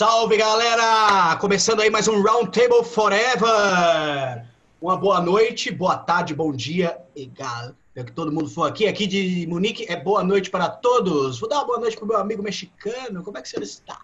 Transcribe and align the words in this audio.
Salve 0.00 0.38
galera! 0.38 1.36
Começando 1.36 1.82
aí 1.82 1.90
mais 1.90 2.08
um 2.08 2.22
Round 2.22 2.50
Table 2.58 2.82
Forever! 2.82 4.46
Uma 4.80 4.96
boa 4.96 5.20
noite, 5.20 5.70
boa 5.70 5.98
tarde, 5.98 6.34
bom 6.34 6.52
dia, 6.52 6.98
egal. 7.14 7.74
É 7.94 8.02
que 8.02 8.10
todo 8.10 8.32
mundo 8.32 8.48
for 8.48 8.64
aqui. 8.66 8.86
Aqui 8.86 9.06
de 9.06 9.46
Munique 9.46 9.84
é 9.92 9.96
boa 9.96 10.24
noite 10.24 10.48
para 10.48 10.70
todos. 10.70 11.38
Vou 11.38 11.50
dar 11.50 11.56
uma 11.56 11.66
boa 11.66 11.80
noite 11.80 11.98
pro 11.98 12.06
meu 12.06 12.16
amigo 12.16 12.42
mexicano. 12.42 13.22
Como 13.22 13.36
é 13.36 13.42
que 13.42 13.48
você 13.50 13.62
está? 13.62 14.00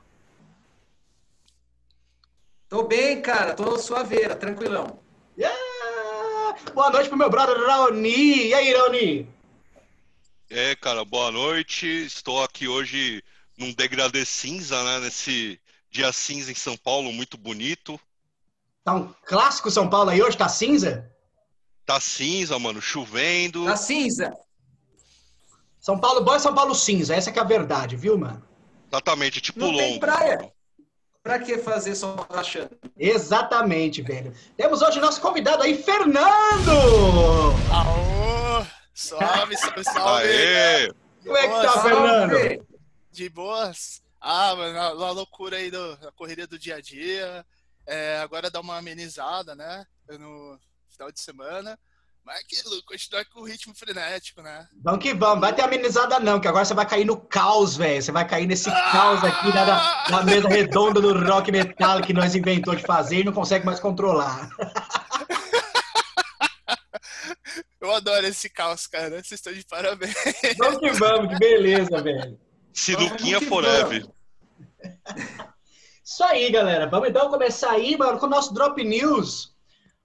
Tô 2.69 2.83
bem, 2.83 3.23
cara. 3.23 3.55
Tô 3.55 3.79
suaveira, 3.79 4.37
tranquilão. 4.37 5.01
Yeah! 5.39 6.59
Boa 6.75 6.91
noite 6.91 7.09
pro 7.09 7.17
meu 7.17 7.31
brother 7.31 7.57
Raoni. 7.57 8.49
E 8.49 8.53
aí, 8.53 8.75
Raoni? 8.75 9.27
É, 10.51 10.77
cara, 10.77 11.07
boa 11.07 11.31
noite. 11.33 11.87
Estou 11.87 12.45
aqui 12.45 12.69
hoje 12.69 13.25
num 13.57 13.73
degradê 13.73 14.27
cinza, 14.27 14.85
né? 14.85 15.01
Nesse 15.01 15.59
dia 15.91 16.13
cinza 16.13 16.51
em 16.51 16.55
São 16.55 16.77
Paulo, 16.77 17.13
muito 17.13 17.37
bonito. 17.37 17.99
Tá 18.85 18.95
um 18.95 19.13
clássico 19.25 19.71
São 19.71 19.89
Paulo 19.89 20.11
aí 20.11 20.23
hoje? 20.23 20.37
Tá 20.37 20.49
cinza? 20.49 21.11
Tá 21.85 22.01
cinza, 22.01 22.59
mano, 22.59 22.81
chovendo. 22.81 23.65
Tá 23.65 23.77
cinza. 23.77 24.33
São 25.81 25.99
Paulo 25.99 26.23
bom 26.23 26.35
e 26.35 26.41
São 26.41 26.55
Paulo 26.55 26.75
cinza. 26.75 27.15
Essa 27.15 27.31
que 27.31 27.39
é 27.39 27.43
a 27.43 27.45
verdade, 27.45 27.97
viu, 27.97 28.19
mano? 28.19 28.43
Exatamente, 28.91 29.41
tipo 29.41 29.61
Não 29.61 29.77
tem 29.77 29.99
praia. 29.99 30.53
Pra 31.23 31.41
que 31.41 31.59
fazer 31.59 31.97
só 31.97 32.27
rachando? 32.31 32.71
Exatamente, 32.97 34.01
velho. 34.03 34.33
Temos 34.57 34.81
hoje 34.83 35.01
nosso 35.01 35.21
convidado 35.21 35.65
aí, 35.65 35.81
Fernando! 35.83 36.71
Aô! 37.73 38.65
Salve, 38.95 39.57
salve, 39.57 39.85
salve! 39.85 40.29
Aê! 40.29 40.93
Como 41.25 41.37
é 41.37 41.43
que 41.49 41.67
tá, 41.67 41.83
Fernando? 41.83 42.67
De 43.11 43.29
boas? 43.29 44.03
Ah, 44.29 44.57
mano, 44.57 44.73
na, 44.75 44.93
na 44.95 45.11
loucura 45.13 45.57
aí 45.57 45.71
do, 45.71 45.97
da 45.99 46.11
correria 46.11 46.47
do 46.49 46.59
dia 46.59 46.75
a 46.77 46.81
dia. 46.81 47.47
É, 47.87 48.19
agora 48.19 48.51
dá 48.51 48.61
uma 48.61 48.77
amenizada, 48.77 49.55
né? 49.55 49.85
No 50.19 50.59
final 50.91 51.13
de 51.13 51.21
semana. 51.21 51.79
Mas 52.25 52.41
aquilo, 52.41 52.83
continuar 52.83 53.25
com 53.27 53.39
o 53.43 53.45
ritmo 53.45 53.73
frenético, 53.73 54.43
né? 54.43 54.67
Vamos 54.83 55.01
que 55.01 55.15
vamos. 55.15 55.41
Vai 55.43 55.55
ter 55.55 55.63
amenizada 55.63 56.19
não, 56.19 56.41
que 56.41 56.49
agora 56.49 56.65
você 56.65 56.75
vai 56.75 56.85
cair 56.85 57.05
no 57.05 57.17
caos, 57.17 57.77
velho. 57.77 58.03
Você 58.03 58.11
vai 58.11 58.27
cair 58.27 58.49
nesse 58.49 58.69
caos 58.91 59.23
aqui 59.23 59.53
da, 59.53 59.65
da- 59.65 60.05
da 60.11 60.23
mesa 60.25 60.49
redonda 60.49 61.01
do 61.01 61.17
rock 61.25 61.53
metal 61.53 62.03
que 62.03 62.13
nós 62.13 62.35
inventou 62.35 62.75
de 62.75 62.83
fazer 62.83 63.21
e 63.21 63.25
não 63.25 63.33
consegue 63.33 63.65
mais 63.65 63.79
controlar. 63.79 64.51
Eu 67.81 67.93
adoro 67.95 68.27
esse 68.27 68.51
caos, 68.51 68.89
cara. 68.89 69.23
Vocês 69.23 69.33
estão 69.39 69.53
de 69.53 69.65
parabéns. 69.65 70.15
Vamos 70.59 70.81
que 70.81 70.91
vamos, 70.93 71.29
que 71.33 71.39
beleza, 71.39 72.03
velho. 72.03 72.41
Que 73.19 73.41
forever. 73.47 74.07
Isso 76.05 76.23
aí, 76.25 76.51
galera. 76.51 76.87
Vamos 76.87 77.09
então 77.09 77.29
começar 77.29 77.73
aí, 77.73 77.97
mano, 77.97 78.19
com 78.19 78.27
o 78.27 78.31
nosso 78.31 78.55
Drop 78.55 78.83
News. 78.83 79.55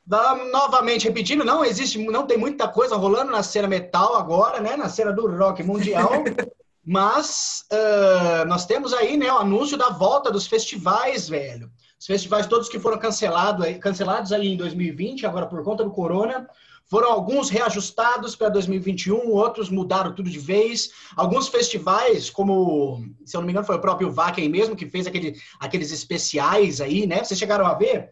Vamos 0.05 0.51
novamente 0.51 1.07
repetindo, 1.07 1.45
não 1.45 1.63
existe, 1.63 1.97
não 1.97 2.25
tem 2.25 2.37
muita 2.37 2.67
coisa 2.67 2.95
rolando 2.95 3.31
na 3.31 3.43
cena 3.43 3.67
metal 3.67 4.15
agora, 4.15 4.59
né? 4.59 4.75
Na 4.75 4.89
cena 4.89 5.13
do 5.13 5.27
rock 5.37 5.63
mundial. 5.63 6.09
Mas 6.83 7.63
ah, 7.71 8.43
nós 8.45 8.65
temos 8.65 8.93
aí, 8.93 9.15
né, 9.15 9.31
o 9.31 9.37
anúncio 9.37 9.77
da 9.77 9.89
volta 9.89 10.31
dos 10.31 10.47
festivais, 10.47 11.29
velho. 11.29 11.71
Os 11.99 12.07
festivais 12.07 12.47
todos 12.47 12.67
que 12.67 12.79
foram 12.79 12.97
cancelados 12.97 13.63
aí, 13.63 13.75
cancelados 13.75 14.33
aí 14.33 14.47
em 14.47 14.57
2020, 14.57 15.25
agora 15.25 15.45
por 15.45 15.63
conta 15.63 15.83
do 15.83 15.91
corona. 15.91 16.47
Foram 16.91 17.09
alguns 17.09 17.49
reajustados 17.49 18.35
para 18.35 18.49
2021, 18.49 19.29
outros 19.29 19.69
mudaram 19.69 20.13
tudo 20.13 20.29
de 20.29 20.37
vez. 20.37 20.91
Alguns 21.15 21.47
festivais, 21.47 22.29
como, 22.29 23.01
se 23.25 23.33
eu 23.33 23.39
não 23.39 23.45
me 23.45 23.53
engano, 23.53 23.65
foi 23.65 23.77
o 23.77 23.81
próprio 23.81 24.11
Vaken 24.11 24.49
mesmo, 24.49 24.75
que 24.75 24.85
fez 24.85 25.07
aquele, 25.07 25.39
aqueles 25.57 25.89
especiais 25.89 26.81
aí, 26.81 27.07
né? 27.07 27.23
Vocês 27.23 27.39
chegaram 27.39 27.65
a 27.65 27.75
ver? 27.75 28.09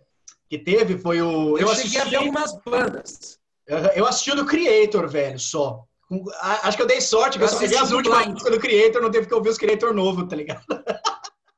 Que 0.50 0.58
teve, 0.58 0.98
foi 0.98 1.22
o. 1.22 1.58
Eu, 1.58 1.76
cheguei 1.76 2.00
a 2.00 2.06
ver 2.06 2.16
algumas 2.16 2.58
bandas. 2.66 3.38
Eu 3.68 4.08
assisti 4.08 4.32
o 4.32 4.36
do 4.36 4.46
Creator, 4.46 5.10
velho, 5.10 5.38
só. 5.38 5.84
Acho 6.64 6.78
que 6.78 6.84
eu 6.84 6.88
dei 6.88 7.02
sorte, 7.02 7.38
porque 7.38 7.44
eu 7.44 7.48
Eu 7.48 7.54
só 7.54 7.60
peguei 7.60 7.76
as 7.76 7.84
assisti 7.84 7.96
últimas 7.98 8.28
músicas 8.28 8.54
do 8.54 8.60
Creator, 8.62 9.02
não 9.02 9.12
teve 9.12 9.28
que 9.28 9.34
ouvir 9.34 9.50
os 9.50 9.58
Creator 9.58 9.94
novo, 9.94 10.26
tá 10.26 10.38
ligado? 10.38 10.64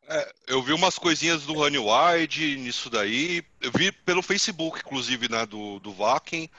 É, 0.08 0.32
eu 0.48 0.62
vi 0.62 0.74
umas 0.74 0.98
coisinhas 0.98 1.44
do 1.44 1.54
Honey 1.54 1.78
Wide 1.78 2.58
nisso 2.58 2.90
daí. 2.90 3.44
Eu 3.62 3.72
vi 3.72 3.92
pelo 3.92 4.24
Facebook, 4.24 4.80
inclusive, 4.80 5.30
né, 5.30 5.46
do, 5.46 5.80
do 5.80 5.94
Vaken. 5.94 6.50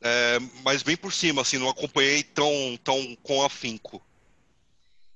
É, 0.00 0.38
mas 0.62 0.82
bem 0.82 0.96
por 0.96 1.12
cima, 1.12 1.42
assim, 1.42 1.58
não 1.58 1.68
acompanhei 1.68 2.22
tão, 2.22 2.76
tão 2.84 3.16
com 3.22 3.42
afinco. 3.42 4.02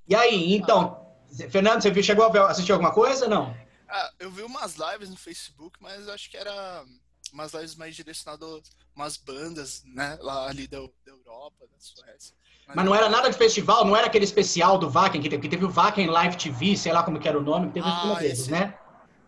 E 0.08 0.14
aí, 0.14 0.54
então, 0.54 1.14
Fernando, 1.50 1.82
você 1.82 1.90
viu- 1.90 2.02
chegou 2.02 2.24
a 2.26 2.50
assistir 2.50 2.72
alguma 2.72 2.92
coisa? 2.92 3.28
Não? 3.28 3.56
Ah, 3.88 4.10
eu 4.18 4.30
vi 4.30 4.42
umas 4.42 4.76
lives 4.76 5.10
no 5.10 5.16
Facebook, 5.16 5.76
mas 5.80 6.08
acho 6.08 6.30
que 6.30 6.36
era 6.36 6.84
umas 7.32 7.52
lives 7.52 7.74
mais 7.74 7.94
direcionadas 7.94 8.62
umas 8.94 9.16
bandas, 9.16 9.82
né? 9.84 10.18
Lá 10.20 10.48
ali 10.48 10.66
da, 10.66 10.78
da 10.80 11.12
Europa, 11.12 11.66
da 11.66 11.78
Suécia. 11.78 12.34
Mas 12.66 12.84
não 12.84 12.94
era 12.94 13.08
nada 13.08 13.30
de 13.30 13.36
festival, 13.36 13.84
não 13.84 13.96
era 13.96 14.06
aquele 14.06 14.24
especial 14.24 14.78
do 14.78 14.90
Vaken, 14.90 15.20
que 15.22 15.28
teve, 15.28 15.42
que 15.42 15.48
teve 15.48 15.64
o 15.64 15.70
Vaken 15.70 16.06
Live 16.08 16.36
TV, 16.36 16.76
sei 16.76 16.92
lá 16.92 17.02
como 17.02 17.18
que 17.18 17.28
era 17.28 17.38
o 17.38 17.42
nome, 17.42 17.68
que 17.68 17.74
teve 17.74 17.86
Ah, 17.88 18.18
esse- 18.22 18.50
né? 18.50 18.78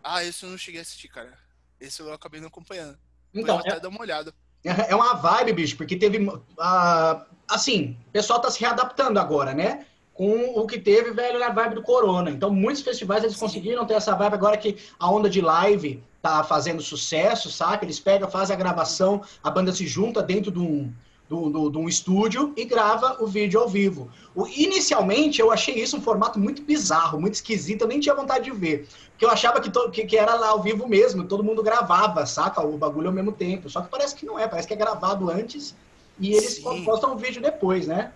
Ah, 0.02 0.22
esse 0.24 0.44
eu 0.44 0.50
não 0.50 0.58
cheguei 0.58 0.80
a 0.80 0.82
assistir, 0.82 1.08
cara. 1.08 1.36
Esse 1.80 2.00
eu 2.02 2.12
acabei 2.12 2.40
não 2.40 2.48
acompanhando. 2.48 2.98
Então, 3.32 3.56
Vou 3.58 3.66
até 3.66 3.80
dar 3.80 3.88
uma 3.88 4.00
olhada. 4.00 4.34
É 4.64 4.94
uma 4.94 5.14
vibe, 5.14 5.52
bicho, 5.52 5.76
porque 5.76 5.96
teve. 5.96 6.30
ah, 6.58 7.24
assim, 7.48 7.96
o 8.08 8.12
pessoal 8.12 8.40
tá 8.40 8.50
se 8.50 8.60
readaptando 8.60 9.18
agora, 9.18 9.52
né? 9.52 9.86
Com 10.14 10.58
o 10.58 10.66
que 10.66 10.78
teve, 10.78 11.10
velho, 11.10 11.40
na 11.40 11.48
vibe 11.50 11.74
do 11.74 11.82
Corona. 11.82 12.30
Então, 12.30 12.50
muitos 12.50 12.82
festivais 12.82 13.24
eles 13.24 13.34
Sim. 13.36 13.40
conseguiram 13.40 13.84
ter 13.86 13.94
essa 13.94 14.14
vibe 14.14 14.34
agora 14.34 14.56
que 14.56 14.76
a 14.98 15.10
onda 15.10 15.28
de 15.28 15.40
live 15.40 16.02
tá 16.20 16.44
fazendo 16.44 16.80
sucesso, 16.80 17.50
saca? 17.50 17.84
Eles 17.84 17.98
pegam, 17.98 18.30
fazem 18.30 18.54
a 18.54 18.58
gravação, 18.58 19.22
a 19.42 19.50
banda 19.50 19.72
se 19.72 19.86
junta 19.86 20.22
dentro 20.22 20.52
de 20.52 20.60
um, 20.60 20.92
de 21.32 21.59
um- 21.59 21.70
de 21.70 21.78
um- 21.78 21.88
estúdio 21.88 22.53
e 22.56 22.65
grava 22.65 23.16
o 23.22 23.26
vídeo 23.26 23.59
ao 23.60 23.69
vivo. 23.69 24.10
O- 24.34 24.47
inicialmente, 24.47 25.41
eu 25.41 25.50
achei 25.50 25.75
isso 25.75 25.97
um 25.97 26.00
formato 26.03 26.38
muito 26.38 26.62
bizarro, 26.62 27.20
muito 27.20 27.34
esquisito, 27.34 27.82
eu 27.82 27.88
nem 27.88 27.98
tinha 28.00 28.15
vontade 28.15 28.44
de 28.44 28.50
ver. 28.50 28.87
Porque 29.10 29.25
eu 29.25 29.31
achava 29.31 29.60
que, 29.60 29.70
to- 29.70 29.91
que, 29.91 30.04
que 30.04 30.16
era 30.16 30.34
lá 30.34 30.48
ao 30.48 30.62
vivo 30.62 30.87
mesmo, 30.87 31.25
todo 31.25 31.43
mundo 31.44 31.62
gravava, 31.62 32.26
saca? 32.26 32.60
O 32.60 32.76
bagulho 32.76 33.09
ao 33.09 33.12
mesmo 33.15 33.32
tempo. 33.32 33.70
Só 33.70 33.81
que 33.81 33.88
parece 33.88 34.15
que 34.15 34.26
não 34.26 34.38
é, 34.38 34.47
parece 34.47 34.69
que 34.69 34.75
é 34.75 34.76
gravado 34.76 35.31
antes 35.31 35.75
e 36.19 36.32
eles 36.34 36.56
Sim. 36.56 36.84
postam 36.84 37.15
o 37.15 37.16
vídeo 37.16 37.41
depois, 37.41 37.87
né? 37.87 38.12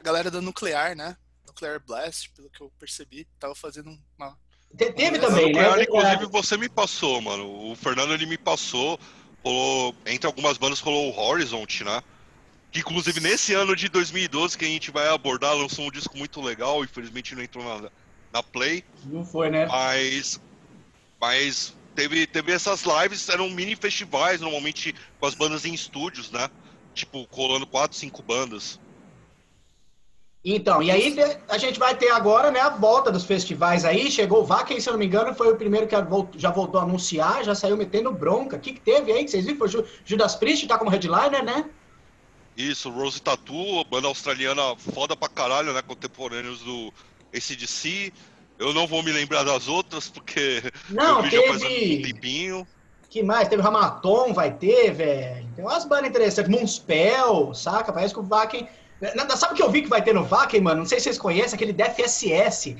A 0.00 0.02
galera 0.02 0.30
da 0.30 0.40
Nuclear, 0.40 0.96
né? 0.96 1.16
Nuclear 1.46 1.82
Blast, 1.84 2.30
pelo 2.34 2.48
que 2.50 2.62
eu 2.62 2.70
percebi, 2.78 3.26
tava 3.38 3.54
fazendo 3.54 3.90
uma. 4.18 4.36
Te- 4.76 4.92
Teve 4.92 5.18
também, 5.18 5.52
né? 5.52 5.62
Nuclear, 5.62 5.80
inclusive, 5.82 6.26
você 6.26 6.56
me 6.56 6.68
passou, 6.68 7.20
mano. 7.20 7.70
O 7.70 7.74
Fernando, 7.76 8.12
ele 8.12 8.26
me 8.26 8.38
passou. 8.38 8.98
Rolou, 9.44 9.94
entre 10.04 10.26
algumas 10.26 10.58
bandas, 10.58 10.80
rolou 10.80 11.12
o 11.12 11.18
Horizont, 11.18 11.84
né? 11.84 12.02
Que, 12.70 12.80
inclusive, 12.80 13.20
nesse 13.20 13.54
ano 13.54 13.74
de 13.74 13.88
2012, 13.88 14.56
que 14.56 14.64
a 14.64 14.68
gente 14.68 14.90
vai 14.90 15.08
abordar, 15.08 15.54
lançou 15.54 15.86
um 15.86 15.90
disco 15.90 16.16
muito 16.16 16.40
legal. 16.40 16.84
Infelizmente, 16.84 17.34
não 17.34 17.42
entrou 17.42 17.64
na, 17.64 17.90
na 18.32 18.42
Play. 18.42 18.84
Não 19.04 19.24
foi, 19.24 19.50
né? 19.50 19.66
Mas, 19.66 20.40
mas 21.20 21.74
teve, 21.94 22.26
teve 22.26 22.52
essas 22.52 22.82
lives, 22.84 23.28
eram 23.28 23.48
mini 23.50 23.74
festivais, 23.74 24.40
normalmente 24.40 24.94
com 25.18 25.26
as 25.26 25.34
bandas 25.34 25.64
em 25.64 25.74
estúdios, 25.74 26.30
né? 26.30 26.48
Tipo, 26.94 27.26
colando 27.28 27.66
quatro, 27.66 27.96
cinco 27.96 28.22
bandas. 28.22 28.78
Então, 30.44 30.82
e 30.82 30.90
aí 30.90 31.14
a 31.48 31.58
gente 31.58 31.78
vai 31.78 31.96
ter 31.96 32.10
agora, 32.10 32.50
né, 32.50 32.60
a 32.60 32.70
volta 32.70 33.10
dos 33.10 33.24
festivais 33.24 33.84
aí. 33.84 34.10
Chegou 34.10 34.40
o 34.40 34.44
Vaken, 34.44 34.80
se 34.80 34.88
eu 34.88 34.92
não 34.92 34.98
me 34.98 35.06
engano, 35.06 35.34
foi 35.34 35.50
o 35.52 35.56
primeiro 35.56 35.86
que 35.86 35.94
já 36.38 36.50
voltou 36.50 36.80
a 36.80 36.84
anunciar, 36.84 37.44
já 37.44 37.54
saiu 37.54 37.76
metendo 37.76 38.12
bronca. 38.12 38.56
O 38.56 38.60
que, 38.60 38.72
que 38.72 38.80
teve 38.80 39.12
aí 39.12 39.24
que 39.24 39.30
vocês 39.30 39.44
viram? 39.44 39.58
Foi 39.58 39.68
Ju- 39.68 39.84
Judas 40.04 40.36
Priest, 40.36 40.66
tá 40.66 40.78
como 40.78 40.90
headliner, 40.90 41.44
né? 41.44 41.68
Isso, 42.58 42.90
Rose 42.90 43.22
Tattoo, 43.22 43.84
banda 43.84 44.08
australiana 44.08 44.74
foda 44.76 45.16
pra 45.16 45.28
caralho, 45.28 45.72
né? 45.72 45.80
Contemporâneos 45.80 46.60
do 46.60 46.92
ACDC. 47.32 48.12
Eu 48.58 48.74
não 48.74 48.84
vou 48.84 49.00
me 49.00 49.12
lembrar 49.12 49.44
das 49.44 49.68
outras, 49.68 50.08
porque 50.08 50.60
Não, 50.90 51.18
eu 51.18 51.22
vi 51.22 51.30
já 51.30 51.42
faz 51.46 51.62
um 51.62 51.68
teve. 51.68 52.02
tempinho. 52.12 52.66
que 53.08 53.22
mais? 53.22 53.46
Teve 53.46 53.62
Ramaton, 53.62 54.32
vai 54.34 54.52
ter, 54.52 54.90
velho. 54.92 55.48
Tem 55.54 55.64
umas 55.64 55.84
bandas 55.84 56.10
interessantes. 56.10 56.50
Moonspell, 56.50 57.54
saca? 57.54 57.92
Parece 57.92 58.12
que 58.12 58.18
o 58.20 58.24
Vaken. 58.24 58.68
Sabe 59.36 59.52
o 59.54 59.56
que 59.56 59.62
eu 59.62 59.70
vi 59.70 59.82
que 59.82 59.88
vai 59.88 60.02
ter 60.02 60.12
no 60.12 60.24
Vaken, 60.24 60.60
mano? 60.60 60.80
Não 60.80 60.86
sei 60.86 60.98
se 60.98 61.04
vocês 61.04 61.18
conhecem, 61.18 61.54
aquele 61.54 61.72
Death 61.72 62.00
SS, 62.00 62.76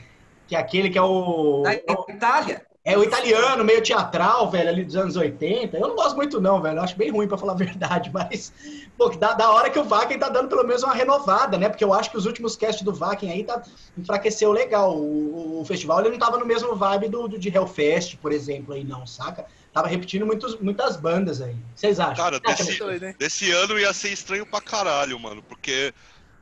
que 0.49 0.57
é 0.57 0.59
aquele 0.59 0.91
que 0.91 0.99
é 0.99 1.03
o. 1.03 1.63
Da 1.63 1.75
Itália. 1.75 2.67
É 2.89 2.97
o 2.97 3.05
italiano, 3.05 3.63
meio 3.65 3.83
teatral, 3.83 4.51
velho, 4.51 4.69
ali 4.71 4.83
dos 4.85 4.97
anos 4.97 5.15
80. 5.15 5.77
Eu 5.77 5.89
não 5.89 5.95
gosto 5.95 6.17
muito, 6.17 6.41
não, 6.41 6.61
velho. 6.63 6.79
Eu 6.79 6.83
acho 6.83 6.97
bem 6.97 7.11
ruim, 7.11 7.29
pra 7.29 7.37
falar 7.37 7.53
a 7.53 7.57
verdade. 7.67 8.11
Mas, 8.13 8.51
pô, 8.97 9.11
da, 9.11 9.35
da 9.35 9.51
hora 9.51 9.69
que 9.69 9.79
o 9.79 9.85
Vaken 9.85 10.19
tá 10.19 10.29
dando 10.31 10.49
pelo 10.49 10.65
menos 10.65 10.83
uma 10.83 10.95
renovada, 10.95 11.59
né? 11.59 11.69
Porque 11.69 11.85
eu 11.85 11.93
acho 11.93 12.11
que 12.11 12.17
os 12.17 12.25
últimos 12.25 12.57
casts 12.57 12.83
do 12.83 12.95
Vaken 12.95 13.31
aí 13.31 13.45
tá, 13.45 13.63
enfraqueceu 13.97 14.51
legal. 14.53 14.97
O, 14.97 15.61
o 15.61 15.65
festival 15.67 16.01
ele 16.01 16.11
não 16.11 16.19
tava 16.19 16.39
no 16.39 16.47
mesmo 16.47 16.75
vibe 16.75 17.09
do, 17.09 17.29
do 17.29 17.39
de 17.39 17.49
Hellfest, 17.55 18.17
por 18.17 18.33
exemplo, 18.33 18.73
aí, 18.73 18.83
não, 18.85 19.07
saca? 19.07 19.45
Tava 19.73 19.87
repetindo 19.87 20.25
muitos, 20.25 20.59
muitas 20.59 20.97
bandas 20.97 21.43
aí. 21.43 21.57
Vocês 21.75 22.01
acham? 22.01 22.17
Cara, 22.17 22.41
desse- 22.41 22.83
hein? 22.83 23.15
Desse 23.19 23.51
ano 23.53 23.79
ia 23.79 23.93
ser 23.93 24.13
estranho 24.13 24.47
pra 24.47 24.61
caralho, 24.63 25.19
mano, 25.21 25.43
porque 25.43 25.93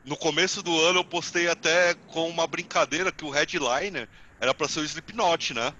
no 0.05 0.15
começo 0.15 0.63
do 0.63 0.79
ano 0.79 0.99
eu 0.99 1.03
postei 1.03 1.49
até 1.49 1.93
com 2.07 2.29
uma 2.29 2.47
brincadeira 2.47 3.11
que 3.11 3.25
o 3.25 3.29
headliner 3.29 4.07
era 4.39 4.53
pra 4.53 4.67
ser 4.69 4.79
o 4.79 4.83
Slipknot, 4.85 5.53
né? 5.53 5.73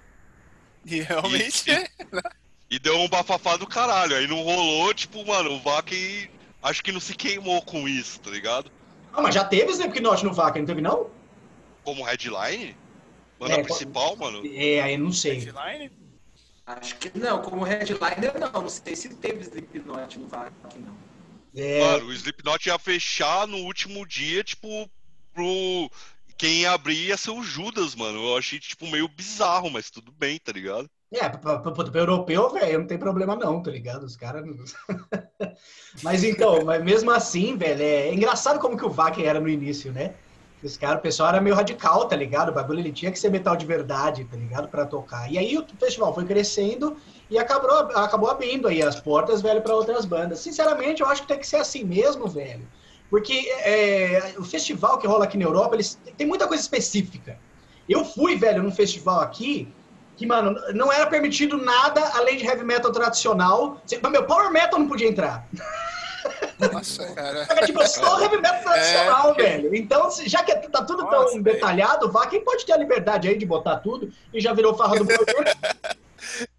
E 0.84 1.00
realmente. 1.00 1.70
E, 1.70 2.76
e 2.76 2.78
deu 2.78 2.98
um 2.98 3.08
bafafá 3.08 3.56
do 3.56 3.66
caralho. 3.66 4.16
Aí 4.16 4.26
não 4.26 4.42
rolou, 4.42 4.92
tipo, 4.94 5.24
mano, 5.26 5.52
o 5.52 5.60
Vaken 5.60 6.28
acho 6.62 6.82
que 6.82 6.92
não 6.92 7.00
se 7.00 7.14
queimou 7.14 7.62
com 7.62 7.88
isso, 7.88 8.20
tá 8.20 8.30
ligado? 8.30 8.70
Ah, 9.12 9.22
mas 9.22 9.34
já 9.34 9.44
teve 9.44 9.72
Slipknot 9.72 10.24
no 10.24 10.32
Vaken, 10.32 10.62
não 10.62 10.66
teve 10.66 10.80
não? 10.80 11.10
Como 11.84 12.04
headline? 12.04 12.76
Banda 13.38 13.54
É, 13.54 13.62
principal, 13.62 14.16
mano? 14.16 14.42
É, 14.44 14.82
aí 14.82 14.96
não 14.98 15.12
sei. 15.12 15.38
Headline? 15.38 15.90
Acho 16.66 16.96
que 16.96 17.18
não, 17.18 17.40
como 17.40 17.64
headliner 17.64 18.38
não. 18.38 18.62
Não 18.62 18.68
sei 18.68 18.94
se 18.94 19.08
teve 19.14 19.40
Slipknot 19.42 20.18
no 20.18 20.28
VAC, 20.28 20.52
não. 20.76 20.94
É, 21.56 21.80
Mano, 21.80 22.06
o 22.08 22.12
Slipknot 22.12 22.68
ia 22.68 22.78
fechar 22.78 23.46
no 23.46 23.56
último 23.58 24.06
dia, 24.06 24.44
tipo, 24.44 24.88
pro. 25.32 25.90
Quem 26.38 26.60
ia 26.60 26.72
abrir 26.72 27.08
ia 27.08 27.16
ser 27.16 27.32
o 27.32 27.42
Judas, 27.42 27.96
mano. 27.96 28.24
Eu 28.24 28.36
achei, 28.36 28.60
tipo, 28.60 28.86
meio 28.86 29.08
bizarro, 29.08 29.68
mas 29.70 29.90
tudo 29.90 30.12
bem, 30.12 30.38
tá 30.38 30.52
ligado? 30.52 30.88
É, 31.10 31.28
pra, 31.28 31.58
pra 31.58 32.00
europeu, 32.00 32.50
velho, 32.50 32.80
não 32.80 32.86
tem 32.86 32.98
problema 32.98 33.34
não, 33.34 33.62
tá 33.62 33.70
ligado? 33.70 34.04
Os 34.04 34.14
caras. 34.14 34.44
mas 36.02 36.22
então, 36.22 36.64
mas 36.64 36.84
mesmo 36.84 37.10
assim, 37.10 37.56
velho, 37.56 37.82
é 37.82 38.14
engraçado 38.14 38.60
como 38.60 38.76
que 38.76 38.84
o 38.84 38.90
Vaken 38.90 39.24
era 39.24 39.40
no 39.40 39.48
início, 39.48 39.92
né? 39.92 40.14
Os 40.62 40.76
caras, 40.76 40.98
o 40.98 41.02
pessoal 41.02 41.30
era 41.30 41.40
meio 41.40 41.56
radical, 41.56 42.06
tá 42.06 42.16
ligado? 42.16 42.50
O 42.50 42.52
bagulho 42.52 42.80
ele 42.80 42.92
tinha 42.92 43.10
que 43.10 43.18
ser 43.18 43.30
metal 43.30 43.56
de 43.56 43.64
verdade, 43.64 44.24
tá 44.24 44.36
ligado? 44.36 44.68
Pra 44.68 44.84
tocar. 44.84 45.30
E 45.32 45.38
aí 45.38 45.56
o 45.56 45.64
festival 45.78 46.12
foi 46.14 46.24
crescendo 46.24 46.96
e 47.30 47.38
acabou, 47.38 47.70
acabou 47.70 48.28
abrindo 48.28 48.68
aí 48.68 48.82
as 48.82 49.00
portas, 49.00 49.40
velho, 49.40 49.62
pra 49.62 49.74
outras 49.74 50.04
bandas. 50.04 50.40
Sinceramente, 50.40 51.00
eu 51.00 51.08
acho 51.08 51.22
que 51.22 51.28
tem 51.28 51.38
que 51.38 51.46
ser 51.46 51.56
assim 51.56 51.84
mesmo, 51.84 52.26
velho. 52.26 52.68
Porque 53.10 53.48
é, 53.64 54.34
o 54.38 54.44
festival 54.44 54.98
que 54.98 55.06
rola 55.06 55.24
aqui 55.24 55.38
na 55.38 55.44
Europa, 55.44 55.76
eles 55.76 55.98
tem 56.16 56.26
muita 56.26 56.46
coisa 56.46 56.62
específica. 56.62 57.38
Eu 57.88 58.04
fui, 58.04 58.36
velho, 58.36 58.62
num 58.62 58.70
festival 58.70 59.20
aqui 59.20 59.72
que, 60.16 60.26
mano, 60.26 60.54
não 60.74 60.92
era 60.92 61.06
permitido 61.06 61.56
nada 61.56 62.02
além 62.14 62.36
de 62.36 62.44
heavy 62.44 62.64
metal 62.64 62.92
tradicional. 62.92 63.80
Meu, 64.10 64.24
power 64.24 64.50
metal 64.50 64.78
não 64.78 64.88
podia 64.88 65.08
entrar. 65.08 65.48
Nossa, 66.72 67.14
cara. 67.14 67.46
É 67.48 67.64
tipo 67.64 67.86
só 67.86 68.20
heavy 68.20 68.36
metal 68.36 68.62
tradicional, 68.62 69.34
velho. 69.34 69.74
Então, 69.74 70.10
já 70.26 70.42
que 70.42 70.54
tá 70.68 70.84
tudo 70.84 71.04
Nossa, 71.04 71.32
tão 71.32 71.40
detalhado, 71.40 72.10
vá, 72.10 72.26
quem 72.26 72.44
pode 72.44 72.66
ter 72.66 72.72
a 72.72 72.76
liberdade 72.76 73.28
aí 73.28 73.38
de 73.38 73.46
botar 73.46 73.76
tudo 73.78 74.12
e 74.34 74.40
já 74.40 74.52
virou 74.52 74.74
farra 74.76 74.96
do 74.96 75.04
Brasil. 75.04 75.24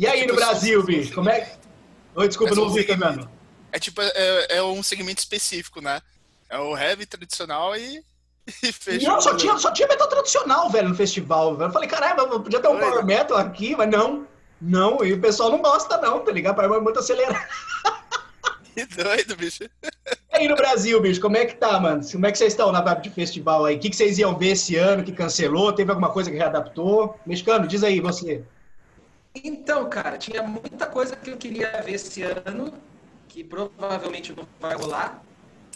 E 0.00 0.06
aí 0.06 0.26
no 0.26 0.34
Brasil, 0.34 0.82
bicho, 0.82 1.14
como 1.14 1.28
é 1.28 1.42
que. 1.42 1.59
Oi, 2.14 2.28
desculpa, 2.28 2.50
Mas 2.50 2.58
não 2.58 2.64
ouvi, 2.68 2.82
Fernando. 2.84 3.28
É 3.72 3.78
tipo, 3.78 4.00
é, 4.02 4.56
é 4.56 4.62
um 4.62 4.82
segmento 4.82 5.20
específico, 5.20 5.80
né? 5.80 6.00
É 6.48 6.58
o 6.58 6.76
heavy 6.76 7.06
tradicional 7.06 7.76
e, 7.76 8.02
e 8.62 8.72
fechou. 8.72 9.08
Não, 9.08 9.20
só 9.20 9.36
tinha, 9.36 9.56
só 9.58 9.72
tinha 9.72 9.86
metal 9.86 10.08
tradicional, 10.08 10.68
velho, 10.70 10.88
no 10.88 10.94
festival. 10.94 11.56
velho. 11.56 11.68
Eu 11.68 11.72
falei, 11.72 11.88
caramba, 11.88 12.26
podia 12.40 12.60
ter 12.60 12.68
um 12.68 12.72
Doido. 12.72 12.90
power 12.90 13.06
metal 13.06 13.36
aqui, 13.36 13.76
mas 13.76 13.88
não. 13.88 14.26
Não, 14.60 15.02
e 15.04 15.12
o 15.12 15.20
pessoal 15.20 15.50
não 15.50 15.62
gosta, 15.62 15.96
não, 15.98 16.20
tá 16.20 16.32
ligado? 16.32 16.56
Para 16.56 16.80
muito 16.80 16.98
acelerado. 16.98 17.46
Que 18.72 18.86
doido, 18.86 19.36
bicho. 19.36 19.64
E 19.64 19.68
aí 20.30 20.48
no 20.48 20.54
Brasil, 20.54 21.00
bicho, 21.00 21.20
como 21.20 21.36
é 21.36 21.44
que 21.44 21.56
tá, 21.56 21.78
mano? 21.80 22.02
Como 22.10 22.24
é 22.24 22.32
que 22.32 22.38
vocês 22.38 22.52
estão 22.52 22.70
na 22.70 22.80
vibe 22.80 23.02
de 23.02 23.10
festival 23.10 23.64
aí? 23.64 23.76
O 23.76 23.80
que, 23.80 23.90
que 23.90 23.96
vocês 23.96 24.16
iam 24.18 24.38
ver 24.38 24.50
esse 24.50 24.76
ano 24.76 25.02
que 25.02 25.12
cancelou? 25.12 25.72
Teve 25.72 25.90
alguma 25.90 26.10
coisa 26.10 26.30
que 26.30 26.36
readaptou? 26.36 27.18
Mexicano, 27.26 27.66
diz 27.66 27.82
aí, 27.82 28.00
você. 28.00 28.44
Então, 29.34 29.88
cara, 29.88 30.18
tinha 30.18 30.42
muita 30.42 30.86
coisa 30.86 31.14
que 31.14 31.30
eu 31.30 31.36
queria 31.36 31.80
ver 31.82 31.92
esse 31.92 32.22
ano, 32.22 32.72
que 33.28 33.44
provavelmente 33.44 34.34
não 34.34 34.46
vai 34.58 34.74
rolar, 34.74 35.22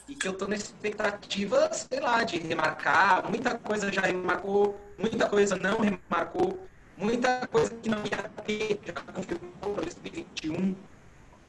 e 0.09 0.15
que 0.15 0.27
eu 0.27 0.33
tô 0.35 0.47
na 0.47 0.57
expectativa, 0.57 1.73
sei 1.73 2.01
lá, 2.01 2.25
de 2.25 2.39
remarcar. 2.39 3.29
Muita 3.29 3.57
coisa 3.57 3.93
já 3.93 4.03
remarcou, 4.03 4.79
muita 4.99 5.29
coisa 5.29 5.57
não 5.57 5.79
remarcou, 5.79 6.67
muita 6.97 7.47
coisa 7.47 7.75
que 7.77 7.89
não 7.89 7.99
ia 7.99 8.29
ter, 8.45 8.81
já 8.85 8.93
confirmou 8.93 9.75
para 9.75 9.83
2021. 9.85 10.75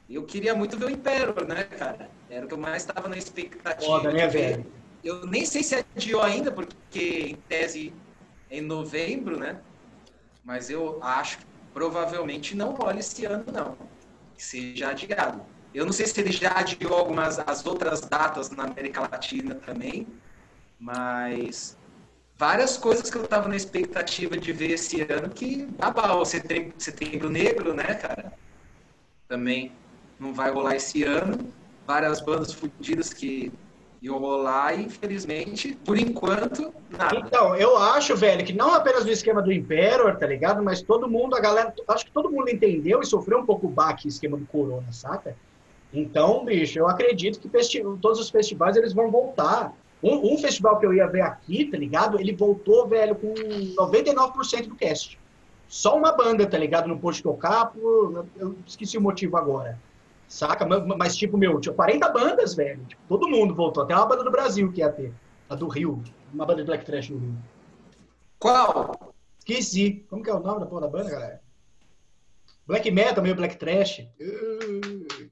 Eu 0.07 0.23
queria 0.23 0.53
muito 0.53 0.77
ver 0.77 0.85
o 0.85 0.89
Imperial, 0.91 1.45
né, 1.47 1.63
cara? 1.63 2.09
Era 2.29 2.45
o 2.45 2.47
que 2.47 2.53
eu 2.53 2.59
mais 2.59 2.83
estava 2.83 3.07
na 3.09 3.17
expectativa. 3.17 3.91
Foda, 3.91 4.11
né, 4.11 4.27
velho? 4.27 4.65
Eu 5.03 5.25
nem 5.25 5.45
sei 5.45 5.63
se 5.63 5.75
adiou 5.75 6.21
ainda, 6.21 6.51
porque 6.51 7.27
em 7.29 7.35
tese 7.35 7.91
é 8.49 8.59
em 8.59 8.61
novembro, 8.61 9.37
né? 9.37 9.59
Mas 10.43 10.69
eu 10.69 11.03
acho 11.03 11.39
que 11.39 11.54
provavelmente 11.75 12.55
não 12.55 12.71
rola 12.71 12.97
esse 12.97 13.25
ano, 13.25 13.43
não. 13.51 13.77
Que 14.33 14.43
seja 14.43 14.91
adiado. 14.91 15.41
Eu 15.73 15.85
não 15.85 15.91
sei 15.91 16.07
se 16.07 16.21
ele 16.21 16.31
já 16.31 16.57
adiou 16.57 16.93
algumas 16.93 17.37
as 17.37 17.65
outras 17.65 17.99
datas 17.99 18.49
na 18.49 18.63
América 18.63 19.01
Latina 19.01 19.55
também, 19.55 20.07
mas 20.79 21.77
várias 22.37 22.77
coisas 22.77 23.09
que 23.09 23.17
eu 23.17 23.27
tava 23.27 23.49
na 23.49 23.57
expectativa 23.57 24.37
de 24.37 24.53
ver 24.53 24.71
esse 24.71 25.01
ano 25.01 25.29
que 25.29 25.65
babau, 25.77 26.25
setembro, 26.25 26.73
setembro 26.77 27.29
negro, 27.29 27.73
né, 27.73 27.93
cara? 27.95 28.31
Também 29.27 29.73
não 30.17 30.33
vai 30.33 30.51
rolar 30.51 30.77
esse 30.77 31.03
ano. 31.03 31.53
Várias 31.85 32.21
bandas 32.21 32.53
fudidas 32.53 33.13
que 33.13 33.51
iam 34.05 34.19
rolar 34.19 34.79
e 34.79 34.83
infelizmente, 34.83 35.77
por 35.83 35.97
enquanto, 35.97 36.73
nada. 36.91 37.17
Então, 37.17 37.55
eu 37.55 37.75
acho, 37.77 38.15
velho, 38.15 38.45
que 38.45 38.53
não 38.53 38.73
apenas 38.73 39.03
no 39.03 39.11
esquema 39.11 39.41
do 39.41 39.51
Imperior, 39.51 40.15
tá 40.17 40.27
ligado? 40.27 40.63
Mas 40.63 40.81
todo 40.81 41.09
mundo, 41.09 41.35
a 41.35 41.39
galera, 41.39 41.73
acho 41.87 42.05
que 42.05 42.11
todo 42.11 42.31
mundo 42.31 42.49
entendeu 42.49 43.01
e 43.01 43.05
sofreu 43.05 43.39
um 43.39 43.45
pouco 43.45 43.67
o 43.67 43.69
baque 43.69 44.07
esquema 44.07 44.37
do 44.37 44.45
Corona, 44.45 44.91
saca? 44.91 45.35
Então, 45.93 46.45
bicho, 46.45 46.77
eu 46.77 46.87
acredito 46.87 47.39
que 47.39 47.49
todos 48.01 48.19
os 48.19 48.29
festivais 48.29 48.75
eles 48.75 48.93
vão 48.93 49.09
voltar. 49.09 49.73
Um, 50.03 50.33
um 50.33 50.37
festival 50.37 50.77
que 50.77 50.85
eu 50.85 50.93
ia 50.93 51.07
ver 51.07 51.21
aqui, 51.21 51.65
tá 51.65 51.77
ligado? 51.77 52.19
Ele 52.19 52.33
voltou, 52.33 52.87
velho, 52.87 53.15
com 53.15 53.33
99% 53.33 54.67
do 54.67 54.75
cast. 54.75 55.17
Só 55.67 55.97
uma 55.97 56.11
banda, 56.11 56.45
tá 56.45 56.57
ligado? 56.57 56.87
Não 56.87 56.97
pôde 56.97 57.23
tocar, 57.23 57.67
por... 57.67 58.25
eu 58.37 58.55
esqueci 58.67 58.97
o 58.97 59.01
motivo 59.01 59.35
agora. 59.35 59.79
Saca? 60.27 60.65
Mas, 60.65 60.85
mas, 60.85 61.15
tipo, 61.15 61.37
meu, 61.37 61.59
tinha 61.59 61.73
40 61.73 62.09
bandas, 62.09 62.55
velho. 62.55 62.83
Tipo, 62.85 63.01
todo 63.07 63.29
mundo 63.29 63.53
voltou. 63.55 63.83
Até 63.83 63.95
uma 63.95 64.05
banda 64.05 64.23
do 64.23 64.31
Brasil 64.31 64.71
que 64.71 64.81
ia 64.81 64.91
ter. 64.91 65.13
A 65.49 65.55
do 65.55 65.67
Rio. 65.67 66.03
Uma 66.33 66.45
banda 66.45 66.61
de 66.61 66.67
Black 66.67 66.85
Trash 66.85 67.09
no 67.09 67.17
Rio. 67.17 67.37
Qual? 68.39 69.13
Esqueci. 69.39 70.05
Como 70.09 70.23
que 70.23 70.29
é 70.29 70.33
o 70.33 70.39
nome 70.39 70.59
da 70.59 70.65
porra 70.65 70.81
da 70.81 70.87
banda, 70.87 71.09
galera? 71.09 71.41
Black 72.65 72.89
Metal, 72.89 73.23
meio 73.23 73.35
Black 73.35 73.57
Trash. 73.57 73.99
Uh, 74.19 75.29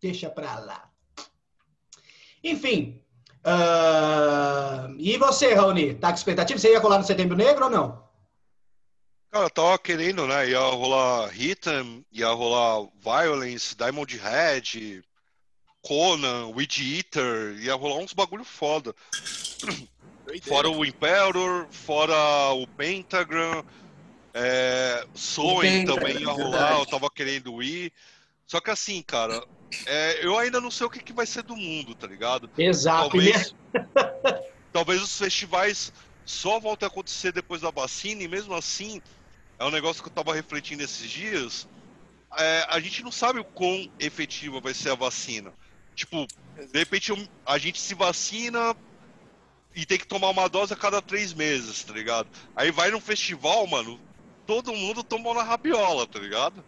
deixa 0.00 0.28
pra 0.28 0.58
lá. 0.58 0.90
Enfim. 2.44 3.00
ah, 3.44 4.88
e 4.98 5.16
você, 5.16 5.54
Raoni? 5.54 5.94
Tá 5.94 6.08
com 6.08 6.14
expectativa? 6.14 6.58
Você 6.58 6.72
ia 6.72 6.80
colar 6.80 6.98
no 6.98 7.04
Setembro 7.04 7.36
Negro 7.36 7.64
ou 7.64 7.70
não? 7.70 8.01
Cara, 9.32 9.46
eu 9.46 9.50
tava 9.50 9.78
querendo, 9.78 10.26
né? 10.26 10.50
Ia 10.50 10.58
rolar 10.58 11.28
Rhythm, 11.28 12.02
ia 12.12 12.28
rolar 12.28 12.86
Violence, 13.02 13.74
Diamond 13.74 14.14
Head, 14.18 15.02
Conan, 15.80 16.48
Weed 16.48 16.78
Eater, 16.98 17.56
ia 17.58 17.74
rolar 17.74 17.96
uns 17.96 18.12
bagulho 18.12 18.44
foda. 18.44 18.94
Doideira. 20.26 20.46
Fora 20.46 20.68
o 20.68 20.84
Imperator, 20.84 21.66
fora 21.70 22.52
o 22.52 22.66
Pentagram, 22.66 23.64
é, 24.34 25.06
Soen 25.14 25.86
também 25.86 26.20
ia 26.20 26.28
rolar, 26.28 26.50
verdade. 26.50 26.80
eu 26.80 26.86
tava 26.86 27.10
querendo 27.10 27.62
ir. 27.62 27.90
Só 28.46 28.60
que 28.60 28.70
assim, 28.70 29.00
cara, 29.00 29.42
é, 29.86 30.26
eu 30.26 30.36
ainda 30.36 30.60
não 30.60 30.70
sei 30.70 30.86
o 30.86 30.90
que, 30.90 31.02
que 31.02 31.12
vai 31.14 31.24
ser 31.24 31.42
do 31.42 31.56
mundo, 31.56 31.94
tá 31.94 32.06
ligado? 32.06 32.50
Exato. 32.58 33.18
E 33.18 33.32
Talvez, 33.32 33.54
talvez 34.70 35.02
os 35.02 35.16
festivais 35.16 35.90
só 36.22 36.60
voltem 36.60 36.86
a 36.86 36.90
acontecer 36.90 37.32
depois 37.32 37.62
da 37.62 37.70
vacina, 37.70 38.22
e 38.22 38.28
mesmo 38.28 38.54
assim, 38.54 39.00
é 39.62 39.64
um 39.64 39.70
negócio 39.70 40.02
que 40.02 40.08
eu 40.08 40.12
tava 40.12 40.34
refletindo 40.34 40.82
esses 40.82 41.08
dias. 41.08 41.68
é, 42.36 42.66
a 42.68 42.80
gente 42.80 43.02
não 43.02 43.12
sabe 43.12 43.38
o 43.38 43.44
quão 43.44 43.88
efetiva 43.98 44.60
vai 44.60 44.74
ser 44.74 44.90
a 44.90 44.94
vacina. 44.94 45.52
Tipo, 45.94 46.26
de 46.56 46.78
repente 46.78 47.12
a 47.46 47.58
gente 47.58 47.80
se 47.80 47.94
vacina 47.94 48.74
e 49.74 49.86
tem 49.86 49.98
que 49.98 50.06
tomar 50.06 50.30
uma 50.30 50.48
dose 50.48 50.72
a 50.72 50.76
cada 50.76 51.00
três 51.00 51.32
meses, 51.32 51.84
tá 51.84 51.92
ligado? 51.92 52.28
Aí 52.56 52.70
vai 52.70 52.90
num 52.90 53.00
festival, 53.00 53.66
mano, 53.66 54.00
todo 54.46 54.74
mundo 54.74 55.04
tomou 55.04 55.34
na 55.34 55.42
rabiola, 55.42 56.06
tá 56.06 56.18
ligado? 56.18 56.64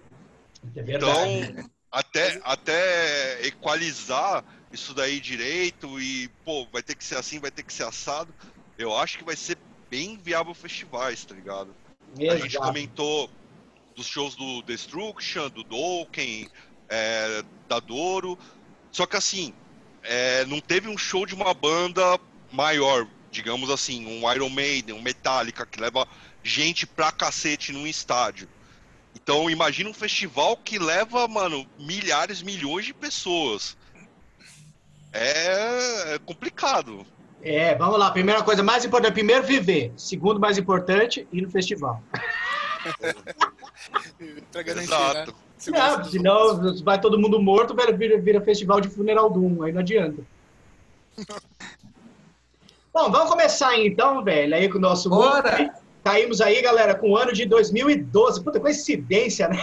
É. 0.76 0.80
Então, 0.80 1.70
até, 1.90 2.40
até 2.44 3.46
equalizar 3.46 4.44
isso 4.70 4.94
daí 4.94 5.18
direito 5.18 6.00
e, 6.00 6.28
pô, 6.44 6.66
vai 6.72 6.82
ter 6.82 6.94
que 6.94 7.04
ser 7.04 7.16
assim, 7.16 7.40
vai 7.40 7.50
ter 7.50 7.62
que 7.62 7.72
ser 7.72 7.84
assado, 7.84 8.32
eu 8.78 8.96
acho 8.96 9.18
que 9.18 9.24
vai 9.24 9.36
ser 9.36 9.58
bem 9.90 10.16
viável 10.16 10.54
festivais, 10.54 11.24
tá 11.24 11.34
ligado? 11.34 11.74
A 12.18 12.36
gente 12.36 12.56
Exato. 12.56 12.66
comentou 12.66 13.30
dos 13.96 14.06
shows 14.06 14.34
do 14.36 14.62
Destruction, 14.62 15.48
do 15.50 15.62
Dokken, 15.64 16.48
é, 16.88 17.44
da 17.68 17.80
Doro, 17.80 18.38
só 18.90 19.06
que 19.06 19.16
assim, 19.16 19.52
é, 20.02 20.44
não 20.46 20.60
teve 20.60 20.88
um 20.88 20.98
show 20.98 21.26
de 21.26 21.34
uma 21.34 21.52
banda 21.52 22.18
maior, 22.52 23.08
digamos 23.30 23.70
assim, 23.70 24.06
um 24.06 24.30
Iron 24.32 24.50
Maiden, 24.50 24.94
um 24.94 25.02
Metallica, 25.02 25.66
que 25.66 25.80
leva 25.80 26.06
gente 26.42 26.86
pra 26.86 27.10
cacete 27.10 27.72
num 27.72 27.86
estádio. 27.86 28.48
Então 29.14 29.48
imagina 29.48 29.88
um 29.88 29.94
festival 29.94 30.56
que 30.56 30.78
leva, 30.78 31.26
mano, 31.26 31.66
milhares, 31.78 32.42
milhões 32.42 32.84
de 32.84 32.92
pessoas. 32.92 33.76
É, 35.12 36.14
é 36.14 36.18
complicado. 36.18 37.06
É, 37.44 37.74
vamos 37.74 37.98
lá. 37.98 38.10
Primeira 38.10 38.42
coisa 38.42 38.62
mais 38.62 38.86
importante, 38.86 39.12
primeiro 39.12 39.42
viver. 39.42 39.92
Segundo 39.98 40.40
mais 40.40 40.56
importante, 40.56 41.28
ir 41.30 41.42
no 41.42 41.50
festival. 41.50 42.02
pra 44.50 44.62
garantir, 44.62 44.90
Exato. 44.90 45.30
né? 45.30 45.34
Não, 45.68 46.04
senão 46.04 46.82
vai 46.82 46.98
todo 46.98 47.18
mundo 47.18 47.40
morto, 47.40 47.74
velho, 47.74 47.96
vira, 47.96 48.18
vira 48.18 48.40
festival 48.40 48.80
de 48.80 48.88
funeral 48.88 49.28
doom, 49.30 49.62
aí 49.62 49.72
não 49.72 49.80
adianta. 49.80 50.22
Bom, 52.92 53.10
vamos 53.10 53.30
começar 53.30 53.78
então, 53.78 54.24
velho, 54.24 54.54
aí 54.54 54.68
com 54.68 54.78
o 54.78 54.80
nosso... 54.80 55.10
Bora! 55.10 55.74
Caímos 56.02 56.40
aí, 56.40 56.60
galera, 56.62 56.94
com 56.94 57.10
o 57.10 57.16
ano 57.16 57.32
de 57.32 57.46
2012. 57.46 58.42
Puta, 58.44 58.60
coincidência, 58.60 59.48
né? 59.48 59.58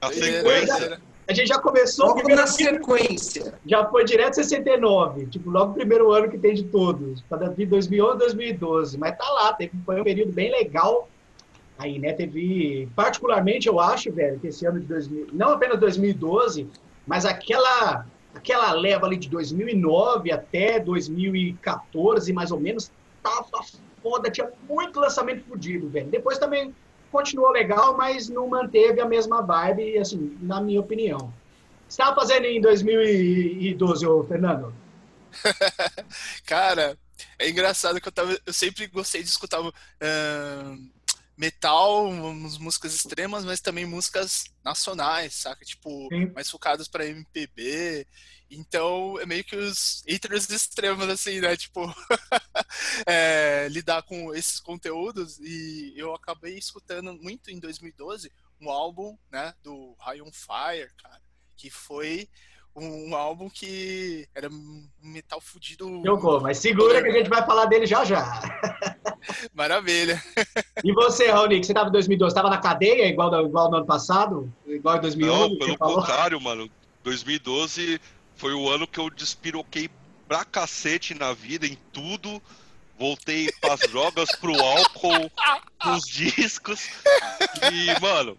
A 0.00 0.12
sequência. 0.12 0.42
doideira. 0.42 1.09
A 1.28 1.32
gente 1.32 1.48
já 1.48 1.60
começou, 1.60 2.08
Logo 2.08 2.28
na 2.28 2.46
sequência. 2.46 3.54
já 3.64 3.86
foi 3.86 4.04
direto 4.04 4.34
69, 4.34 5.26
tipo, 5.26 5.48
logo 5.48 5.72
o 5.72 5.74
primeiro 5.74 6.10
ano 6.10 6.28
que 6.28 6.36
tem 6.36 6.54
de 6.54 6.64
todos, 6.64 7.22
para 7.22 7.48
de 7.48 7.66
2011 7.66 8.18
2012, 8.18 8.98
mas 8.98 9.16
tá 9.16 9.28
lá, 9.30 9.52
teve, 9.52 9.72
foi 9.86 10.00
um 10.00 10.04
período 10.04 10.32
bem 10.32 10.50
legal 10.50 11.08
aí, 11.80 11.98
né, 11.98 12.12
teve, 12.12 12.88
particularmente 12.94 13.66
eu 13.66 13.80
acho, 13.80 14.12
velho, 14.12 14.38
que 14.38 14.48
esse 14.48 14.66
ano 14.66 14.80
de 14.80 14.86
2000, 14.86 15.28
não 15.32 15.52
apenas 15.52 15.80
2012, 15.80 16.68
mas 17.06 17.24
aquela, 17.24 18.06
aquela 18.34 18.72
leva 18.72 19.06
ali 19.06 19.16
de 19.16 19.30
2009 19.30 20.30
até 20.30 20.78
2014, 20.78 22.32
mais 22.34 22.52
ou 22.52 22.60
menos, 22.60 22.92
tava 23.22 23.46
foda, 24.02 24.30
tinha 24.30 24.50
muito 24.68 25.00
lançamento 25.00 25.42
fudido, 25.44 25.88
velho, 25.88 26.08
depois 26.08 26.38
também 26.38 26.74
continuou 27.10 27.50
legal, 27.50 27.96
mas 27.96 28.28
não 28.28 28.48
manteve 28.48 29.00
a 29.00 29.06
mesma 29.06 29.42
vibe, 29.42 29.98
assim, 29.98 30.36
na 30.40 30.60
minha 30.60 30.80
opinião. 30.80 31.32
Você 31.88 32.02
estava 32.02 32.14
fazendo 32.14 32.44
em 32.44 32.60
2012, 32.60 34.06
ô 34.06 34.24
Fernando? 34.24 34.72
Cara, 36.46 36.96
é 37.38 37.48
engraçado 37.48 38.00
que 38.00 38.08
eu, 38.08 38.12
tava, 38.12 38.38
eu 38.46 38.52
sempre 38.52 38.86
gostei 38.86 39.22
de 39.22 39.28
escutar 39.28 39.60
ahn, 39.60 40.90
metal, 41.36 42.06
umas 42.06 42.58
músicas 42.58 42.94
extremas, 42.94 43.44
mas 43.44 43.60
também 43.60 43.86
músicas 43.86 44.44
nacionais, 44.62 45.34
saca? 45.34 45.64
Tipo, 45.64 46.08
Sim. 46.12 46.30
mais 46.34 46.50
focadas 46.50 46.86
pra 46.86 47.06
MPB. 47.06 48.06
Então, 48.50 49.16
é 49.20 49.26
meio 49.26 49.44
que 49.44 49.54
os 49.54 50.02
os 50.04 50.50
extremos, 50.50 51.08
assim, 51.08 51.40
né? 51.40 51.56
Tipo, 51.56 51.82
é, 53.06 53.68
lidar 53.70 54.02
com 54.02 54.34
esses 54.34 54.58
conteúdos. 54.58 55.38
E 55.38 55.92
eu 55.96 56.14
acabei 56.14 56.58
escutando 56.58 57.14
muito 57.14 57.50
em 57.50 57.60
2012 57.60 58.30
um 58.60 58.68
álbum, 58.68 59.16
né? 59.30 59.54
Do 59.62 59.94
High 60.00 60.22
on 60.22 60.32
Fire, 60.32 60.90
cara. 61.00 61.20
Que 61.56 61.70
foi 61.70 62.28
um 62.74 63.14
álbum 63.14 63.48
que 63.48 64.28
era 64.34 64.48
um 64.48 64.88
metal 65.02 65.40
fudido. 65.40 66.02
Jogou, 66.04 66.40
mas 66.40 66.58
segura 66.58 67.02
que 67.02 67.08
a 67.08 67.12
gente 67.12 67.28
vai 67.28 67.44
falar 67.44 67.66
dele 67.66 67.86
já 67.86 68.04
já. 68.04 68.40
Maravilha. 69.54 70.22
E 70.82 70.94
você, 70.94 71.30
Raoni, 71.30 71.60
que 71.60 71.66
você 71.66 71.72
estava 71.72 71.90
em 71.90 71.92
2012, 71.92 72.30
estava 72.30 72.48
na 72.48 72.56
cadeia, 72.56 73.06
igual, 73.06 73.28
igual 73.46 73.70
no 73.70 73.76
ano 73.76 73.86
passado? 73.86 74.50
Igual 74.66 74.96
em 74.96 75.00
2011? 75.02 75.50
Não, 75.50 75.58
pelo 75.58 75.76
contrário, 75.76 76.40
mano. 76.40 76.70
2012 77.04 78.00
foi 78.40 78.54
o 78.54 78.70
ano 78.70 78.88
que 78.88 78.98
eu 78.98 79.10
despiroquei 79.10 79.90
pra 80.26 80.46
cacete 80.46 81.12
na 81.12 81.34
vida, 81.34 81.66
em 81.66 81.76
tudo. 81.92 82.42
Voltei 82.98 83.52
pras 83.60 83.80
drogas, 83.90 84.34
pro 84.36 84.58
álcool, 84.58 85.30
pros 85.78 86.06
discos. 86.06 86.88
E, 87.70 88.00
mano, 88.00 88.38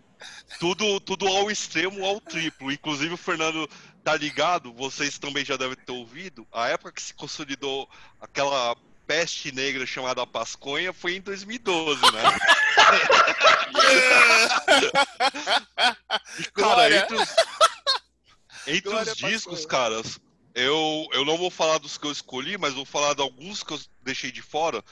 tudo, 0.60 1.00
tudo 1.02 1.28
ao 1.28 1.52
extremo, 1.52 2.04
ao 2.04 2.20
triplo. 2.20 2.72
Inclusive 2.72 3.14
o 3.14 3.18
Fernando 3.18 3.70
tá 4.04 4.16
ligado, 4.16 4.74
vocês 4.74 5.20
também 5.20 5.46
já 5.46 5.56
devem 5.56 5.78
ter 5.78 5.92
ouvido. 5.92 6.48
A 6.52 6.70
época 6.70 6.94
que 6.94 7.02
se 7.02 7.14
consolidou 7.14 7.88
aquela 8.20 8.76
peste 9.06 9.52
negra 9.52 9.86
chamada 9.86 10.26
Pasconha 10.26 10.92
foi 10.92 11.18
em 11.18 11.22
2012, 11.22 12.02
né? 12.12 12.22
E, 16.40 16.44
cara, 16.52 16.96
entre 16.96 17.16
os, 17.16 17.30
entre 18.68 18.90
Glória 18.90 19.12
os 19.12 19.18
discos, 19.18 19.66
caras, 19.66 20.20
eu, 20.54 21.08
eu 21.14 21.26
não 21.26 21.38
vou 21.38 21.50
falar 21.50 21.78
dos 21.78 21.98
que 21.98 22.06
eu 22.06 22.12
escolhi, 22.12 22.58
mas 22.58 22.74
vou 22.74 22.86
falar 22.86 23.14
de 23.14 23.22
alguns 23.22 23.64
que 23.64 23.74
eu 23.74 23.80
deixei 24.02 24.32
de 24.32 24.42
fora, 24.42 24.84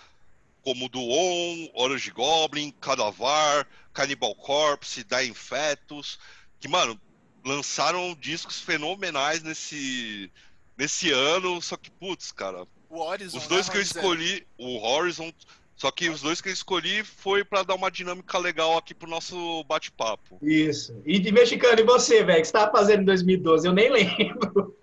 como 0.62 0.90
do 0.90 1.02
On, 1.02 1.70
Orange 1.74 2.12
Goblin, 2.12 2.72
Cadavar, 2.72 3.68
Cannibal 3.94 4.36
Corpse, 4.36 5.04
Dying 5.04 5.34
Fetus, 5.34 6.20
que, 6.60 6.68
mano, 6.68 7.00
lançaram 7.46 8.16
discos 8.20 8.60
fenomenais 8.60 9.42
nesse, 9.42 10.32
nesse 10.78 11.12
ano, 11.12 11.62
só 11.62 11.78
que, 11.78 11.90
putz, 11.92 12.32
cara, 12.32 12.68
Horizon. 12.90 13.38
os 13.38 13.48
dois 13.48 13.68
né, 13.68 13.72
que 13.72 13.78
eu 13.78 13.82
escolhi, 13.82 14.48
o 14.58 14.80
Horizon, 14.80 15.32
só 15.80 15.90
que 15.92 16.10
os 16.10 16.20
dois 16.20 16.42
que 16.42 16.50
eu 16.50 16.54
escolhi 16.54 17.06
foi 17.06 17.42
pra 17.42 17.64
dar 17.64 17.74
uma 17.74 17.90
dinâmica 17.90 18.38
legal 18.38 18.78
aqui 18.78 18.94
pro 18.94 19.10
nosso 19.10 19.64
bate-papo. 19.64 20.38
Isso. 20.42 21.02
E 21.06 21.18
de 21.18 21.32
mexicano, 21.32 21.80
e 21.80 21.86
você, 21.86 22.22
velho, 22.22 22.42
que 22.42 22.48
você 22.48 22.50
estava 22.50 22.70
fazendo 22.70 23.04
em 23.04 23.06
2012? 23.06 23.66
Eu 23.66 23.72
nem 23.72 23.90
lembro. 23.90 24.76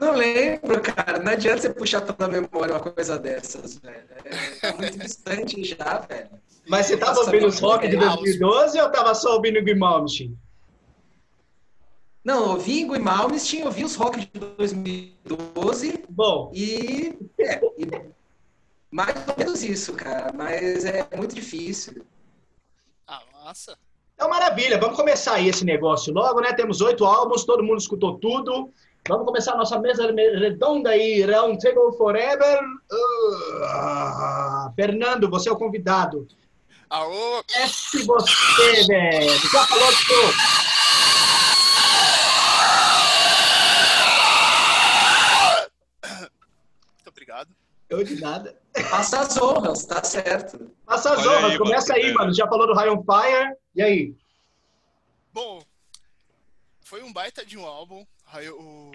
Não 0.00 0.14
lembro, 0.14 0.80
cara. 0.80 1.18
Não 1.18 1.32
adianta 1.32 1.62
você 1.62 1.70
puxar 1.70 2.02
pela 2.02 2.30
memória 2.30 2.76
uma 2.76 2.80
coisa 2.80 3.18
dessas, 3.18 3.78
velho. 3.78 4.04
É, 4.24 4.30
tá 4.60 4.76
muito 4.76 4.96
distante 4.96 5.64
já, 5.64 5.98
velho. 6.08 6.30
Mas 6.68 6.86
você 6.86 6.94
estava 6.94 7.14
Nossa, 7.14 7.26
ouvindo 7.26 7.48
os 7.48 7.58
rock 7.58 7.88
de 7.88 7.96
legal. 7.96 8.14
2012 8.18 8.80
ou 8.80 8.86
estava 8.86 9.12
só 9.16 9.34
ouvindo 9.34 9.58
o 9.58 9.64
Grimaldi? 9.64 10.32
Não, 12.22 12.44
eu 12.44 12.50
ouvi 12.50 12.80
Ingo 12.80 12.94
e 12.94 13.00
Malmsteen, 13.00 13.62
eu 13.62 13.72
vi 13.72 13.82
os 13.82 13.96
rock 13.96 14.20
de 14.20 14.38
2012 14.56 16.04
Bom, 16.08 16.52
e, 16.54 17.16
é, 17.40 17.60
e 17.76 17.86
mais 18.90 19.14
ou 19.28 19.34
menos 19.36 19.62
isso, 19.62 19.92
cara. 19.94 20.32
Mas 20.32 20.84
é 20.84 21.06
muito 21.16 21.34
difícil. 21.34 22.04
Ah, 23.06 23.22
massa. 23.44 23.76
então 24.14 24.28
maravilha. 24.28 24.78
Vamos 24.78 24.96
começar 24.96 25.34
aí 25.34 25.48
esse 25.48 25.64
negócio 25.64 26.12
logo, 26.12 26.40
né? 26.40 26.52
Temos 26.52 26.80
oito 26.80 27.04
álbuns, 27.04 27.44
todo 27.44 27.62
mundo 27.62 27.78
escutou 27.78 28.18
tudo. 28.18 28.70
Vamos 29.08 29.24
começar 29.24 29.52
a 29.52 29.56
nossa 29.56 29.78
mesa 29.78 30.06
redonda 30.12 30.90
aí, 30.90 31.22
Round 31.22 31.58
Table 31.58 31.96
Forever. 31.96 32.60
Ah, 33.64 34.70
Fernando, 34.76 35.28
você 35.30 35.48
é 35.48 35.52
o 35.52 35.56
convidado. 35.56 36.28
Aô, 36.90 37.42
É 37.54 37.66
se 37.68 38.02
você, 38.04 38.84
velho. 38.86 39.38
Já 39.52 39.66
falou 39.66 39.86
do 39.86 39.96
seu. 39.98 40.32
muito 46.96 47.08
obrigado. 47.08 47.48
Eu 47.90 48.04
de 48.04 48.20
nada. 48.20 48.58
Passa 48.88 49.20
as 49.20 49.36
honras, 49.36 49.84
tá 49.84 50.02
certo. 50.04 50.70
Passa 50.86 51.12
as 51.14 51.20
Olha 51.26 51.30
honras, 51.38 51.50
aí, 51.52 51.58
começa 51.58 51.92
mano. 51.92 52.04
aí, 52.06 52.14
mano. 52.14 52.32
Já 52.34 52.46
falou 52.46 52.66
do 52.66 52.72
High 52.74 52.88
on 52.90 53.02
Fire. 53.04 53.56
E 53.74 53.82
aí? 53.82 54.14
Bom, 55.32 55.62
foi 56.84 57.02
um 57.02 57.12
baita 57.12 57.44
de 57.44 57.58
um 57.58 57.66
álbum. 57.66 58.06
O, 58.56 58.92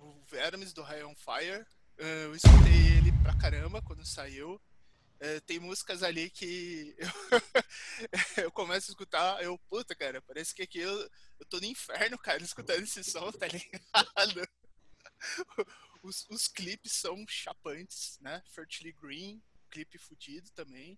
o 0.00 0.14
Vermes 0.30 0.72
do 0.72 0.82
High 0.82 1.02
on 1.04 1.14
Fire. 1.16 1.66
Eh, 1.98 2.24
Eu 2.26 2.34
escutei 2.36 2.98
ele 2.98 3.12
pra 3.22 3.36
caramba 3.36 3.82
quando 3.82 4.06
saiu. 4.06 4.60
Eh, 5.18 5.40
Tem 5.40 5.58
músicas 5.58 6.04
ali 6.04 6.30
que 6.30 6.94
eu, 8.38 8.44
eu 8.44 8.52
começo 8.52 8.90
a 8.90 8.92
escutar, 8.92 9.42
eu, 9.42 9.58
puta, 9.68 9.94
cara, 9.96 10.22
parece 10.22 10.54
que 10.54 10.62
aqui 10.62 10.78
eu, 10.78 10.92
eu 11.40 11.46
tô 11.48 11.58
no 11.58 11.64
inferno, 11.66 12.16
cara, 12.18 12.42
escutando 12.42 12.82
esse 12.84 13.02
som, 13.02 13.32
tá 13.32 13.46
ligado? 13.50 14.48
Os, 16.06 16.24
os 16.30 16.46
clipes 16.46 16.92
são 16.92 17.26
chapantes, 17.26 18.16
né? 18.20 18.40
Fertily 18.46 18.92
Green, 18.92 19.42
clipe 19.68 19.98
fudido 19.98 20.48
também. 20.52 20.96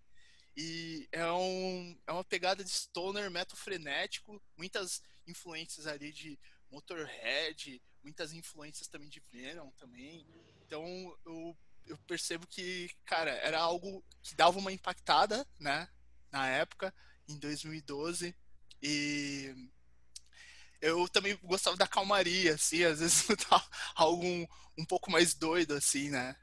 E 0.55 1.07
é, 1.11 1.25
um, 1.31 1.99
é 2.05 2.11
uma 2.11 2.23
pegada 2.23 2.63
de 2.63 2.69
stoner 2.69 3.31
metal 3.31 3.57
frenético, 3.57 4.41
muitas 4.55 5.01
influências 5.25 5.87
ali 5.87 6.11
de 6.11 6.37
Motorhead, 6.69 7.81
muitas 8.03 8.33
influências 8.33 8.87
também 8.87 9.09
de 9.09 9.19
Venom 9.19 9.71
também. 9.71 10.27
Então 10.65 10.85
eu, 11.25 11.57
eu 11.87 11.97
percebo 11.99 12.45
que, 12.45 12.91
cara, 13.05 13.31
era 13.31 13.59
algo 13.59 14.05
que 14.21 14.35
dava 14.35 14.59
uma 14.59 14.71
impactada, 14.71 15.47
né? 15.59 15.89
Na 16.31 16.47
época, 16.47 16.93
em 17.27 17.39
2012. 17.39 18.35
E 18.81 19.69
eu 20.81 21.07
também 21.09 21.37
gostava 21.43 21.75
da 21.77 21.87
calmaria, 21.87 22.53
assim, 22.53 22.83
às 22.83 22.99
vezes 22.99 23.27
algo 23.95 24.25
um, 24.25 24.47
pouco 24.85 25.11
mais 25.11 25.33
doido, 25.33 25.73
assim, 25.73 26.09
né? 26.09 26.35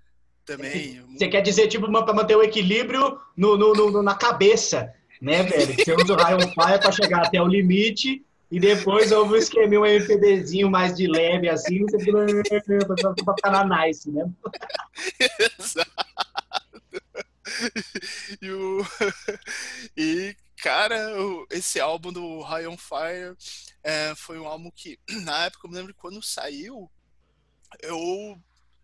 Também. 0.44 1.02
Você 1.16 1.28
quer 1.28 1.40
dizer, 1.40 1.66
tipo, 1.68 1.90
para 1.90 2.14
manter 2.14 2.36
o 2.36 2.42
equilíbrio 2.42 3.18
no, 3.36 3.56
no- 3.56 3.74
no- 3.74 4.02
na 4.02 4.14
cabeça, 4.14 4.92
né, 5.20 5.42
velho? 5.44 5.74
Você 5.74 5.92
usa 5.92 6.14
o 6.14 6.18
on 6.36 6.48
Fire 6.52 6.78
para 6.80 6.92
chegar 6.92 7.26
até 7.26 7.42
o 7.42 7.46
limite 7.48 8.24
e 8.50 8.60
depois 8.60 9.10
houve 9.10 9.34
um 9.34 9.36
esqueminha, 9.36 9.80
um 9.80 9.86
MPBzinho 9.86 10.70
mais 10.70 10.94
de 10.96 11.08
leve, 11.08 11.48
assim, 11.48 11.82
você 11.82 11.98
pra 12.04 13.34
ficar 13.34 13.50
na 13.50 13.86
nice, 13.86 14.08
né? 14.10 14.24
Exato. 15.58 15.90
E, 18.40 18.50
o... 18.50 18.86
e 19.96 20.36
cara, 20.66 20.98
esse 21.48 21.78
álbum 21.78 22.12
do 22.12 22.40
High 22.40 22.66
on 22.66 22.76
Fire 22.76 23.36
é, 23.84 24.16
foi 24.16 24.36
um 24.36 24.48
álbum 24.48 24.68
que, 24.68 24.98
na 25.22 25.44
época, 25.44 25.64
eu 25.64 25.70
me 25.70 25.76
lembro 25.76 25.94
quando 25.94 26.20
saiu, 26.20 26.90
eu, 27.80 28.42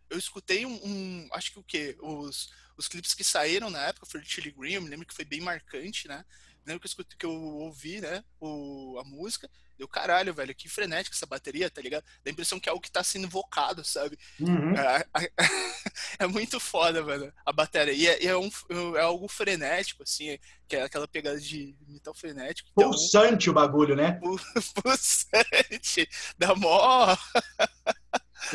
eu 0.09 0.17
escutei 0.17 0.65
um, 0.65 0.79
um, 0.85 1.29
Acho 1.33 1.51
que 1.51 1.59
o 1.59 1.65
quê? 1.65 1.97
Os, 2.01 2.53
os 2.77 2.87
clipes 2.87 3.15
que 3.15 3.25
saíram 3.25 3.69
na 3.69 3.81
época 3.89 4.07
foi 4.07 4.21
o 4.21 4.25
Chili 4.25 4.53
Green, 4.53 4.75
eu 4.75 4.83
me 4.83 4.89
lembro 4.89 5.05
que 5.05 5.15
foi 5.15 5.25
bem 5.25 5.41
marcante, 5.41 6.07
né? 6.07 6.25
lembro 6.65 6.79
que 6.79 6.87
eu, 6.87 6.91
escutei, 6.91 7.19
que 7.19 7.27
eu 7.27 7.33
ouvi, 7.33 8.01
né, 8.01 8.23
o, 8.39 8.97
a 9.01 9.05
música, 9.05 9.51
deu 9.79 9.89
caralho, 9.89 10.35
velho, 10.35 10.55
que 10.55 10.69
frenética 10.69 11.15
essa 11.15 11.27
bateria, 11.27 11.71
tá 11.71 11.81
ligado? 11.81 12.03
Dá 12.25 12.31
a 12.31 12.33
impressão 12.33 12.59
que 12.61 12.69
é 12.69 12.73
algo 12.73 12.83
que 12.83 12.91
tá 12.91 13.03
sendo 13.03 13.27
invocado, 13.27 13.85
sabe? 13.85 14.19
Uhum. 14.41 14.75
É, 14.77 15.07
é, 16.21 16.27
muito 16.27 16.59
foda, 16.61 17.03
velho, 17.03 17.33
a 17.45 17.53
bateria. 17.53 17.93
E 18.23 18.27
é, 18.27 18.31
é, 18.33 18.37
um, 18.37 18.51
é 18.97 19.03
algo 19.03 19.29
frenético, 19.29 20.03
assim, 20.03 20.39
que 20.69 20.77
é 20.77 20.83
aquela 20.83 21.09
pegada 21.09 21.41
de 21.41 21.75
metal 21.89 22.15
frenético. 22.15 22.69
Então, 22.73 22.91
pulsante 22.91 23.51
o 23.51 23.53
bagulho, 23.53 23.97
né? 23.97 24.21
Pulsante. 24.83 26.09
Dá 26.39 26.55
mó... 26.55 27.17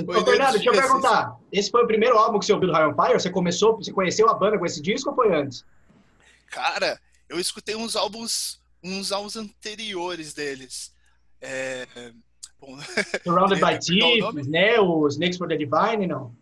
Ô, 0.05 0.25
Fernando, 0.25 0.53
deixa 0.53 0.69
eu 0.69 0.73
perguntar. 0.73 1.37
Esse 1.51 1.71
foi 1.71 1.83
o 1.83 1.87
primeiro 1.87 2.17
álbum 2.17 2.39
que 2.39 2.45
você 2.45 2.53
ouviu 2.53 2.67
do 2.67 2.73
High 2.73 2.93
Fire? 2.93 3.19
Você 3.19 3.29
começou, 3.29 3.77
você 3.77 3.91
conheceu 3.91 4.29
a 4.29 4.33
banda 4.33 4.59
com 4.59 4.65
esse 4.65 4.81
disco 4.81 5.09
ou 5.09 5.15
foi 5.15 5.33
antes? 5.33 5.65
Cara, 6.47 6.99
eu 7.29 7.39
escutei 7.39 7.75
uns 7.75 7.95
álbuns, 7.95 8.61
uns 8.83 9.11
álbuns 9.11 9.35
anteriores 9.35 10.33
deles. 10.33 10.93
É, 11.41 11.87
bom, 12.59 12.77
Surrounded 13.23 13.59
by 13.59 13.77
Thieves, 13.79 14.47
né? 14.47 14.79
O 14.79 15.07
Snakes 15.07 15.37
for 15.37 15.47
the 15.47 15.57
Divine, 15.57 16.07
não? 16.07 16.35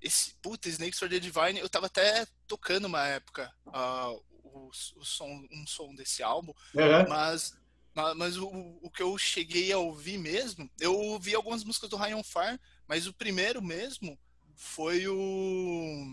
Esse, 0.00 0.34
puta, 0.42 0.68
Snakes 0.68 0.98
for 0.98 1.08
the 1.08 1.18
Divine, 1.18 1.58
eu 1.58 1.68
tava 1.68 1.86
até 1.86 2.26
tocando 2.46 2.86
uma 2.86 3.06
época 3.06 3.50
uh, 3.66 4.22
o, 4.44 4.70
o 4.96 5.04
som, 5.04 5.46
um 5.52 5.66
som 5.66 5.94
desse 5.94 6.22
álbum, 6.22 6.52
uhum. 6.74 7.08
mas, 7.08 7.54
mas, 8.16 8.36
o, 8.38 8.48
o 8.82 8.90
que 8.90 9.02
eu 9.02 9.16
cheguei 9.18 9.70
a 9.72 9.78
ouvir 9.78 10.18
mesmo, 10.18 10.70
eu 10.80 10.96
ouvi 10.98 11.34
algumas 11.34 11.64
músicas 11.64 11.90
do 11.90 11.96
on 11.96 12.22
Fire, 12.22 12.58
mas 12.88 13.06
o 13.06 13.12
primeiro 13.12 13.62
mesmo 13.62 14.18
foi 14.56 15.06
o 15.06 16.06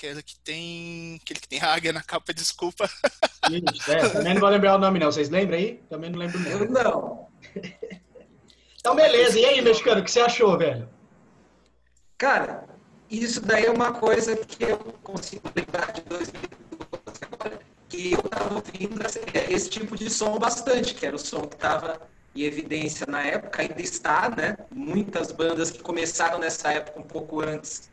aquele 0.00 0.22
que 0.22 0.36
tem. 0.38 1.20
Aquele 1.22 1.40
que 1.40 1.48
tem 1.48 1.60
águia 1.60 1.92
na 1.92 2.02
capa, 2.02 2.32
desculpa. 2.32 2.88
Isso, 3.50 3.92
é, 3.92 4.08
também 4.08 4.34
não 4.34 4.40
vou 4.40 4.48
lembrar 4.48 4.76
o 4.76 4.78
nome, 4.78 4.98
não. 4.98 5.12
Vocês 5.12 5.28
lembram 5.28 5.58
aí? 5.58 5.82
Também 5.90 6.10
não 6.10 6.18
lembro 6.18 6.38
o 6.38 6.40
nome. 6.40 6.54
Eu 6.54 6.70
não. 6.70 7.28
então, 8.78 8.96
beleza. 8.96 9.38
E 9.38 9.44
aí, 9.44 9.60
mexicano, 9.60 10.00
o 10.00 10.04
que 10.04 10.10
você 10.10 10.20
achou, 10.20 10.56
velho? 10.56 10.88
Cara, 12.16 12.64
isso 13.10 13.40
daí 13.40 13.66
é 13.66 13.70
uma 13.70 13.92
coisa 13.92 14.36
que 14.36 14.64
eu 14.64 14.78
consigo 15.02 15.50
lembrar 15.54 15.92
de 15.92 16.02
2012 16.02 16.32
agora, 17.22 17.58
que 17.88 18.12
eu 18.12 18.22
tava 18.22 18.54
ouvindo 18.54 19.00
esse 19.50 19.68
tipo 19.68 19.96
de 19.96 20.10
som 20.10 20.38
bastante, 20.38 20.94
que 20.94 21.06
era 21.06 21.16
o 21.16 21.18
som 21.18 21.42
que 21.42 21.56
tava 21.56 22.00
em 22.34 22.42
evidência 22.42 23.06
na 23.08 23.22
época, 23.22 23.62
ainda 23.62 23.80
está, 23.80 24.28
né? 24.30 24.56
Muitas 24.70 25.32
bandas 25.32 25.70
que 25.70 25.80
começaram 25.80 26.38
nessa 26.38 26.72
época 26.72 27.00
um 27.00 27.02
pouco 27.02 27.40
antes 27.40 27.90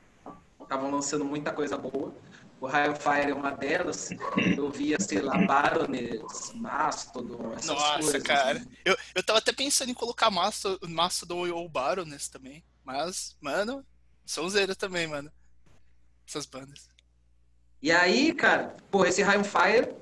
estavam 0.68 0.92
lançando 0.92 1.24
muita 1.24 1.52
coisa 1.52 1.78
boa. 1.78 2.14
O 2.60 2.66
High 2.66 2.96
Fire 2.96 3.32
é 3.32 3.34
uma 3.34 3.52
delas. 3.52 4.10
Eu 4.58 4.70
via, 4.70 5.00
sei 5.00 5.22
lá, 5.22 5.38
Baroness, 5.46 6.54
Mastodon, 6.56 7.54
essas 7.54 7.68
Nossa, 7.68 7.94
coisas. 7.94 8.14
Nossa, 8.14 8.22
cara. 8.22 8.68
Eu, 8.84 8.98
eu 9.16 9.24
tava 9.24 9.40
até 9.40 9.54
pensando 9.54 9.90
em 9.90 9.94
colocar 9.94 10.30
Mastodon, 10.30 10.88
Mastodon 10.88 11.50
ou 11.52 11.70
Baroness 11.70 12.28
também. 12.28 12.64
Mas, 12.84 13.38
mano, 13.40 13.86
são 14.26 14.50
zero 14.50 14.76
também, 14.76 15.08
mano. 15.08 15.32
Essas 16.28 16.46
bandas. 16.46 16.90
E 17.82 17.92
aí, 17.92 18.34
cara, 18.34 18.76
pô, 18.92 19.06
esse 19.06 19.24
Fire 19.24 19.96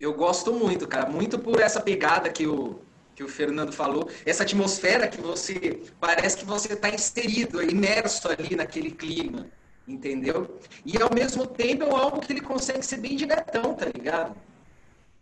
eu 0.00 0.14
gosto 0.14 0.52
muito, 0.52 0.88
cara. 0.88 1.08
Muito 1.08 1.38
por 1.38 1.60
essa 1.60 1.80
pegada 1.80 2.30
que 2.30 2.46
o, 2.46 2.80
que 3.14 3.22
o 3.22 3.28
Fernando 3.28 3.72
falou, 3.72 4.08
essa 4.24 4.42
atmosfera 4.42 5.06
que 5.06 5.20
você 5.20 5.82
parece 6.00 6.38
que 6.38 6.44
você 6.46 6.72
está 6.72 6.88
inserido, 6.88 7.62
imerso 7.62 8.28
ali 8.28 8.56
naquele 8.56 8.90
clima 8.90 9.50
entendeu? 9.88 10.58
E 10.84 11.00
ao 11.00 11.12
mesmo 11.12 11.46
tempo 11.46 11.84
é 11.84 11.86
um 11.86 11.96
álbum 11.96 12.20
que 12.20 12.32
ele 12.32 12.42
consegue 12.42 12.84
ser 12.84 12.98
bem 12.98 13.16
diretão, 13.16 13.74
tá 13.74 13.86
ligado? 13.86 14.36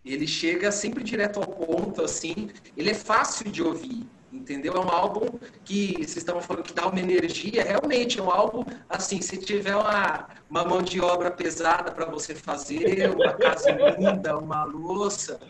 Ele 0.05 0.27
chega 0.27 0.71
sempre 0.71 1.03
direto 1.03 1.41
ao 1.41 1.47
ponto, 1.47 2.03
assim, 2.03 2.51
ele 2.77 2.91
é 2.91 2.95
fácil 2.95 3.51
de 3.51 3.63
ouvir, 3.63 4.07
entendeu? 4.33 4.75
É 4.75 4.81
um 4.81 4.89
álbum 4.89 5.39
que, 5.65 5.95
vocês 5.95 6.19
estavam 6.19 6.41
falando 6.41 6.65
que 6.65 6.75
dá 6.75 6.87
uma 6.87 7.01
energia, 7.01 7.65
realmente 7.65 8.19
é 8.19 8.23
um 8.23 8.31
álbum, 8.31 8.65
assim, 8.89 9.21
se 9.21 9.37
tiver 9.37 9.75
uma, 9.75 10.29
uma 10.49 10.65
mão 10.65 10.83
de 10.83 11.01
obra 11.01 11.31
pesada 11.31 11.91
para 11.91 12.07
você 12.07 12.35
fazer, 12.35 13.11
uma 13.11 13.33
casa 13.33 13.71
linda, 13.99 14.39
uma 14.39 14.65
louça, 14.65 15.41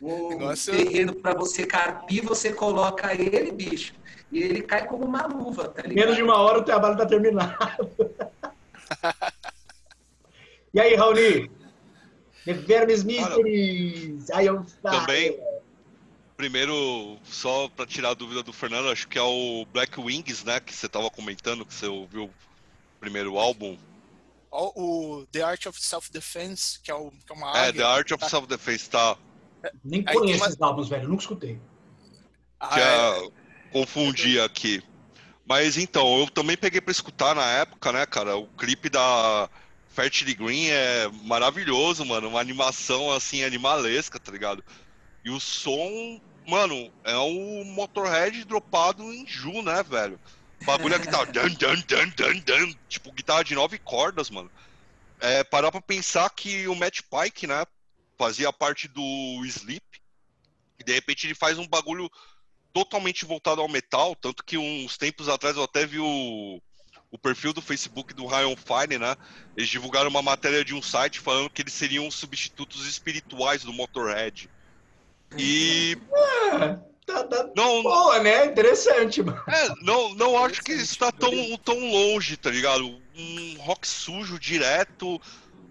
um 0.00 0.30
Negócio... 0.30 0.72
terreno 0.72 1.14
para 1.14 1.34
você 1.34 1.66
carpir, 1.66 2.24
você 2.24 2.52
coloca 2.52 3.14
ele, 3.14 3.52
bicho, 3.52 3.92
e 4.32 4.42
ele 4.42 4.62
cai 4.62 4.86
como 4.86 5.04
uma 5.04 5.26
luva, 5.26 5.68
tá 5.68 5.82
ligado? 5.82 6.04
Menos 6.04 6.16
de 6.16 6.22
uma 6.22 6.38
hora 6.38 6.58
o 6.58 6.64
trabalho 6.64 6.96
tá 6.96 7.04
terminado. 7.04 7.54
e 10.74 10.80
aí, 10.80 10.94
Raoni? 10.94 11.50
The 12.44 12.52
Vermes 12.54 13.04
Mysteries. 13.04 14.30
Aí 14.30 14.46
eu 14.46 14.64
Também. 14.82 15.38
Primeiro, 16.36 17.18
só 17.24 17.68
para 17.68 17.86
tirar 17.86 18.10
a 18.10 18.14
dúvida 18.14 18.42
do 18.42 18.52
Fernando, 18.52 18.90
acho 18.90 19.08
que 19.08 19.18
é 19.18 19.22
o 19.22 19.66
Black 19.72 19.98
Wings, 19.98 20.44
né? 20.44 20.60
Que 20.60 20.72
você 20.72 20.88
tava 20.88 21.10
comentando, 21.10 21.64
que 21.64 21.72
você 21.72 21.86
ouviu 21.86 22.24
o 22.24 22.30
primeiro 23.00 23.38
álbum. 23.38 23.76
O, 24.50 25.26
The 25.32 25.42
Art 25.42 25.66
of 25.66 25.82
Self-Defense, 25.82 26.80
que 26.80 26.90
é, 26.90 26.94
o, 26.94 27.10
que 27.10 27.32
é 27.32 27.34
uma 27.34 27.56
É, 27.58 27.72
The 27.72 27.82
Art 27.82 28.10
of 28.12 28.20
tá. 28.20 28.28
Self-Defense, 28.28 28.90
tá. 28.90 29.16
Nem 29.82 30.04
conheço 30.04 30.40
uma... 30.40 30.46
esses 30.46 30.60
álbuns, 30.60 30.88
velho. 30.88 31.08
Nunca 31.08 31.22
escutei. 31.22 31.58
Ah, 32.60 32.74
que 32.74 32.80
é... 32.80 33.30
confundi 33.72 34.38
aqui. 34.38 34.82
Mas 35.46 35.76
então, 35.76 36.18
eu 36.18 36.28
também 36.28 36.56
peguei 36.56 36.80
para 36.80 36.90
escutar 36.90 37.34
na 37.34 37.44
época, 37.44 37.92
né, 37.92 38.04
cara? 38.04 38.36
O 38.36 38.48
clipe 38.48 38.88
da 38.88 39.48
Fertile 39.88 40.34
Green 40.34 40.68
é 40.68 41.08
maravilhoso, 41.22 42.04
mano. 42.04 42.28
Uma 42.28 42.40
animação 42.40 43.12
assim, 43.12 43.44
animalesca, 43.44 44.18
tá 44.18 44.32
ligado? 44.32 44.64
E 45.24 45.30
o 45.30 45.38
som, 45.38 46.20
mano, 46.46 46.92
é 47.04 47.16
um 47.16 47.64
Motorhead 47.64 48.44
dropado 48.44 49.04
em 49.12 49.24
Ju, 49.26 49.62
né, 49.62 49.84
velho? 49.84 50.18
O 50.60 50.64
bagulho 50.64 50.96
é 50.96 50.98
guitarra. 50.98 51.26
Dan, 51.26 51.48
dan, 51.54 51.80
dan, 51.86 52.08
dan, 52.16 52.38
dan, 52.40 52.74
tipo, 52.88 53.12
guitarra 53.12 53.44
de 53.44 53.54
nove 53.54 53.78
cordas, 53.78 54.30
mano. 54.30 54.50
É, 55.20 55.44
parar 55.44 55.70
pra 55.70 55.80
pensar 55.80 56.28
que 56.30 56.66
o 56.66 56.74
Matt 56.74 57.00
Pike, 57.02 57.46
né, 57.46 57.64
fazia 58.18 58.52
parte 58.52 58.88
do 58.88 59.44
Sleep. 59.44 59.84
E 60.78 60.84
de 60.84 60.92
repente 60.92 61.26
ele 61.26 61.34
faz 61.34 61.56
um 61.56 61.66
bagulho 61.66 62.10
totalmente 62.76 63.24
voltado 63.24 63.62
ao 63.62 63.68
metal, 63.68 64.14
tanto 64.14 64.44
que 64.44 64.58
uns 64.58 64.98
tempos 64.98 65.30
atrás 65.30 65.56
eu 65.56 65.62
até 65.62 65.86
vi 65.86 65.98
o, 65.98 66.60
o 67.10 67.18
perfil 67.18 67.54
do 67.54 67.62
Facebook 67.62 68.12
do 68.12 68.26
Ryan 68.26 68.54
Fine, 68.54 68.98
né? 68.98 69.16
Eles 69.56 69.70
divulgaram 69.70 70.10
uma 70.10 70.20
matéria 70.20 70.62
de 70.62 70.74
um 70.74 70.82
site 70.82 71.18
falando 71.18 71.48
que 71.48 71.62
eles 71.62 71.72
seriam 71.72 72.10
substitutos 72.10 72.86
espirituais 72.86 73.64
do 73.64 73.72
Motorhead. 73.72 74.50
E. 75.38 75.96
É, 76.52 76.58
tá, 77.06 77.24
tá 77.24 77.50
não, 77.56 77.82
boa, 77.82 78.18
né? 78.22 78.44
Interessante, 78.44 79.22
mano. 79.22 79.42
É, 79.48 79.68
não, 79.80 80.14
não 80.14 80.36
acho 80.44 80.62
que 80.62 80.72
está 80.72 81.10
tão, 81.10 81.32
tão 81.64 81.78
longe, 81.78 82.36
tá 82.36 82.50
ligado? 82.50 82.84
Um 83.16 83.56
rock 83.58 83.88
sujo 83.88 84.38
direto, 84.38 85.18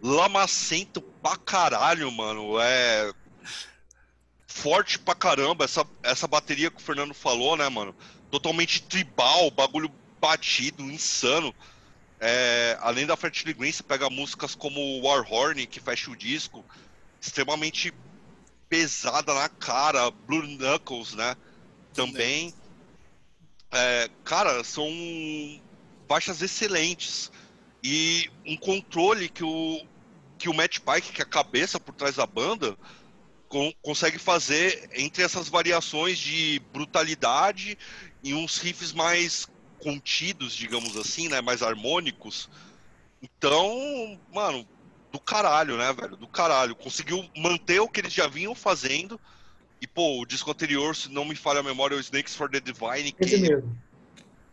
lamacento 0.02 1.04
pra 1.22 1.38
caralho, 1.38 2.12
mano. 2.12 2.60
É 2.60 3.14
forte 4.56 4.98
pra 4.98 5.14
caramba. 5.14 5.66
Essa, 5.66 5.86
essa 6.02 6.28
bateria 6.28 6.72
que 6.72 6.78
o 6.78 6.84
Fernando 6.84 7.14
falou, 7.14 7.58
né, 7.58 7.68
mano? 7.68 7.94
Totalmente 8.32 8.82
tribal, 8.84 9.52
bagulho 9.52 9.92
batido, 10.20 10.84
insano. 10.84 11.54
É, 12.22 12.78
além 12.80 13.06
da 13.06 13.18
Fertile 13.18 13.54
Green, 13.54 13.72
você 13.72 13.84
pega 13.84 14.10
músicas 14.10 14.56
como 14.56 15.02
War 15.02 15.30
Horn, 15.30 15.68
que 15.68 15.82
fecha 15.82 16.10
o 16.10 16.16
disco, 16.16 16.64
extremamente 17.20 17.94
pesada 18.70 19.34
na 19.34 19.50
cara, 19.50 20.10
Blue 20.10 20.42
Knuckles, 20.42 21.14
né? 21.14 21.36
Também. 21.94 22.54
É, 23.72 24.10
cara, 24.24 24.64
são 24.64 24.90
faixas 26.08 26.42
excelentes. 26.42 27.30
E 27.84 28.32
um 28.46 28.56
controle 28.56 29.28
que 29.28 29.44
o, 29.44 29.86
que 30.38 30.48
o 30.48 30.54
Matt 30.54 30.80
Pike, 30.80 31.12
que 31.12 31.22
é 31.22 31.26
a 31.26 31.28
cabeça 31.28 31.78
por 31.78 31.94
trás 31.94 32.16
da 32.16 32.26
banda, 32.26 32.78
consegue 33.82 34.18
fazer 34.18 34.90
entre 34.94 35.24
essas 35.24 35.48
variações 35.50 36.18
de 36.18 36.62
brutalidade 36.74 37.78
e 38.24 38.34
uns 38.34 38.58
riffs 38.58 38.92
mais 38.92 39.48
contidos, 39.80 40.56
digamos 40.56 40.98
assim, 40.98 41.28
né, 41.30 41.42
mais 41.42 41.62
harmônicos. 41.62 42.50
Então, 43.22 44.20
mano, 44.34 44.68
do 45.12 45.20
caralho, 45.20 45.78
né, 45.78 45.94
velho? 45.94 46.16
Do 46.16 46.28
caralho. 46.28 46.76
Conseguiu 46.76 47.24
manter 47.38 47.80
o 47.80 47.88
que 47.88 48.02
eles 48.02 48.14
já 48.14 48.28
vinham 48.28 48.54
fazendo. 48.54 49.20
E, 49.82 49.88
pô, 49.88 50.22
o 50.22 50.26
disco 50.26 50.52
anterior, 50.52 50.96
se 50.96 51.10
não 51.10 51.24
me 51.24 51.36
falha 51.36 51.60
a 51.60 51.64
memória, 51.64 51.96
é 51.96 51.98
o 51.98 52.02
Snakes 52.02 52.36
for 52.36 52.50
the 52.50 52.60
Divine. 52.60 53.12
Que. 53.12 53.64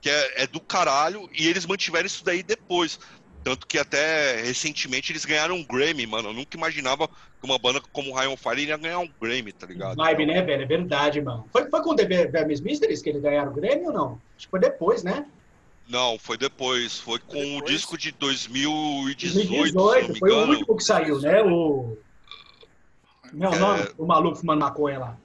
Que 0.01 0.11
é, 0.11 0.43
é 0.43 0.47
do 0.47 0.61
caralho. 0.61 1.29
E 1.33 1.49
eles 1.49 1.67
mantiveram 1.67 2.07
isso 2.07 2.25
daí 2.25 2.43
depois. 2.43 2.99
Tanto 3.45 3.67
que 3.67 3.77
até 3.79 4.41
recentemente 4.43 5.11
eles 5.13 5.25
ganharam 5.25 5.57
um 5.57 5.65
Grammy, 5.65 6.07
mano. 6.07 6.29
Eu 6.29 6.33
nunca 6.33 6.57
imaginava 6.57 7.09
que 7.09 7.15
uma 7.45 7.59
banda 7.59 7.81
como 7.93 8.15
Ryan 8.15 8.37
Fire 8.37 8.65
ia 8.65 8.77
ganhar 8.77 9.01
um 9.01 9.09
Grammy, 9.21 9.53
tá 9.53 9.67
ligado? 9.67 9.97
Vibe, 9.97 10.27
né, 10.27 10.43
velho? 10.43 10.63
É 10.63 10.67
verdade, 10.67 11.21
mano. 11.21 11.49
Foi, 11.53 11.69
foi 11.69 11.83
com 11.83 11.91
o 11.91 11.97
The 11.97 12.05
Vermis 12.27 12.61
Mysteries 12.61 13.03
que 13.03 13.09
eles 13.11 13.21
ganharam 13.23 13.51
o 13.51 13.55
Grammy 13.55 13.87
ou 13.87 13.93
não? 13.93 14.21
Acho 14.37 14.47
que 14.47 14.51
foi 14.51 14.61
depois, 14.61 15.03
né? 15.03 15.27
Não, 15.89 16.17
foi 16.19 16.39
depois. 16.39 16.99
Foi 17.01 17.19
com 17.19 17.33
Foi 17.33 17.43
o 17.43 17.55
depois? 17.57 17.71
disco 17.73 17.99
de 17.99 18.13
2018, 18.13 19.33
2018, 19.35 19.73
se 19.73 19.75
não 20.07 20.13
me 20.15 20.19
foi 20.21 20.31
o 20.31 20.35
engano. 20.35 20.53
último 20.53 20.77
que 20.77 20.85
saiu, 20.85 21.21
né? 21.21 21.43
O. 21.43 21.97
Meu 23.33 23.53
É. 23.53 23.59
nome, 23.59 23.89
o 23.99 24.07
maluco 24.07 24.37
fumando 24.37 24.61
maconha 24.61 24.99
lá. 25.01 25.17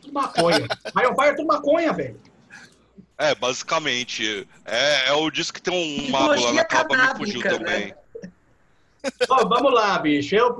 Tudo 0.00 0.12
maconha. 0.14 0.66
Iron 0.98 1.14
Fire 1.14 1.28
é 1.28 1.34
tudo 1.34 1.46
maconha, 1.46 1.92
velho. 1.92 2.20
É, 3.18 3.34
basicamente. 3.34 4.46
É, 4.64 5.08
é 5.08 5.12
o 5.12 5.30
disco 5.30 5.54
que 5.54 5.62
tem 5.62 5.74
um 5.74 6.10
mago 6.10 6.40
lá 6.40 6.52
na 6.52 6.64
capa, 6.64 6.96
me 6.96 7.18
fugiu 7.18 7.40
canábica, 7.40 7.64
também. 7.64 7.94
Ó, 9.28 9.48
vamos 9.48 9.72
lá, 9.72 9.98
bicho. 9.98 10.34
Eu 10.34 10.56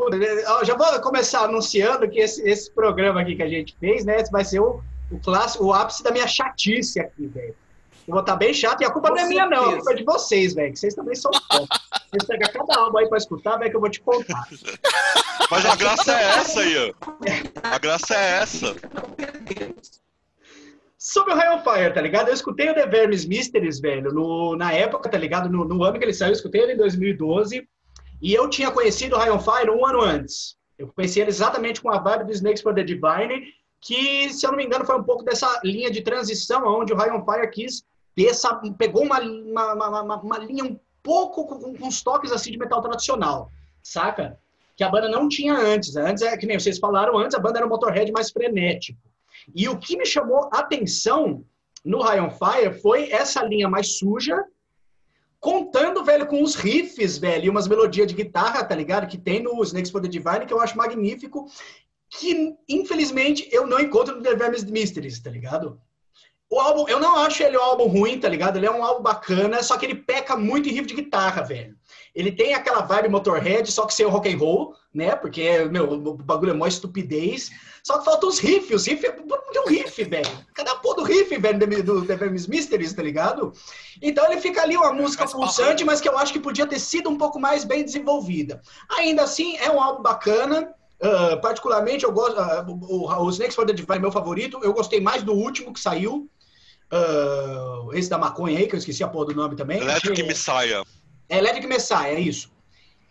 ó, 0.48 0.64
já 0.64 0.74
vou 0.76 1.00
começar 1.00 1.44
anunciando 1.44 2.08
que 2.08 2.18
esse, 2.18 2.42
esse 2.42 2.70
programa 2.70 3.20
aqui 3.20 3.36
que 3.36 3.42
a 3.42 3.48
gente 3.48 3.76
fez, 3.78 4.04
né? 4.04 4.22
Vai 4.32 4.44
ser 4.44 4.60
o, 4.60 4.82
o 5.10 5.18
clássico, 5.20 5.64
o 5.64 5.72
ápice 5.72 6.02
da 6.02 6.10
minha 6.10 6.26
chatice 6.26 6.98
aqui, 6.98 7.26
velho. 7.26 7.54
Eu 8.06 8.14
vou 8.14 8.20
estar 8.20 8.34
bem 8.34 8.52
chato 8.52 8.80
e 8.80 8.84
a 8.84 8.90
culpa 8.90 9.10
Com 9.10 9.14
não 9.14 9.22
é 9.22 9.28
minha, 9.28 9.46
não. 9.46 9.70
A 9.70 9.76
culpa 9.76 9.92
é 9.92 9.94
de 9.94 10.04
vocês, 10.04 10.54
velho. 10.54 10.72
Que 10.72 10.78
vocês 10.78 10.94
também 10.94 11.14
são 11.14 11.30
foda. 11.32 11.68
Vocês 12.10 12.24
pegam 12.26 12.52
cada 12.52 12.80
álbum 12.80 12.98
aí 12.98 13.08
pra 13.08 13.18
escutar, 13.18 13.56
velho, 13.58 13.70
que 13.70 13.76
eu 13.76 13.80
vou 13.80 13.90
te 13.90 14.00
contar. 14.00 14.44
Mas 15.48 15.64
a 15.64 15.76
graça 15.76 16.12
é 16.12 16.22
essa, 16.38 16.64
Ian. 16.64 16.92
A 17.62 17.78
graça 17.78 18.14
é 18.16 18.38
essa. 18.40 18.74
Sobre 21.04 21.32
o 21.32 21.36
High 21.36 21.56
on 21.56 21.64
Fire, 21.64 21.92
tá 21.92 22.00
ligado? 22.00 22.28
Eu 22.28 22.34
escutei 22.34 22.70
o 22.70 22.74
The 22.74 22.86
Vermis 22.86 23.24
Mysteries, 23.26 23.80
velho, 23.80 24.12
no, 24.12 24.54
na 24.54 24.72
época, 24.72 25.08
tá 25.08 25.18
ligado? 25.18 25.48
No, 25.50 25.64
no 25.64 25.82
ano 25.82 25.98
que 25.98 26.04
ele 26.04 26.14
saiu, 26.14 26.28
eu 26.28 26.34
escutei 26.34 26.60
ele 26.62 26.74
em 26.74 26.76
2012. 26.76 27.68
E 28.20 28.32
eu 28.32 28.48
tinha 28.48 28.70
conhecido 28.70 29.16
o 29.16 29.18
High 29.18 29.32
on 29.32 29.40
Fire 29.40 29.68
um 29.68 29.84
ano 29.84 30.00
antes. 30.00 30.56
Eu 30.78 30.86
conheci 30.94 31.18
ele 31.18 31.30
exatamente 31.30 31.80
com 31.82 31.90
a 31.90 31.98
vibe 31.98 32.26
do 32.26 32.30
Snakes 32.32 32.62
for 32.62 32.72
the 32.72 32.84
Divine, 32.84 33.42
que, 33.80 34.30
se 34.32 34.46
eu 34.46 34.52
não 34.52 34.56
me 34.56 34.64
engano, 34.64 34.84
foi 34.84 34.96
um 34.96 35.02
pouco 35.02 35.24
dessa 35.24 35.60
linha 35.64 35.90
de 35.90 36.02
transição, 36.02 36.64
onde 36.68 36.92
o 36.92 36.96
High 36.96 37.10
on 37.10 37.24
Fire 37.24 37.50
quis 37.50 37.82
ter 38.14 38.26
essa, 38.26 38.54
pegou 38.78 39.02
uma, 39.02 39.18
uma, 39.18 39.72
uma, 39.74 40.02
uma- 40.02 40.20
uma 40.20 40.38
linha 40.38 40.62
um 40.62 40.78
pouco 41.02 41.46
com, 41.48 41.74
com 41.76 41.84
uns 41.88 42.00
toques 42.00 42.30
assim 42.30 42.52
de 42.52 42.58
metal 42.58 42.80
tradicional, 42.80 43.50
saca? 43.82 44.38
Que 44.76 44.84
a 44.84 44.88
banda 44.88 45.08
não 45.08 45.28
tinha 45.28 45.52
antes. 45.54 45.96
Antes, 45.96 46.22
é 46.22 46.36
que 46.36 46.46
nem 46.46 46.60
vocês 46.60 46.78
falaram, 46.78 47.18
antes 47.18 47.34
a 47.36 47.40
banda 47.40 47.58
era 47.58 47.66
um 47.66 47.68
Motorhead 47.68 48.12
mais 48.12 48.30
frenético. 48.30 49.00
E 49.55 49.68
o 49.68 49.78
que 49.78 49.96
me 49.96 50.07
chamou 50.07 50.48
atenção 50.52 51.44
no 51.85 52.00
High 52.00 52.20
on 52.20 52.31
Fire 52.31 52.81
foi 52.81 53.11
essa 53.11 53.42
linha 53.42 53.68
mais 53.68 53.98
suja, 53.98 54.37
contando, 55.40 56.05
velho, 56.05 56.26
com 56.26 56.42
os 56.42 56.55
riffs, 56.55 57.18
velho, 57.18 57.46
e 57.46 57.50
umas 57.50 57.66
melodias 57.66 58.07
de 58.07 58.14
guitarra, 58.14 58.64
tá 58.64 58.74
ligado? 58.74 59.09
Que 59.09 59.18
tem 59.18 59.42
no 59.42 59.61
Snakes 59.64 59.90
for 59.90 60.00
the 60.00 60.09
Divine, 60.09 60.46
que 60.46 60.55
eu 60.55 60.61
acho 60.61 60.76
magnífico, 60.76 61.50
que 62.09 62.55
infelizmente 62.68 63.48
eu 63.50 63.66
não 63.66 63.81
encontro 63.81 64.14
no 64.14 64.22
The 64.22 64.37
Vermis 64.37 64.64
Mysteries, 64.64 65.20
tá 65.20 65.31
ligado? 65.31 65.81
O 66.48 66.61
álbum, 66.61 66.87
eu 66.87 67.00
não 67.00 67.16
acho 67.16 67.42
ele 67.42 67.57
um 67.57 67.62
álbum 67.62 67.87
ruim, 67.87 68.20
tá 68.20 68.28
ligado? 68.28 68.57
Ele 68.57 68.66
é 68.66 68.70
um 68.70 68.85
álbum 68.85 69.02
bacana, 69.02 69.62
só 69.62 69.76
que 69.78 69.87
ele 69.87 69.94
peca 69.94 70.37
muito 70.37 70.68
em 70.68 70.72
riff 70.72 70.87
de 70.87 70.94
guitarra, 70.94 71.42
velho. 71.42 71.74
Ele 72.14 72.31
tem 72.31 72.53
aquela 72.55 72.83
vibe 72.83 73.09
Motorhead, 73.09 73.70
só 73.72 73.87
que 73.87 73.94
sem 73.94 74.05
o 74.05 74.11
rock 74.11 74.33
and 74.33 74.37
roll, 74.37 74.75
né? 74.92 75.16
Porque, 75.16 75.64
meu, 75.64 75.90
o 75.90 76.14
bagulho 76.14 76.51
é 76.51 76.55
mó 76.55 76.66
estupidez. 76.66 77.51
Só 77.83 77.98
que 77.98 78.05
faltam 78.05 78.29
os 78.29 78.38
riffs. 78.38 78.83
Os 78.83 78.87
riffs 78.87 79.11
é 79.11 79.61
um 79.61 79.66
riff, 79.66 80.05
velho. 80.05 80.31
Cada 80.55 80.77
porra 80.77 80.96
do 80.96 81.05
riff, 81.05 81.37
velho, 81.37 81.83
do, 81.83 82.03
Vermis 82.03 82.46
Mysteries, 82.46 82.92
tá 82.92 83.03
ligado? 83.03 83.53
Então 84.01 84.31
ele 84.31 84.40
fica 84.40 84.62
ali 84.62 84.77
uma 84.77 84.92
música 84.92 85.25
Mas 85.25 85.33
pulsante, 85.33 85.85
mas 85.85 86.01
que 86.01 86.09
eu 86.09 86.18
acho 86.18 86.33
que 86.33 86.38
podia 86.38 86.66
ter 86.66 86.79
sido 86.79 87.09
um 87.09 87.16
pouco 87.16 87.40
mais 87.40 87.64
bem 87.64 87.83
desenvolvida. 87.83 88.61
Ainda 88.90 89.22
assim, 89.22 89.57
é 89.57 89.70
um 89.70 89.81
álbum 89.81 90.03
bacana. 90.03 90.72
Ah, 91.03 91.37
particularmente, 91.38 92.05
eu 92.05 92.12
gosto. 92.12 92.38
ah, 92.38 92.64
o, 92.68 93.25
o, 93.25 93.31
Snakes 93.31 93.57
for 93.57 93.66
the 93.66 93.72
Divine 93.72 93.96
é 93.96 94.01
meu 94.01 94.12
favorito. 94.12 94.61
Eu 94.62 94.72
gostei 94.72 95.01
mais 95.01 95.22
do 95.22 95.33
último 95.33 95.72
que 95.72 95.81
saiu. 95.81 96.31
Ah, 96.90 97.88
esse 97.94 98.09
da 98.09 98.18
maconha 98.18 98.59
aí, 98.59 98.68
que 98.68 98.75
eu 98.77 98.79
esqueci 98.79 99.03
a 99.03 99.09
porra 99.09 99.27
do 99.27 99.35
nome 99.35 99.57
também. 99.57 99.81
Electric 99.81 100.12
Achei- 100.12 100.27
Messiah. 100.27 100.85
É 101.28 101.38
Electric 101.38 101.66
Messiah, 101.66 102.08
é 102.08 102.20
isso. 102.20 102.50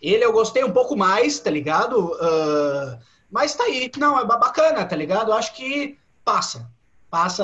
Ele 0.02 0.24
eu 0.26 0.32
gostei 0.34 0.64
um 0.64 0.72
pouco 0.72 0.96
mais, 0.96 1.40
tá 1.40 1.50
ligado? 1.52 2.14
Ah, 2.20 2.98
mas 3.30 3.54
tá 3.56 3.64
aí. 3.66 3.90
Não, 3.98 4.20
é 4.20 4.26
ba- 4.26 4.38
bacana, 4.38 4.84
tá 4.86 4.96
ligado? 4.96 5.30
Eu 5.32 5.36
acho 5.36 5.54
que 5.56 5.98
passa. 6.26 6.70
Passa. 7.10 7.44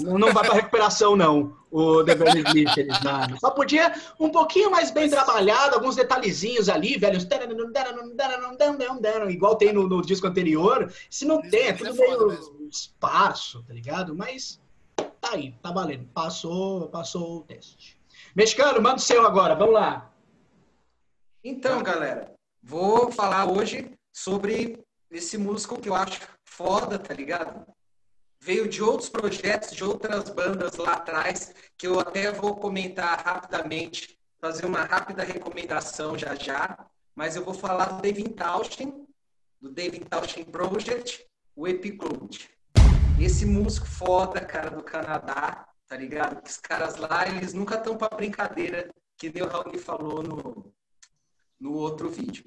Não, 0.00 0.18
não 0.18 0.32
vai 0.32 0.44
pra 0.44 0.54
recuperação, 0.54 1.16
não. 1.16 1.56
O 1.70 2.04
The 2.04 2.14
Burning 2.14 2.44
Mysteries, 2.54 3.00
não. 3.02 3.38
Só 3.38 3.50
podia 3.50 3.92
um 4.20 4.28
pouquinho 4.30 4.70
mais 4.70 4.90
bem 4.90 5.08
trabalhado, 5.08 5.74
alguns 5.74 5.96
detalhezinhos 5.96 6.68
ali, 6.68 6.98
velho. 6.98 7.18
Igual 9.30 9.56
tem 9.56 9.72
no, 9.72 9.88
no 9.88 10.02
disco 10.02 10.26
anterior. 10.26 10.92
Se 11.10 11.24
não 11.24 11.40
tem, 11.40 11.68
é 11.68 11.72
tudo 11.72 11.90
É 11.90 11.92
meio 11.92 12.68
esparso, 12.70 13.62
tá 13.66 13.72
ligado? 13.72 14.14
Mas 14.14 14.60
tá 14.96 15.30
aí, 15.32 15.54
tá 15.62 15.70
valendo. 15.70 16.06
Passou, 16.14 16.88
passou 16.88 17.38
o 17.38 17.40
teste. 17.42 17.95
Mexicano, 18.36 18.82
manda 18.82 18.96
o 18.96 18.98
seu 18.98 19.26
agora, 19.26 19.54
vamos 19.54 19.72
lá. 19.72 20.12
Então, 21.42 21.82
galera, 21.82 22.34
vou 22.62 23.10
falar 23.10 23.46
hoje 23.46 23.90
sobre 24.12 24.84
esse 25.10 25.38
músico 25.38 25.80
que 25.80 25.88
eu 25.88 25.94
acho 25.94 26.20
foda, 26.44 26.98
tá 26.98 27.14
ligado? 27.14 27.66
Veio 28.38 28.68
de 28.68 28.82
outros 28.82 29.08
projetos, 29.08 29.70
de 29.70 29.82
outras 29.82 30.28
bandas 30.28 30.76
lá 30.76 30.92
atrás, 30.92 31.54
que 31.78 31.86
eu 31.86 31.98
até 31.98 32.30
vou 32.30 32.56
comentar 32.56 33.24
rapidamente, 33.24 34.18
fazer 34.38 34.66
uma 34.66 34.84
rápida 34.84 35.24
recomendação 35.24 36.18
já 36.18 36.34
já, 36.34 36.76
mas 37.14 37.36
eu 37.36 37.42
vou 37.42 37.54
falar 37.54 37.86
do 37.86 38.02
David 38.02 38.34
Tauschen, 38.34 39.06
do 39.58 39.70
David 39.70 40.04
Tauschen 40.10 40.44
Project, 40.44 41.26
o 41.54 41.66
Epicloud. 41.66 42.50
Esse 43.18 43.46
músico 43.46 43.86
foda, 43.86 44.42
cara, 44.42 44.68
do 44.68 44.82
Canadá, 44.82 45.66
tá 45.88 45.96
ligado? 45.96 46.42
Que 46.42 46.50
os 46.50 46.56
caras 46.58 46.96
lá, 46.96 47.26
eles 47.28 47.52
nunca 47.52 47.76
estão 47.76 47.96
pra 47.96 48.08
brincadeira, 48.08 48.88
que 49.16 49.30
nem 49.30 49.42
o 49.42 49.48
Raul 49.48 49.78
falou 49.78 50.22
no, 50.22 50.72
no 51.58 51.72
outro 51.72 52.08
vídeo. 52.08 52.44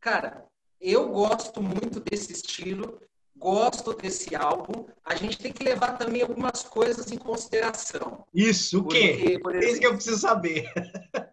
Cara, 0.00 0.44
eu 0.80 1.08
gosto 1.08 1.62
muito 1.62 2.00
desse 2.00 2.32
estilo, 2.32 3.00
gosto 3.36 3.94
desse 3.94 4.34
álbum. 4.34 4.86
A 5.04 5.14
gente 5.14 5.38
tem 5.38 5.52
que 5.52 5.64
levar 5.64 5.98
também 5.98 6.22
algumas 6.22 6.62
coisas 6.62 7.10
em 7.10 7.18
consideração. 7.18 8.24
Isso, 8.32 8.80
o 8.80 8.86
quê? 8.86 9.16
Porque, 9.18 9.38
por 9.40 9.56
É 9.56 9.58
isso 9.58 9.80
que 9.80 9.86
eu 9.86 9.90
exemplo, 9.90 9.96
preciso 9.96 10.18
saber. 10.18 10.72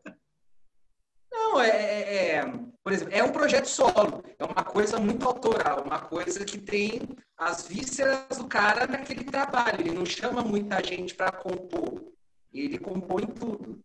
não, 1.56 1.62
é, 1.62 1.70
é- 1.70 2.36
é- 2.36 2.46
por 2.84 2.92
exemplo, 2.92 3.14
é 3.14 3.24
um 3.24 3.32
projeto 3.32 3.66
solo, 3.66 4.24
é 4.38 4.44
uma 4.44 4.64
coisa 4.64 5.00
muito 5.00 5.26
autoral, 5.26 5.84
uma 5.84 6.00
coisa 6.00 6.44
que 6.44 6.58
tem 6.58 7.02
as 7.38 7.68
vísceras 7.68 8.38
do 8.38 8.48
cara 8.48 8.86
naquele 8.86 9.24
trabalho. 9.24 9.82
Ele 9.82 9.92
não 9.92 10.06
chama 10.06 10.44
muita 10.44 10.84
gente 10.84 11.16
para 11.16 11.32
compor, 11.32 12.14
ele 12.54 12.78
compõe 12.78 13.26
tudo. 13.26 13.84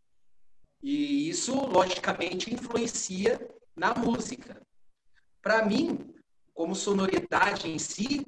E 0.82 1.28
isso, 1.28 1.54
logicamente, 1.54 2.52
influencia 2.52 3.40
na 3.76 3.94
música. 3.94 4.60
Para 5.40 5.64
mim, 5.64 6.14
como 6.52 6.74
sonoridade 6.74 7.70
em 7.70 7.78
si, 7.78 8.26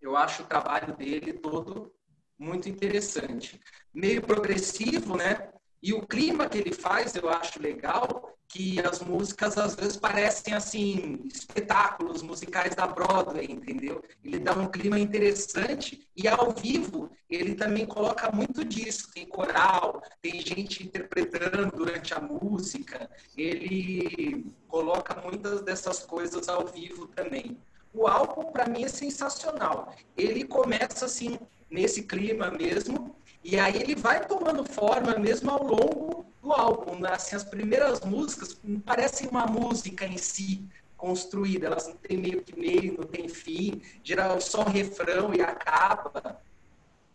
eu 0.00 0.16
acho 0.16 0.42
o 0.42 0.46
trabalho 0.46 0.96
dele 0.96 1.32
todo 1.32 1.92
muito 2.38 2.68
interessante. 2.68 3.60
Meio 3.94 4.22
progressivo, 4.22 5.16
né? 5.16 5.52
E 5.82 5.92
o 5.92 6.06
clima 6.06 6.48
que 6.48 6.58
ele 6.58 6.72
faz, 6.72 7.14
eu 7.16 7.28
acho 7.28 7.60
legal, 7.60 8.32
que 8.52 8.78
as 8.80 9.00
músicas 9.00 9.56
às 9.56 9.74
vezes 9.74 9.96
parecem 9.96 10.52
assim 10.52 11.20
espetáculos 11.24 12.22
musicais 12.22 12.74
da 12.74 12.86
Broadway, 12.86 13.46
entendeu? 13.50 14.04
Ele 14.22 14.38
dá 14.38 14.52
um 14.52 14.68
clima 14.68 14.98
interessante 14.98 16.06
e 16.14 16.28
ao 16.28 16.52
vivo 16.52 17.10
ele 17.30 17.54
também 17.54 17.86
coloca 17.86 18.30
muito 18.30 18.62
disso. 18.62 19.10
Tem 19.12 19.26
coral, 19.26 20.02
tem 20.20 20.38
gente 20.40 20.84
interpretando 20.84 21.74
durante 21.74 22.12
a 22.12 22.20
música. 22.20 23.10
Ele 23.36 24.54
coloca 24.68 25.18
muitas 25.22 25.62
dessas 25.62 26.00
coisas 26.00 26.46
ao 26.48 26.66
vivo 26.66 27.06
também. 27.08 27.58
O 27.94 28.06
álbum 28.06 28.52
para 28.52 28.68
mim 28.68 28.84
é 28.84 28.88
sensacional. 28.88 29.94
Ele 30.14 30.44
começa 30.44 31.06
assim 31.06 31.38
nesse 31.70 32.02
clima 32.02 32.50
mesmo 32.50 33.16
e 33.44 33.58
aí 33.58 33.76
ele 33.76 33.94
vai 33.94 34.24
tomando 34.24 34.64
forma 34.64 35.18
mesmo 35.18 35.50
ao 35.50 35.64
longo 35.64 36.26
do 36.40 36.52
álbum. 36.52 36.98
né? 37.00 37.10
Assim, 37.12 37.36
as 37.36 37.44
primeiras 37.44 38.00
músicas 38.00 38.58
não 38.62 38.80
parecem 38.80 39.28
uma 39.28 39.46
música 39.46 40.06
em 40.06 40.16
si 40.16 40.68
construída, 40.96 41.66
elas 41.66 41.88
não 41.88 41.96
têm 41.96 42.16
meio 42.16 42.42
que 42.42 42.56
meio, 42.56 42.96
não 42.96 43.04
tem 43.04 43.28
fim, 43.28 43.82
geral 44.04 44.40
só 44.40 44.62
refrão 44.62 45.34
e 45.34 45.40
acaba. 45.40 46.40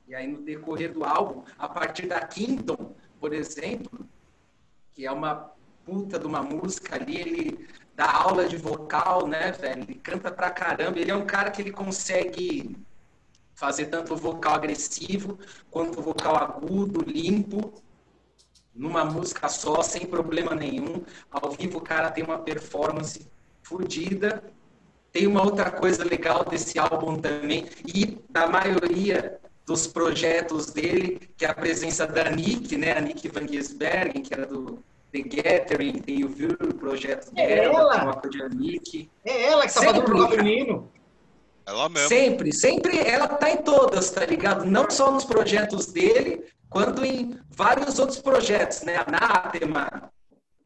E 0.06 0.13
aí 0.13 0.28
no 0.28 0.42
decorrer 0.42 0.92
do 0.92 1.06
álbum, 1.06 1.44
a 1.58 1.70
partir 1.70 2.08
da 2.08 2.20
Kingdom, 2.20 2.94
por 3.20 3.34
exemplo, 3.34 4.06
que 4.94 5.06
é 5.06 5.12
uma 5.12 5.54
puta 5.86 6.20
de 6.20 6.26
uma 6.26 6.42
música 6.44 6.96
ali, 6.96 7.18
ele 7.18 7.68
dá 7.96 8.12
aula 8.12 8.46
de 8.48 8.58
vocal, 8.58 9.26
né, 9.26 9.54
velho? 9.54 9.84
Ele 9.84 9.96
canta 9.96 10.30
pra 10.32 10.52
caramba, 10.52 11.00
ele 11.00 11.12
é 11.12 11.16
um 11.16 11.26
cara 11.26 11.50
que 11.50 11.62
ele 11.62 11.72
consegue 11.72 12.76
fazer 13.58 13.88
tanto 13.88 14.13
o 14.13 14.17
vocal 14.17 14.54
agressivo 14.54 15.38
quanto 15.72 16.00
o 16.00 16.04
vocal 16.04 16.36
agudo, 16.38 17.02
limpo, 17.02 17.74
numa 18.74 19.04
música 19.04 19.50
só, 19.50 19.82
sem 19.82 20.06
problema 20.06 20.54
nenhum. 20.54 21.04
Ao 21.32 21.50
vivo 21.50 21.80
o 21.80 21.82
cara 21.82 22.12
tem 22.12 22.24
uma 22.24 22.38
performance 22.38 23.28
fodida. 23.63 24.43
Tem 25.12 25.26
uma 25.26 25.43
outra 25.43 25.72
coisa 25.72 26.04
legal 26.06 26.46
desse 26.46 26.78
álbum 26.78 27.17
também, 27.17 27.65
e 27.84 28.20
da 28.30 28.46
maioria 28.46 29.39
dos 29.65 29.88
projetos 29.88 30.67
dele, 30.72 31.28
que 31.36 31.43
é 31.43 31.50
a 31.50 31.56
presença 31.56 32.06
da 32.06 32.30
Nick, 32.30 32.78
né? 32.78 32.96
A 32.96 33.02
Nick 33.02 33.28
Van 33.30 33.48
Gisbergen, 33.48 34.22
que 34.22 34.34
era 34.34 34.46
do 34.46 34.84
The 35.12 35.22
Gathering, 35.22 35.93
tem 35.93 36.24
o 36.24 36.30
View, 36.30 36.52
o 36.62 36.76
projeto 36.76 37.32
É 37.36 37.48
dela, 37.62 37.96
ela? 37.96 38.15
tem 38.17 38.30
o 38.30 38.38
da 38.38 38.50
Nick. 38.50 39.10
É 39.26 39.46
ela 39.46 39.65
que 39.65 39.74
tá 39.74 39.80
Sempre, 39.80 40.02
fazendo 40.02 40.26
o 40.26 40.30
menino. 40.43 40.91
Ela 41.67 41.89
mesmo. 41.89 42.08
Sempre, 42.08 42.53
sempre 42.53 42.97
ela 42.97 43.27
tá 43.27 43.51
em 43.51 43.58
todas, 43.58 44.10
tá 44.10 44.25
ligado? 44.25 44.65
Não 44.65 44.89
só 44.89 45.12
nos 45.12 45.25
projetos 45.25 45.88
dele, 45.88 46.45
quanto 46.69 47.03
em 47.03 47.38
vários 47.49 47.99
outros 47.99 48.19
projetos, 48.19 48.84
né? 48.84 48.95
Anátema, 49.06 50.10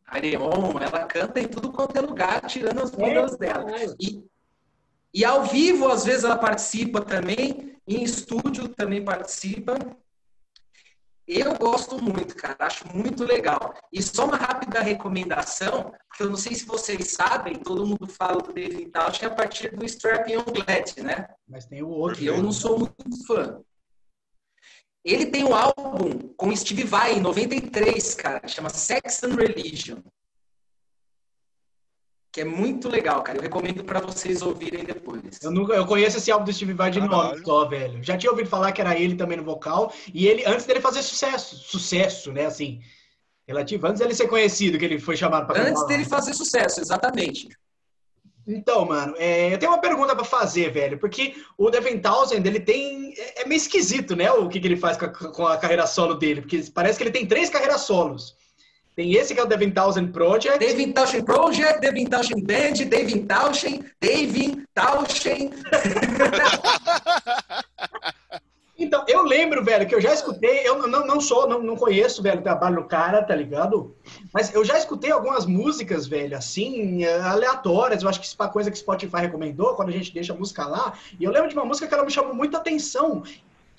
Areon, 0.05 0.77
ela 0.79 1.05
canta 1.05 1.39
em 1.39 1.47
tudo 1.47 1.71
quanto 1.71 1.97
é 1.97 2.01
lugar, 2.01 2.41
tirando 2.41 2.83
as 2.83 2.91
bundas 2.91 3.35
dela. 3.35 3.65
E, 3.99 4.23
e 5.11 5.25
ao 5.25 5.43
vivo, 5.45 5.87
às 5.87 6.05
vezes, 6.05 6.23
ela 6.23 6.37
participa 6.37 7.01
também, 7.01 7.75
em 7.87 8.03
estúdio 8.03 8.67
também 8.69 9.03
participa. 9.03 9.79
Eu 11.27 11.55
gosto 11.55 12.01
muito, 12.01 12.35
cara, 12.35 12.57
acho 12.59 12.85
muito 12.95 13.23
legal. 13.23 13.73
E 13.91 14.01
só 14.01 14.25
uma 14.25 14.35
rápida 14.35 14.81
recomendação, 14.81 15.93
porque 16.09 16.23
eu 16.23 16.29
não 16.29 16.35
sei 16.35 16.55
se 16.55 16.65
vocês 16.65 17.11
sabem, 17.11 17.55
todo 17.55 17.85
mundo 17.85 18.07
fala 18.07 18.41
do 18.41 18.51
David 18.51 18.89
Tausch 18.89 19.23
a 19.23 19.29
partir 19.29 19.75
do 19.75 19.85
Strapping 19.85 20.37
on 20.37 20.43
Glad, 20.43 20.97
né? 20.97 21.27
Mas 21.47 21.65
tem 21.65 21.83
o 21.83 21.89
outro. 21.89 22.23
Eu 22.23 22.41
não 22.41 22.51
sou 22.51 22.79
muito 22.79 23.25
fã. 23.25 23.61
Ele 25.03 25.25
tem 25.27 25.43
um 25.43 25.55
álbum 25.55 26.33
com 26.37 26.55
Steve 26.55 26.83
Vai, 26.83 27.13
em 27.13 27.21
93, 27.21 28.13
cara, 28.15 28.47
chama 28.47 28.69
Sex 28.69 29.23
and 29.23 29.35
Religion. 29.35 30.01
Que 32.31 32.41
é 32.41 32.45
muito 32.45 32.87
legal, 32.87 33.21
cara. 33.21 33.37
Eu 33.37 33.41
recomendo 33.41 33.83
pra 33.83 33.99
vocês 33.99 34.41
ouvirem 34.41 34.85
depois. 34.85 35.21
Eu, 35.43 35.51
nunca, 35.51 35.73
eu 35.73 35.85
conheço 35.85 36.17
esse 36.17 36.31
álbum 36.31 36.45
do 36.45 36.53
Steve 36.53 36.73
Vai 36.73 36.89
de 36.89 37.01
nome 37.01 37.43
só, 37.43 37.65
velho. 37.65 38.01
Já 38.01 38.17
tinha 38.17 38.31
ouvido 38.31 38.47
falar 38.47 38.71
que 38.71 38.79
era 38.79 38.97
ele 38.97 39.15
também 39.15 39.37
no 39.37 39.43
vocal. 39.43 39.93
E 40.13 40.27
ele, 40.27 40.45
antes 40.45 40.65
dele 40.65 40.79
fazer 40.79 41.03
sucesso, 41.03 41.57
sucesso, 41.57 42.31
né, 42.31 42.45
assim, 42.45 42.79
relativo, 43.45 43.85
antes 43.85 43.99
dele 43.99 44.15
ser 44.15 44.27
conhecido, 44.27 44.79
que 44.79 44.85
ele 44.85 44.97
foi 44.97 45.17
chamado 45.17 45.45
pra 45.45 45.61
Antes 45.61 45.85
dele 45.87 46.05
fazer 46.05 46.33
sucesso, 46.33 46.79
exatamente. 46.79 47.49
Então, 48.47 48.85
mano, 48.85 49.13
é, 49.17 49.53
eu 49.53 49.57
tenho 49.57 49.71
uma 49.71 49.81
pergunta 49.81 50.15
pra 50.15 50.23
fazer, 50.23 50.71
velho, 50.71 50.97
porque 50.97 51.35
o 51.57 51.69
Devin 51.69 51.99
Townsend, 51.99 52.47
ele 52.47 52.59
tem. 52.61 53.13
É, 53.17 53.41
é 53.41 53.45
meio 53.45 53.57
esquisito, 53.57 54.15
né, 54.15 54.31
o 54.31 54.47
que, 54.47 54.59
que 54.59 54.67
ele 54.67 54.77
faz 54.77 54.95
com 54.95 55.05
a, 55.05 55.09
com 55.09 55.47
a 55.47 55.57
carreira 55.57 55.85
solo 55.85 56.15
dele, 56.15 56.41
porque 56.41 56.63
parece 56.73 56.97
que 56.97 57.03
ele 57.03 57.11
tem 57.11 57.25
três 57.25 57.49
carreiras 57.49 57.81
solos. 57.81 58.35
Tem 58.95 59.13
esse 59.13 59.33
que 59.33 59.39
é 59.39 59.43
o 59.43 59.47
Devin 59.47 59.71
Townsend 59.71 60.11
Project. 60.11 60.59
Devin 60.59 60.91
Tauschen 60.91 61.23
Project, 61.23 61.79
Devin 61.79 62.05
Tauschen 62.05 62.43
Band, 62.43 62.73
Devin 62.89 63.25
Tauschen, 63.25 63.85
Devin 63.99 64.65
Tauschen. 64.73 65.51
Então, 68.83 69.05
eu 69.07 69.23
lembro, 69.23 69.63
velho, 69.63 69.87
que 69.87 69.93
eu 69.93 70.01
já 70.01 70.11
escutei, 70.11 70.67
eu 70.67 70.87
não, 70.87 71.05
não 71.05 71.21
sou, 71.21 71.47
não, 71.47 71.61
não 71.61 71.75
conheço, 71.75 72.23
velho, 72.23 72.39
o 72.39 72.43
trabalho 72.43 72.77
do 72.77 72.85
cara, 72.85 73.21
tá 73.21 73.35
ligado? 73.35 73.95
Mas 74.33 74.51
eu 74.53 74.65
já 74.65 74.75
escutei 74.75 75.11
algumas 75.11 75.45
músicas, 75.45 76.07
velho, 76.07 76.35
assim, 76.35 77.05
aleatórias, 77.05 78.01
eu 78.01 78.09
acho 78.09 78.19
que 78.19 78.25
isso 78.25 78.35
é 78.39 78.43
uma 78.43 78.49
coisa 78.49 78.71
que 78.71 78.79
Spotify 78.79 79.17
recomendou, 79.17 79.75
quando 79.75 79.89
a 79.89 79.91
gente 79.91 80.11
deixa 80.11 80.33
a 80.33 80.35
música 80.35 80.65
lá, 80.65 80.93
e 81.19 81.23
eu 81.23 81.31
lembro 81.31 81.47
de 81.47 81.55
uma 81.55 81.63
música 81.63 81.87
que 81.87 81.93
ela 81.93 82.03
me 82.03 82.11
chamou 82.11 82.33
muita 82.33 82.57
atenção, 82.57 83.21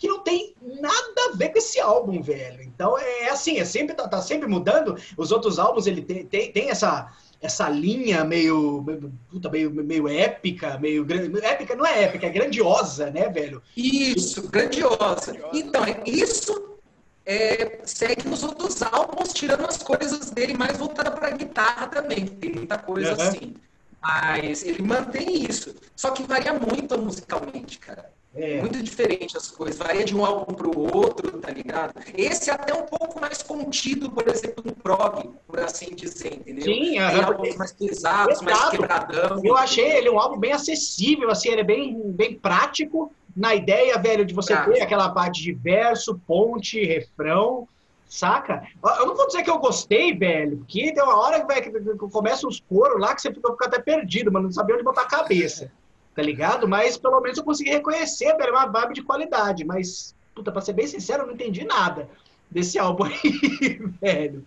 que 0.02 0.08
não 0.08 0.18
tem 0.18 0.52
nada 0.60 1.30
a 1.32 1.36
ver 1.36 1.50
com 1.50 1.58
esse 1.58 1.78
álbum, 1.78 2.20
velho. 2.20 2.60
Então, 2.60 2.98
é 2.98 3.28
assim, 3.30 3.58
é 3.60 3.64
sempre, 3.64 3.94
tá, 3.94 4.08
tá 4.08 4.20
sempre 4.20 4.48
mudando, 4.48 4.96
os 5.16 5.30
outros 5.30 5.60
álbuns, 5.60 5.86
ele 5.86 6.02
tem, 6.02 6.26
tem, 6.26 6.50
tem 6.50 6.70
essa... 6.70 7.08
Essa 7.40 7.68
linha 7.68 8.22
meio, 8.24 8.84
puta, 9.28 9.50
meio, 9.50 9.68
meio 9.68 10.06
épica, 10.06 10.78
meio 10.78 11.04
grande. 11.04 11.44
Épica 11.44 11.74
não 11.74 11.84
é 11.84 12.04
épica, 12.04 12.26
é 12.26 12.30
grandiosa, 12.30 13.10
né, 13.10 13.28
velho? 13.28 13.60
Isso, 13.76 14.48
grandiosa. 14.48 15.36
Então, 15.52 15.84
é- 15.84 16.02
isso 16.06 16.78
é, 17.26 17.80
segue 17.84 18.28
nos 18.28 18.44
outros 18.44 18.80
álbuns, 18.80 19.32
tirando 19.32 19.66
as 19.66 19.78
coisas 19.78 20.30
dele 20.30 20.54
mais 20.54 20.78
voltadas 20.78 21.14
para 21.18 21.30
guitarra 21.30 21.88
também, 21.88 22.26
tem 22.26 22.52
muita 22.52 22.78
coisa 22.78 23.14
Uhum. 23.16 23.20
assim. 23.20 23.54
Mas 24.00 24.62
ele 24.62 24.82
mantém 24.82 25.44
isso. 25.44 25.74
Só 25.96 26.12
que 26.12 26.22
varia 26.22 26.52
muito 26.54 26.96
musicalmente, 26.96 27.76
cara. 27.78 28.12
É. 28.34 28.60
Muito 28.60 28.82
diferente 28.82 29.36
as 29.36 29.50
coisas, 29.50 29.76
varia 29.78 30.04
de 30.04 30.16
um 30.16 30.24
álbum 30.24 30.54
para 30.54 30.66
o 30.66 30.96
outro, 30.96 31.38
tá 31.38 31.50
ligado? 31.50 31.92
Esse 32.16 32.48
é 32.50 32.54
até 32.54 32.72
um 32.72 32.86
pouco 32.86 33.20
mais 33.20 33.42
contido, 33.42 34.10
por 34.10 34.26
exemplo, 34.26 34.64
no 34.64 34.74
prog, 34.74 35.28
por 35.46 35.60
assim 35.60 35.94
dizer, 35.94 36.34
entendeu? 36.34 36.64
Sim, 36.64 36.80
Tem 36.80 36.98
aham, 36.98 37.24
álbuns 37.26 37.56
mais 37.56 37.72
pesados, 37.72 38.40
mais 38.40 38.56
Exato. 38.56 38.70
quebradão. 38.78 39.40
Eu 39.44 39.54
achei 39.54 39.84
ele 39.84 40.08
um 40.08 40.18
álbum 40.18 40.38
bem 40.38 40.52
acessível, 40.52 41.30
assim, 41.30 41.50
ele 41.50 41.60
é 41.60 41.64
bem, 41.64 42.10
bem 42.12 42.38
prático 42.38 43.12
na 43.36 43.54
ideia, 43.54 43.98
velho, 43.98 44.24
de 44.24 44.32
você 44.34 44.54
Prático. 44.54 44.76
ter 44.76 44.82
aquela 44.82 45.10
parte 45.10 45.42
de 45.42 45.52
verso, 45.52 46.18
ponte, 46.26 46.82
refrão, 46.82 47.68
saca? 48.06 48.62
Eu 48.98 49.06
não 49.06 49.14
vou 49.14 49.26
dizer 49.26 49.42
que 49.42 49.50
eu 49.50 49.58
gostei, 49.58 50.14
velho, 50.14 50.58
porque 50.58 50.92
tem 50.92 51.02
uma 51.02 51.18
hora 51.18 51.44
velho, 51.46 51.98
que 51.98 52.08
começa 52.10 52.46
os 52.46 52.60
coros 52.60 53.00
lá 53.00 53.14
que 53.14 53.22
você 53.22 53.32
fica, 53.32 53.50
fica 53.52 53.66
até 53.66 53.78
perdido, 53.78 54.30
mas 54.32 54.42
não 54.42 54.52
sabia 54.52 54.74
onde 54.74 54.84
botar 54.84 55.02
a 55.02 55.06
cabeça, 55.06 55.70
tá 56.14 56.22
ligado? 56.22 56.68
Mas 56.68 56.96
pelo 56.96 57.20
menos 57.20 57.38
eu 57.38 57.44
consegui 57.44 57.70
reconhecer, 57.70 58.36
velho, 58.36 58.52
uma 58.52 58.66
vibe 58.66 58.94
de 58.94 59.02
qualidade, 59.02 59.64
mas, 59.64 60.14
puta, 60.34 60.52
pra 60.52 60.60
ser 60.60 60.72
bem 60.72 60.86
sincero, 60.86 61.22
eu 61.22 61.26
não 61.26 61.34
entendi 61.34 61.64
nada 61.64 62.08
desse 62.50 62.78
álbum 62.78 63.04
aí, 63.04 63.78
velho. 64.00 64.46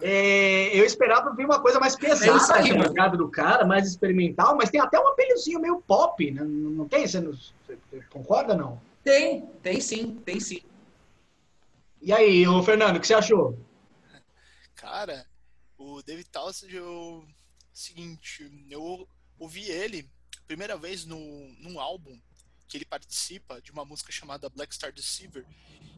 É, 0.00 0.74
eu 0.78 0.84
esperava 0.84 1.34
ver 1.34 1.44
uma 1.44 1.60
coisa 1.60 1.78
mais 1.78 1.94
pesada, 1.94 2.58
É 2.58 2.62
aí, 2.62 2.78
pegada 2.78 3.18
do 3.18 3.28
cara, 3.28 3.66
mais 3.66 3.86
experimental, 3.86 4.56
mas 4.56 4.70
tem 4.70 4.80
até 4.80 4.98
um 4.98 5.08
apelhozinho 5.08 5.60
meio 5.60 5.82
pop, 5.86 6.30
né? 6.30 6.42
não, 6.42 6.70
não 6.70 6.88
tem? 6.88 7.06
Você, 7.06 7.20
não- 7.20 7.32
você 7.32 7.78
concorda 8.08 8.54
não? 8.56 8.80
Tem, 9.02 9.42
tem 9.62 9.80
sim, 9.80 10.16
tem 10.24 10.40
sim. 10.40 10.62
E 12.00 12.12
aí, 12.12 12.46
ô 12.48 12.62
Fernando, 12.62 12.96
o 12.96 13.00
que 13.00 13.06
você 13.06 13.14
achou? 13.14 13.58
Cara, 14.74 15.26
o 15.76 16.02
David 16.02 16.28
Townsend, 16.30 16.74
eu... 16.74 17.24
Seguinte, 17.72 18.48
eu 18.70 19.06
ouvi 19.38 19.68
ele 19.68 20.08
primeira 20.46 20.76
vez 20.76 21.04
no, 21.04 21.18
num 21.58 21.80
álbum 21.80 22.18
que 22.68 22.76
ele 22.76 22.84
participa 22.84 23.60
de 23.60 23.70
uma 23.70 23.84
música 23.84 24.10
chamada 24.10 24.48
Black 24.48 24.74
Star 24.74 24.92
Deceiver, 24.92 25.46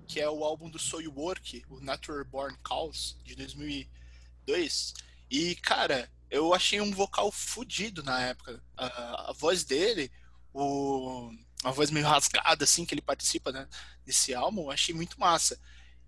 que 0.07 0.21
é 0.21 0.29
o 0.29 0.45
álbum 0.45 0.69
do 0.69 0.79
Soul 0.79 1.13
Work, 1.15 1.65
o 1.69 1.81
Natural 1.81 2.25
Born 2.25 2.57
Chaos, 2.67 3.17
de 3.25 3.35
2002. 3.35 4.95
E, 5.31 5.55
cara, 5.57 6.11
eu 6.31 6.55
achei 6.55 6.81
um 6.81 6.93
vocal 6.93 7.31
fudido 7.31 8.03
na 8.03 8.21
época. 8.21 8.63
A, 8.77 9.31
a 9.31 9.33
voz 9.33 9.65
dele, 9.65 10.11
o, 10.53 11.33
a 11.65 11.71
voz 11.71 11.91
meio 11.91 12.07
rasgada, 12.07 12.65
assim, 12.65 12.85
que 12.85 12.95
ele 12.95 13.03
participa 13.03 13.53
né, 13.53 13.69
desse 14.05 14.35
álbum, 14.35 14.63
eu 14.63 14.71
achei 14.71 14.95
muito 14.95 15.19
massa. 15.19 15.59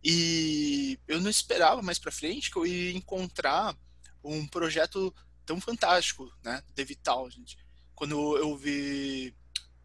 E 0.03 0.98
eu 1.09 1.20
não 1.20 1.31
esperava 1.31 1.83
mais 1.83 1.98
pra 1.98 2.12
frente 2.12 2.51
que 2.51 2.57
eu 2.57 2.66
ia 2.66 2.92
encontrar 2.92 3.77
um 4.22 4.46
projeto 4.46 5.14
tão 5.44 5.61
fantástico, 5.61 6.31
né, 6.42 6.62
David 6.74 7.01
Townsend. 7.03 7.59
Quando 7.98 8.37
eu 8.37 8.56
vi 8.56 9.34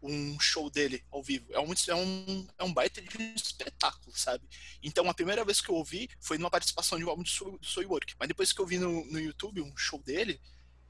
um 0.00 0.38
show 0.38 0.70
dele 0.70 1.04
ao 1.10 1.20
vivo, 1.20 1.52
é 1.52 1.58
um, 1.58 1.72
é 1.88 1.94
um, 1.96 2.46
é 2.58 2.62
um 2.62 2.72
baita 2.72 3.02
de 3.02 3.08
um 3.18 3.34
espetáculo, 3.34 4.16
sabe? 4.16 4.48
Então 4.80 5.10
a 5.10 5.14
primeira 5.14 5.44
vez 5.44 5.60
que 5.60 5.68
eu 5.68 5.74
ouvi 5.74 6.08
foi 6.20 6.38
numa 6.38 6.48
participação 6.48 6.96
de 6.96 7.04
um 7.04 7.08
álbum 7.08 7.24
do 7.24 7.28
Soul, 7.28 7.58
do 7.58 7.66
Soul 7.66 7.88
Work, 7.88 8.14
mas 8.16 8.28
depois 8.28 8.52
que 8.52 8.60
eu 8.60 8.66
vi 8.66 8.78
no, 8.78 9.04
no 9.06 9.18
YouTube 9.18 9.62
um 9.62 9.76
show 9.76 10.00
dele, 10.00 10.40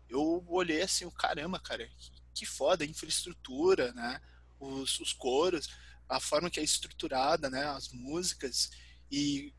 eu 0.06 0.44
olhei 0.46 0.82
assim, 0.82 1.08
caramba, 1.12 1.58
cara, 1.58 1.88
que, 1.96 2.10
que 2.34 2.44
foda, 2.44 2.84
a 2.84 2.86
infraestrutura, 2.86 3.90
né? 3.94 4.20
Os, 4.60 5.00
os 5.00 5.14
coros, 5.14 5.70
a 6.06 6.20
forma 6.20 6.50
que 6.50 6.60
é 6.60 6.62
estruturada, 6.62 7.48
né? 7.48 7.64
As 7.68 7.88
músicas. 7.88 8.70
E 9.10 9.54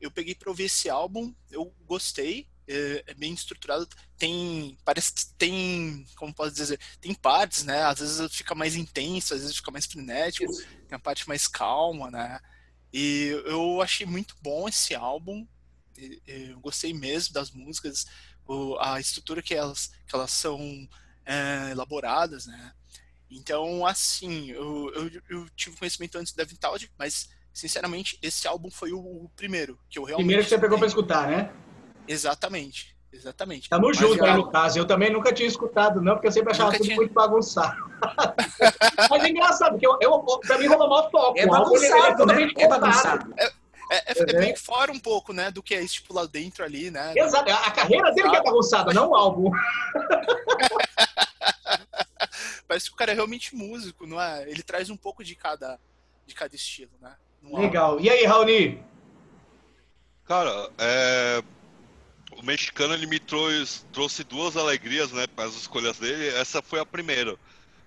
eu 0.00 0.10
peguei 0.10 0.34
para 0.34 0.50
ouvir 0.50 0.64
esse 0.64 0.90
álbum, 0.90 1.32
eu 1.52 1.72
gostei, 1.84 2.48
é, 2.68 3.14
bem 3.14 3.32
estruturado, 3.32 3.88
tem, 4.18 4.76
parece 4.84 5.12
que 5.12 5.26
tem, 5.38 6.06
como 6.16 6.34
posso 6.34 6.52
dizer, 6.52 6.80
tem 7.00 7.14
partes, 7.14 7.64
né? 7.64 7.82
Às 7.82 8.00
vezes 8.00 8.34
fica 8.34 8.54
mais 8.54 8.74
intenso, 8.74 9.34
às 9.34 9.40
vezes 9.40 9.56
fica 9.56 9.70
mais 9.70 9.86
frenético, 9.86 10.52
tem 10.88 10.96
a 10.96 10.98
parte 10.98 11.28
mais 11.28 11.46
calma, 11.46 12.10
né? 12.10 12.40
E 12.92 13.28
eu 13.44 13.80
achei 13.82 14.06
muito 14.06 14.34
bom 14.40 14.68
esse 14.68 14.94
álbum, 14.94 15.46
eu 16.26 16.58
gostei 16.60 16.92
mesmo 16.92 17.34
das 17.34 17.50
músicas, 17.50 18.06
a 18.80 19.00
estrutura 19.00 19.42
que 19.42 19.54
elas, 19.54 19.92
que 20.06 20.14
elas 20.14 20.30
são 20.30 20.88
é, 21.24 21.70
elaboradas, 21.70 22.46
né? 22.46 22.72
Então, 23.30 23.84
assim, 23.84 24.50
eu, 24.50 24.92
eu, 24.94 25.22
eu 25.28 25.50
tive 25.50 25.76
conhecimento 25.76 26.16
antes 26.16 26.32
da 26.32 26.44
Vintage, 26.44 26.90
mas, 26.96 27.28
sinceramente, 27.52 28.18
esse 28.22 28.46
álbum 28.46 28.70
foi 28.70 28.92
o, 28.92 28.98
o 28.98 29.28
primeiro 29.34 29.78
que 29.90 29.98
eu 29.98 30.04
realmente... 30.04 30.26
Primeiro 30.26 30.42
que 30.44 30.48
você 30.48 30.58
pegou 30.58 30.78
escutei. 30.78 31.16
escutar, 31.16 31.28
né? 31.28 31.65
Exatamente, 32.08 32.96
exatamente. 33.12 33.68
Tamo 33.68 33.86
Mas 33.88 33.96
junto 33.96 34.18
eu- 34.18 34.24
aí 34.24 34.34
no 34.36 34.50
caso. 34.50 34.78
Eu 34.78 34.86
também 34.86 35.10
nunca 35.12 35.32
tinha 35.32 35.48
escutado, 35.48 36.00
não, 36.00 36.14
porque 36.14 36.28
eu 36.28 36.32
sempre 36.32 36.52
achava 36.52 36.66
Nunca 36.70 36.78
tudo 36.78 36.86
tinha. 36.86 36.96
muito 36.96 37.12
bagunçado. 37.12 37.76
Mas 39.10 39.24
é 39.24 39.28
engraçado, 39.28 39.72
porque 39.72 39.86
eu, 39.86 39.98
eu, 40.00 40.20
pra 40.40 40.58
mim 40.58 40.66
rolou 40.66 40.88
mó 40.88 41.10
foco. 41.10 41.38
É 41.38 41.46
O 41.46 41.54
álbum, 41.54 41.76
ele- 41.76 41.86
ele 41.86 41.94
bagunçado, 41.94 42.26
né? 42.26 42.52
É 42.56 42.68
bagunçado. 42.68 43.34
É, 43.38 43.44
é, 43.90 44.02
é 44.12 44.20
Uhum. 44.20 44.40
bem 44.40 44.56
fora 44.56 44.90
um 44.92 44.98
pouco, 44.98 45.32
né, 45.32 45.50
do 45.50 45.62
que 45.62 45.74
é 45.74 45.80
estipulado 45.82 46.28
dentro 46.28 46.64
ali, 46.64 46.90
né? 46.90 47.12
Exato. 47.16 47.50
A 47.52 47.70
carreira 47.70 48.10
dele 48.12 48.28
que 48.30 48.36
é 48.36 48.42
bagunçada, 48.42 48.92
não 48.92 49.10
o 49.10 49.14
álbum. 49.14 49.50
Parece 52.68 52.88
que 52.88 52.94
o 52.94 52.96
cara 52.96 53.12
é 53.12 53.14
realmente 53.14 53.54
músico, 53.54 54.06
não 54.06 54.20
é? 54.20 54.42
Ele 54.50 54.62
traz 54.62 54.90
um 54.90 54.96
pouco 54.96 55.22
de 55.22 55.34
cada 55.34 55.78
de 56.26 56.34
cada 56.34 56.56
estilo, 56.56 56.90
né? 57.00 57.12
Legal. 57.44 58.00
E 58.00 58.10
aí, 58.10 58.24
Raoni? 58.24 58.82
Cara, 60.24 60.68
é... 60.76 61.40
o 62.38 62.44
mexicano 62.44 62.94
ele 62.94 63.06
me 63.06 63.18
trouxe, 63.18 63.84
trouxe 63.92 64.22
duas 64.24 64.56
alegrias, 64.56 65.10
né, 65.12 65.26
para 65.26 65.44
as 65.44 65.54
escolhas 65.54 65.98
dele. 65.98 66.28
Essa 66.28 66.62
foi 66.62 66.80
a 66.80 66.86
primeira. 66.86 67.36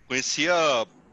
Conhecia 0.08 0.54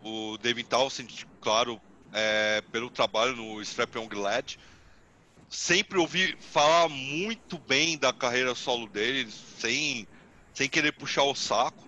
o 0.02 0.38
David 0.38 0.68
Townsend, 0.68 1.26
claro, 1.40 1.80
é, 2.12 2.62
pelo 2.72 2.90
trabalho 2.90 3.36
no 3.36 3.60
Strap 3.62 3.94
Young 3.96 4.14
Lad. 4.14 4.58
Sempre 5.48 5.98
ouvi 5.98 6.36
falar 6.40 6.88
muito 6.88 7.58
bem 7.58 7.98
da 7.98 8.12
carreira 8.12 8.54
solo 8.54 8.86
dele, 8.86 9.30
sem, 9.58 10.06
sem 10.54 10.68
querer 10.68 10.92
puxar 10.92 11.24
o 11.24 11.34
saco. 11.34 11.86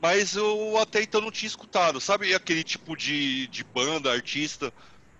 Mas 0.00 0.34
eu 0.34 0.78
até 0.78 1.02
então 1.02 1.20
não 1.20 1.30
tinha 1.30 1.46
escutado. 1.46 2.00
Sabe 2.00 2.34
aquele 2.34 2.64
tipo 2.64 2.96
de, 2.96 3.46
de 3.48 3.62
banda, 3.62 4.10
artista, 4.10 4.72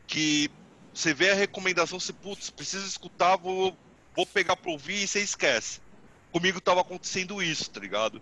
que 0.07 0.51
você 0.93 1.13
vê 1.13 1.31
a 1.31 1.35
recomendação, 1.35 2.01
você, 2.01 2.13
putz, 2.13 2.51
precisa 2.51 2.87
escutar, 2.87 3.37
vou, 3.37 3.77
vou 4.21 4.27
pegar 4.27 4.57
pra 4.57 4.71
ouvir 4.71 5.03
e 5.03 5.07
você 5.07 5.21
esquece. 5.21 5.81
Comigo 6.31 6.61
tava 6.61 6.83
acontecendo 6.83 7.43
isso, 7.43 7.71
tá 7.71 7.81
ligado? 7.81 8.21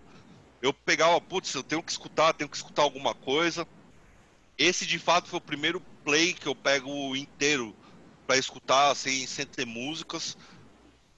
Eu 0.61 0.73
pegava, 0.73 1.19
putz, 1.19 1.53
eu 1.53 1.63
tenho 1.63 1.83
que 1.83 1.91
escutar, 1.91 2.33
tenho 2.33 2.49
que 2.49 2.55
escutar 2.55 2.83
alguma 2.83 3.13
coisa. 3.13 3.67
Esse 4.57 4.85
de 4.85 4.97
fato 4.97 5.27
foi 5.27 5.39
o 5.39 5.41
primeiro 5.41 5.81
play 6.03 6.33
que 6.33 6.47
eu 6.47 6.55
pego 6.55 7.15
inteiro 7.15 7.75
para 8.25 8.37
escutar 8.37 8.95
sem, 8.95 9.27
sem 9.27 9.45
ter 9.45 9.65
músicas. 9.65 10.37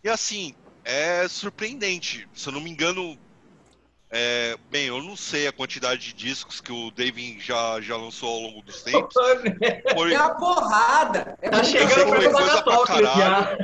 E 0.03 0.09
assim, 0.09 0.55
é 0.83 1.27
surpreendente. 1.27 2.27
Se 2.33 2.49
eu 2.49 2.53
não 2.53 2.61
me 2.61 2.69
engano, 2.71 3.17
é, 4.11 4.57
bem, 4.69 4.87
eu 4.87 5.01
não 5.01 5.15
sei 5.15 5.47
a 5.47 5.53
quantidade 5.53 6.01
de 6.01 6.13
discos 6.13 6.59
que 6.59 6.71
o 6.71 6.91
David 6.91 7.39
já, 7.39 7.79
já 7.79 7.95
lançou 7.95 8.29
ao 8.29 8.41
longo 8.41 8.61
dos 8.61 8.83
tempos. 8.83 9.13
Foi... 9.93 10.13
É 10.13 10.19
uma 10.19 10.35
porrada! 10.35 11.37
É 11.41 11.49
tá 11.49 11.63
chegando 11.63 12.09
foi 12.09 12.29
coisa 12.29 12.61
pra 12.61 12.83
caralho. 12.83 13.57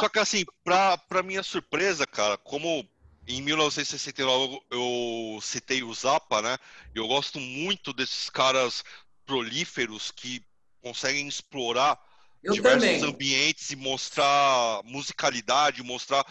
Só 0.00 0.08
que 0.08 0.18
assim, 0.18 0.44
pra, 0.64 0.96
pra 0.96 1.22
minha 1.22 1.42
surpresa, 1.42 2.06
cara, 2.06 2.38
como 2.38 2.88
em 3.28 3.42
1969 3.42 4.60
eu 4.70 5.38
citei 5.42 5.82
o 5.82 5.92
Zappa, 5.92 6.40
né? 6.40 6.56
Eu 6.94 7.06
gosto 7.06 7.38
muito 7.38 7.92
desses 7.92 8.30
caras 8.30 8.82
prolíferos 9.26 10.10
que 10.10 10.42
conseguem 10.82 11.28
explorar 11.28 11.98
eu 12.42 12.52
diversos 12.52 13.00
também. 13.00 13.04
ambientes 13.04 13.70
e 13.70 13.76
mostrar 13.76 14.82
musicalidade, 14.84 15.82
mostrar 15.82 16.24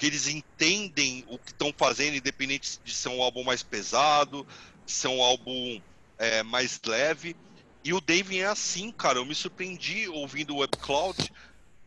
que 0.00 0.06
eles 0.06 0.26
entendem 0.26 1.26
o 1.28 1.38
que 1.38 1.52
estão 1.52 1.74
fazendo, 1.76 2.16
independente 2.16 2.80
de 2.82 2.94
ser 2.94 3.10
um 3.10 3.22
álbum 3.22 3.44
mais 3.44 3.62
pesado, 3.62 4.46
de 4.86 4.92
ser 4.92 5.08
um 5.08 5.22
álbum 5.22 5.78
é, 6.16 6.42
mais 6.42 6.80
leve. 6.86 7.36
E 7.84 7.92
o 7.92 8.00
Dave 8.00 8.40
é 8.40 8.46
assim, 8.46 8.90
cara. 8.90 9.18
Eu 9.18 9.26
me 9.26 9.34
surpreendi 9.34 10.08
ouvindo 10.08 10.54
o 10.54 10.60
Web 10.60 10.74
Cloud, 10.78 11.30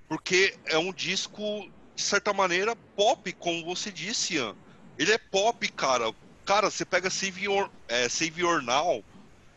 porque 0.08 0.56
é 0.66 0.78
um 0.78 0.94
disco, 0.94 1.68
de 1.96 2.04
certa 2.04 2.32
maneira, 2.32 2.76
pop, 2.96 3.34
como 3.34 3.66
você 3.66 3.92
disse, 3.92 4.36
Ian. 4.36 4.56
Ele 5.00 5.12
é 5.12 5.18
pop, 5.18 5.68
cara. 5.70 6.14
Cara, 6.46 6.70
você 6.70 6.86
pega 6.86 7.10
Save 7.10 7.46
Your, 7.46 7.68
é, 7.88 8.08
Save 8.08 8.42
Your 8.42 8.62
Now, 8.62 9.04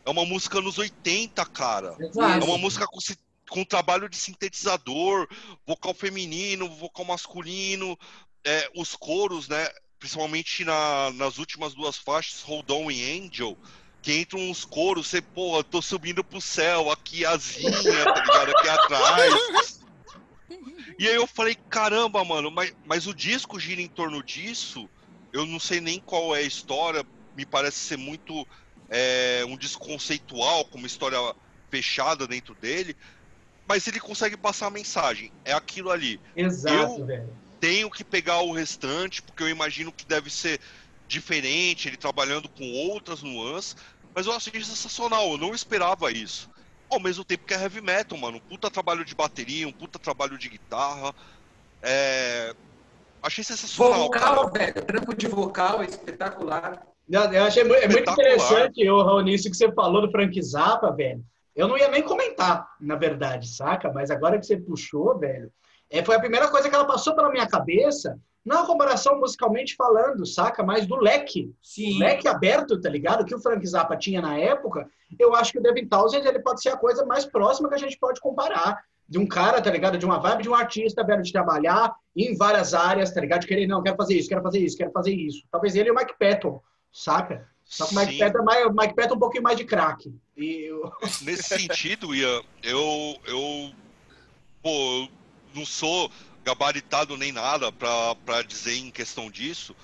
é 0.03 0.09
uma 0.09 0.25
música 0.25 0.59
nos 0.61 0.79
80, 0.79 1.45
cara. 1.45 1.95
Exato. 1.99 2.43
É 2.43 2.43
uma 2.43 2.57
música 2.57 2.87
com, 2.87 2.97
com 3.49 3.63
trabalho 3.63 4.09
de 4.09 4.17
sintetizador, 4.17 5.27
vocal 5.65 5.93
feminino, 5.93 6.67
vocal 6.69 7.05
masculino, 7.05 7.95
é, 8.43 8.69
os 8.75 8.95
coros, 8.95 9.47
né? 9.47 9.69
Principalmente 9.99 10.63
na, 10.63 11.11
nas 11.13 11.37
últimas 11.37 11.73
duas 11.73 11.97
faixas, 11.97 12.41
Hold 12.43 12.69
On 12.69 12.91
e 12.91 13.19
Angel, 13.19 13.57
que 14.01 14.17
entram 14.17 14.39
uns 14.39 14.63
coros, 14.63 15.07
você, 15.07 15.21
pô, 15.21 15.63
tô 15.63 15.81
subindo 15.81 16.23
pro 16.23 16.39
céu, 16.39 16.91
aqui 16.91 17.25
asinha, 17.25 17.71
tá 18.05 18.21
ligado? 18.21 18.51
Aqui 18.51 18.69
atrás. 18.69 19.79
E 20.99 21.07
aí 21.07 21.15
eu 21.15 21.27
falei, 21.27 21.55
caramba, 21.69 22.23
mano, 22.23 22.49
mas, 22.49 22.73
mas 22.85 23.05
o 23.05 23.13
disco 23.13 23.59
gira 23.59 23.81
em 23.81 23.87
torno 23.87 24.23
disso. 24.23 24.89
Eu 25.33 25.45
não 25.45 25.59
sei 25.59 25.81
nem 25.81 25.99
qual 25.99 26.35
é 26.35 26.39
a 26.39 26.43
história, 26.43 27.05
me 27.35 27.45
parece 27.45 27.77
ser 27.77 27.97
muito 27.97 28.47
é, 28.89 29.43
um 29.47 29.57
disco 29.57 29.85
conceitual, 29.85 30.65
com 30.65 30.77
uma 30.77 30.87
história 30.87 31.19
fechada 31.69 32.25
dentro 32.25 32.55
dele, 32.55 32.95
mas 33.67 33.85
ele 33.87 33.99
consegue 33.99 34.37
passar 34.37 34.67
a 34.67 34.71
mensagem. 34.71 35.31
É 35.43 35.53
aquilo 35.53 35.91
ali. 35.91 36.19
Exato, 36.35 37.01
eu, 37.01 37.05
velho 37.05 37.46
tenho 37.59 37.89
que 37.89 38.03
pegar 38.03 38.41
o 38.41 38.51
restante, 38.51 39.21
porque 39.21 39.43
eu 39.43 39.49
imagino 39.49 39.91
que 39.91 40.05
deve 40.05 40.29
ser 40.29 40.59
diferente, 41.07 41.87
ele 41.87 41.97
trabalhando 41.97 42.49
com 42.49 42.69
outras 42.73 43.21
nuances, 43.23 43.75
mas 44.13 44.25
eu 44.25 44.33
achei 44.33 44.53
sensacional, 44.63 45.31
eu 45.31 45.37
não 45.37 45.53
esperava 45.53 46.11
isso. 46.11 46.49
Ao 46.89 46.99
mesmo 46.99 47.23
tempo 47.23 47.45
que 47.45 47.53
é 47.53 47.61
heavy 47.61 47.81
metal, 47.81 48.17
mano, 48.17 48.37
um 48.37 48.41
puta 48.41 48.69
trabalho 48.69 49.03
de 49.03 49.15
bateria, 49.15 49.67
um 49.67 49.71
puta 49.71 49.99
trabalho 49.99 50.37
de 50.37 50.49
guitarra, 50.49 51.13
é... 51.81 52.55
Achei 53.21 53.43
sensacional. 53.43 54.03
Vocal, 54.03 54.49
cara. 54.51 54.65
velho, 54.65 54.85
trampo 54.85 55.15
de 55.15 55.27
vocal 55.27 55.83
espetacular. 55.83 56.81
Eu 57.09 57.43
achei 57.43 57.63
muito, 57.63 57.83
é 57.83 57.87
muito 57.87 58.11
interessante, 58.11 58.89
o 58.89 59.01
Raoni, 59.01 59.33
isso 59.33 59.49
que 59.49 59.55
você 59.55 59.71
falou 59.71 60.01
do 60.01 60.11
Frank 60.11 60.41
Zappa, 60.41 60.91
velho. 60.91 61.23
Eu 61.55 61.67
não 61.67 61.77
ia 61.77 61.87
nem 61.87 62.03
comentar, 62.03 62.67
na 62.79 62.95
verdade, 62.95 63.47
saca? 63.47 63.91
Mas 63.91 64.11
agora 64.11 64.37
que 64.37 64.45
você 64.45 64.57
puxou, 64.57 65.17
velho, 65.17 65.51
é, 65.89 66.03
foi 66.03 66.15
a 66.15 66.19
primeira 66.19 66.49
coisa 66.49 66.69
que 66.69 66.75
ela 66.75 66.85
passou 66.85 67.15
pela 67.15 67.31
minha 67.31 67.47
cabeça, 67.47 68.19
não 68.47 68.63
a 68.63 68.65
comparação 68.65 69.19
musicalmente 69.19 69.75
falando, 69.75 70.25
saca? 70.25 70.63
Mas 70.63 70.85
do 70.85 70.95
leque. 70.95 71.53
Sim. 71.61 71.99
Leque 71.99 72.27
aberto, 72.27 72.79
tá 72.79 72.89
ligado? 72.89 73.25
Que 73.25 73.35
o 73.35 73.39
Frank 73.39 73.65
Zappa 73.67 73.97
tinha 73.97 74.21
na 74.21 74.37
época. 74.37 74.89
Eu 75.19 75.35
acho 75.35 75.51
que 75.51 75.59
o 75.59 75.61
Devin 75.61 75.85
Townsend 75.85 76.25
ele 76.25 76.39
pode 76.39 76.61
ser 76.61 76.69
a 76.69 76.77
coisa 76.77 77.05
mais 77.05 77.25
próxima 77.25 77.67
que 77.67 77.75
a 77.75 77.79
gente 77.79 77.97
pode 77.97 78.21
comparar. 78.21 78.81
De 79.07 79.17
um 79.17 79.25
cara, 79.25 79.61
tá 79.61 79.69
ligado? 79.69 79.97
De 79.97 80.05
uma 80.05 80.19
vibe 80.19 80.43
de 80.43 80.49
um 80.49 80.55
artista, 80.55 81.03
velho, 81.03 81.21
de 81.21 81.31
trabalhar 81.31 81.93
em 82.15 82.35
várias 82.37 82.73
áreas, 82.73 83.11
tá 83.13 83.19
ligado? 83.21 83.41
De 83.41 83.47
querer, 83.47 83.67
não, 83.67 83.83
quero 83.83 83.95
fazer 83.97 84.15
isso, 84.15 84.29
quero 84.29 84.41
fazer 84.41 84.59
isso, 84.59 84.77
quero 84.77 84.91
fazer 84.91 85.13
isso. 85.13 85.43
Talvez 85.51 85.75
ele 85.75 85.89
e 85.89 85.91
o 85.91 85.95
Mike 85.95 86.15
Patton, 86.17 86.61
saca? 86.91 87.47
Só 87.63 87.85
que 87.85 87.95
o 87.95 87.99
Mike 87.99 88.17
Patton 88.17 88.39
é 88.39 88.43
mais, 88.43 88.73
Mike 88.73 88.95
Patton 88.95 89.15
um 89.15 89.19
pouquinho 89.19 89.43
mais 89.43 89.57
de 89.57 89.65
craque. 89.65 90.13
Eu... 90.35 90.91
Nesse 91.21 91.43
sentido, 91.43 92.15
Ian, 92.15 92.41
eu, 92.63 93.15
eu, 93.25 93.71
pô, 94.61 95.09
não 95.57 95.65
sou 95.65 96.11
gabaritado 96.43 97.17
nem 97.17 97.31
nada 97.31 97.71
para 97.71 98.41
dizer 98.43 98.77
em 98.77 98.91
questão 98.91 99.29
disso, 99.29 99.75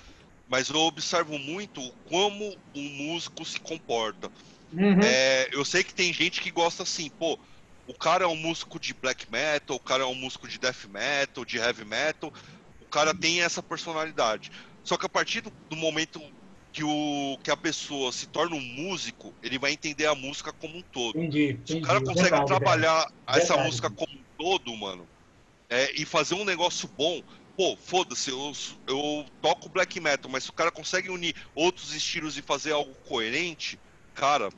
mas 0.48 0.70
eu 0.70 0.80
observo 0.80 1.38
muito 1.38 1.80
como 2.08 2.56
o 2.74 2.80
músico 2.80 3.44
se 3.44 3.60
comporta. 3.60 4.30
Uhum. 4.72 5.00
É, 5.02 5.48
eu 5.52 5.64
sei 5.64 5.84
que 5.84 5.94
tem 5.94 6.12
gente 6.12 6.40
que 6.40 6.50
gosta 6.50 6.82
assim, 6.82 7.10
pô, 7.10 7.38
o 7.86 7.94
cara 7.94 8.24
é 8.24 8.26
um 8.26 8.36
músico 8.36 8.80
de 8.80 8.94
black 8.94 9.30
metal, 9.30 9.76
o 9.76 9.80
cara 9.80 10.04
é 10.04 10.06
um 10.06 10.14
músico 10.14 10.48
de 10.48 10.58
death 10.58 10.86
metal, 10.88 11.44
de 11.44 11.58
heavy 11.58 11.84
metal, 11.84 12.32
o 12.80 12.86
cara 12.86 13.14
tem 13.14 13.42
essa 13.42 13.62
personalidade. 13.62 14.50
Só 14.82 14.96
que 14.96 15.06
a 15.06 15.08
partir 15.08 15.40
do, 15.40 15.52
do 15.68 15.76
momento 15.76 16.20
que, 16.72 16.82
o, 16.82 17.38
que 17.42 17.50
a 17.50 17.56
pessoa 17.56 18.10
se 18.10 18.26
torna 18.26 18.56
um 18.56 18.60
músico, 18.60 19.34
ele 19.42 19.58
vai 19.58 19.72
entender 19.72 20.06
a 20.06 20.14
música 20.14 20.52
como 20.52 20.78
um 20.78 20.82
todo. 20.82 21.18
Entendi, 21.18 21.50
entendi. 21.50 21.72
Se 21.72 21.78
o 21.78 21.82
cara 21.82 22.00
consegue 22.00 22.30
verdade, 22.30 22.46
trabalhar 22.46 22.98
verdade. 22.98 23.16
essa 23.26 23.54
verdade. 23.54 23.66
música 23.66 23.90
como 23.90 24.12
um 24.12 24.24
todo, 24.36 24.76
mano, 24.76 25.06
é, 25.68 25.92
e 25.94 26.04
fazer 26.04 26.34
um 26.34 26.44
negócio 26.44 26.88
bom, 26.96 27.22
pô, 27.56 27.76
foda-se, 27.76 28.30
eu, 28.30 28.52
eu 28.86 29.24
toco 29.40 29.68
black 29.68 29.98
metal, 30.00 30.30
mas 30.30 30.44
se 30.44 30.50
o 30.50 30.54
cara 30.54 30.70
consegue 30.70 31.10
unir 31.10 31.34
outros 31.54 31.94
estilos 31.94 32.36
e 32.36 32.42
fazer 32.42 32.72
algo 32.72 32.94
coerente, 33.06 33.78
cara, 34.14 34.50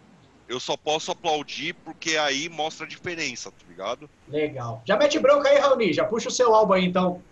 eu 0.49 0.61
só 0.61 0.77
posso 0.77 1.11
aplaudir 1.11 1.75
porque 1.75 2.17
aí 2.17 2.49
mostra 2.49 2.87
a 2.87 2.89
diferença, 2.89 3.51
tá 3.51 3.65
ligado? 3.69 4.09
Legal. 4.29 4.83
Já 4.87 4.97
mete 4.97 5.19
bronca 5.19 5.49
aí, 5.49 5.59
Raoni, 5.59 5.93
já 5.93 6.05
puxa 6.05 6.29
o 6.29 6.33
seu 6.33 6.55
álbum 6.55 6.75
aí 6.75 6.85
então. 6.85 7.23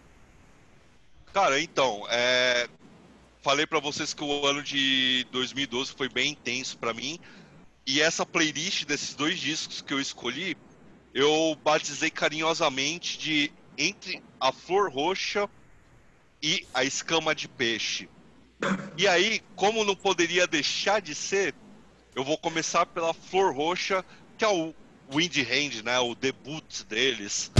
Cara, 1.32 1.60
então, 1.60 2.06
é... 2.10 2.68
falei 3.42 3.66
para 3.66 3.80
vocês 3.80 4.14
que 4.14 4.22
o 4.22 4.46
ano 4.46 4.62
de 4.62 5.26
2012 5.30 5.92
foi 5.92 6.08
bem 6.08 6.32
intenso 6.32 6.78
para 6.78 6.92
mim. 6.92 7.18
E 7.86 8.00
essa 8.00 8.24
playlist 8.24 8.84
desses 8.86 9.14
dois 9.14 9.38
discos 9.38 9.82
que 9.82 9.92
eu 9.92 10.00
escolhi, 10.00 10.56
eu 11.12 11.56
batizei 11.62 12.10
carinhosamente 12.10 13.18
de 13.18 13.52
entre 13.76 14.22
a 14.40 14.52
flor 14.52 14.90
roxa 14.90 15.48
e 16.42 16.66
a 16.74 16.84
escama 16.84 17.34
de 17.34 17.48
peixe. 17.48 18.08
E 18.96 19.06
aí, 19.08 19.40
como 19.56 19.84
não 19.84 19.96
poderia 19.96 20.46
deixar 20.46 21.00
de 21.00 21.14
ser, 21.14 21.54
eu 22.14 22.24
vou 22.24 22.38
começar 22.38 22.86
pela 22.86 23.12
flor 23.12 23.54
roxa, 23.54 24.04
que 24.38 24.44
é 24.44 24.48
o 24.48 24.74
Wind 25.12 25.36
Hand, 25.38 25.82
né? 25.82 25.98
O 25.98 26.14
debut 26.14 26.82
deles. 26.88 27.50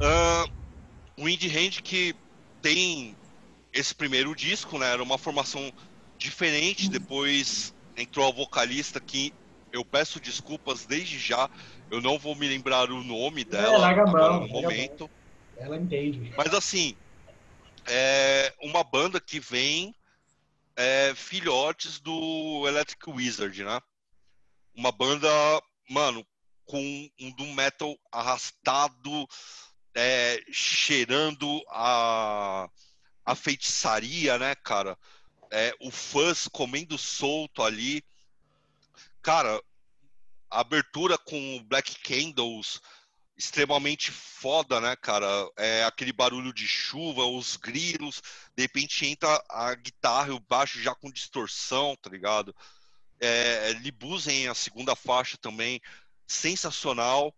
Uh, 0.00 0.50
Wind 1.22 1.44
Hand 1.44 1.82
que 1.82 2.14
tem 2.62 3.16
esse 3.72 3.94
primeiro 3.94 4.34
disco, 4.34 4.78
né? 4.78 4.92
Era 4.92 5.02
uma 5.02 5.18
formação 5.18 5.72
diferente. 6.16 6.88
Depois 6.88 7.74
entrou 7.96 8.28
a 8.28 8.32
vocalista 8.32 9.00
que 9.00 9.32
eu 9.72 9.84
peço 9.84 10.20
desculpas 10.20 10.86
desde 10.86 11.18
já. 11.18 11.50
Eu 11.90 12.00
não 12.00 12.18
vou 12.18 12.34
me 12.34 12.48
lembrar 12.48 12.90
o 12.90 13.02
nome 13.02 13.42
é, 13.42 13.44
dela 13.44 13.90
é, 13.90 14.00
agora 14.00 14.40
no 14.40 14.48
momento. 14.48 15.10
Ela 15.56 15.76
entende. 15.76 16.32
Mas 16.36 16.52
assim, 16.52 16.96
é 17.86 18.54
uma 18.60 18.82
banda 18.82 19.20
que 19.20 19.38
vem 19.38 19.94
é, 20.76 21.14
filhotes 21.14 22.00
do 22.00 22.66
Electric 22.66 23.08
Wizard, 23.08 23.62
né? 23.62 23.80
Uma 24.74 24.90
banda, 24.90 25.28
mano, 25.88 26.26
com 26.64 27.10
um 27.20 27.30
doom 27.32 27.54
metal 27.54 27.96
arrastado, 28.10 29.28
é, 29.94 30.42
cheirando 30.50 31.62
a, 31.68 32.68
a 33.24 33.34
feitiçaria, 33.34 34.38
né, 34.38 34.54
cara? 34.56 34.98
É, 35.50 35.72
o 35.80 35.90
fuzz 35.90 36.48
comendo 36.48 36.98
solto 36.98 37.62
ali. 37.62 38.02
Cara, 39.22 39.62
a 40.50 40.60
abertura 40.60 41.16
com 41.16 41.64
Black 41.64 42.00
Candles 42.00 42.80
extremamente 43.36 44.10
foda, 44.10 44.80
né, 44.80 44.94
cara? 44.96 45.26
É 45.56 45.84
aquele 45.84 46.12
barulho 46.12 46.52
de 46.52 46.66
chuva, 46.66 47.24
os 47.24 47.56
grilos, 47.56 48.22
de 48.56 48.62
repente 48.62 49.06
entra 49.06 49.42
a 49.48 49.74
guitarra 49.74 50.28
e 50.28 50.32
o 50.32 50.40
baixo 50.40 50.80
já 50.80 50.94
com 50.94 51.10
distorção, 51.10 51.96
tá 52.00 52.08
ligado? 52.10 52.54
É, 53.20 53.72
Libuzen, 53.74 54.48
a 54.48 54.54
segunda 54.54 54.94
faixa 54.94 55.36
também, 55.38 55.80
sensacional. 56.26 57.34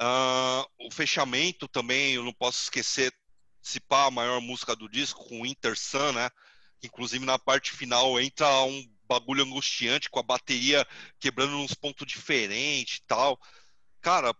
Uh, 0.00 0.86
o 0.86 0.90
fechamento 0.92 1.66
também, 1.66 2.14
eu 2.14 2.24
não 2.24 2.32
posso 2.32 2.62
esquecer, 2.62 3.12
se 3.60 3.80
pá, 3.80 4.06
a 4.06 4.10
maior 4.10 4.40
música 4.40 4.76
do 4.76 4.88
disco, 4.88 5.24
com 5.28 5.44
Inter 5.44 5.76
Sun, 5.76 6.12
né? 6.12 6.30
Inclusive 6.82 7.24
na 7.24 7.38
parte 7.38 7.72
final 7.72 8.20
entra 8.20 8.48
um 8.62 8.88
bagulho 9.08 9.42
angustiante 9.42 10.08
com 10.08 10.20
a 10.20 10.22
bateria 10.22 10.86
quebrando 11.18 11.56
uns 11.56 11.74
pontos 11.74 12.06
diferentes 12.06 12.98
e 12.98 13.02
tal. 13.06 13.38
Cara, 14.00 14.32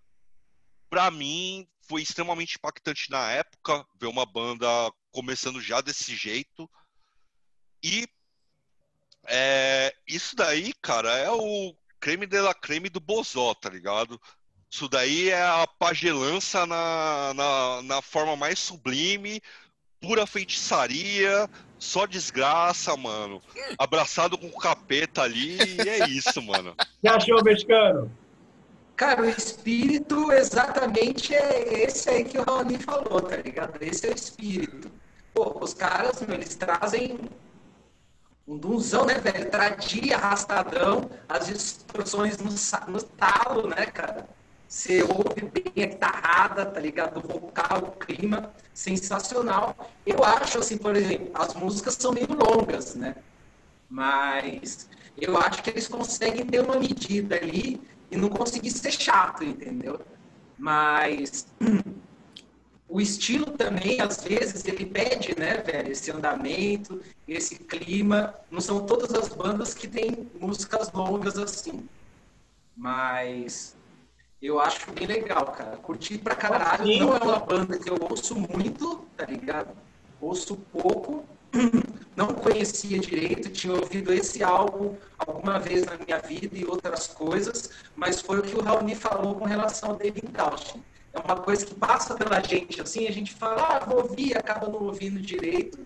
pra 0.89 1.11
mim 1.11 1.67
foi 1.83 2.03
extremamente 2.03 2.57
impactante 2.57 3.11
na 3.11 3.31
época 3.31 3.87
ver 3.99 4.07
uma 4.07 4.27
banda 4.27 4.67
começando 5.11 5.61
já 5.61 5.81
desse 5.81 6.15
jeito. 6.15 6.69
E 7.83 8.07
é, 9.27 9.95
isso 10.07 10.37
daí, 10.37 10.73
cara, 10.83 11.17
é 11.17 11.31
o 11.31 11.75
creme 12.01 12.27
de 12.27 12.41
la 12.41 12.55
creme 12.55 12.89
do 12.89 13.01
Bozó, 13.01 13.55
tá 13.55 13.69
ligado? 13.69 14.21
Isso 14.71 14.89
daí 14.89 15.31
é 15.31 15.43
a 15.43 15.67
pagelança 15.67 16.67
na, 16.67 17.33
na, 17.35 17.83
na 17.83 18.03
forma 18.03 18.37
mais 18.37 18.59
sublime, 18.59 19.41
pura 20.01 20.27
feitiçaria, 20.27 21.49
só 21.79 22.07
desgraça, 22.07 22.97
mano. 22.97 23.43
Abraçado 23.79 24.37
com 24.37 24.49
o 24.49 24.59
capeta 24.59 25.23
ali, 25.23 25.57
e 25.57 25.89
é 25.89 26.09
isso, 26.09 26.43
mano. 26.43 26.75
Que 27.01 27.09
achou, 27.09 27.43
mexicano? 27.43 28.11
Cara, 28.99 29.23
o 29.23 29.27
espírito 29.27 30.33
exatamente 30.33 31.33
é 31.33 31.85
esse 31.85 32.11
aí 32.11 32.25
que 32.25 32.37
o 32.37 32.43
Raoni 32.43 32.79
falou, 32.81 33.21
tá 33.21 33.37
ligado? 33.37 33.81
Esse 33.81 34.09
é 34.09 34.11
o 34.11 34.15
espírito. 34.15 34.91
Pô, 35.33 35.57
os 35.63 35.73
caras, 35.73 36.21
meu, 36.21 36.35
eles 36.35 36.57
trazem 36.57 37.17
um 38.45 38.59
dunzão, 38.59 39.07
né, 39.07 39.15
velho? 39.15 39.49
Tradia, 39.49 40.17
arrastadão, 40.17 41.09
as 41.29 41.47
distorções 41.47 42.39
no, 42.39 42.51
no 42.93 43.01
talo, 43.01 43.69
né, 43.69 43.87
cara? 43.87 44.29
Você 44.67 45.05
ouve 45.05 45.43
bem 45.43 45.85
a 45.85 45.87
guitarrada, 45.87 46.67
tá 46.67 46.81
ligado? 46.81 47.19
O 47.19 47.41
vocal, 47.41 47.79
o 47.79 47.93
clima, 47.93 48.53
sensacional. 48.75 49.77
Eu 50.05 50.25
acho, 50.25 50.59
assim, 50.59 50.77
por 50.77 50.97
exemplo, 50.97 51.31
as 51.35 51.55
músicas 51.55 51.95
são 51.95 52.11
meio 52.11 52.35
longas, 52.35 52.97
né? 52.97 53.15
Mas 53.89 54.89
eu 55.17 55.39
acho 55.39 55.63
que 55.63 55.71
eles 55.71 55.87
conseguem 55.87 56.45
ter 56.45 56.61
uma 56.61 56.81
medida 56.81 57.37
ali 57.37 57.81
e 58.11 58.17
não 58.17 58.29
conseguir 58.29 58.71
ser 58.71 58.93
chato, 58.93 59.45
entendeu? 59.45 60.01
Mas 60.59 61.47
o 62.89 63.01
estilo 63.01 63.47
também, 63.53 64.01
às 64.01 64.23
vezes, 64.25 64.65
ele 64.65 64.87
pede, 64.87 65.39
né, 65.39 65.59
velho, 65.59 65.93
esse 65.93 66.11
andamento, 66.11 67.01
esse 67.27 67.57
clima. 67.57 68.35
Não 68.51 68.61
são 68.61 68.87
todas 68.87 69.13
as 69.13 69.29
bandas 69.29 69.75
que 69.75 69.87
têm 69.87 70.31
músicas 70.41 70.91
longas 70.93 71.39
assim. 71.39 71.87
Mas 72.75 73.77
eu 74.41 74.59
acho 74.59 74.91
bem 74.93 75.07
legal, 75.07 75.47
cara. 75.47 75.77
Curti 75.77 76.17
pra 76.17 76.35
caralho. 76.35 76.99
Não 76.99 77.15
é 77.15 77.23
uma 77.23 77.41
banda 77.41 77.79
que 77.79 77.91
eu 77.91 77.99
ouço 78.01 78.35
muito, 78.35 79.05
tá 79.17 79.27
ligado? 79.27 79.77
Ouço 80.21 80.57
pouco, 80.57 81.25
não 82.17 82.29
conhecia 82.35 82.99
direito, 82.99 83.51
tinha 83.51 83.75
ouvido 83.75 84.13
esse 84.13 84.43
álbum 84.43 84.97
alguma 85.19 85.59
vez 85.59 85.85
na 85.87 85.97
minha 85.97 86.19
vida 86.19 86.57
e 86.59 86.65
outras 86.65 87.07
coisas, 87.07 87.71
mas 87.97 88.21
foi 88.21 88.41
o 88.41 88.43
que 88.43 88.57
o 88.57 88.63
Raoni 88.63 88.95
falou 88.95 89.35
com 89.37 89.45
relação 89.45 89.91
ao 89.91 89.97
David 89.97 90.29
Austin. 90.37 90.83
É 91.13 91.19
uma 91.21 91.37
coisa 91.37 91.65
que 91.65 91.75
passa 91.75 92.15
pela 92.15 92.41
gente, 92.41 92.81
assim, 92.81 93.07
a 93.07 93.13
gente 93.13 93.35
fala, 93.35 93.77
ah, 93.77 93.85
vou 93.85 94.03
ouvir, 94.03 94.37
acaba 94.37 94.69
não 94.69 94.83
ouvindo 94.83 95.21
direito. 95.21 95.79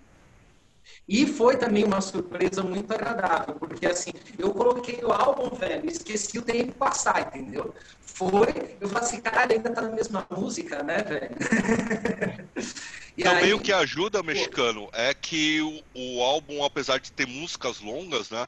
E 1.08 1.26
foi 1.26 1.56
também 1.56 1.84
uma 1.84 2.00
surpresa 2.00 2.62
muito 2.62 2.92
agradável, 2.92 3.54
porque 3.56 3.86
assim, 3.86 4.12
eu 4.38 4.52
coloquei 4.52 5.02
o 5.04 5.12
álbum, 5.12 5.54
velho, 5.56 5.88
esqueci 5.88 6.38
o 6.38 6.42
tempo 6.42 6.72
passar, 6.72 7.28
entendeu? 7.28 7.74
Foi, 8.00 8.76
eu 8.80 8.88
falei 8.88 9.04
assim, 9.04 9.20
caralho, 9.20 9.52
ainda 9.52 9.72
tá 9.72 9.82
na 9.82 9.90
mesma 9.90 10.26
música, 10.30 10.82
né, 10.82 11.02
velho? 11.02 11.36
E 13.16 13.22
Também 13.22 13.44
aí... 13.44 13.54
o 13.54 13.60
que 13.60 13.72
ajuda, 13.72 14.22
mexicano, 14.22 14.88
é 14.92 15.12
que 15.12 15.60
o, 15.60 15.82
o, 15.94 16.22
álbum, 16.22 16.64
apesar 16.64 16.98
de 16.98 17.12
ter 17.12 17.26
músicas 17.26 17.78
longas, 17.80 18.30
né? 18.30 18.46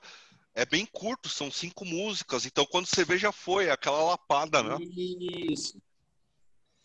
É 0.54 0.64
bem 0.64 0.86
curto, 0.86 1.28
são 1.28 1.50
cinco 1.50 1.84
músicas. 1.84 2.46
Então 2.46 2.64
quando 2.64 2.86
você 2.86 3.04
vê, 3.04 3.18
já 3.18 3.30
foi, 3.30 3.68
aquela 3.68 4.02
lapada, 4.02 4.62
né? 4.62 4.76
Isso. 4.80 5.76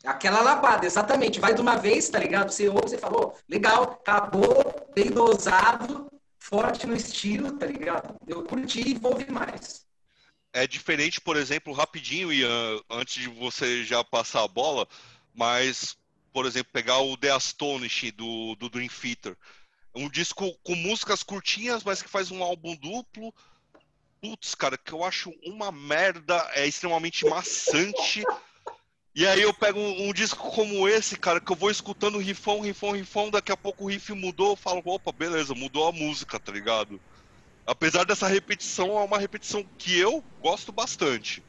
Aquela 0.03 0.41
lapada, 0.41 0.85
exatamente. 0.85 1.39
Vai 1.39 1.53
de 1.53 1.61
uma 1.61 1.75
vez, 1.75 2.09
tá 2.09 2.19
ligado? 2.19 2.51
Você 2.51 2.69
ouve, 2.69 2.89
você 2.89 2.97
falou, 2.97 3.37
legal, 3.47 3.83
acabou, 3.83 4.87
bem 4.95 5.09
dosado, 5.11 6.09
forte 6.37 6.87
no 6.87 6.95
estilo, 6.95 7.57
tá 7.57 7.65
ligado? 7.65 8.15
Eu 8.27 8.43
curti 8.43 8.89
e 8.89 8.97
vou 8.97 9.11
ouvir 9.11 9.31
mais. 9.31 9.85
É 10.53 10.65
diferente, 10.65 11.21
por 11.21 11.37
exemplo, 11.37 11.73
rapidinho, 11.73 12.33
Ian, 12.33 12.81
antes 12.89 13.21
de 13.21 13.29
você 13.29 13.83
já 13.83 14.03
passar 14.03 14.43
a 14.43 14.47
bola, 14.47 14.87
mas 15.33 15.95
por 16.33 16.45
exemplo, 16.45 16.71
pegar 16.71 16.99
o 16.99 17.17
The 17.17 17.31
Astonish 17.31 18.11
do, 18.11 18.55
do 18.55 18.69
Dream 18.69 18.87
Theater. 18.87 19.35
Um 19.93 20.09
disco 20.09 20.53
com 20.63 20.75
músicas 20.75 21.23
curtinhas, 21.23 21.83
mas 21.83 22.01
que 22.01 22.09
faz 22.09 22.31
um 22.31 22.43
álbum 22.43 22.75
duplo. 22.75 23.33
Putz, 24.21 24.53
cara, 24.53 24.77
que 24.77 24.91
eu 24.91 25.03
acho 25.03 25.33
uma 25.43 25.71
merda, 25.71 26.49
é 26.53 26.67
extremamente 26.67 27.25
maçante. 27.25 28.23
E 29.15 29.25
aí 29.25 29.41
eu 29.41 29.53
pego 29.53 29.79
um, 29.79 30.09
um, 30.09 30.13
disco 30.13 30.51
como 30.51 30.87
esse, 30.87 31.17
cara, 31.17 31.41
que 31.41 31.51
eu 31.51 31.55
vou 31.55 31.71
escutando 31.71 32.19
rifão, 32.19 32.61
rifão, 32.61 32.91
rifão, 32.91 33.29
daqui 33.29 33.51
a 33.51 33.57
pouco 33.57 33.83
o 33.85 33.87
riff 33.87 34.13
mudou, 34.13 34.51
eu 34.51 34.55
falo, 34.55 34.81
opa, 34.85 35.11
beleza, 35.11 35.53
mudou 35.55 35.87
a 35.87 35.91
música, 35.91 36.39
tá 36.39 36.51
ligado? 36.51 36.99
Apesar 37.65 38.05
dessa 38.05 38.27
repetição, 38.27 38.97
é 38.97 39.03
uma 39.03 39.17
repetição 39.17 39.65
que 39.77 39.99
eu 39.99 40.23
gosto 40.41 40.71
bastante. 40.71 41.43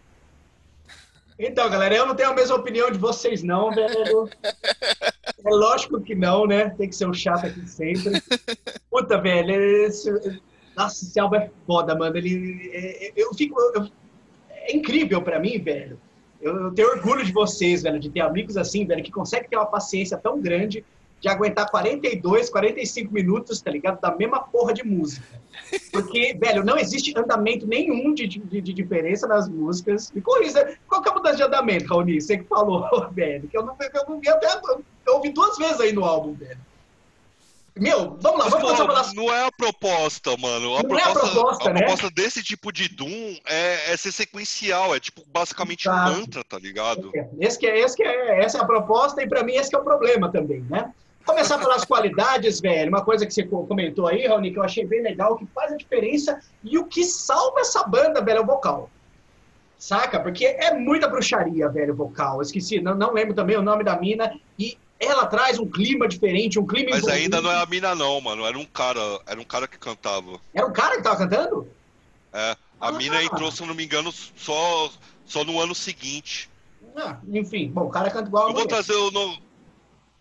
Então, 1.39 1.71
galera, 1.71 1.95
eu 1.95 2.07
não 2.07 2.15
tenho 2.15 2.31
a 2.31 2.35
mesma 2.35 2.57
opinião 2.57 2.91
de 2.91 2.99
vocês, 2.99 3.43
não, 3.43 3.71
velho. 3.71 4.29
É 5.43 5.49
lógico 5.49 6.03
que 6.03 6.15
não, 6.15 6.47
né? 6.47 6.69
Tem 6.77 6.87
que 6.87 6.95
ser 6.95 7.07
um 7.07 7.15
chato 7.15 7.47
aqui 7.47 7.67
sempre. 7.67 8.23
Puta, 8.91 9.19
velho, 9.19 9.55
esse... 9.87 10.11
nossa, 10.77 11.03
esse 11.03 11.19
álbum 11.19 11.37
é 11.37 11.51
foda, 11.67 11.95
mano. 11.95 12.15
Ele, 12.15 12.71
é, 12.75 13.07
é, 13.07 13.13
eu 13.17 13.33
fico. 13.33 13.59
Eu... 13.75 13.89
É 14.51 14.77
incrível 14.77 15.23
pra 15.23 15.41
mim, 15.41 15.59
velho. 15.59 15.99
Eu, 16.41 16.57
eu 16.65 16.71
tenho 16.73 16.89
orgulho 16.89 17.25
de 17.25 17.33
vocês, 17.33 17.83
velho, 17.83 17.99
de 17.99 18.11
ter 18.11 18.21
amigos 18.21 18.57
assim, 18.57 18.87
velho, 18.87 19.03
que 19.03 19.11
conseguem 19.11 19.49
ter 19.49 19.57
uma 19.57 19.67
paciência 19.67 20.17
tão 20.17 20.41
grande 20.41 20.85
de 21.21 21.29
aguentar 21.29 21.71
42, 21.71 22.49
45 22.49 23.13
minutos, 23.13 23.61
tá 23.61 23.71
ligado? 23.71 24.01
Da 24.01 24.17
mesma 24.17 24.41
porra 24.41 24.73
de 24.73 24.83
música. 24.83 25.39
Porque, 25.93 26.35
velho, 26.35 26.65
não 26.65 26.79
existe 26.79 27.17
andamento 27.17 27.67
nenhum 27.67 28.15
de, 28.15 28.27
de, 28.27 28.61
de 28.61 28.73
diferença 28.73 29.27
nas 29.27 29.47
músicas. 29.47 30.11
Me 30.13 30.23
corrija, 30.23 30.79
qual 30.89 31.03
que 31.03 31.09
é 31.09 31.13
a 31.13 31.15
mudança 31.15 31.37
de 31.37 31.43
andamento, 31.43 31.87
Raoni? 31.89 32.21
Você 32.21 32.39
que 32.39 32.45
falou, 32.45 32.89
velho, 33.13 33.47
que 33.49 33.57
eu 33.57 33.65
não, 33.65 33.77
eu 33.79 34.05
não 34.09 34.19
vi 34.19 34.29
até. 34.31 34.49
Eu 35.07 35.15
ouvi 35.15 35.31
duas 35.31 35.59
vezes 35.59 35.81
aí 35.81 35.93
no 35.93 36.05
álbum, 36.05 36.33
velho. 36.33 36.59
Meu, 37.81 38.19
vamos 38.21 38.39
lá, 38.39 38.49
vamos 38.51 38.71
fazer 38.71 38.83
uma 38.83 39.15
Não 39.15 39.35
é 39.35 39.47
a 39.47 39.51
proposta, 39.51 40.37
mano. 40.37 40.77
A 40.77 40.83
não 40.83 40.89
proposta, 40.91 41.09
é 41.09 41.13
a 41.13 41.33
proposta, 41.33 41.71
a 41.71 41.73
né? 41.73 41.81
proposta 41.81 42.11
desse 42.11 42.43
tipo 42.43 42.71
de 42.71 42.91
Doom 42.91 43.39
é, 43.47 43.93
é 43.93 43.97
ser 43.97 44.13
sequencial, 44.13 44.95
é 44.95 45.01
tipo 45.01 45.23
basicamente 45.27 45.89
um 45.89 45.93
mantra, 45.93 46.45
tá 46.45 46.59
ligado? 46.59 47.11
É, 47.15 47.27
esse 47.39 47.59
que 47.59 47.67
é, 47.67 47.81
esse 47.81 47.97
que 47.97 48.03
é, 48.03 48.45
essa 48.45 48.59
é 48.59 48.61
a 48.61 48.67
proposta 48.67 49.23
e 49.23 49.27
para 49.27 49.43
mim 49.43 49.55
esse 49.55 49.71
que 49.71 49.77
é 49.77 49.79
o 49.79 49.83
problema 49.83 50.31
também, 50.31 50.61
né? 50.69 50.93
Começar 51.25 51.59
pelas 51.59 51.83
qualidades, 51.83 52.61
velho. 52.61 52.91
Uma 52.91 53.03
coisa 53.03 53.25
que 53.25 53.33
você 53.33 53.45
comentou 53.45 54.09
aí, 54.09 54.27
Raoni, 54.27 54.53
que 54.53 54.59
eu 54.59 54.63
achei 54.63 54.85
bem 54.85 55.03
legal, 55.03 55.37
que 55.37 55.47
faz 55.55 55.73
a 55.73 55.77
diferença 55.77 56.39
e 56.63 56.77
o 56.77 56.85
que 56.85 57.03
salva 57.05 57.61
essa 57.61 57.83
banda, 57.85 58.23
velho, 58.23 58.39
é 58.39 58.43
o 58.43 58.47
vocal. 58.47 58.91
Saca? 59.79 60.21
Porque 60.21 60.45
é 60.45 60.75
muita 60.75 61.09
bruxaria, 61.09 61.67
velho, 61.71 61.95
o 61.95 61.97
vocal. 61.97 62.43
Esqueci, 62.43 62.83
não, 62.83 62.95
não 62.95 63.15
lembro 63.15 63.35
também 63.35 63.57
o 63.57 63.63
nome 63.63 63.83
da 63.83 63.99
mina. 63.99 64.39
Ela 65.01 65.25
traz 65.27 65.59
um 65.59 65.69
clima 65.69 66.07
diferente, 66.07 66.59
um 66.59 66.67
clima 66.67 66.91
Mas 66.91 66.99
envolvido. 67.01 67.23
ainda 67.37 67.41
não 67.41 67.51
é 67.51 67.63
a 67.63 67.67
mina, 67.67 67.95
não, 67.95 68.21
mano. 68.21 68.45
Era 68.45 68.59
um 68.59 68.67
cara, 68.67 69.01
era 69.27 69.41
um 69.41 69.45
cara 69.45 69.67
que 69.67 69.79
cantava. 69.79 70.39
Era 70.55 70.67
um 70.67 70.73
cara 70.73 70.97
que 70.97 71.03
tava 71.03 71.17
cantando? 71.17 71.67
É. 72.33 72.55
A 72.79 72.89
Ah. 72.89 72.93
mina 72.93 73.23
entrou, 73.23 73.51
se 73.51 73.65
não 73.65 73.75
me 73.75 73.85
engano, 73.85 74.13
só, 74.13 74.91
só 75.25 75.43
no 75.43 75.59
ano 75.59 75.75
seguinte. 75.75 76.51
Ah, 76.97 77.19
enfim, 77.33 77.69
bom, 77.69 77.83
o 77.87 77.91
cara 77.91 78.11
canta 78.11 78.29
igual 78.29 78.45
a 78.45 78.49
Eu 78.51 78.53
vou 78.55 78.63
mulher. 78.65 78.69
trazer 78.75 78.95
o. 78.95 79.11
No... 79.11 79.39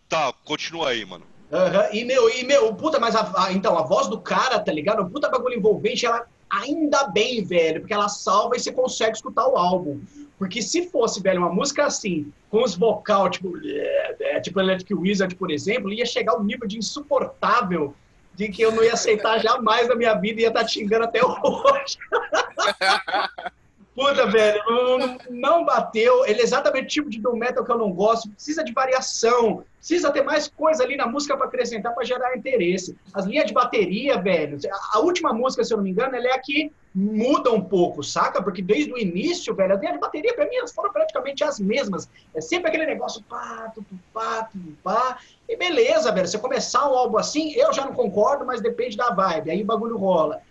Tá, 0.07 0.33
continua 0.45 0.89
aí, 0.89 1.05
mano. 1.05 1.25
Aham, 1.51 1.89
E, 1.91 2.05
meu, 2.05 2.29
e, 2.29 2.43
meu, 2.43 2.73
puta, 2.75 2.99
mas 2.99 3.15
a, 3.15 3.45
a- 3.45 3.51
então, 3.53 3.77
a 3.77 3.83
voz 3.83 4.07
do 4.07 4.19
cara, 4.19 4.59
tá 4.59 4.71
ligado? 4.71 5.09
Puta 5.09 5.29
bagulho 5.29 5.57
envolvente, 5.57 6.05
ela 6.05 6.25
ainda 6.49 7.07
bem, 7.07 7.43
velho, 7.43 7.81
porque 7.81 7.93
ela 7.93 8.07
salva 8.09 8.55
e 8.55 8.59
você 8.59 8.71
consegue 8.71 9.15
escutar 9.15 9.47
o 9.47 9.57
álbum. 9.57 9.99
Porque 10.39 10.61
se 10.61 10.87
fosse, 10.87 11.21
velho, 11.21 11.41
uma 11.41 11.53
música 11.53 11.85
assim, 11.85 12.31
com 12.49 12.63
os 12.63 12.73
vocal, 12.73 13.29
tipo, 13.29 13.53
é, 13.61 14.39
tipo 14.39 14.57
Electric 14.57 14.95
Wizard, 14.95 15.35
por 15.35 15.51
exemplo, 15.51 15.91
ia 15.91 16.05
chegar 16.05 16.37
um 16.37 16.43
nível 16.43 16.65
de 16.65 16.77
insuportável 16.77 17.93
de 18.33 18.47
que 18.47 18.61
eu 18.61 18.71
não 18.71 18.81
ia 18.81 18.93
aceitar 18.93 19.37
jamais 19.43 19.89
na 19.89 19.95
minha 19.95 20.13
vida 20.13 20.39
e 20.39 20.43
ia 20.43 20.47
estar 20.47 20.61
tá 20.61 20.65
te 20.65 20.79
xingando 20.79 21.03
até 21.03 21.19
hoje. 21.23 21.97
Puta, 23.93 24.27
velho, 24.27 24.63
não, 24.65 25.17
não, 25.29 25.65
bateu. 25.65 26.25
Ele 26.25 26.39
é 26.39 26.43
exatamente 26.43 26.85
o 26.85 26.87
tipo 26.87 27.09
de 27.09 27.19
doom 27.19 27.35
metal 27.35 27.65
que 27.65 27.71
eu 27.71 27.77
não 27.77 27.91
gosto. 27.91 28.29
Precisa 28.29 28.63
de 28.63 28.71
variação. 28.71 29.65
Precisa 29.77 30.09
ter 30.09 30.21
mais 30.21 30.47
coisa 30.47 30.85
ali 30.85 30.95
na 30.95 31.05
música 31.05 31.35
para 31.35 31.47
acrescentar, 31.47 31.93
para 31.93 32.05
gerar 32.05 32.37
interesse. 32.37 32.95
As 33.13 33.25
linhas 33.25 33.45
de 33.45 33.53
bateria, 33.53 34.17
velho. 34.17 34.57
A 34.93 34.99
última 34.99 35.33
música, 35.33 35.65
se 35.65 35.73
eu 35.73 35.77
não 35.77 35.83
me 35.83 35.89
engano, 35.89 36.15
ela 36.15 36.27
é 36.27 36.31
a 36.31 36.39
que 36.39 36.71
muda 36.99 37.51
um 37.51 37.61
pouco, 37.61 38.03
saca? 38.03 38.43
Porque 38.43 38.61
desde 38.61 38.91
o 38.91 38.97
início, 38.97 39.55
velho, 39.55 39.73
as 39.73 39.79
linhas 39.79 39.95
de 39.95 40.01
bateria, 40.01 40.33
para 40.33 40.45
mim, 40.45 40.55
elas 40.57 40.73
foram 40.73 40.91
praticamente 40.91 41.43
as 41.43 41.59
mesmas. 41.59 42.09
É 42.35 42.41
sempre 42.41 42.67
aquele 42.67 42.85
negócio 42.85 43.23
pá, 43.23 43.71
tu, 43.73 43.85
pá, 44.13 44.49
tu, 44.51 44.57
pá. 44.83 45.17
E 45.47 45.55
beleza, 45.55 46.11
velho. 46.11 46.27
Você 46.27 46.37
começar 46.37 46.89
um 46.89 46.95
álbum 46.95 47.17
assim, 47.17 47.53
eu 47.53 47.71
já 47.71 47.85
não 47.85 47.93
concordo, 47.93 48.45
mas 48.45 48.61
depende 48.61 48.97
da 48.97 49.11
vibe. 49.11 49.51
Aí 49.51 49.61
o 49.61 49.65
bagulho 49.65 49.97
rola. 49.97 50.41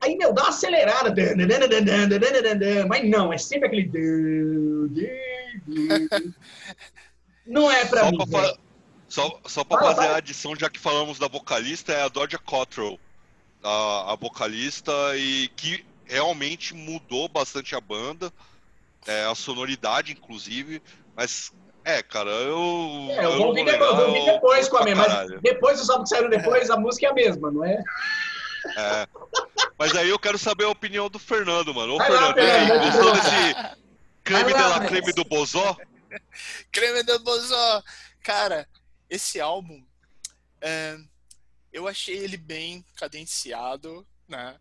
Aí, 0.00 0.16
meu, 0.16 0.32
dá 0.32 0.42
uma 0.42 0.50
acelerada. 0.50 1.14
Mas 2.88 3.08
não, 3.08 3.32
é 3.32 3.38
sempre 3.38 3.66
aquele. 3.68 3.90
Não 7.46 7.70
é 7.70 7.84
pra 7.84 8.04
só 8.04 8.10
mim. 8.10 8.18
Pra 8.30 8.56
só, 9.08 9.40
só 9.46 9.64
pra 9.64 9.78
fala, 9.78 9.90
fazer 9.94 10.06
fala. 10.06 10.14
a 10.14 10.18
adição, 10.18 10.54
já 10.54 10.68
que 10.68 10.78
falamos 10.78 11.18
da 11.18 11.28
vocalista, 11.28 11.92
é 11.92 12.02
a 12.02 12.08
Dodja 12.08 12.38
Cottrell, 12.38 12.98
a, 13.68 14.12
a 14.12 14.16
vocalista, 14.16 14.92
e 15.16 15.48
que 15.48 15.84
realmente 16.06 16.74
mudou 16.74 17.28
bastante 17.28 17.74
a 17.74 17.80
banda, 17.80 18.32
é, 19.06 19.24
a 19.24 19.34
sonoridade, 19.34 20.12
inclusive. 20.12 20.82
Mas, 21.14 21.52
é, 21.84 22.02
cara, 22.02 22.30
eu. 22.30 23.08
É, 23.10 23.18
eu, 23.18 23.30
eu 23.30 23.36
vou 23.36 23.46
ouvir 23.48 23.64
depois, 23.64 24.24
depois 24.24 24.68
com 24.68 24.76
a 24.78 24.84
mesma. 24.84 25.06
Mas 25.06 25.40
depois 25.40 25.78
dos 25.78 25.90
álbuns 25.90 26.08
que 26.08 26.16
saíram 26.16 26.30
depois, 26.30 26.70
a 26.70 26.76
música 26.76 27.06
é 27.06 27.10
a 27.10 27.14
mesma, 27.14 27.50
não 27.50 27.64
é? 27.64 27.82
É. 28.76 29.06
Mas 29.78 29.94
aí 29.94 30.08
eu 30.08 30.18
quero 30.18 30.38
saber 30.38 30.64
a 30.64 30.70
opinião 30.70 31.08
do 31.08 31.18
Fernando, 31.18 31.74
mano. 31.74 31.94
Ô, 31.94 32.00
Fernando, 32.00 32.36
lá, 32.36 32.78
gostou 32.84 33.12
desse 33.12 33.76
creme 34.24 34.52
de 34.52 34.60
la 34.60 34.80
creme 34.80 35.12
do 35.12 35.24
Bozó? 35.24 35.76
creme 36.72 37.02
do 37.02 37.18
Bozó. 37.20 37.82
Cara, 38.22 38.66
esse 39.08 39.40
álbum, 39.40 39.82
é, 40.60 40.98
eu 41.78 41.86
achei 41.86 42.16
ele 42.16 42.36
bem 42.36 42.84
cadenciado, 42.96 44.06
né? 44.26 44.58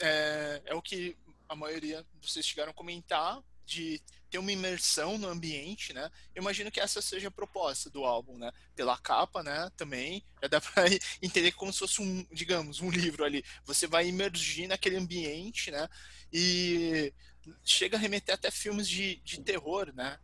É, 0.00 0.62
é 0.66 0.74
o 0.74 0.82
que 0.82 1.16
a 1.48 1.54
maioria 1.54 2.04
de 2.20 2.28
vocês 2.28 2.44
chegaram 2.44 2.72
a 2.72 2.74
comentar, 2.74 3.40
de 3.64 4.02
ter 4.28 4.38
uma 4.38 4.50
imersão 4.50 5.16
no 5.16 5.28
ambiente, 5.28 5.92
né? 5.92 6.10
Eu 6.34 6.42
imagino 6.42 6.70
que 6.72 6.80
essa 6.80 7.00
seja 7.00 7.28
a 7.28 7.30
proposta 7.30 7.88
do 7.88 8.04
álbum, 8.04 8.36
né? 8.36 8.50
Pela 8.74 8.98
capa, 8.98 9.44
né? 9.44 9.70
Também 9.76 10.24
já 10.42 10.48
dá 10.48 10.60
para 10.60 10.86
entender 11.22 11.52
como 11.52 11.72
se 11.72 11.78
fosse 11.78 12.02
um, 12.02 12.26
digamos, 12.32 12.80
um 12.80 12.90
livro 12.90 13.24
ali. 13.24 13.44
Você 13.64 13.86
vai 13.86 14.08
imergir 14.08 14.68
naquele 14.68 14.96
ambiente, 14.96 15.70
né? 15.70 15.88
E 16.32 17.14
chega 17.64 17.96
a 17.96 18.00
remeter 18.00 18.34
até 18.34 18.50
filmes 18.50 18.88
de, 18.88 19.16
de 19.16 19.40
terror, 19.40 19.92
né? 19.94 20.18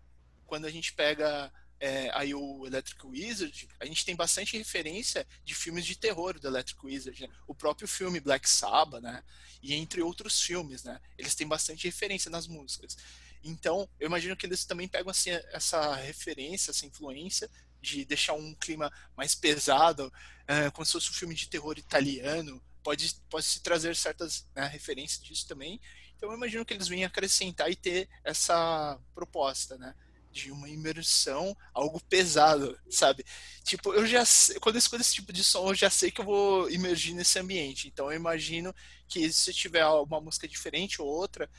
Quando 0.45 0.67
a 0.67 0.71
gente 0.71 0.93
pega 0.93 1.53
é, 1.81 2.11
aí 2.13 2.35
o 2.35 2.67
Electric 2.67 3.07
Wizard, 3.07 3.69
a 3.81 3.87
gente 3.87 4.05
tem 4.05 4.15
bastante 4.15 4.57
referência 4.59 5.27
de 5.43 5.55
filmes 5.55 5.87
de 5.87 5.97
terror 5.97 6.39
do 6.39 6.47
Electric 6.47 6.85
Wizard, 6.85 7.23
né? 7.23 7.29
o 7.47 7.55
próprio 7.55 7.89
filme 7.89 8.21
Black 8.21 8.49
Sabbath, 8.49 9.03
né? 9.03 9.25
E 9.63 9.75
entre 9.75 10.03
outros 10.03 10.43
filmes, 10.43 10.85
né? 10.85 11.01
Eles 11.17 11.35
têm 11.35 11.49
bastante 11.49 11.87
referência 11.87 12.31
nas 12.31 12.47
músicas. 12.47 12.99
Então, 13.43 13.89
eu 13.99 14.07
imagino 14.07 14.37
que 14.37 14.45
eles 14.45 14.67
também 14.67 14.87
pegam 14.87 15.11
assim, 15.11 15.31
essa 15.53 15.95
referência, 15.95 16.71
essa 16.71 16.85
influência 16.85 17.51
de 17.81 18.05
deixar 18.05 18.35
um 18.35 18.55
clima 18.55 18.93
mais 19.17 19.35
pesado, 19.35 20.07
uh, 20.09 20.71
como 20.73 20.85
se 20.85 20.93
fosse 20.93 21.11
um 21.11 21.15
filme 21.15 21.35
de 21.35 21.49
terror 21.49 21.79
italiano. 21.79 22.63
Pode, 22.83 23.15
pode 23.31 23.47
se 23.47 23.61
trazer 23.61 23.97
certas 23.97 24.47
né, 24.55 24.67
referências 24.67 25.23
disso 25.23 25.49
também. 25.49 25.81
Então, 26.15 26.31
eu 26.31 26.37
imagino 26.37 26.65
que 26.65 26.75
eles 26.75 26.89
venham 26.89 27.07
acrescentar 27.07 27.71
e 27.71 27.77
ter 27.77 28.07
essa 28.23 29.01
proposta, 29.15 29.79
né? 29.79 29.95
De 30.31 30.51
uma 30.51 30.69
imersão, 30.69 31.57
algo 31.75 32.01
pesado, 32.09 32.79
sabe? 32.89 33.25
Tipo, 33.65 33.93
eu 33.93 34.07
já 34.07 34.23
quando 34.61 34.77
eu 34.77 34.79
escuto 34.79 35.03
esse 35.03 35.15
tipo 35.15 35.33
de 35.33 35.43
som, 35.43 35.69
eu 35.69 35.75
já 35.75 35.91
sei 35.91 36.11
que 36.11 36.21
eu 36.21 36.25
vou 36.25 36.71
imergir 36.71 37.15
nesse 37.15 37.39
ambiente. 37.39 37.89
Então 37.89 38.11
eu 38.11 38.17
imagino 38.17 38.75
que 39.09 39.31
se 39.33 39.53
tiver 39.53 39.85
uma 39.87 40.21
música 40.21 40.47
diferente 40.47 41.03
ou 41.03 41.09
outra, 41.09 41.51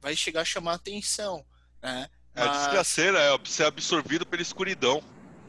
vai 0.00 0.14
chegar 0.14 0.42
a 0.42 0.44
chamar 0.44 0.74
atenção, 0.74 1.44
né? 1.82 2.08
É 2.34 2.44
Mas... 2.44 2.58
desgraceira, 2.58 3.18
é 3.18 3.38
ser 3.44 3.64
absorvido 3.64 4.24
pela 4.24 4.42
escuridão. 4.42 5.02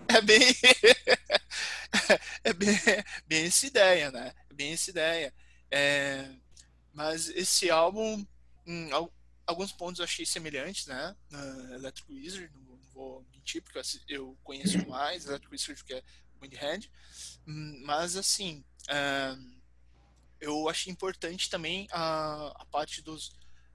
É 0.08 0.22
bem. 0.22 0.42
é 2.44 2.54
bem, 2.54 2.80
bem 3.28 3.46
essa 3.46 3.66
ideia, 3.66 4.12
né? 4.12 4.34
É 4.50 4.54
bem 4.54 4.74
essa 4.74 4.90
ideia. 4.90 5.34
É... 5.70 6.28
Mas 6.94 7.30
esse 7.30 7.70
álbum, 7.70 8.26
hum, 8.68 8.90
alguns 9.46 9.72
pontos 9.72 10.00
eu 10.00 10.06
achei 10.06 10.26
semelhantes, 10.26 10.88
né? 10.88 11.16
Uh, 11.32 11.74
Electric 11.76 12.12
Wizard, 12.12 12.52
não, 12.54 12.71
vou 13.02 13.26
mentir, 13.32 13.62
porque 13.62 13.82
eu 14.08 14.38
conheço 14.44 14.88
mais 14.88 15.26
Electric 15.26 15.54
Wizard 15.54 15.84
que 15.84 15.94
é 15.94 16.04
Windhand. 16.42 16.90
Hum, 17.48 17.82
mas, 17.86 18.16
assim, 18.16 18.64
eu 20.40 20.70
achei 20.70 20.92
importante 20.92 21.50
também 21.50 21.88
a, 21.92 22.54
a 22.56 22.66
parte 22.66 23.02
dos 23.02 23.32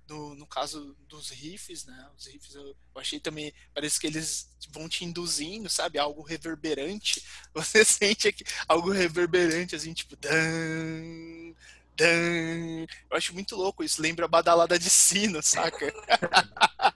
no, 0.08 0.34
no 0.34 0.46
caso 0.46 0.96
dos 1.08 1.30
riffs, 1.30 1.84
né? 1.84 2.10
Os 2.16 2.26
riffs 2.26 2.54
eu, 2.54 2.64
eu, 2.64 3.00
achei 3.00 3.18
também, 3.18 3.52
parece 3.74 3.98
que 3.98 4.06
eles 4.06 4.48
vão 4.70 4.88
te 4.88 5.04
induzindo, 5.04 5.68
sabe? 5.68 5.98
Algo 5.98 6.22
reverberante. 6.22 7.24
Você 7.52 7.84
sente 7.84 8.28
aqui, 8.28 8.44
algo 8.68 8.90
reverberante, 8.90 9.74
assim, 9.74 9.92
tipo. 9.92 10.16
Dan, 10.16 11.54
dan. 11.96 12.86
Eu 13.10 13.16
acho 13.16 13.34
muito 13.34 13.56
louco 13.56 13.82
isso. 13.82 14.00
Lembra 14.00 14.26
a 14.26 14.28
badalada 14.28 14.78
de 14.78 14.90
sino, 14.90 15.42
saca? 15.42 15.92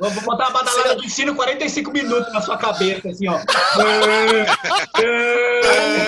Vou 0.00 0.10
botar 0.22 0.46
a 0.46 0.50
badalada 0.50 0.96
de 0.96 1.10
sino 1.10 1.34
45 1.34 1.92
minutos 1.92 2.32
na 2.32 2.40
sua 2.40 2.56
cabeça, 2.56 3.10
assim, 3.10 3.28
ó. 3.28 3.38
não 3.38 3.44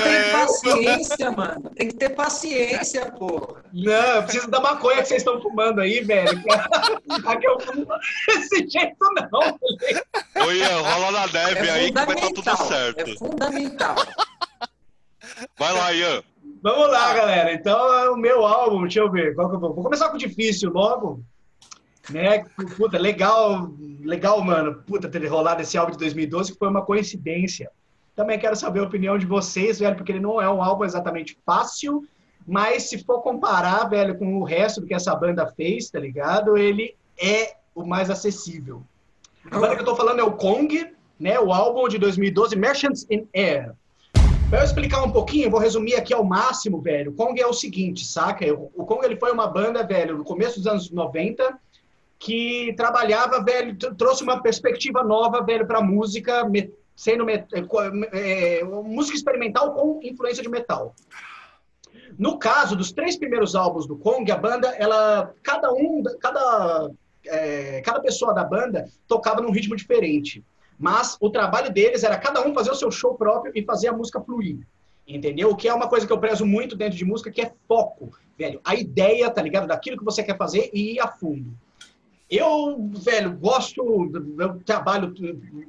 tem 0.03 0.33
paciência, 0.33 1.31
mano. 1.31 1.71
Tem 1.77 1.89
que 1.89 1.95
ter 1.97 2.09
paciência, 2.09 3.13
pô. 3.13 3.55
Não, 3.71 3.93
eu 3.93 4.23
preciso 4.23 4.51
da 4.51 4.61
maconha 4.61 5.03
que 5.03 5.09
vocês 5.09 5.21
estão 5.21 5.43
fumando 5.43 5.83
aí, 5.83 6.01
velho. 6.01 6.43
Aqui 7.27 7.47
eu 7.47 7.61
fumo 7.61 7.87
desse 8.29 8.67
jeito, 8.67 8.97
não. 9.31 9.59
Oi, 10.47 10.59
Ian, 10.59 10.81
rola 10.81 11.11
na 11.13 11.27
neve 11.27 11.69
é 11.69 11.71
aí 11.71 11.93
que 11.93 12.07
vai 12.07 12.15
estar 12.15 12.33
tudo 12.33 12.67
certo. 12.67 13.11
É 13.11 13.15
fundamental. 13.17 13.97
Vai 15.59 15.73
lá, 15.75 15.93
Ian. 15.93 16.23
Vamos 16.63 16.91
lá, 16.91 17.13
galera. 17.13 17.53
Então, 17.53 17.93
é 17.95 18.09
o 18.09 18.17
meu 18.17 18.47
álbum, 18.47 18.83
deixa 18.83 19.01
eu 19.01 19.11
ver. 19.11 19.35
Qual 19.35 19.51
que 19.51 19.57
eu 19.57 19.61
vou? 19.61 19.75
Vou 19.75 19.85
começar 19.85 20.09
com 20.09 20.15
o 20.15 20.19
difícil 20.19 20.71
logo 20.71 21.23
né? 22.11 22.45
Puta, 22.77 22.99
legal, 22.99 23.71
legal, 24.01 24.43
mano. 24.43 24.83
Puta, 24.87 25.09
ter 25.09 25.25
rolado 25.27 25.63
esse 25.63 25.77
álbum 25.79 25.93
de 25.93 25.99
2012 25.99 26.53
que 26.53 26.59
foi 26.59 26.69
uma 26.69 26.83
coincidência. 26.83 27.71
Também 28.15 28.39
quero 28.39 28.57
saber 28.57 28.81
a 28.81 28.85
opinião 28.85 29.17
de 29.17 29.27
vocês, 29.27 29.79
velho, 29.79 29.97
porque 29.97 30.13
ele 30.13 30.21
não 30.21 30.41
é 30.41 30.49
um 30.49 30.63
álbum 30.63 30.85
exatamente 30.85 31.39
fácil, 31.47 32.07
mas 32.47 32.85
se 32.85 33.03
for 33.03 33.23
comparar, 33.23 33.85
velho, 33.89 34.19
com 34.19 34.37
o 34.39 34.45
resto 34.45 34.81
do 34.81 34.87
que 34.87 34.95
essa 34.95 35.15
banda 35.15 35.47
fez, 35.47 35.91
tá 35.91 35.99
ligado? 35.99 36.57
Ele 36.57 36.95
é 37.19 37.55
o 37.75 37.85
mais 37.85 38.11
acessível. 38.11 38.83
A 39.51 39.59
banda 39.59 39.75
que 39.75 39.81
eu 39.81 39.87
tô 39.87 39.97
falando 39.97 40.21
é 40.21 40.25
o 40.25 40.33
Kong, 40.33 40.93
né? 41.19 41.41
O 41.41 41.53
álbum 41.53 41.89
de 41.89 41.99
2012, 41.99 42.55
Merchants 42.57 43.07
in 43.11 43.27
Air. 43.35 43.75
Para 44.51 44.61
eu 44.61 44.65
explicar 44.65 45.03
um 45.03 45.11
pouquinho, 45.11 45.51
vou 45.51 45.59
resumir 45.59 45.95
aqui 45.95 46.13
ao 46.13 46.23
máximo, 46.23 46.79
velho. 46.79 47.13
O 47.13 47.15
Kong 47.15 47.41
é 47.41 47.47
o 47.47 47.55
seguinte, 47.55 48.05
saca? 48.05 48.45
O 48.53 48.85
Kong 48.85 49.03
ele 49.07 49.17
foi 49.17 49.33
uma 49.33 49.47
banda, 49.47 49.83
velho, 49.83 50.19
no 50.19 50.25
começo 50.25 50.59
dos 50.59 50.67
anos 50.67 50.91
90, 50.91 51.59
que 52.23 52.73
trabalhava, 52.77 53.43
velho, 53.43 53.77
trouxe 53.97 54.23
uma 54.23 54.41
perspectiva 54.41 55.03
nova, 55.03 55.43
velho, 55.43 55.67
para 55.67 55.81
música, 55.81 56.49
sendo 56.95 57.27
é, 57.29 58.63
música 58.65 59.17
experimental 59.17 59.75
com 59.75 59.99
influência 60.05 60.43
de 60.43 60.49
metal. 60.49 60.95
No 62.17 62.39
caso 62.39 62.77
dos 62.77 62.93
três 62.93 63.17
primeiros 63.17 63.57
álbuns 63.57 63.89
do 63.89 63.97
Kong, 63.97 64.31
a 64.31 64.37
banda, 64.37 64.69
ela, 64.79 65.35
cada 65.43 65.73
um, 65.73 66.03
cada, 66.21 66.91
é, 67.27 67.81
cada 67.81 68.01
pessoa 68.01 68.33
da 68.33 68.45
banda 68.45 68.89
tocava 69.09 69.41
num 69.41 69.51
ritmo 69.51 69.75
diferente. 69.75 70.45
Mas 70.79 71.17
o 71.21 71.29
trabalho 71.29 71.73
deles 71.73 72.05
era 72.05 72.17
cada 72.17 72.47
um 72.47 72.55
fazer 72.55 72.71
o 72.71 72.77
seu 72.77 72.91
show 72.91 73.17
próprio 73.17 73.53
e 73.57 73.65
fazer 73.65 73.89
a 73.89 73.93
música 73.93 74.21
fluir. 74.21 74.59
Entendeu? 75.09 75.51
O 75.51 75.57
que 75.57 75.67
é 75.67 75.75
uma 75.75 75.89
coisa 75.89 76.07
que 76.07 76.13
eu 76.13 76.21
prezo 76.21 76.47
muito 76.47 76.77
dentro 76.77 76.97
de 76.97 77.05
música, 77.05 77.33
que 77.33 77.43
é 77.43 77.53
foco, 77.67 78.13
velho. 78.39 78.61
A 78.65 78.77
ideia, 78.77 79.29
tá 79.29 79.43
ligado? 79.43 79.67
Daquilo 79.67 79.99
que 79.99 80.05
você 80.05 80.23
quer 80.23 80.37
fazer 80.37 80.71
e 80.73 80.95
ir 80.95 81.01
a 81.01 81.09
fundo. 81.09 81.53
Eu, 82.35 82.91
velho, 82.95 83.37
gosto, 83.37 84.11
eu 84.39 84.59
trabalho 84.61 85.13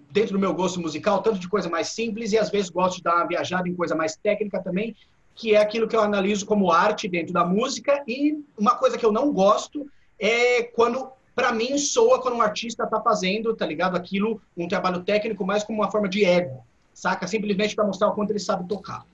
dentro 0.10 0.32
do 0.32 0.40
meu 0.40 0.54
gosto 0.54 0.80
musical, 0.80 1.22
tanto 1.22 1.38
de 1.38 1.50
coisa 1.50 1.70
mais 1.70 1.90
simples 1.90 2.32
e 2.32 2.38
às 2.38 2.50
vezes 2.50 2.70
gosto 2.70 2.98
de 2.98 3.04
dar 3.04 3.18
uma 3.18 3.28
viajada 3.28 3.68
em 3.68 3.76
coisa 3.76 3.94
mais 3.94 4.16
técnica 4.16 4.64
também, 4.64 4.96
que 5.36 5.54
é 5.54 5.58
aquilo 5.58 5.90
que 5.90 5.96
eu 5.96 6.00
analiso 6.00 6.46
como 6.46 6.72
arte 6.72 7.10
dentro 7.10 7.34
da 7.34 7.44
música. 7.44 8.02
E 8.08 8.42
uma 8.58 8.76
coisa 8.78 8.98
que 8.98 9.06
eu 9.06 9.12
não 9.12 9.34
gosto 9.34 9.86
é 10.18 10.64
quando 10.64 11.12
para 11.36 11.52
mim, 11.52 11.78
soa 11.78 12.22
quando 12.22 12.36
um 12.36 12.42
artista 12.42 12.88
tá 12.88 13.02
fazendo, 13.02 13.54
tá 13.54 13.66
ligado? 13.66 13.98
Aquilo, 13.98 14.42
um 14.56 14.68
trabalho 14.68 15.04
técnico, 15.04 15.46
mais 15.46 15.66
como 15.66 15.82
uma 15.82 15.92
forma 15.92 16.08
de 16.08 16.24
ego, 16.24 16.64
saca? 16.94 17.28
Simplesmente 17.28 17.76
para 17.76 17.86
mostrar 17.86 18.08
o 18.08 18.14
quanto 18.14 18.32
ele 18.32 18.40
sabe 18.40 18.70
tocar. 18.70 19.06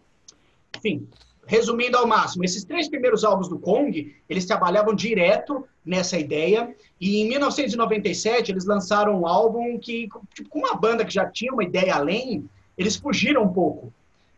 Enfim, 0.78 1.08
resumindo 1.50 1.98
ao 1.98 2.06
máximo, 2.06 2.46
esses 2.46 2.64
três 2.64 2.88
primeiros 2.88 3.24
álbuns 3.24 3.50
do 3.50 3.58
Kong, 3.58 4.16
eles 4.30 4.46
trabalhavam 4.46 4.94
direto 4.94 5.66
nessa 5.84 6.16
ideia. 6.16 6.76
E 7.02 7.22
em 7.22 7.28
1997, 7.28 8.52
eles 8.52 8.66
lançaram 8.66 9.20
um 9.20 9.26
álbum 9.26 9.80
que, 9.80 10.08
tipo, 10.36 10.48
com 10.48 10.60
uma 10.60 10.76
banda 10.76 11.04
que 11.04 11.12
já 11.12 11.26
tinha 11.26 11.52
uma 11.52 11.64
ideia 11.64 11.96
além, 11.96 12.48
eles 12.78 12.96
fugiram 12.96 13.42
um 13.42 13.52
pouco 13.52 13.92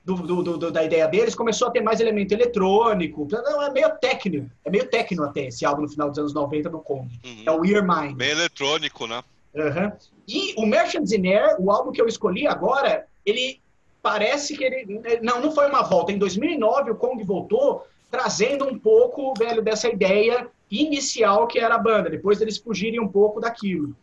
do, 0.05 0.15
do, 0.15 0.57
do, 0.57 0.71
da 0.71 0.85
ideia 0.85 1.05
deles, 1.05 1.35
começou 1.35 1.67
a 1.67 1.71
ter 1.71 1.81
mais 1.81 1.99
elemento 1.99 2.31
eletrônico. 2.31 3.27
É 3.67 3.69
meio 3.71 3.89
técnico, 3.97 4.49
é 4.63 4.69
meio 4.69 4.87
técnico 4.87 5.25
até 5.25 5.47
esse 5.47 5.65
álbum 5.65 5.81
no 5.81 5.89
final 5.89 6.09
dos 6.09 6.17
anos 6.17 6.33
90 6.33 6.69
do 6.69 6.79
Kong. 6.79 7.09
Uhum. 7.25 7.43
É 7.45 7.51
o 7.51 7.65
Ear 7.65 7.85
Mind. 7.85 8.15
Bem 8.15 8.29
eletrônico, 8.29 9.05
né? 9.05 9.21
Uhum. 9.53 9.91
E 10.29 10.53
o 10.55 10.65
Merchants 10.65 11.11
in 11.11 11.27
Air, 11.27 11.57
o 11.59 11.69
álbum 11.69 11.91
que 11.91 12.01
eu 12.01 12.07
escolhi 12.07 12.47
agora, 12.47 13.05
ele 13.25 13.59
parece 14.01 14.57
que 14.57 14.63
ele. 14.63 15.01
Não, 15.21 15.41
não 15.41 15.51
foi 15.51 15.67
uma 15.67 15.81
volta. 15.83 16.11
Em 16.11 16.17
2009, 16.17 16.91
o 16.91 16.95
Kong 16.95 17.23
voltou 17.23 17.85
trazendo 18.09 18.65
um 18.65 18.77
pouco, 18.77 19.33
velho, 19.37 19.61
dessa 19.61 19.87
ideia 19.87 20.49
inicial 20.69 21.47
que 21.47 21.59
era 21.59 21.75
a 21.75 21.79
banda, 21.79 22.09
depois 22.09 22.41
eles 22.41 22.57
fugirem 22.57 22.99
um 22.99 23.07
pouco 23.07 23.39
daquilo. 23.39 23.95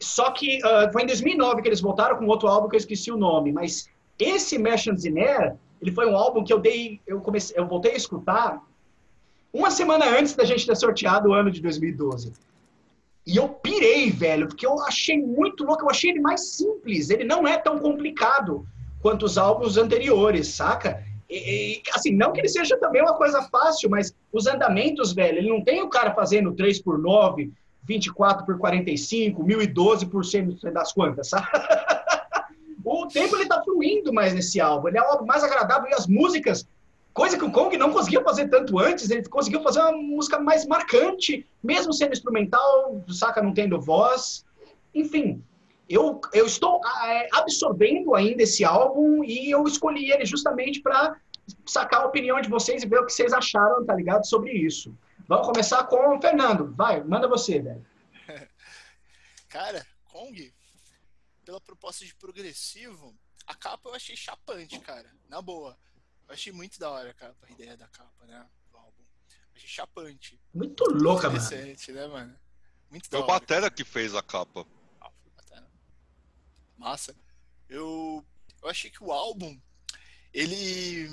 Só 0.00 0.30
que 0.30 0.58
uh, 0.58 0.92
foi 0.92 1.02
em 1.02 1.06
2009 1.06 1.62
que 1.62 1.68
eles 1.68 1.80
voltaram 1.80 2.16
com 2.16 2.26
outro 2.26 2.48
álbum 2.48 2.68
que 2.68 2.74
eu 2.74 2.78
esqueci 2.78 3.10
o 3.10 3.16
nome, 3.16 3.52
mas 3.52 3.88
esse 4.18 4.58
Merchants 4.58 5.04
in 5.04 5.18
Air, 5.18 5.56
ele 5.80 5.92
foi 5.92 6.06
um 6.06 6.16
álbum 6.16 6.42
que 6.42 6.52
eu 6.52 6.58
dei, 6.58 7.00
eu 7.06 7.20
comecei, 7.20 7.56
eu 7.56 7.66
voltei 7.66 7.92
a 7.92 7.96
escutar 7.96 8.62
uma 9.52 9.70
semana 9.70 10.06
antes 10.18 10.34
da 10.34 10.44
gente 10.44 10.66
ter 10.66 10.76
sorteado 10.76 11.28
o 11.28 11.32
ano 11.32 11.50
de 11.50 11.60
2012. 11.60 12.32
E 13.24 13.36
eu 13.36 13.48
pirei, 13.48 14.10
velho, 14.10 14.48
porque 14.48 14.66
eu 14.66 14.80
achei 14.82 15.16
muito 15.16 15.64
louco, 15.64 15.84
eu 15.84 15.90
achei 15.90 16.10
ele 16.10 16.20
mais 16.20 16.54
simples, 16.54 17.10
ele 17.10 17.22
não 17.22 17.46
é 17.46 17.56
tão 17.56 17.78
complicado 17.78 18.66
quanto 19.02 19.26
os 19.26 19.36
álbuns 19.36 19.76
anteriores, 19.76 20.48
saca? 20.48 21.04
E, 21.28 21.80
e, 21.80 21.82
assim, 21.92 22.14
não 22.14 22.32
que 22.32 22.40
ele 22.40 22.48
seja 22.48 22.78
também 22.78 23.02
uma 23.02 23.14
coisa 23.14 23.42
fácil, 23.42 23.90
mas 23.90 24.14
os 24.32 24.46
andamentos, 24.46 25.12
velho, 25.12 25.38
ele 25.38 25.48
não 25.48 25.62
tem 25.62 25.82
o 25.82 25.88
cara 25.88 26.14
fazendo 26.14 26.54
3 26.54 26.80
por 26.80 26.98
9, 26.98 27.52
24 27.82 28.46
por 28.46 28.58
45, 28.58 29.42
1012 29.42 30.06
por 30.06 30.24
100 30.24 30.58
das 30.72 30.92
quantas, 30.92 31.28
sabe? 31.28 31.46
o 32.84 33.08
tempo 33.08 33.36
ele 33.36 33.46
tá 33.46 33.62
fluindo 33.62 34.12
mais 34.12 34.32
nesse 34.32 34.60
álbum. 34.60 34.88
Ele 34.88 34.98
é 34.98 35.02
o 35.02 35.06
álbum 35.06 35.26
mais 35.26 35.42
agradável 35.42 35.90
e 35.90 35.94
as 35.94 36.06
músicas, 36.06 36.68
coisa 37.12 37.36
que 37.36 37.44
o 37.44 37.50
Kong 37.50 37.76
não 37.76 37.92
conseguia 37.92 38.22
fazer 38.22 38.48
tanto 38.48 38.78
antes, 38.78 39.10
ele 39.10 39.28
conseguiu 39.28 39.62
fazer 39.62 39.80
uma 39.80 39.92
música 39.92 40.38
mais 40.38 40.64
marcante, 40.66 41.46
mesmo 41.62 41.92
sendo 41.92 42.12
instrumental, 42.12 43.02
saca, 43.08 43.42
não 43.42 43.52
tendo 43.52 43.80
voz. 43.80 44.44
Enfim, 44.94 45.42
eu, 45.88 46.20
eu 46.32 46.46
estou 46.46 46.80
é, 47.04 47.28
absorvendo 47.32 48.14
ainda 48.14 48.42
esse 48.42 48.64
álbum 48.64 49.22
e 49.24 49.50
eu 49.50 49.64
escolhi 49.64 50.10
ele 50.10 50.24
justamente 50.24 50.80
para 50.80 51.20
sacar 51.66 52.02
a 52.02 52.06
opinião 52.06 52.40
de 52.40 52.48
vocês 52.48 52.82
e 52.82 52.86
ver 52.86 53.00
o 53.00 53.06
que 53.06 53.12
vocês 53.12 53.32
acharam, 53.32 53.84
tá 53.84 53.94
ligado, 53.94 54.26
sobre 54.26 54.52
isso. 54.52 54.96
Vamos 55.28 55.46
começar 55.46 55.84
com 55.84 56.16
o 56.16 56.20
Fernando. 56.20 56.74
Vai, 56.74 57.02
manda 57.02 57.28
você, 57.28 57.60
velho. 57.60 57.84
Cara, 59.48 59.84
Kong 60.04 60.52
pela 61.44 61.60
proposta 61.60 62.04
de 62.04 62.14
progressivo, 62.14 63.14
a 63.46 63.54
capa 63.54 63.88
eu 63.88 63.94
achei 63.94 64.16
chapante, 64.16 64.78
cara. 64.80 65.12
Na 65.28 65.42
boa. 65.42 65.76
Eu 66.28 66.34
achei 66.34 66.52
muito 66.52 66.78
da 66.78 66.90
hora 66.90 67.10
a 67.10 67.14
capa, 67.14 67.46
a 67.46 67.50
ideia 67.50 67.76
da 67.76 67.88
capa, 67.88 68.24
né? 68.26 68.46
Do 68.70 68.78
álbum. 68.78 69.02
Achei 69.54 69.68
chapante. 69.68 70.40
Muito 70.54 70.84
louca, 70.84 71.28
mano. 71.28 71.50
né, 71.50 72.06
mano? 72.06 72.38
Muito 72.90 73.08
Foi 73.08 73.20
o 73.20 73.26
Batera 73.26 73.70
que 73.70 73.84
fez 73.84 74.14
a 74.14 74.22
capa. 74.22 74.66
Ah, 75.00 75.10
foi 75.10 75.30
o 75.30 75.34
Batera. 75.34 75.70
Massa. 76.82 77.14
Eu, 77.68 78.26
eu 78.60 78.68
achei 78.68 78.90
que 78.90 79.02
o 79.02 79.12
álbum, 79.12 79.56
ele 80.34 81.08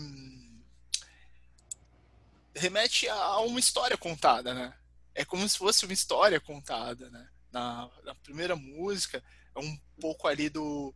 remete 2.56 3.08
a 3.08 3.40
uma 3.42 3.60
história 3.60 3.96
contada, 3.96 4.54
né? 4.54 4.76
É 5.14 5.24
como 5.24 5.48
se 5.48 5.58
fosse 5.58 5.86
uma 5.86 5.94
história 5.94 6.40
contada, 6.40 7.10
né? 7.12 7.30
Na, 7.52 7.88
na 8.04 8.16
primeira 8.16 8.56
música, 8.56 9.24
é 9.56 9.60
um 9.60 9.78
pouco 10.02 10.28
ali 10.28 10.50
do 10.50 10.94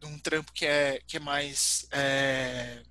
de 0.00 0.06
um 0.06 0.18
trampo 0.18 0.52
que 0.52 0.66
é, 0.66 1.00
que 1.06 1.18
é 1.18 1.20
mais 1.20 1.86
é, 1.90 2.82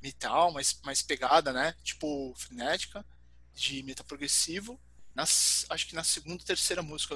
metal, 0.00 0.52
mais, 0.52 0.80
mais 0.84 1.02
pegada, 1.02 1.52
né? 1.52 1.74
Tipo 1.82 2.32
frenética, 2.36 3.04
de 3.52 3.82
metal 3.82 4.06
progressivo. 4.06 4.80
Nas, 5.14 5.66
acho 5.68 5.86
que 5.86 5.94
na 5.94 6.02
segunda 6.02 6.42
terceira 6.42 6.82
música, 6.82 7.14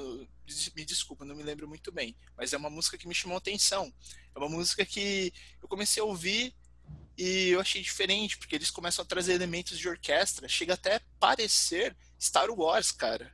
me 0.74 0.84
desculpa, 0.84 1.24
não 1.24 1.34
me 1.34 1.42
lembro 1.42 1.66
muito 1.66 1.90
bem, 1.90 2.14
mas 2.36 2.52
é 2.52 2.56
uma 2.56 2.68
música 2.68 2.98
que 2.98 3.08
me 3.08 3.14
chamou 3.14 3.38
atenção. 3.38 3.92
É 4.34 4.38
uma 4.38 4.48
música 4.48 4.84
que 4.84 5.32
eu 5.62 5.68
comecei 5.68 6.02
a 6.02 6.06
ouvir 6.06 6.54
e 7.16 7.48
eu 7.48 7.60
achei 7.60 7.80
diferente, 7.80 8.36
porque 8.36 8.54
eles 8.54 8.70
começam 8.70 9.02
a 9.02 9.08
trazer 9.08 9.32
elementos 9.32 9.78
de 9.78 9.88
orquestra, 9.88 10.46
chega 10.48 10.74
até 10.74 10.96
a 10.96 11.02
parecer 11.18 11.96
Star 12.20 12.50
Wars, 12.50 12.92
cara. 12.92 13.32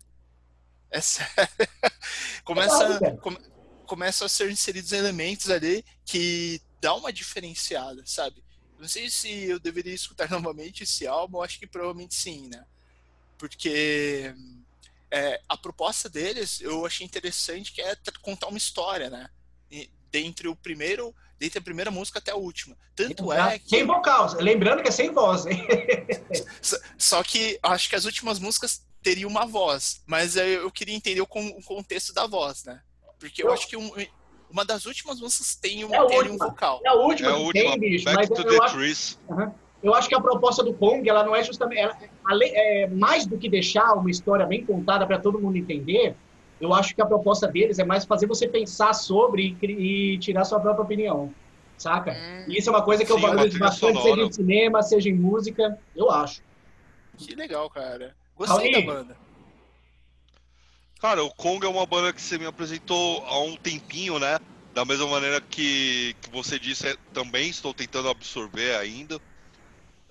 É 0.91 1.01
sério. 1.01 1.29
Começa, 2.45 3.17
come, 3.17 3.39
começam 3.87 4.27
a 4.27 4.29
ser 4.29 4.51
inseridos 4.51 4.93
elementos 4.93 5.51
ali 5.51 5.85
que 6.05 6.61
dá 6.81 6.95
uma 6.95 7.13
diferenciada, 7.13 8.03
sabe? 8.05 8.45
Não 8.79 8.89
sei 8.89 9.09
se 9.09 9.29
eu 9.45 9.59
deveria 9.59 9.95
escutar 9.95 10.29
novamente 10.31 10.83
esse 10.83 11.07
álbum, 11.07 11.41
acho 11.41 11.59
que 11.59 11.67
provavelmente 11.67 12.15
sim, 12.15 12.49
né? 12.49 12.65
Porque 13.43 14.33
é, 15.11 15.41
a 15.49 15.57
proposta 15.57 16.09
deles 16.09 16.61
eu 16.61 16.87
achei 16.87 17.05
interessante 17.05 17.73
que 17.73 17.83
é 17.83 17.97
contar 18.21 18.47
uma 18.47 18.57
história, 18.57 19.11
né? 19.11 19.29
dentre 20.13 20.47
o 20.47 20.55
primeiro, 20.55 21.13
dentre 21.41 21.59
a 21.59 21.63
primeira 21.63 21.91
música 21.91 22.21
até 22.21 22.31
a 22.31 22.37
última. 22.37 22.77
Tanto 22.95 23.33
é 23.33 23.59
que... 23.59 23.71
Sem 23.71 23.85
vocal, 23.85 24.33
lembrando 24.39 24.81
que 24.81 24.89
é 24.91 24.93
sem 24.93 25.11
voz, 25.11 25.45
hein? 25.45 25.67
Só 26.97 27.21
que 27.25 27.59
acho 27.65 27.89
que 27.89 27.97
as 27.97 28.05
últimas 28.05 28.39
músicas 28.39 28.87
teriam 29.03 29.29
uma 29.29 29.45
voz, 29.45 30.03
mas 30.07 30.37
eu 30.37 30.71
queria 30.71 30.95
entender 30.95 31.21
o 31.21 31.27
contexto 31.27 32.15
da 32.15 32.29
voz, 32.29 32.63
né? 32.63 32.81
Porque 33.19 33.43
eu, 33.43 33.49
eu 33.49 33.53
acho 33.55 33.67
que 33.67 33.77
um, 33.77 33.91
uma 34.49 34.65
das 34.65 34.87
últimas 34.87 35.19
músicas 35.19 35.57
tem 35.57 35.85
um, 35.85 35.93
é 35.93 36.07
tem 36.07 36.31
um 36.31 36.39
vocal. 36.39 36.81
É 36.85 36.91
a 36.91 36.95
última, 36.95 37.31
é 37.31 37.33
a 37.33 37.37
última 37.39 37.71
tem, 37.73 37.81
bicho, 37.81 38.05
Back 38.05 38.19
mas 38.19 38.29
to 38.29 38.47
eu, 38.47 38.57
the 38.57 38.65
acho, 38.65 38.77
trees. 38.77 39.19
Eu 39.83 39.95
acho 39.95 40.09
que 40.09 40.15
a 40.15 40.21
proposta 40.21 40.63
do 40.63 40.73
Kong, 40.75 41.09
ela 41.09 41.25
não 41.25 41.35
é 41.35 41.43
justamente... 41.43 41.81
Ela, 41.81 41.99
é, 42.43 42.87
mais 42.89 43.27
do 43.27 43.37
que 43.37 43.49
deixar 43.49 43.95
uma 43.95 44.11
história 44.11 44.47
bem 44.47 44.65
contada 44.65 45.07
para 45.07 45.19
todo 45.19 45.41
mundo 45.41 45.57
entender, 45.57 46.15
eu 46.61 46.73
acho 46.73 46.95
que 46.95 47.03
a 47.03 47.07
proposta 47.07 47.49
deles 47.49 47.79
é 47.81 47.85
mais 47.85 48.05
fazer 48.05 48.27
você 48.27 48.47
pensar 48.47 48.95
sobre 48.95 49.57
e, 49.61 49.67
e 50.15 50.19
tirar 50.19 50.45
sua 50.45 50.61
própria 50.61 50.85
opinião, 50.85 51.35
saca? 51.77 52.13
Hum, 52.13 52.45
e 52.49 52.59
isso 52.59 52.69
é 52.69 52.73
uma 52.73 52.83
coisa 52.83 53.05
que 53.05 53.13
sim, 53.13 53.17
eu 53.17 53.21
valorizo 53.21 53.59
bastante, 53.59 53.99
sonora. 53.99 54.15
seja 54.15 54.27
em 54.29 54.33
cinema, 54.33 54.83
seja 54.83 55.09
em 55.09 55.15
música, 55.15 55.77
eu 55.97 56.09
acho. 56.09 56.41
Que 57.19 57.35
legal, 57.35 57.69
cara. 57.69 58.15
Gostei 58.37 58.73
da 58.73 58.81
banda. 58.81 59.17
Cara, 61.01 61.25
o 61.25 61.35
Kong 61.35 61.67
é 61.67 61.69
uma 61.69 61.85
banda 61.85 62.13
que 62.13 62.23
você 62.23 62.39
me 62.39 62.47
apresentou 62.47 63.25
há 63.27 63.41
um 63.41 63.57
tempinho, 63.57 64.21
né? 64.21 64.39
Da 64.73 64.85
mesma 64.85 65.09
maneira 65.09 65.41
que, 65.41 66.15
que 66.23 66.31
você 66.31 66.61
disse, 66.61 66.87
é, 66.87 66.97
também 67.13 67.51
estou 67.51 67.75
tentando 67.75 68.09
absorver 68.09 68.77
ainda. 68.77 69.21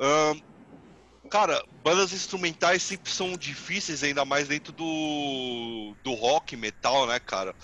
Um, 0.01 1.29
cara, 1.29 1.63
bandas 1.83 2.11
instrumentais 2.11 2.81
sempre 2.81 3.11
são 3.11 3.37
difíceis, 3.37 4.03
ainda 4.03 4.25
mais 4.25 4.47
dentro 4.47 4.73
do, 4.73 5.95
do 6.03 6.13
rock, 6.13 6.55
metal, 6.57 7.05
né, 7.05 7.19
cara? 7.19 7.55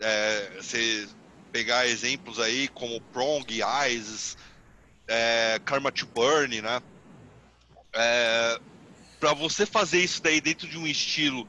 É, 0.00 0.56
você 0.56 1.06
pegar 1.52 1.86
exemplos 1.86 2.40
aí 2.40 2.68
como 2.68 3.00
Prong, 3.12 3.46
Eyes, 3.62 4.36
é, 5.08 5.60
Karma 5.64 5.92
to 5.92 6.06
Burn, 6.06 6.62
né? 6.62 6.80
É, 7.94 8.58
para 9.20 9.34
você 9.34 9.66
fazer 9.66 10.02
isso 10.02 10.22
daí 10.22 10.40
dentro 10.40 10.66
de 10.68 10.78
um 10.78 10.86
estilo 10.86 11.46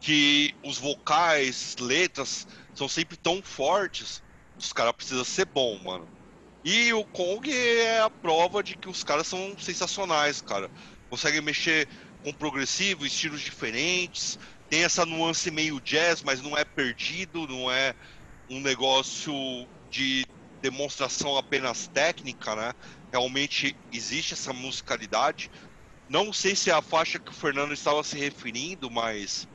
que 0.00 0.54
os 0.64 0.78
vocais, 0.78 1.76
letras 1.78 2.46
são 2.74 2.88
sempre 2.88 3.16
tão 3.16 3.42
fortes, 3.42 4.22
os 4.56 4.72
caras 4.72 4.94
precisam 4.94 5.24
ser 5.24 5.46
bom, 5.46 5.78
mano. 5.78 6.13
E 6.64 6.92
o 6.94 7.04
Kong 7.04 7.52
é 7.52 8.00
a 8.00 8.08
prova 8.08 8.62
de 8.62 8.74
que 8.74 8.88
os 8.88 9.04
caras 9.04 9.26
são 9.26 9.54
sensacionais, 9.58 10.40
cara. 10.40 10.70
Conseguem 11.10 11.42
mexer 11.42 11.86
com 12.22 12.32
progressivo, 12.32 13.04
estilos 13.04 13.42
diferentes, 13.42 14.38
tem 14.70 14.82
essa 14.82 15.04
nuance 15.04 15.50
meio 15.50 15.78
jazz, 15.80 16.22
mas 16.22 16.40
não 16.40 16.56
é 16.56 16.64
perdido, 16.64 17.46
não 17.46 17.70
é 17.70 17.94
um 18.48 18.60
negócio 18.60 19.34
de 19.90 20.26
demonstração 20.62 21.36
apenas 21.36 21.86
técnica, 21.88 22.56
né? 22.56 22.72
Realmente 23.12 23.76
existe 23.92 24.32
essa 24.32 24.52
musicalidade. 24.54 25.50
Não 26.08 26.32
sei 26.32 26.56
se 26.56 26.70
é 26.70 26.72
a 26.72 26.80
faixa 26.80 27.18
que 27.18 27.30
o 27.30 27.34
Fernando 27.34 27.74
estava 27.74 28.02
se 28.02 28.18
referindo, 28.18 28.90
mas 28.90 29.46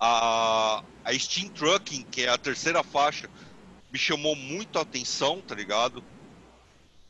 a, 0.00 0.82
a 1.04 1.18
Steam 1.18 1.50
Trucking, 1.50 2.04
que 2.04 2.22
é 2.22 2.28
a 2.30 2.38
terceira 2.38 2.82
faixa, 2.82 3.28
me 3.96 3.98
chamou 3.98 4.36
muito 4.36 4.78
a 4.78 4.82
atenção, 4.82 5.40
tá 5.40 5.54
ligado? 5.54 6.04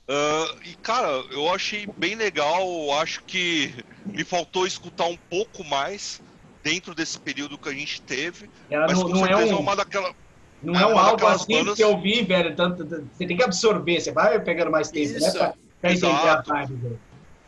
Uh, 0.09 0.63
e 0.65 0.75
cara, 0.77 1.09
eu 1.33 1.53
achei 1.53 1.85
bem 1.97 2.15
legal, 2.15 2.65
acho 3.01 3.25
que 3.25 3.75
me 4.05 4.23
faltou 4.23 4.65
escutar 4.65 5.07
um 5.07 5.17
pouco 5.17 5.65
mais 5.65 6.23
dentro 6.63 6.95
desse 6.95 7.19
período 7.19 7.59
que 7.59 7.69
a 7.69 7.73
gente 7.73 8.01
teve. 8.01 8.49
Ela 8.71 8.87
mas 8.87 8.99
não, 8.99 9.07
com 9.07 9.15
não 9.17 9.27
é 9.27 9.35
certeza 9.35 9.57
um, 9.57 9.59
uma 9.59 9.75
daquela. 9.75 10.15
não 10.63 10.79
é 10.79 10.83
é 10.83 10.87
um 10.87 10.93
uma 10.93 11.03
álbum 11.03 11.27
assim 11.27 11.59
bandas- 11.59 11.75
que 11.75 11.83
eu 11.83 12.01
vi, 12.01 12.23
velho. 12.23 12.55
Tanto, 12.55 12.85
você 12.87 13.27
tem 13.27 13.37
que 13.37 13.43
absorver, 13.43 14.01
você 14.01 14.13
vai 14.13 14.39
pegando 14.39 14.71
mais 14.71 14.89
tempo, 14.89 15.11
né? 15.11 15.19
Isso. 15.19 15.37
Pra, 15.37 15.55
pra 15.81 15.93
entender 15.93 16.29
a 16.29 16.41
velho. 16.41 17.01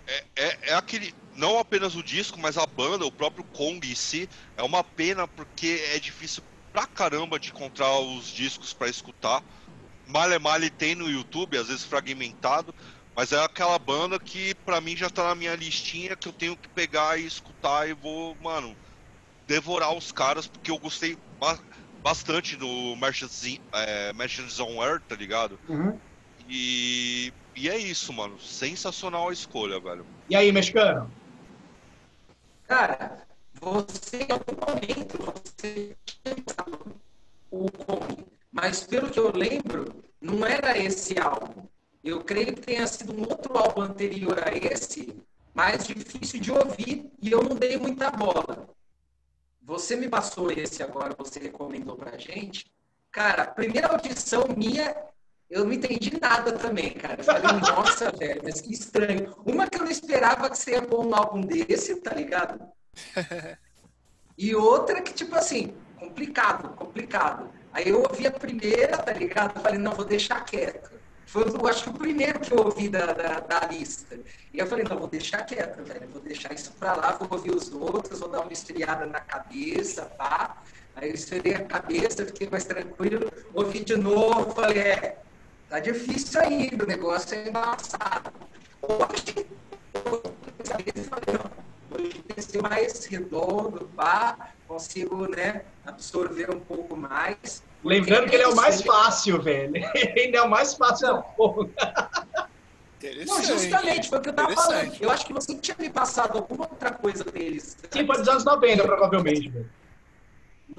É, 0.09 0.25
é, 0.35 0.59
é 0.71 0.75
aquele. 0.75 1.15
Não 1.37 1.61
apenas 1.61 1.95
o 1.95 2.03
disco, 2.03 2.41
mas 2.41 2.59
a 2.59 2.67
banda, 2.67 3.07
o 3.07 3.13
próprio 3.13 3.45
Kong 3.45 3.89
em 3.89 3.95
si, 3.95 4.29
é 4.57 4.65
uma 4.65 4.83
pena 4.83 5.29
porque 5.29 5.81
é 5.95 6.01
difícil 6.01 6.43
pra 6.79 6.87
caramba 6.87 7.41
de 7.41 7.49
encontrar 7.49 7.99
os 7.99 8.29
discos 8.29 8.73
pra 8.73 8.89
escutar. 8.89 9.43
Male 10.07 10.39
Male 10.39 10.71
tem 10.71 10.95
no 10.95 11.11
YouTube, 11.11 11.59
às 11.59 11.67
vezes 11.67 11.83
fragmentado, 11.83 12.73
mas 13.17 13.33
é 13.33 13.43
aquela 13.43 13.77
banda 13.81 14.17
que 14.17 14.55
pra 14.65 14.81
mim 14.81 14.97
já 14.97 15.11
tá 15.11 15.25
na 15.25 15.35
minha 15.35 15.57
listinha 15.57 16.15
que 16.15 16.29
eu 16.29 16.33
tenho 16.33 16.57
que 16.57 16.69
pegar 16.69 17.19
e 17.19 17.27
escutar 17.27 17.89
e 17.89 17.95
vou, 17.95 18.37
mano, 18.37 18.77
devorar 19.45 19.93
os 19.93 20.13
caras, 20.13 20.47
porque 20.47 20.71
eu 20.71 20.79
gostei 20.79 21.17
ba- 21.41 21.59
bastante 22.01 22.55
do 22.55 22.95
Merchants, 22.95 23.43
é, 23.73 24.13
Merchants 24.13 24.61
on 24.61 24.81
Earth, 24.81 25.03
tá 25.09 25.17
ligado? 25.17 25.59
Uhum. 25.69 25.99
E, 26.49 27.33
e 27.57 27.69
é 27.69 27.77
isso, 27.77 28.13
mano. 28.13 28.39
Sensacional 28.39 29.31
a 29.31 29.33
escolha, 29.33 29.81
velho. 29.81 30.07
E 30.31 30.37
aí, 30.37 30.53
mexicano? 30.53 31.11
Cara, 32.69 33.28
você 33.61 34.23
em 34.23 34.33
algum 34.33 34.55
momento 34.67 35.19
você 35.19 35.97
o 37.51 37.71
Kong, 37.71 38.27
mas 38.53 38.85
pelo 38.85 39.11
que 39.11 39.19
eu 39.19 39.33
lembro, 39.33 40.05
não 40.21 40.45
era 40.45 40.77
esse 40.77 41.19
álbum. 41.19 41.67
Eu 42.03 42.23
creio 42.23 42.55
que 42.55 42.61
tenha 42.61 42.87
sido 42.87 43.13
um 43.13 43.23
outro 43.23 43.57
álbum 43.57 43.83
anterior 43.83 44.39
a 44.47 44.55
esse, 44.55 45.17
mais 45.55 45.87
difícil 45.87 46.41
de 46.41 46.53
ouvir 46.53 47.11
e 47.21 47.31
eu 47.31 47.43
não 47.43 47.57
dei 47.57 47.77
muita 47.77 48.11
bola. 48.11 48.69
Você 49.63 49.97
me 49.97 50.09
passou 50.09 50.51
esse 50.51 50.83
agora, 50.83 51.15
você 51.17 51.41
recomendou 51.41 51.97
pra 51.97 52.17
gente. 52.17 52.67
Cara, 53.11 53.47
primeira 53.47 53.89
audição 53.89 54.47
minha, 54.57 54.95
eu 55.51 55.65
não 55.65 55.73
entendi 55.73 56.19
nada 56.21 56.53
também, 56.53 56.93
cara. 56.93 57.21
Eu 57.21 57.25
falei, 57.25 57.43
nossa, 57.61 58.11
velho, 58.13 58.41
mas 58.45 58.61
que 58.61 58.73
estranho. 58.73 59.35
Uma 59.45 59.69
que 59.69 59.77
eu 59.79 59.85
não 59.85 59.91
esperava 59.91 60.49
que 60.49 60.57
você 60.57 60.73
ia 60.73 60.83
pôr 60.83 61.05
um 61.05 61.15
álbum 61.15 61.41
desse, 61.41 61.97
tá 62.01 62.15
ligado? 62.15 62.61
E 64.39 64.55
outra 64.55 65.03
que, 65.03 65.13
tipo 65.13 65.35
assim, 65.35 65.75
complicado, 65.99 66.69
complicado. 66.77 67.51
Aí 67.73 67.89
eu 67.89 68.03
ouvi 68.03 68.25
a 68.25 68.31
primeira, 68.31 68.97
tá 68.97 69.13
ligado? 69.13 69.57
Eu 69.57 69.63
falei, 69.63 69.79
não, 69.81 69.91
vou 69.91 70.05
deixar 70.05 70.45
quieto. 70.45 70.93
Foi, 71.27 71.43
eu 71.43 71.67
acho 71.67 71.85
que 71.85 71.91
o 71.91 71.93
primeiro 71.93 72.39
que 72.39 72.53
eu 72.53 72.65
ouvi 72.65 72.89
da, 72.89 73.13
da, 73.13 73.41
da 73.41 73.67
lista. 73.67 74.19
E 74.55 74.59
eu 74.59 74.67
falei, 74.67 74.85
não, 74.89 74.97
vou 74.97 75.09
deixar 75.09 75.45
quieto, 75.45 75.85
velho. 75.85 76.09
Vou 76.09 76.23
deixar 76.23 76.55
isso 76.55 76.73
pra 76.79 76.95
lá, 76.95 77.13
vou 77.13 77.29
ouvir 77.33 77.51
os 77.51 77.71
outros, 77.73 78.21
vou 78.21 78.29
dar 78.29 78.41
uma 78.41 78.53
esfriada 78.53 79.05
na 79.07 79.21
cabeça, 79.21 80.07
pá. 80.17 80.63
Aí 80.95 81.09
eu 81.11 81.15
esfriei 81.15 81.55
a 81.55 81.65
cabeça, 81.65 82.25
fiquei 82.25 82.49
mais 82.49 82.65
tranquilo. 82.65 83.31
Ouvi 83.53 83.85
de 83.85 83.97
novo, 83.97 84.53
falei, 84.53 84.79
é, 84.79 85.19
tá 85.69 85.81
difícil 85.81 86.41
ainda, 86.41 86.85
o 86.85 86.87
negócio 86.87 87.37
é 87.37 87.49
embaçado. 87.49 88.33
Hoje, 88.81 89.47
eu 89.95 91.05
falei, 91.05 91.35
não, 91.35 91.68
ser 92.41 92.63
mais 92.63 93.05
redondo, 93.05 93.91
pá, 93.97 94.53
consigo, 94.67 95.29
né, 95.29 95.63
absorver 95.85 96.51
um 96.55 96.61
pouco 96.61 96.97
mais. 96.97 97.63
Lembrando 97.85 98.29
que 98.29 98.35
ele 98.35 98.45
é 98.45 98.49
o 98.49 98.57
mais 98.57 98.83
fácil, 98.83 99.41
velho. 99.41 99.73
Ele 99.95 100.37
é 100.37 100.43
o 100.43 100.51
mais 100.51 100.75
fácil 100.75 101.07
Não. 101.09 101.21
do. 101.37 101.71
Não, 103.25 103.45
justamente, 103.45 104.09
foi 104.09 104.19
o 104.19 104.21
que 104.21 104.29
eu 104.31 104.33
tava 104.33 104.53
falando. 104.53 104.97
Eu 105.01 105.11
acho 105.11 105.25
que 105.25 105.33
você 105.33 105.55
tinha 105.55 105.77
me 105.79 105.89
passado 105.89 106.37
alguma 106.37 106.65
outra 106.69 106.91
coisa 106.91 107.23
deles. 107.23 107.77
Sim, 107.89 108.05
foi 108.05 108.19
dos 108.19 108.29
anos 108.29 108.45
90, 108.45 108.83
provavelmente, 108.83 109.49
velho. 109.49 109.71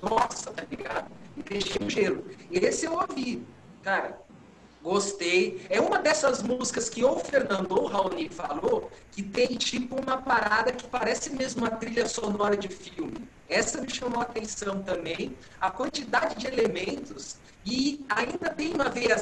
Nossa, 0.01 0.51
tá 0.51 0.63
ligado? 0.69 1.09
E 1.37 1.41
deixei 1.41 1.81
o 1.81 1.89
gelo. 1.89 2.25
Esse 2.51 2.85
eu 2.85 2.93
ouvi, 2.93 3.41
cara. 3.81 4.19
Gostei. 4.81 5.65
É 5.69 5.81
uma 5.81 5.99
dessas 5.99 6.41
músicas 6.41 6.89
que 6.89 7.03
ou 7.03 7.17
o 7.17 7.19
Fernando 7.19 7.71
ou 7.71 7.83
o 7.83 7.87
Raoni 7.87 8.29
falou 8.29 8.89
que 9.11 9.21
tem 9.21 9.47
tipo 9.57 9.99
uma 10.01 10.17
parada 10.21 10.71
que 10.71 10.87
parece 10.87 11.35
mesmo 11.35 11.61
uma 11.61 11.71
trilha 11.71 12.07
sonora 12.07 12.55
de 12.55 12.69
filme. 12.69 13.27
Essa 13.49 13.81
me 13.81 13.89
chamou 13.89 14.19
a 14.19 14.23
atenção 14.23 14.81
também. 14.81 15.35
A 15.59 15.69
quantidade 15.69 16.35
de 16.35 16.47
elementos 16.47 17.37
e 17.65 18.05
ainda 18.09 18.49
tem 18.51 18.73
uma 18.73 18.89
veia. 18.89 19.19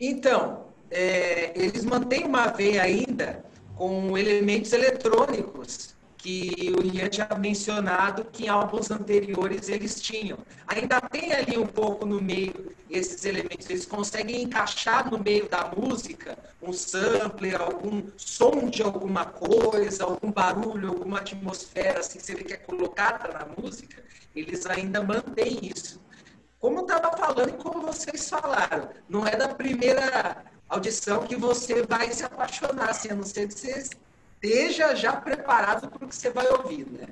Então, 0.00 0.66
é, 0.90 1.52
eles 1.54 1.84
mantêm 1.84 2.24
uma 2.24 2.48
veia 2.48 2.82
ainda 2.82 3.44
com 3.76 4.18
elementos 4.18 4.72
eletrônicos 4.72 5.94
que 6.18 6.74
o 6.76 6.84
Ian 6.84 7.08
tinha 7.08 7.28
mencionado 7.38 8.24
que 8.24 8.44
em 8.44 8.48
álbuns 8.48 8.90
anteriores 8.90 9.68
eles 9.68 10.00
tinham. 10.00 10.38
Ainda 10.66 11.00
tem 11.00 11.32
ali 11.32 11.56
um 11.56 11.66
pouco 11.66 12.04
no 12.04 12.20
meio 12.20 12.76
esses 12.90 13.24
elementos, 13.24 13.70
eles 13.70 13.86
conseguem 13.86 14.42
encaixar 14.42 15.10
no 15.10 15.18
meio 15.18 15.48
da 15.48 15.70
música 15.76 16.36
um 16.60 16.72
sampler, 16.72 17.60
algum 17.60 18.02
som 18.16 18.68
de 18.68 18.82
alguma 18.82 19.26
coisa, 19.26 20.04
algum 20.04 20.32
barulho, 20.32 20.88
alguma 20.88 21.18
atmosfera 21.18 22.00
assim, 22.00 22.18
que 22.18 22.24
você 22.24 22.34
vê 22.34 22.44
que 22.44 22.52
é 22.54 22.56
colocada 22.56 23.28
na 23.28 23.46
música, 23.56 24.02
eles 24.34 24.66
ainda 24.66 25.02
mantêm 25.02 25.58
isso. 25.62 26.00
Como 26.58 26.78
eu 26.78 26.82
estava 26.82 27.16
falando 27.16 27.50
e 27.50 27.62
como 27.62 27.82
vocês 27.82 28.28
falaram, 28.28 28.88
não 29.08 29.24
é 29.26 29.36
da 29.36 29.48
primeira 29.48 30.44
audição 30.68 31.24
que 31.26 31.36
você 31.36 31.82
vai 31.82 32.12
se 32.12 32.24
apaixonar, 32.24 32.90
assim, 32.90 33.10
a 33.10 33.14
não 33.14 33.22
ser 33.22 33.46
que 33.46 33.54
você 33.54 33.88
esteja 34.40 34.94
já 34.94 35.12
preparado 35.12 35.88
para 35.88 36.04
o 36.04 36.08
que 36.08 36.14
você 36.14 36.30
vai 36.30 36.46
ouvir, 36.48 36.86
né? 36.90 37.08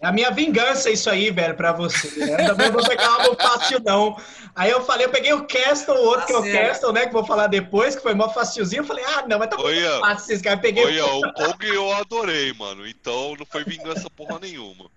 É 0.00 0.06
a 0.06 0.12
minha 0.12 0.30
vingança 0.30 0.90
isso 0.90 1.08
aí, 1.08 1.30
velho, 1.30 1.54
pra 1.54 1.72
você. 1.72 2.26
Né? 2.26 2.42
Eu 2.42 2.48
também 2.48 2.66
não 2.66 2.74
vou 2.74 2.86
pegar 2.86 3.08
algo 3.08 3.34
fácil, 3.40 3.80
não. 3.82 4.16
Aí 4.54 4.70
eu 4.70 4.84
falei, 4.84 5.06
eu 5.06 5.10
peguei 5.10 5.32
o 5.32 5.46
Castle, 5.46 5.96
o 5.96 6.04
outro 6.04 6.20
Tá 6.20 6.26
que 6.26 6.32
é 6.32 6.36
o 6.36 6.42
certo. 6.42 6.68
Castle, 6.68 6.92
né, 6.92 7.00
que 7.02 7.08
eu 7.08 7.12
vou 7.12 7.24
falar 7.24 7.46
depois, 7.46 7.96
que 7.96 8.02
foi 8.02 8.14
mó 8.14 8.28
facilzinho. 8.28 8.82
Eu 8.82 8.86
falei, 8.86 9.04
ah, 9.04 9.24
não, 9.26 9.38
mas 9.38 9.48
tá 9.48 9.56
muito 9.56 9.68
Olha, 9.68 10.00
fácil 10.00 10.32
esses 10.32 10.42
caras. 10.42 10.58
Eu 10.58 10.62
Peguei 10.62 10.84
olha, 10.84 11.06
o 11.06 11.32
Kong 11.32 11.66
eu 11.66 11.92
adorei, 11.94 12.52
mano. 12.52 12.86
Então 12.86 13.34
não 13.38 13.46
foi 13.46 13.64
vingança 13.64 14.10
porra 14.10 14.38
nenhuma. 14.38 14.90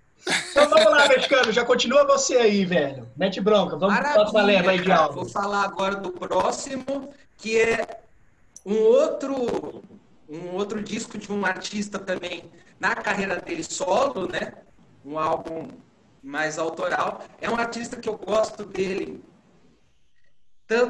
Então 0.52 0.68
vamos 0.70 0.92
lá, 0.92 1.08
mexicano, 1.08 1.54
já 1.54 1.64
continua 1.64 2.06
você 2.06 2.36
aí, 2.36 2.66
velho. 2.66 3.08
Mete 3.16 3.40
bronca, 3.40 3.78
vamos 3.78 3.98
para 3.98 4.44
leva 4.44 4.72
aí 4.72 4.82
de 4.82 4.92
álbum. 4.92 5.22
Vou 5.22 5.30
falar 5.30 5.64
agora 5.64 5.96
do 5.96 6.12
próximo, 6.12 7.14
que 7.38 7.58
é 7.58 8.02
um 8.66 8.78
outro, 8.78 9.82
um 10.30 10.54
outro 10.56 10.84
disco 10.84 11.18
de 11.18 11.32
um 11.32 11.46
artista 11.46 11.98
também 11.98 12.52
na 12.80 12.96
carreira 12.96 13.38
dele 13.38 13.64
solo, 13.64 14.28
né? 14.28 14.54
Um 15.06 15.18
álbum 15.18 15.70
mais 16.22 16.58
autoral. 16.58 17.24
É 17.40 17.50
um 17.50 17.56
artista 17.56 17.98
que 17.98 18.10
eu 18.10 18.18
gosto 18.18 18.66
dele 18.66 19.24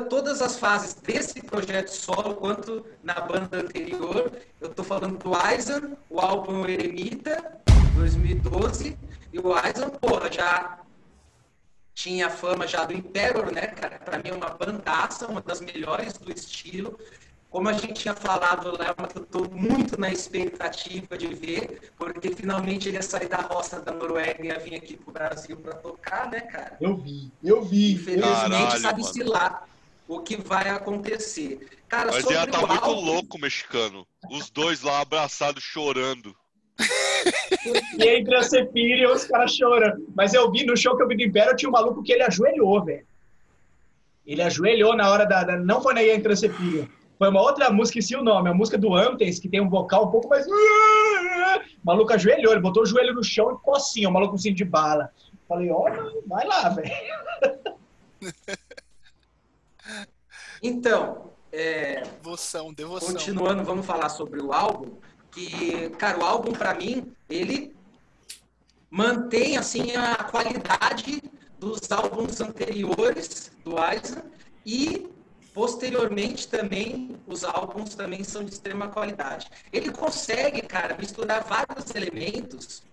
todas 0.10 0.42
as 0.42 0.58
fases 0.58 0.96
desse 0.96 1.42
projeto 1.42 1.90
solo 1.90 2.36
quanto 2.36 2.84
na 3.04 3.14
banda 3.14 3.58
anterior. 3.60 4.32
Eu 4.60 4.72
estou 4.72 4.84
falando 4.84 5.18
do 5.20 5.36
Aizen, 5.36 5.96
o 6.10 6.20
álbum 6.20 6.66
Eremita, 6.66 7.62
2012, 7.96 8.98
e 9.32 9.40
o 9.40 9.54
Aizen, 9.54 9.90
porra, 9.90 10.32
já 10.32 10.80
tinha 11.94 12.30
fama 12.30 12.68
já 12.68 12.86
do 12.86 12.94
Emperor, 12.94 13.52
né, 13.52 13.68
cara? 13.68 14.00
Pra 14.00 14.18
mim 14.18 14.30
é 14.30 14.34
uma 14.34 14.50
bandaça, 14.50 15.28
uma 15.28 15.42
das 15.42 15.62
melhores 15.62 16.14
do 16.14 16.32
estilo. 16.32 16.98
Como 17.50 17.70
a 17.70 17.74
gente 17.74 17.94
tinha 17.94 18.14
falado 18.14 18.78
lá, 18.78 18.94
uma 18.98 19.08
que 19.08 19.18
eu 19.18 19.26
tô 19.26 19.46
muito 19.50 20.00
na 20.00 20.12
expectativa 20.12 21.18
de 21.18 21.28
ver, 21.28 21.92
porque 21.98 22.36
finalmente 22.36 22.90
ele 22.90 22.98
ia 22.98 23.02
sair 23.02 23.30
da 23.30 23.38
roça 23.38 23.80
da 23.80 23.94
Noruega 23.94 24.44
e 24.44 24.48
ia 24.48 24.60
vir 24.60 24.76
aqui 24.76 24.98
pro 24.98 25.14
Brasil 25.14 25.56
para 25.58 25.74
tocar, 25.76 26.30
né, 26.30 26.42
cara? 26.42 26.76
Eu 26.82 26.98
vi, 26.98 27.32
eu 27.44 27.62
vi. 27.62 27.94
Infelizmente, 27.94 28.80
sabe-se 28.82 29.24
lá 29.24 29.64
o 30.08 30.20
que 30.20 30.36
vai 30.36 30.70
acontecer. 30.70 31.66
Cara, 31.88 32.12
Mas 32.12 32.22
sobre 32.22 32.36
ia 32.36 32.48
tá 32.48 32.60
o 32.60 32.68
muito 32.68 32.84
álbum, 32.84 33.02
louco, 33.02 33.40
mexicano. 33.40 34.06
Os 34.30 34.50
dois 34.50 34.82
lá 34.82 35.00
abraçados, 35.00 35.64
chorando. 35.64 36.36
E 37.98 38.04
entre 38.08 38.36
a 38.36 38.44
Cepira 38.44 39.02
e 39.04 39.08
os 39.08 39.26
caras 39.26 39.54
chorando. 39.54 40.06
Mas 40.16 40.34
eu 40.34 40.52
vi 40.52 40.66
no 40.66 40.76
show 40.76 40.96
que 40.98 41.04
eu 41.04 41.08
vi 41.08 41.16
do 41.16 41.24
Império, 41.24 41.56
tinha 41.56 41.70
um 41.70 41.72
maluco 41.72 42.04
que 42.04 42.12
ele 42.12 42.24
ajoelhou, 42.24 42.84
velho. 42.84 43.06
Ele 44.26 44.42
ajoelhou 44.42 44.96
na 44.96 45.10
hora 45.10 45.26
da. 45.26 45.44
da- 45.44 45.58
não 45.58 45.82
foi 45.82 45.94
na 45.94 46.04
Entre 46.04 46.32
a 46.34 46.36
Cepira. 46.36 46.88
Foi 47.18 47.30
uma 47.30 47.42
outra 47.42 47.70
música, 47.72 47.98
esqueci 48.00 48.16
o 48.16 48.24
nome, 48.24 48.50
a 48.50 48.54
música 48.54 48.78
do 48.78 48.94
Antes, 48.94 49.40
que 49.40 49.50
tem 49.50 49.60
um 49.60 49.70
vocal 49.70 50.06
um 50.06 50.12
pouco 50.12 50.28
mais. 50.30 50.46
O 50.48 50.52
maluco 51.84 52.14
ajoelhou, 52.14 52.52
ele 52.52 52.62
botou 52.62 52.84
o 52.84 52.86
joelho 52.86 53.14
no 53.14 53.24
chão 53.24 53.52
e 53.52 53.56
ficou 53.56 53.76
assim, 53.76 54.06
o 54.06 54.12
maluco 54.12 54.34
com 54.34 54.38
cinto 54.38 54.56
de 54.56 54.66
bala. 54.66 55.12
Falei, 55.48 55.72
ó, 55.72 55.84
vai 56.28 56.46
lá, 56.46 56.70
velho. 56.70 56.92
Então, 60.62 61.32
é, 61.52 62.02
Devoção, 62.02 62.74
devoção. 62.74 63.10
continuando, 63.14 63.64
vamos 63.64 63.86
falar 63.86 64.10
sobre 64.10 64.42
o 64.42 64.52
álbum. 64.52 64.98
Que, 65.32 65.90
cara, 65.92 66.20
o 66.20 66.24
álbum, 66.24 66.52
pra 66.52 66.74
mim, 66.74 67.14
ele 67.30 67.76
mantém, 68.90 69.58
assim, 69.58 69.96
a 69.96 70.16
qualidade 70.24 71.22
dos 71.60 71.92
álbuns 71.92 72.42
anteriores 72.42 73.52
do 73.64 73.78
Aizen 73.78 74.24
e, 74.66 75.08
posteriormente, 75.58 76.48
também, 76.48 77.18
os 77.26 77.44
álbuns 77.44 77.96
também 77.96 78.24
são 78.24 78.44
de 78.44 78.54
extrema 78.54 78.90
qualidade. 78.90 79.48
Ele 79.74 79.90
consegue, 79.90 80.62
cara, 80.62 80.96
misturar 80.96 81.44
vários 81.44 81.96
elementos 81.96 82.84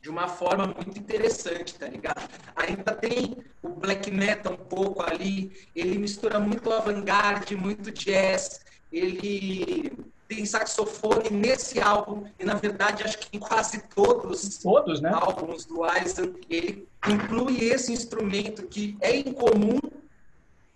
de 0.00 0.08
uma 0.08 0.26
forma 0.26 0.68
muito 0.68 0.98
interessante, 0.98 1.74
tá 1.74 1.86
ligado? 1.86 2.26
Ainda 2.56 2.94
tem 2.94 3.36
o 3.62 3.68
black 3.68 4.10
metal 4.10 4.54
um 4.54 4.64
pouco 4.64 5.02
ali, 5.02 5.52
ele 5.76 5.98
mistura 5.98 6.40
muito 6.40 6.72
avant-garde, 6.72 7.54
muito 7.54 7.90
jazz, 7.90 8.62
ele 8.90 9.92
tem 10.26 10.46
saxofone 10.46 11.28
nesse 11.28 11.78
álbum, 11.78 12.24
e 12.38 12.44
na 12.46 12.54
verdade 12.54 13.02
acho 13.02 13.18
que 13.18 13.36
em 13.36 13.38
quase 13.38 13.82
todos, 13.94 14.56
todos 14.56 15.02
né? 15.02 15.10
álbuns 15.12 15.66
do 15.66 15.84
Eisen, 15.84 16.34
ele 16.48 16.88
inclui 17.06 17.64
esse 17.64 17.92
instrumento 17.92 18.66
que 18.66 18.96
é 19.02 19.14
incomum 19.14 19.78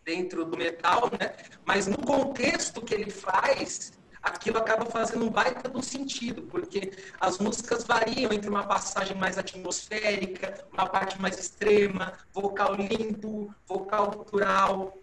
dentro 0.07 0.45
do 0.45 0.57
metal, 0.57 1.11
né? 1.21 1.35
mas 1.65 1.89
no 1.89 1.99
contexto 1.99 2.81
que 2.81 2.95
ele 2.95 3.11
faz, 3.11 3.93
aquilo 4.23 4.59
acaba 4.59 4.87
fazendo 4.87 5.25
um 5.27 5.31
baita 5.31 5.69
do 5.69 5.83
sentido, 5.83 6.43
porque 6.43 6.93
as 7.21 7.39
músicas 7.39 7.83
variam 7.83 8.33
entre 8.33 8.49
uma 8.49 8.63
passagem 8.63 9.17
mais 9.17 9.37
atmosférica, 9.37 10.65
uma 10.73 10.89
parte 10.89 11.21
mais 11.21 11.37
extrema, 11.39 12.13
vocal 12.33 12.77
limpo, 12.77 13.53
vocal 13.67 14.13
cultural. 14.13 14.97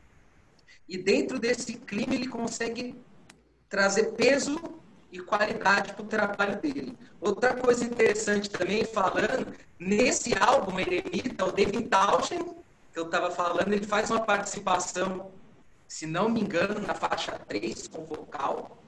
E 0.87 0.97
dentro 0.97 1.37
desse 1.37 1.73
clima 1.73 2.15
ele 2.15 2.27
consegue 2.27 2.95
trazer 3.67 4.13
peso 4.13 4.57
e 5.11 5.19
qualidade 5.19 5.93
para 5.93 6.03
o 6.03 6.07
trabalho 6.07 6.61
dele. 6.61 6.97
Outra 7.19 7.53
coisa 7.53 7.83
interessante 7.83 8.49
também, 8.49 8.85
falando, 8.85 9.53
nesse 9.77 10.33
álbum 10.37 10.79
ele 10.79 11.03
imita 11.11 11.45
o 11.45 11.51
David 11.51 11.89
Townshend, 11.89 12.63
que 12.93 12.99
eu 12.99 13.05
estava 13.05 13.31
falando, 13.31 13.73
ele 13.73 13.85
faz 13.85 14.11
uma 14.11 14.23
participação, 14.23 15.31
se 15.87 16.05
não 16.05 16.29
me 16.29 16.39
engano, 16.39 16.79
na 16.79 16.93
faixa 16.93 17.31
3 17.47 17.87
com 17.87 18.05
vocal, 18.05 18.83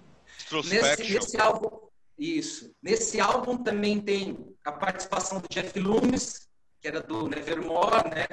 Nesse, 0.52 1.14
nesse 1.14 1.42
álbum, 1.42 1.88
isso. 2.18 2.72
Nesse 2.82 3.20
álbum 3.20 3.58
também 3.58 4.00
tem 4.00 4.56
a 4.64 4.72
participação 4.72 5.40
do 5.40 5.48
Jeff 5.50 5.80
Loomis, 5.80 6.48
que 6.80 6.88
era 6.88 7.02
do 7.02 7.28
Nevermore, 7.28 8.10
né? 8.10 8.28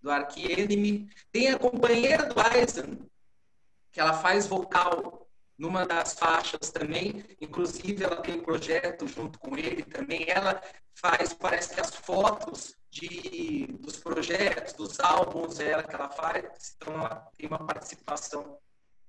Do 0.00 0.10
Ark 0.10 0.40
Enemy. 0.40 1.08
Tem 1.32 1.48
a 1.48 1.58
companheira 1.58 2.26
do 2.26 2.36
Eisen, 2.56 2.98
que 3.90 4.00
ela 4.00 4.12
faz 4.12 4.46
vocal 4.46 5.25
numa 5.58 5.86
das 5.86 6.14
faixas 6.14 6.70
também. 6.70 7.24
Inclusive, 7.40 8.04
ela 8.04 8.16
tem 8.16 8.34
um 8.36 8.42
projeto 8.42 9.06
junto 9.06 9.38
com 9.38 9.56
ele 9.56 9.82
também. 9.82 10.28
Ela 10.28 10.62
faz, 10.94 11.32
parece 11.32 11.74
que 11.74 11.80
as 11.80 11.94
fotos 11.94 12.74
de, 12.90 13.66
dos 13.80 13.98
projetos, 13.98 14.72
dos 14.72 15.00
álbuns, 15.00 15.60
é 15.60 15.70
ela 15.70 15.82
que 15.82 15.94
ela 15.94 16.10
faz. 16.10 16.76
Então, 16.76 16.94
ela 16.94 17.28
tem 17.36 17.48
uma 17.48 17.64
participação 17.64 18.58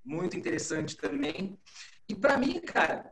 muito 0.03 0.37
interessante 0.37 0.95
também. 0.95 1.59
E 2.07 2.15
para 2.15 2.37
mim, 2.37 2.59
cara, 2.61 3.11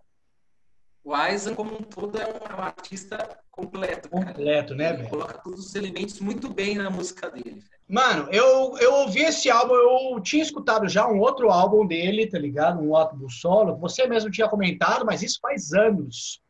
o 1.05 1.13
Aizen 1.13 1.53
como 1.53 1.75
um 1.75 1.83
todo 1.83 2.19
é 2.19 2.25
um, 2.25 2.59
é 2.59 2.61
artista 2.61 3.37
completo. 3.51 4.09
Cara. 4.09 4.25
Completo, 4.25 4.73
né, 4.73 4.91
velho? 4.91 5.07
Coloca 5.07 5.37
todos 5.37 5.67
os 5.67 5.75
elementos 5.75 6.19
muito 6.19 6.51
bem 6.51 6.75
na 6.75 6.89
música 6.89 7.29
dele. 7.29 7.63
Mano, 7.87 8.27
eu, 8.31 8.75
eu 8.79 8.91
ouvi 8.95 9.21
esse 9.21 9.47
álbum, 9.51 9.75
eu 9.75 10.19
tinha 10.19 10.41
escutado 10.41 10.89
já 10.89 11.07
um 11.07 11.19
outro 11.19 11.51
álbum 11.51 11.85
dele, 11.85 12.25
tá 12.25 12.39
ligado? 12.39 12.81
Um 12.81 12.95
álbum 12.95 13.29
solo. 13.29 13.77
Você 13.77 14.07
mesmo 14.07 14.31
tinha 14.31 14.49
comentado, 14.49 15.05
mas 15.05 15.21
isso 15.21 15.39
faz 15.39 15.71
anos. 15.73 16.41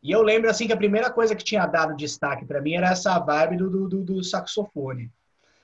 E 0.00 0.12
eu 0.12 0.22
lembro, 0.22 0.48
assim, 0.48 0.68
que 0.68 0.72
a 0.72 0.76
primeira 0.76 1.10
coisa 1.10 1.34
que 1.34 1.42
tinha 1.42 1.66
dado 1.66 1.96
destaque 1.96 2.46
para 2.46 2.60
mim 2.60 2.74
era 2.74 2.90
essa 2.90 3.18
vibe 3.18 3.56
do, 3.56 3.88
do, 3.88 4.04
do 4.04 4.22
saxofone. 4.22 5.10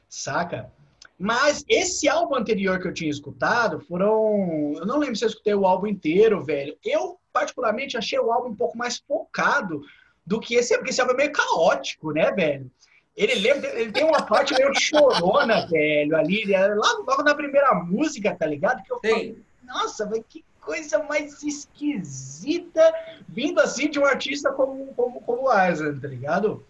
Saca? 0.08 0.72
Mas 1.18 1.64
esse 1.68 2.08
álbum 2.08 2.34
anterior 2.34 2.80
que 2.80 2.88
eu 2.88 2.94
tinha 2.94 3.10
escutado 3.10 3.80
foram. 3.80 4.74
Eu 4.76 4.86
não 4.86 4.98
lembro 4.98 5.16
se 5.16 5.24
eu 5.24 5.28
escutei 5.28 5.54
o 5.54 5.66
álbum 5.66 5.86
inteiro, 5.86 6.44
velho. 6.44 6.76
Eu, 6.84 7.18
particularmente, 7.32 7.96
achei 7.96 8.18
o 8.18 8.32
álbum 8.32 8.50
um 8.50 8.56
pouco 8.56 8.76
mais 8.76 8.98
focado 8.98 9.82
do 10.26 10.40
que 10.40 10.54
esse, 10.54 10.76
porque 10.76 10.90
esse 10.90 11.00
álbum 11.00 11.14
é 11.14 11.16
meio 11.16 11.32
caótico, 11.32 12.12
né, 12.12 12.32
velho? 12.32 12.70
Ele, 13.16 13.34
lembra, 13.36 13.68
ele 13.78 13.92
tem 13.92 14.04
uma 14.04 14.22
parte 14.22 14.54
meio 14.54 14.74
chorona, 14.74 15.66
velho, 15.70 16.16
ali, 16.16 16.44
logo, 16.46 17.04
logo 17.08 17.22
na 17.22 17.34
primeira 17.34 17.72
música, 17.74 18.34
tá 18.34 18.46
ligado? 18.46 18.82
Que 18.82 18.92
eu 18.92 18.98
falei, 19.00 19.38
nossa, 19.62 20.06
velho, 20.06 20.24
que 20.28 20.44
coisa 20.60 21.02
mais 21.04 21.42
esquisita 21.42 22.82
vindo 23.28 23.60
assim 23.60 23.88
de 23.88 24.00
um 24.00 24.04
artista 24.04 24.50
como, 24.52 24.86
como, 24.94 25.20
como 25.20 25.48
o 25.48 25.68
Isaac, 25.68 26.00
tá 26.00 26.08
ligado? 26.08 26.64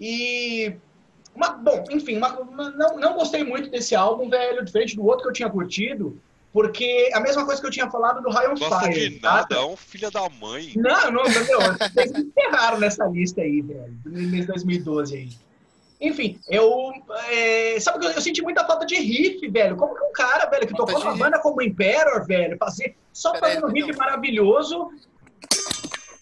E 0.00 0.76
uma, 1.38 1.50
bom, 1.50 1.84
enfim, 1.90 2.16
uma, 2.16 2.36
uma, 2.40 2.70
não, 2.72 2.98
não 2.98 3.14
gostei 3.14 3.44
muito 3.44 3.70
desse 3.70 3.94
álbum, 3.94 4.28
velho, 4.28 4.64
diferente 4.64 4.96
do 4.96 5.06
outro 5.06 5.22
que 5.22 5.28
eu 5.28 5.32
tinha 5.32 5.48
curtido, 5.48 6.20
porque 6.52 7.10
a 7.14 7.20
mesma 7.20 7.46
coisa 7.46 7.60
que 7.60 7.66
eu 7.66 7.70
tinha 7.70 7.88
falado 7.88 8.20
do 8.20 8.28
High 8.28 8.48
on 8.48 8.54
Gosta 8.56 8.80
Fire. 8.80 9.10
de 9.10 9.20
nada, 9.20 9.54
é 9.54 9.64
um 9.64 9.76
filho 9.76 10.10
da 10.10 10.28
mãe. 10.28 10.72
Não, 10.74 11.12
não, 11.12 11.22
não, 11.22 11.78
vocês 11.78 12.12
me 12.12 12.20
enterraram 12.20 12.80
nessa 12.80 13.06
lista 13.06 13.40
aí, 13.40 13.60
velho, 13.60 13.92
do 14.04 14.10
mês 14.10 14.46
2012 14.46 15.16
aí. 15.16 15.28
Enfim, 16.00 16.38
eu. 16.48 16.92
É, 17.30 17.78
sabe 17.80 18.00
que 18.00 18.06
eu, 18.06 18.10
eu, 18.10 18.20
senti 18.20 18.40
muita 18.42 18.64
falta 18.64 18.86
de 18.86 18.96
riff, 18.96 19.46
velho. 19.48 19.76
Como 19.76 19.96
que 19.96 20.04
um 20.04 20.12
cara, 20.12 20.46
velho, 20.46 20.66
que 20.66 20.76
falta 20.76 20.92
tocou 20.92 21.08
uma 21.08 21.16
banda 21.16 21.38
como 21.40 21.62
Emperor, 21.62 22.24
velho, 22.24 22.56
fazer, 22.56 22.96
só 23.12 23.32
Pera 23.32 23.46
fazendo 23.46 23.66
um 23.66 23.72
riff 23.72 23.96
maravilhoso, 23.96 24.90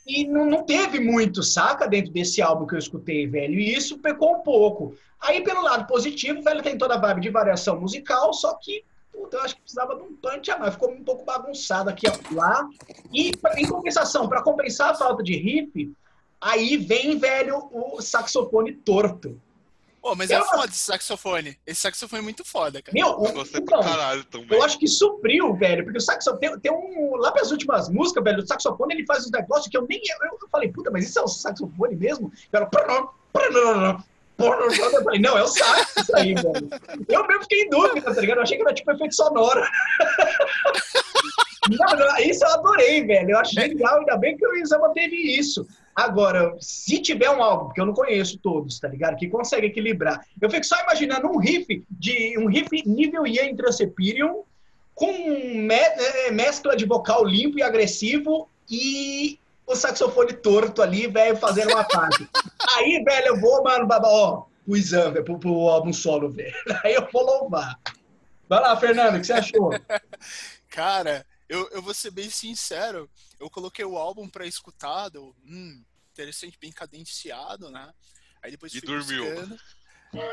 e 0.06 0.24
não, 0.24 0.44
não 0.44 0.62
teve 0.62 1.00
muito, 1.00 1.42
saca, 1.42 1.88
dentro 1.88 2.12
desse 2.12 2.40
álbum 2.40 2.64
que 2.66 2.74
eu 2.74 2.78
escutei, 2.78 3.26
velho. 3.26 3.58
E 3.58 3.74
isso 3.74 3.98
pecou 3.98 4.36
um 4.36 4.40
pouco. 4.40 4.96
Aí, 5.20 5.42
pelo 5.42 5.62
lado 5.62 5.86
positivo, 5.86 6.42
velho, 6.42 6.62
tem 6.62 6.78
toda 6.78 6.94
a 6.94 6.98
vibe 6.98 7.22
de 7.22 7.30
variação 7.30 7.80
musical, 7.80 8.32
só 8.32 8.54
que, 8.54 8.84
puta, 9.12 9.36
eu 9.36 9.42
acho 9.42 9.56
que 9.56 9.62
precisava 9.62 9.96
de 9.96 10.02
um 10.02 10.14
punch 10.14 10.50
a 10.50 10.58
mais. 10.58 10.74
Ficou 10.74 10.90
um 10.90 11.02
pouco 11.02 11.24
bagunçado 11.24 11.90
aqui 11.90 12.06
lá. 12.32 12.68
E, 13.12 13.32
em 13.56 13.66
compensação, 13.66 14.28
para 14.28 14.42
compensar 14.42 14.90
a 14.90 14.94
falta 14.94 15.22
de 15.22 15.36
riff, 15.36 15.92
aí 16.40 16.76
vem, 16.76 17.18
velho, 17.18 17.68
o 17.72 18.00
saxofone 18.00 18.72
torto. 18.72 19.40
Pô, 20.06 20.14
mas 20.14 20.30
é 20.30 20.36
eu... 20.36 20.42
é 20.42 20.44
foda 20.44 20.66
esse 20.66 20.78
saxofone. 20.78 21.58
Esse 21.66 21.80
saxofone 21.80 22.20
é 22.20 22.22
muito 22.22 22.44
foda, 22.44 22.80
cara. 22.80 22.94
Meu, 22.94 23.08
eu 23.08 23.42
então, 23.42 23.80
caralho 23.80 24.22
também. 24.26 24.56
Eu 24.56 24.62
acho 24.62 24.78
que 24.78 24.86
supriu, 24.86 25.52
velho, 25.54 25.82
porque 25.82 25.98
o 25.98 26.00
saxofone 26.00 26.38
tem, 26.40 26.60
tem 26.60 26.72
um. 26.72 27.16
Lá 27.16 27.34
as 27.36 27.50
últimas 27.50 27.88
músicas, 27.88 28.22
velho, 28.22 28.38
o 28.40 28.46
saxofone 28.46 28.94
ele 28.94 29.04
faz 29.04 29.24
uns 29.24 29.32
negócios 29.32 29.66
que 29.66 29.76
eu 29.76 29.84
nem. 29.88 30.00
Eu, 30.22 30.38
eu 30.40 30.48
falei, 30.48 30.70
puta, 30.70 30.92
mas 30.92 31.08
isso 31.08 31.18
é 31.18 31.22
o 31.22 31.26
saxofone 31.26 31.96
mesmo? 31.96 32.32
Eu 32.52 32.60
eu 34.38 35.02
falei, 35.02 35.20
não, 35.20 35.38
é 35.38 35.42
o 35.42 35.48
sax 35.48 35.96
isso 35.96 36.16
aí, 36.16 36.34
velho. 36.34 36.68
Eu 37.08 37.26
mesmo 37.26 37.42
fiquei 37.42 37.62
em 37.62 37.70
dúvida, 37.70 38.14
tá 38.14 38.20
ligado? 38.20 38.38
Eu 38.38 38.42
achei 38.42 38.56
que 38.56 38.62
era 38.62 38.74
tipo 38.74 38.92
efeito 38.92 39.14
sonoro. 39.14 39.60
não, 41.70 42.18
isso 42.18 42.44
eu 42.44 42.50
adorei, 42.50 43.04
velho. 43.04 43.30
Eu 43.30 43.38
achei 43.38 43.68
legal, 43.68 43.98
ainda 43.98 44.16
bem 44.16 44.36
que 44.36 44.46
o 44.46 44.56
Isa 44.56 44.78
manteve 44.78 45.16
isso. 45.16 45.66
Agora, 45.94 46.54
se 46.60 47.00
tiver 47.00 47.30
um 47.30 47.42
álbum, 47.42 47.66
porque 47.66 47.80
eu 47.80 47.86
não 47.86 47.94
conheço 47.94 48.38
todos, 48.38 48.78
tá 48.78 48.88
ligado? 48.88 49.16
Que 49.16 49.28
consegue 49.28 49.68
equilibrar. 49.68 50.20
Eu 50.40 50.50
fico 50.50 50.66
só 50.66 50.78
imaginando 50.82 51.26
um 51.26 51.38
riff 51.38 51.82
de 51.88 52.38
um 52.38 52.46
riff 52.46 52.68
nível 52.86 53.26
Ian 53.26 53.56
Transepirion 53.56 54.42
com 54.94 55.10
é, 55.70 56.30
mescla 56.30 56.76
de 56.76 56.84
vocal 56.84 57.24
limpo 57.24 57.58
e 57.58 57.62
agressivo 57.62 58.48
e 58.70 59.38
o 59.66 59.74
saxofone 59.74 60.32
torto 60.32 60.80
ali, 60.80 61.06
velho, 61.08 61.36
fazendo 61.36 61.70
uma 61.72 61.84
parte. 61.84 62.28
Aí, 62.76 63.02
velho, 63.04 63.26
eu 63.28 63.40
vou, 63.40 63.62
mano, 63.64 63.86
baba, 63.86 64.08
ó, 64.08 64.46
o 64.66 64.76
exame, 64.76 65.14
velho, 65.14 65.24
pro, 65.24 65.38
pro 65.38 65.68
álbum 65.68 65.92
solo, 65.92 66.30
velho. 66.30 66.54
Aí 66.84 66.94
eu 66.94 67.08
vou 67.12 67.24
louvar. 67.24 67.78
Vai 68.48 68.60
lá, 68.60 68.76
Fernando, 68.76 69.16
o 69.16 69.20
que 69.20 69.26
você 69.26 69.32
achou? 69.32 69.70
Cara, 70.70 71.26
eu, 71.48 71.68
eu 71.72 71.82
vou 71.82 71.92
ser 71.92 72.12
bem 72.12 72.30
sincero, 72.30 73.10
eu 73.40 73.50
coloquei 73.50 73.84
o 73.84 73.96
álbum 73.96 74.28
pra 74.28 74.46
escutar, 74.46 75.08
deu, 75.08 75.34
hum, 75.44 75.82
interessante, 76.12 76.58
bem 76.60 76.70
cadenciado, 76.70 77.70
né? 77.70 77.92
Aí 78.42 78.52
depois 78.52 78.72
e 78.72 78.80
dormiu. 78.80 79.24
Buscando. 79.24 79.58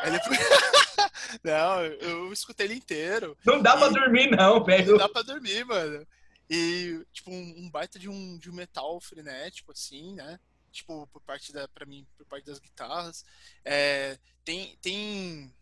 Aí 0.02 0.12
depois... 0.12 0.40
não, 1.44 1.84
eu 1.84 2.32
escutei 2.32 2.68
ele 2.68 2.76
inteiro. 2.76 3.36
Não 3.44 3.62
dá 3.62 3.76
e... 3.76 3.80
pra 3.80 3.88
dormir, 3.90 4.30
não, 4.30 4.64
velho. 4.64 4.92
Não 4.92 4.98
dá 4.98 5.10
pra 5.10 5.24
dormir, 5.24 5.66
mano. 5.66 6.06
E, 6.50 7.06
tipo, 7.12 7.32
um, 7.32 7.66
um, 7.66 7.70
baita 7.70 7.98
de 7.98 8.10
um, 8.10 8.38
de 8.38 8.50
um 8.50 8.54
metal 8.54 9.00
frenético, 9.00 9.72
assim, 9.72 10.14
né? 10.14 10.40
Tipo, 10.72 11.08
por 11.08 11.22
parte 11.22 11.54
da, 11.54 11.68
pra 11.68 11.86
mim, 11.86 12.06
por 12.18 12.26
parte 12.26 12.46
das 12.46 12.60
guitarras. 12.60 13.26
É, 13.64 14.18
tem, 14.44 14.78
tem... 14.82 15.54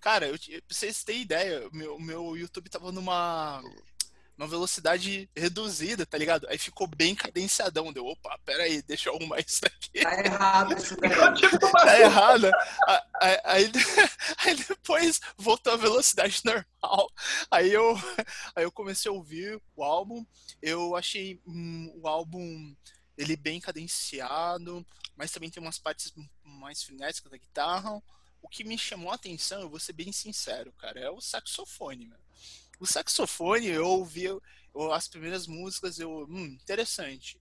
Cara, 0.00 0.28
eu, 0.28 0.38
pra 0.38 0.60
vocês 0.68 1.02
terem 1.04 1.22
ideia, 1.22 1.68
o 1.68 1.74
meu, 1.74 1.98
meu 1.98 2.36
YouTube 2.36 2.70
tava 2.70 2.92
numa 2.92 3.62
uma 4.38 4.46
velocidade 4.46 5.28
reduzida, 5.36 6.06
tá 6.06 6.16
ligado? 6.16 6.46
Aí 6.48 6.56
ficou 6.56 6.86
bem 6.86 7.12
cadenciadão. 7.12 7.92
Deu, 7.92 8.06
opa, 8.06 8.38
pera 8.44 8.62
aí, 8.62 8.80
deixa 8.82 9.08
eu 9.08 9.16
arrumar 9.16 9.40
isso 9.44 9.60
daqui. 9.60 10.00
Tá 10.00 10.24
errado 10.24 10.78
isso 10.78 10.96
daí. 10.96 11.10
tá 11.72 12.00
errado. 12.00 12.50
Aí, 13.20 13.40
aí, 13.44 13.72
aí, 14.38 14.54
depois 14.54 15.20
voltou 15.36 15.72
a 15.72 15.76
velocidade 15.76 16.40
normal. 16.44 17.10
Aí 17.50 17.72
eu, 17.72 17.94
aí 18.54 18.62
eu 18.62 18.70
comecei 18.70 19.10
a 19.10 19.14
ouvir 19.14 19.60
o 19.74 19.82
álbum. 19.82 20.24
Eu 20.62 20.94
achei 20.94 21.40
hum, 21.44 21.92
o 21.96 22.06
álbum 22.06 22.76
ele 23.16 23.36
bem 23.36 23.60
cadenciado, 23.60 24.86
mas 25.16 25.32
também 25.32 25.50
tem 25.50 25.60
umas 25.60 25.80
partes 25.80 26.12
mais 26.44 26.80
frenéticas 26.84 27.32
da 27.32 27.36
guitarra. 27.36 28.00
O 28.40 28.48
que 28.48 28.62
me 28.62 28.78
chamou 28.78 29.10
a 29.10 29.16
atenção, 29.16 29.60
eu 29.60 29.68
vou 29.68 29.80
ser 29.80 29.94
bem 29.94 30.12
sincero, 30.12 30.72
cara, 30.74 31.00
é 31.00 31.10
o 31.10 31.20
saxofone, 31.20 32.06
mano. 32.06 32.27
O 32.78 32.86
saxofone, 32.86 33.66
eu 33.66 33.86
ouvi 33.86 34.24
eu, 34.24 34.42
as 34.92 35.08
primeiras 35.08 35.46
músicas, 35.46 35.98
eu, 35.98 36.26
hum, 36.28 36.56
interessante. 36.62 37.40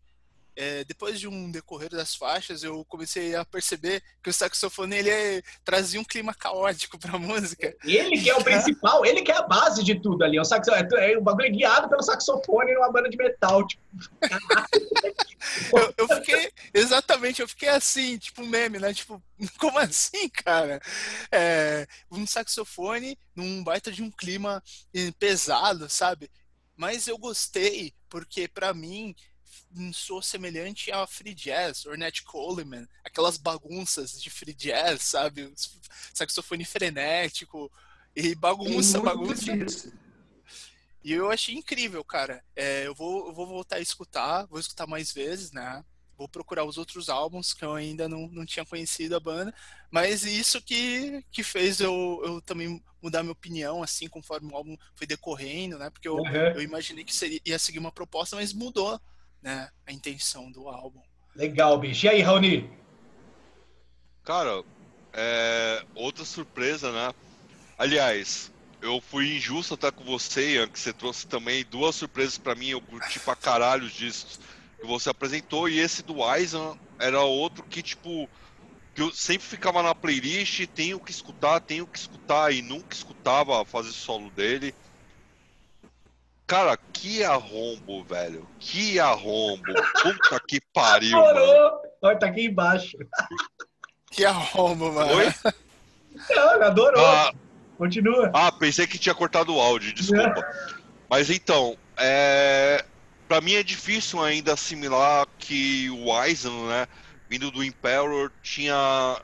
É, 0.58 0.84
depois 0.84 1.20
de 1.20 1.28
um 1.28 1.52
decorrer 1.52 1.92
das 1.92 2.16
faixas, 2.16 2.64
eu 2.64 2.84
comecei 2.86 3.36
a 3.36 3.46
perceber 3.46 4.02
que 4.24 4.30
o 4.32 4.34
saxofone 4.34 4.96
ele 4.96 5.10
é, 5.12 5.44
trazia 5.64 6.02
um 6.02 6.04
clima 6.04 6.34
caótico 6.34 6.98
para 6.98 7.16
a 7.16 7.20
música. 7.20 7.76
Ele 7.84 8.20
que 8.20 8.28
é 8.28 8.36
o 8.36 8.44
principal, 8.44 9.06
ele 9.06 9.22
que 9.22 9.32
é 9.32 9.38
a 9.38 9.44
base 9.44 9.84
de 9.84 10.02
tudo 10.02 10.24
ali. 10.24 10.40
O, 10.40 10.44
saxo, 10.44 10.72
é, 10.72 11.12
é, 11.12 11.18
o 11.18 11.22
bagulho 11.22 11.46
é 11.46 11.52
guiado 11.52 11.88
pelo 11.88 12.02
saxofone 12.02 12.74
numa 12.74 12.92
banda 12.92 13.08
de 13.08 13.16
metal. 13.16 13.68
Tipo. 13.68 13.84
eu, 15.74 15.94
eu, 15.96 16.08
fiquei, 16.08 16.52
exatamente, 16.74 17.40
eu 17.40 17.48
fiquei 17.48 17.70
assim, 17.70 18.18
tipo 18.18 18.42
um 18.42 18.48
meme, 18.48 18.80
né? 18.80 18.92
Tipo, 18.96 19.22
como 19.60 19.78
assim, 19.78 20.28
cara? 20.28 20.82
É, 21.32 21.86
um 22.12 22.26
saxofone 22.26 23.16
num 23.36 23.64
baita 23.64 23.92
de 23.92 24.02
um 24.02 24.10
clima 24.10 24.64
eh, 24.92 25.12
pesado, 25.20 25.88
sabe? 25.88 26.32
Mas 26.76 27.08
eu 27.08 27.18
gostei, 27.18 27.94
porque 28.10 28.48
para 28.48 28.74
mim 28.74 29.16
sou 29.94 30.22
semelhante 30.22 30.92
a 30.92 31.06
free 31.06 31.34
jazz, 31.34 31.86
Ornette 31.86 32.24
Coleman, 32.24 32.88
aquelas 33.04 33.38
bagunças 33.38 34.22
de 34.22 34.30
free 34.30 34.54
jazz, 34.54 35.02
sabe? 35.02 35.52
Saxofone 36.14 36.66
frenético 36.66 37.72
e 38.16 38.34
bagunça, 38.34 39.00
bagunça. 39.00 39.58
Disso. 39.58 39.94
E 41.04 41.14
eu 41.14 41.32
achei 41.32 41.56
incrível, 41.56 42.04
cara. 42.04 42.44
É, 42.56 42.86
eu, 42.88 42.94
vou, 42.94 43.28
eu 43.28 43.34
vou 43.34 43.48
voltar 43.48 43.78
a 43.78 43.82
escutar, 43.82 44.46
vou 44.48 44.60
escutar 44.60 44.88
mais 44.88 45.12
vezes, 45.14 45.52
né? 45.52 45.84
Vou 46.18 46.28
procurar 46.28 46.66
os 46.66 46.78
outros 46.78 47.10
álbuns 47.10 47.54
que 47.54 47.64
eu 47.64 47.74
ainda 47.74 48.10
não, 48.10 48.28
não 48.28 48.46
tinha 48.46 48.66
conhecido 48.66 49.16
a 49.16 49.20
banda. 49.20 49.54
Mas 49.92 50.26
isso 50.26 50.62
que, 50.62 51.24
que 51.32 51.44
fez 51.44 51.80
eu, 51.80 52.22
eu 52.26 52.42
também 52.42 52.84
mudar 53.02 53.22
minha 53.22 53.32
opinião, 53.32 53.84
assim, 53.84 54.10
conforme 54.10 54.52
o 54.52 54.56
álbum 54.56 54.76
foi 54.96 55.06
decorrendo, 55.06 55.78
né? 55.78 55.90
Porque 55.90 56.08
eu, 56.08 56.16
uhum. 56.16 56.36
eu 56.56 56.62
imaginei 56.62 57.04
que 57.04 57.16
seria, 57.16 57.40
ia 57.46 57.60
seguir 57.60 57.80
uma 57.80 57.92
proposta, 57.92 58.36
mas 58.36 58.52
mudou 58.52 59.00
né, 59.42 59.70
a 59.86 59.92
intenção 59.92 60.52
do 60.52 60.68
álbum. 60.68 61.02
Legal, 61.36 61.78
bicho. 61.80 62.06
E 62.06 62.10
aí, 62.10 62.22
Raoni? 62.22 62.70
Cara, 64.24 64.64
é... 65.14 65.86
outra 65.96 66.26
surpresa, 66.26 66.92
né? 66.92 67.14
Aliás, 67.78 68.52
eu 68.82 69.02
fui 69.02 69.38
injusto 69.38 69.74
até 69.74 69.92
com 69.92 70.04
você, 70.04 70.56
Ian, 70.56 70.68
que 70.68 70.80
você 70.80 70.92
trouxe 70.92 71.28
também 71.28 71.66
duas 71.66 71.96
surpresas 71.96 72.38
para 72.38 72.56
mim. 72.56 72.70
Eu 72.70 72.82
curti 72.82 73.20
pra 73.20 73.36
caralho 73.36 73.86
os 73.86 73.94
discos 73.94 74.40
que 74.80 74.86
você 74.86 75.10
apresentou. 75.10 75.70
E 75.70 75.80
esse 75.80 76.04
do 76.04 76.24
Aizen 76.24 76.80
era 77.00 77.22
outro 77.22 77.64
que, 77.64 77.82
tipo, 77.82 78.30
que 78.96 79.02
eu 79.02 79.14
sempre 79.14 79.48
ficava 79.48 79.84
na 79.84 79.94
playlist, 79.94 80.66
tenho 80.68 81.00
que 81.00 81.12
escutar, 81.12 81.60
tenho 81.60 81.86
que 81.86 82.00
escutar, 82.00 82.52
e 82.52 82.62
nunca 82.62 82.96
escutava 82.96 83.62
a 83.62 83.66
fase 83.66 83.94
solo 83.94 84.32
dele. 84.32 84.74
Cara, 86.48 86.78
que 86.94 87.24
arrombo, 87.26 88.04
velho. 88.06 88.48
Que 88.58 89.00
arrombo. 89.00 89.74
Puta 90.02 90.40
que 90.48 90.62
pariu, 90.74 91.20
Adorou. 91.20 91.82
Olha, 92.02 92.18
tá 92.18 92.28
aqui 92.28 92.46
embaixo. 92.46 92.98
Que 94.10 94.24
arrombo, 94.24 94.94
mano. 94.94 95.14
Oi? 95.14 95.34
Não, 96.30 96.64
adorou. 96.64 97.06
Ah, 97.06 97.34
Continua. 97.78 98.32
Ah, 98.34 98.52
pensei 98.52 98.88
que 98.88 98.98
tinha 98.98 99.14
cortado 99.14 99.54
o 99.54 99.60
áudio, 99.60 99.94
desculpa. 99.94 100.42
Mas 101.10 101.30
então, 101.30 101.78
é... 101.96 102.84
pra 103.28 103.40
mim 103.40 103.54
é 103.54 103.64
difícil 103.64 104.22
ainda 104.22 104.54
assimilar 104.54 105.28
que 105.38 105.90
o 105.90 106.12
Aizen, 106.12 106.68
né, 106.68 106.88
vindo 107.30 107.52
do 107.52 107.64
Imperial, 107.64 108.30
tinha... 108.42 109.22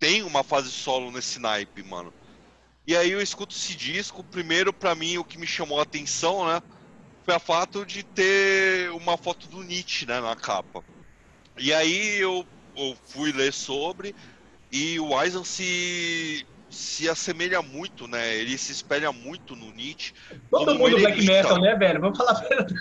tem 0.00 0.22
uma 0.22 0.42
fase 0.42 0.70
solo 0.70 1.10
nesse 1.10 1.38
naipe, 1.38 1.82
mano. 1.82 2.12
E 2.88 2.96
aí 2.96 3.10
eu 3.10 3.20
escuto 3.20 3.54
esse 3.54 3.76
disco, 3.76 4.24
primeiro 4.24 4.72
para 4.72 4.94
mim 4.94 5.18
o 5.18 5.24
que 5.24 5.36
me 5.36 5.46
chamou 5.46 5.78
a 5.78 5.82
atenção, 5.82 6.46
né, 6.46 6.62
foi 7.22 7.34
o 7.34 7.38
fato 7.38 7.84
de 7.84 8.02
ter 8.02 8.90
uma 8.92 9.18
foto 9.18 9.46
do 9.46 9.62
Nietzsche, 9.62 10.06
né, 10.06 10.18
na 10.22 10.34
capa. 10.34 10.82
E 11.58 11.70
aí 11.74 12.18
eu, 12.18 12.46
eu 12.74 12.96
fui 13.04 13.30
ler 13.30 13.52
sobre 13.52 14.16
e 14.72 14.98
o 14.98 15.22
Eisen 15.22 15.44
se 15.44 16.46
se 16.70 17.08
assemelha 17.08 17.62
muito, 17.62 18.06
né? 18.06 18.36
Ele 18.36 18.56
se 18.58 18.72
espelha 18.72 19.10
muito 19.10 19.56
no 19.56 19.72
Nietzsche. 19.72 20.12
Todo 20.50 20.74
mundo 20.74 20.98
black 20.98 21.24
metal, 21.24 21.58
né, 21.60 21.74
velho? 21.74 22.00
Vamos 22.00 22.18
falar 22.18 22.32
a 22.32 22.40
verdade. 22.40 22.74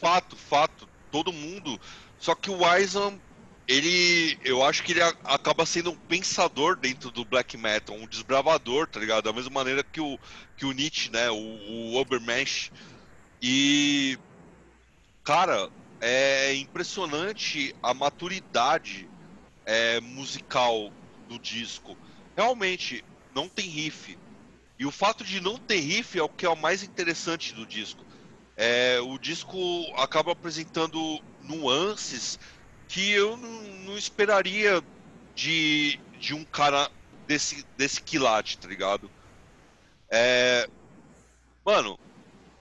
Fato, 0.00 0.36
fato. 0.36 0.88
Todo 1.10 1.30
mundo. 1.30 1.78
Só 2.18 2.34
que 2.34 2.50
o 2.50 2.74
Eisen 2.74 3.20
ele, 3.68 4.38
eu 4.42 4.64
acho 4.64 4.82
que 4.82 4.92
ele 4.92 5.02
acaba 5.02 5.66
sendo 5.66 5.90
um 5.90 5.96
pensador 5.96 6.74
dentro 6.74 7.10
do 7.10 7.22
black 7.22 7.54
metal, 7.58 7.94
um 7.94 8.06
desbravador, 8.06 8.86
tá 8.86 8.98
ligado? 8.98 9.24
Da 9.24 9.32
mesma 9.32 9.50
maneira 9.50 9.84
que 9.84 10.00
o, 10.00 10.18
que 10.56 10.64
o 10.64 10.72
Nietzsche, 10.72 11.10
né? 11.10 11.30
O, 11.30 11.36
o 11.36 11.96
Obermensch. 11.96 12.72
E, 13.42 14.18
cara, 15.22 15.70
é 16.00 16.54
impressionante 16.54 17.74
a 17.82 17.92
maturidade 17.92 19.06
é, 19.66 20.00
musical 20.00 20.90
do 21.28 21.38
disco. 21.38 21.94
Realmente, 22.34 23.04
não 23.34 23.50
tem 23.50 23.68
riff. 23.68 24.18
E 24.78 24.86
o 24.86 24.90
fato 24.90 25.22
de 25.22 25.42
não 25.42 25.58
ter 25.58 25.80
riff 25.80 26.18
é 26.18 26.22
o 26.22 26.28
que 26.28 26.46
é 26.46 26.48
o 26.48 26.56
mais 26.56 26.82
interessante 26.82 27.52
do 27.52 27.66
disco. 27.66 28.02
É, 28.56 28.98
o 29.00 29.18
disco 29.18 29.58
acaba 29.96 30.32
apresentando 30.32 31.20
nuances 31.42 32.38
que 32.88 33.10
eu 33.12 33.36
não, 33.36 33.62
não 33.84 33.98
esperaria 33.98 34.82
de, 35.34 36.00
de 36.18 36.34
um 36.34 36.44
cara 36.44 36.90
desse, 37.26 37.64
desse 37.76 38.02
quilate, 38.02 38.58
tá 38.58 38.66
ligado? 38.66 39.10
É, 40.10 40.68
mano, 41.64 41.98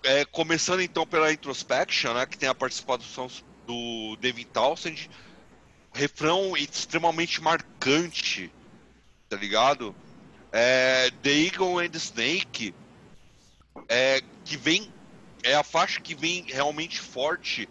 é, 0.04 0.26
começando 0.26 0.82
então 0.82 1.08
pela 1.08 1.32
Introspection, 1.32 2.14
né, 2.14 2.26
que 2.26 2.38
tem 2.38 2.50
a 2.50 2.56
participação 2.56 3.30
do 3.66 4.18
Devin 4.20 4.46
Townsend, 4.46 5.10
refrão 5.94 6.56
extremamente 6.56 7.42
marcante, 7.42 8.52
tá 9.30 9.38
ligado? 9.38 9.96
É, 10.52 11.10
the 11.24 11.32
Eagle 11.32 11.80
and 11.80 11.90
the 11.90 11.98
Snake, 11.98 12.76
é, 13.88 14.22
que 14.44 14.58
vem, 14.58 14.94
é 15.44 15.56
a 15.56 15.64
faixa 15.64 16.02
que 16.02 16.14
vem 16.14 16.46
realmente 16.48 17.00
forte 17.00 17.68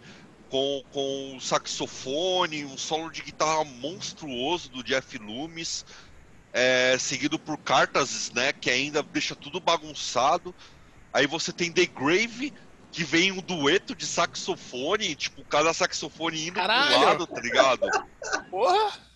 com, 0.49 0.83
com 0.91 1.37
o 1.37 1.41
saxofone, 1.41 2.65
um 2.65 2.77
solo 2.77 3.09
de 3.11 3.21
guitarra 3.21 3.63
monstruoso 3.63 4.69
do 4.69 4.83
Jeff 4.83 5.17
Loomis, 5.17 5.85
é, 6.53 6.97
seguido 6.97 7.37
por 7.37 7.57
Cartas, 7.57 8.31
né, 8.31 8.53
que 8.53 8.69
ainda 8.69 9.03
deixa 9.03 9.35
tudo 9.35 9.59
bagunçado. 9.59 10.53
Aí 11.13 11.27
você 11.27 11.51
tem 11.51 11.71
The 11.71 11.85
Grave, 11.85 12.53
que 12.91 13.03
vem 13.03 13.31
um 13.31 13.41
dueto 13.41 13.95
de 13.95 14.05
saxofone, 14.05 15.15
tipo, 15.15 15.43
cada 15.45 15.73
saxofone 15.73 16.47
indo 16.47 16.55
Caralho. 16.55 16.93
pro 16.93 17.05
lado, 17.05 17.27
tá 17.27 17.41
ligado? 17.41 17.87
Porra! 18.49 19.07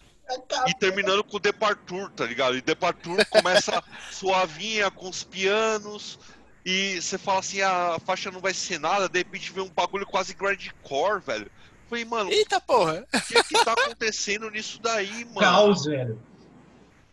E 0.68 0.74
terminando 0.76 1.24
com 1.24 1.38
o 1.38 1.40
Departure, 1.40 2.10
tá 2.12 2.26
ligado? 2.26 2.58
E 2.58 2.62
Departure 2.62 3.26
começa 3.26 3.84
suavinha 4.12 4.90
com 4.90 5.10
os 5.10 5.24
pianos, 5.24 6.18
e 6.66 7.02
você 7.02 7.18
fala 7.18 7.40
assim, 7.40 7.62
ah, 7.62 7.96
a 7.96 8.00
faixa 8.00 8.30
não 8.30 8.40
vai 8.40 8.54
ser 8.54 8.80
nada, 8.80 9.10
de 9.10 9.18
repente 9.18 9.52
vem 9.52 9.64
um 9.64 9.70
bagulho 9.70 10.06
quase 10.06 10.34
grindcore, 10.34 11.22
velho. 11.22 11.52
Falei, 11.90 12.06
mano. 12.06 12.32
Eita 12.32 12.62
porra! 12.62 13.06
O 13.14 13.22
que, 13.22 13.44
que 13.44 13.66
tá 13.66 13.74
acontecendo 13.74 14.50
nisso 14.50 14.80
daí, 14.82 15.26
mano? 15.26 15.40
Caos, 15.40 15.86
velho. 15.86 16.22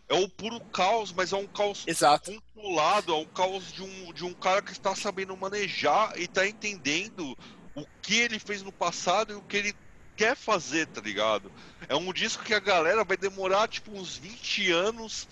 É 0.09 0.15
o 0.15 0.29
puro 0.29 0.61
caos, 0.61 1.13
mas 1.13 1.33
é 1.33 1.37
um 1.37 1.47
caos 1.47 1.85
Exato. 1.87 2.33
controlado, 2.33 3.13
é 3.13 3.17
um 3.17 3.27
caos 3.27 3.73
de 3.73 3.83
um, 3.83 4.13
de 4.13 4.25
um 4.25 4.33
cara 4.33 4.63
que 4.63 4.73
está 4.73 4.95
sabendo 4.95 5.37
manejar 5.37 6.19
e 6.19 6.27
tá 6.27 6.47
entendendo 6.47 7.37
o 7.75 7.85
que 8.01 8.19
ele 8.19 8.39
fez 8.39 8.63
no 8.63 8.73
passado 8.73 9.33
e 9.33 9.37
o 9.37 9.43
que 9.43 9.57
ele 9.57 9.75
quer 10.17 10.35
fazer, 10.35 10.87
tá 10.87 11.01
ligado? 11.01 11.53
É 11.89 11.95
um 11.95 12.13
disco 12.13 12.43
que 12.43 12.55
a 12.55 12.59
galera 12.59 13.05
vai 13.05 13.17
demorar 13.17 13.69
tipo 13.69 13.93
uns 13.93 14.17
20 14.17 14.73
anos 14.73 15.29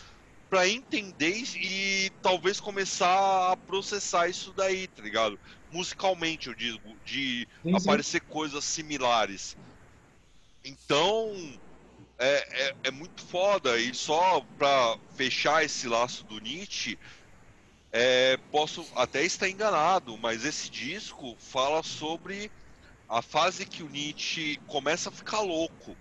para 0.49 0.69
entender 0.69 1.43
e 1.57 2.11
talvez 2.23 2.61
começar 2.61 3.53
a 3.53 3.57
processar 3.57 4.29
isso 4.29 4.53
daí, 4.53 4.87
tá 4.87 5.03
ligado? 5.03 5.39
Musicalmente, 5.73 6.49
eu 6.49 6.55
digo, 6.55 6.97
de 7.05 7.49
sim, 7.63 7.75
aparecer 7.75 8.21
sim. 8.21 8.29
coisas 8.29 8.65
similares. 8.65 9.57
Então, 10.65 11.59
é, 12.19 12.69
é, 12.69 12.77
é, 12.85 12.91
muito 12.91 13.23
foda. 13.23 13.79
E 13.79 13.95
só 13.95 14.41
pra 14.57 14.99
fechar 15.17 15.65
esse 15.65 15.89
laço 15.89 16.25
do 16.25 16.39
Nietzsche, 16.41 16.99
é, 17.93 18.37
posso 18.51 18.87
até 18.95 19.25
estar 19.25 19.49
enganado, 19.49 20.17
mas 20.19 20.45
esse 20.45 20.71
disco 20.71 21.37
fala 21.39 21.83
sobre 21.83 22.51
a 23.09 23.23
fase 23.23 23.65
que 23.65 23.83
o 23.83 23.89
Nietzsche 23.89 24.61
começa 24.67 25.09
a 25.09 25.13
ficar 25.13 25.41
louco. 25.41 25.97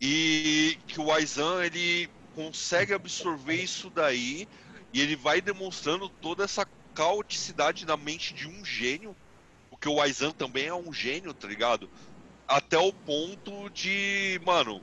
E 0.00 0.78
que 0.88 1.00
o 1.00 1.12
Aizan, 1.12 1.64
ele 1.64 2.10
consegue 2.34 2.92
absorver 2.92 3.54
isso 3.54 3.90
daí 3.90 4.48
e 4.92 5.00
ele 5.00 5.16
vai 5.16 5.40
demonstrando 5.40 6.08
toda 6.08 6.44
essa 6.44 6.66
caoticidade 6.94 7.86
na 7.86 7.96
mente 7.96 8.34
de 8.34 8.46
um 8.48 8.64
gênio, 8.64 9.16
porque 9.70 9.88
o 9.88 10.00
Aizan 10.00 10.30
também 10.32 10.66
é 10.66 10.74
um 10.74 10.92
gênio, 10.92 11.32
tá 11.32 11.48
ligado? 11.48 11.88
Até 12.46 12.76
o 12.78 12.92
ponto 12.92 13.70
de, 13.70 14.40
mano, 14.44 14.82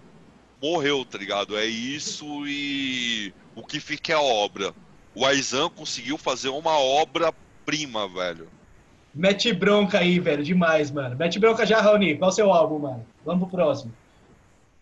morreu, 0.62 1.06
tá 1.06 1.18
ligado? 1.18 1.58
É 1.58 1.66
isso 1.66 2.26
e 2.48 3.34
o 3.56 3.64
que 3.64 3.80
fica 3.80 4.14
é 4.14 4.16
a 4.16 4.22
obra. 4.22 4.74
O 5.14 5.26
Aizan 5.26 5.70
conseguiu 5.70 6.18
fazer 6.18 6.50
uma 6.50 6.78
obra 6.78 7.34
prima, 7.66 8.08
velho. 8.08 8.48
Mete 9.14 9.52
bronca 9.52 10.00
aí, 10.00 10.20
velho. 10.20 10.44
Demais, 10.44 10.92
mano. 10.92 11.16
Mete 11.16 11.40
bronca 11.40 11.66
já, 11.66 11.82
Raoni. 11.82 12.18
Qual 12.18 12.30
o 12.30 12.34
seu 12.34 12.52
álbum, 12.52 12.80
mano? 12.80 13.06
Vamos 13.26 13.50
pro 13.50 13.58
próximo. 13.58 13.94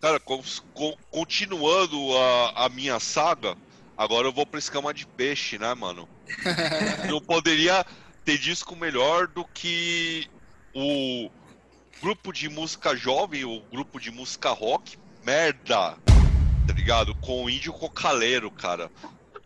Cara, 0.00 0.20
co- 0.20 0.40
co- 0.72 0.96
continuando 1.10 2.16
a, 2.16 2.66
a 2.66 2.68
minha 2.68 3.00
saga, 3.00 3.56
agora 3.96 4.28
eu 4.28 4.32
vou 4.32 4.46
pra 4.46 4.58
escama 4.58 4.94
de 4.94 5.06
peixe, 5.06 5.58
né, 5.58 5.74
mano? 5.74 6.08
Não 7.08 7.20
poderia 7.22 7.84
ter 8.24 8.38
disco 8.38 8.76
melhor 8.76 9.28
do 9.28 9.46
que 9.48 10.28
o 10.74 11.30
grupo 12.02 12.32
de 12.32 12.48
música 12.48 12.96
jovem, 12.96 13.44
o 13.44 13.66
grupo 13.68 14.00
de 14.00 14.10
música 14.10 14.50
rock, 14.52 14.96
merda, 15.24 15.98
tá 16.66 16.74
ligado? 16.74 17.14
Com 17.16 17.44
o 17.44 17.50
Índio 17.50 17.72
Cocaleiro, 17.72 18.52
cara. 18.52 18.92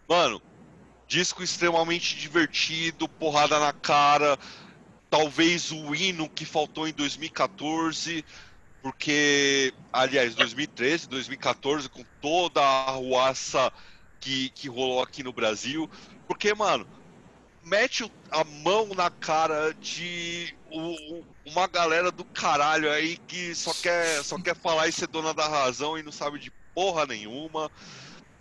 Mano, 0.09 0.43
disco 1.09 1.43
extremamente 1.43 2.17
divertido, 2.19 3.09
porrada 3.09 3.59
na 3.61 3.73
cara, 3.73 4.39
talvez 5.11 5.71
o 5.71 5.95
hino 5.95 6.29
que 6.31 6.45
faltou 6.47 6.89
em 6.89 6.93
2014, 6.95 8.25
porque, 8.83 9.75
aliás, 9.93 10.35
2013, 10.35 11.09
2014, 11.09 11.89
com 11.91 12.05
toda 12.21 12.61
a 12.63 12.91
arruaça 12.91 13.73
que, 14.21 14.51
que 14.53 14.69
rolou 14.69 15.03
aqui 15.03 15.23
no 15.23 15.33
Brasil, 15.33 15.89
porque, 16.27 16.55
mano, 16.55 16.87
mete 17.63 18.05
a 18.31 18.45
mão 18.45 18.89
na 18.95 19.11
cara 19.11 19.75
de 19.75 20.55
o- 20.67 21.27
uma 21.47 21.67
galera 21.69 22.11
do 22.13 22.25
caralho 22.27 22.91
aí 22.93 23.19
que 23.27 23.55
só 23.55 23.75
quer, 23.75 24.25
só 24.25 24.39
quer 24.39 24.57
falar 24.57 24.89
e 24.89 24.93
ser 24.93 25.07
dona 25.09 25.35
da 25.35 25.49
razão 25.49 25.99
e 25.99 26.03
não 26.03 26.13
sabe 26.13 26.39
de 26.39 26.53
porra 26.75 27.07
nenhuma. 27.07 27.71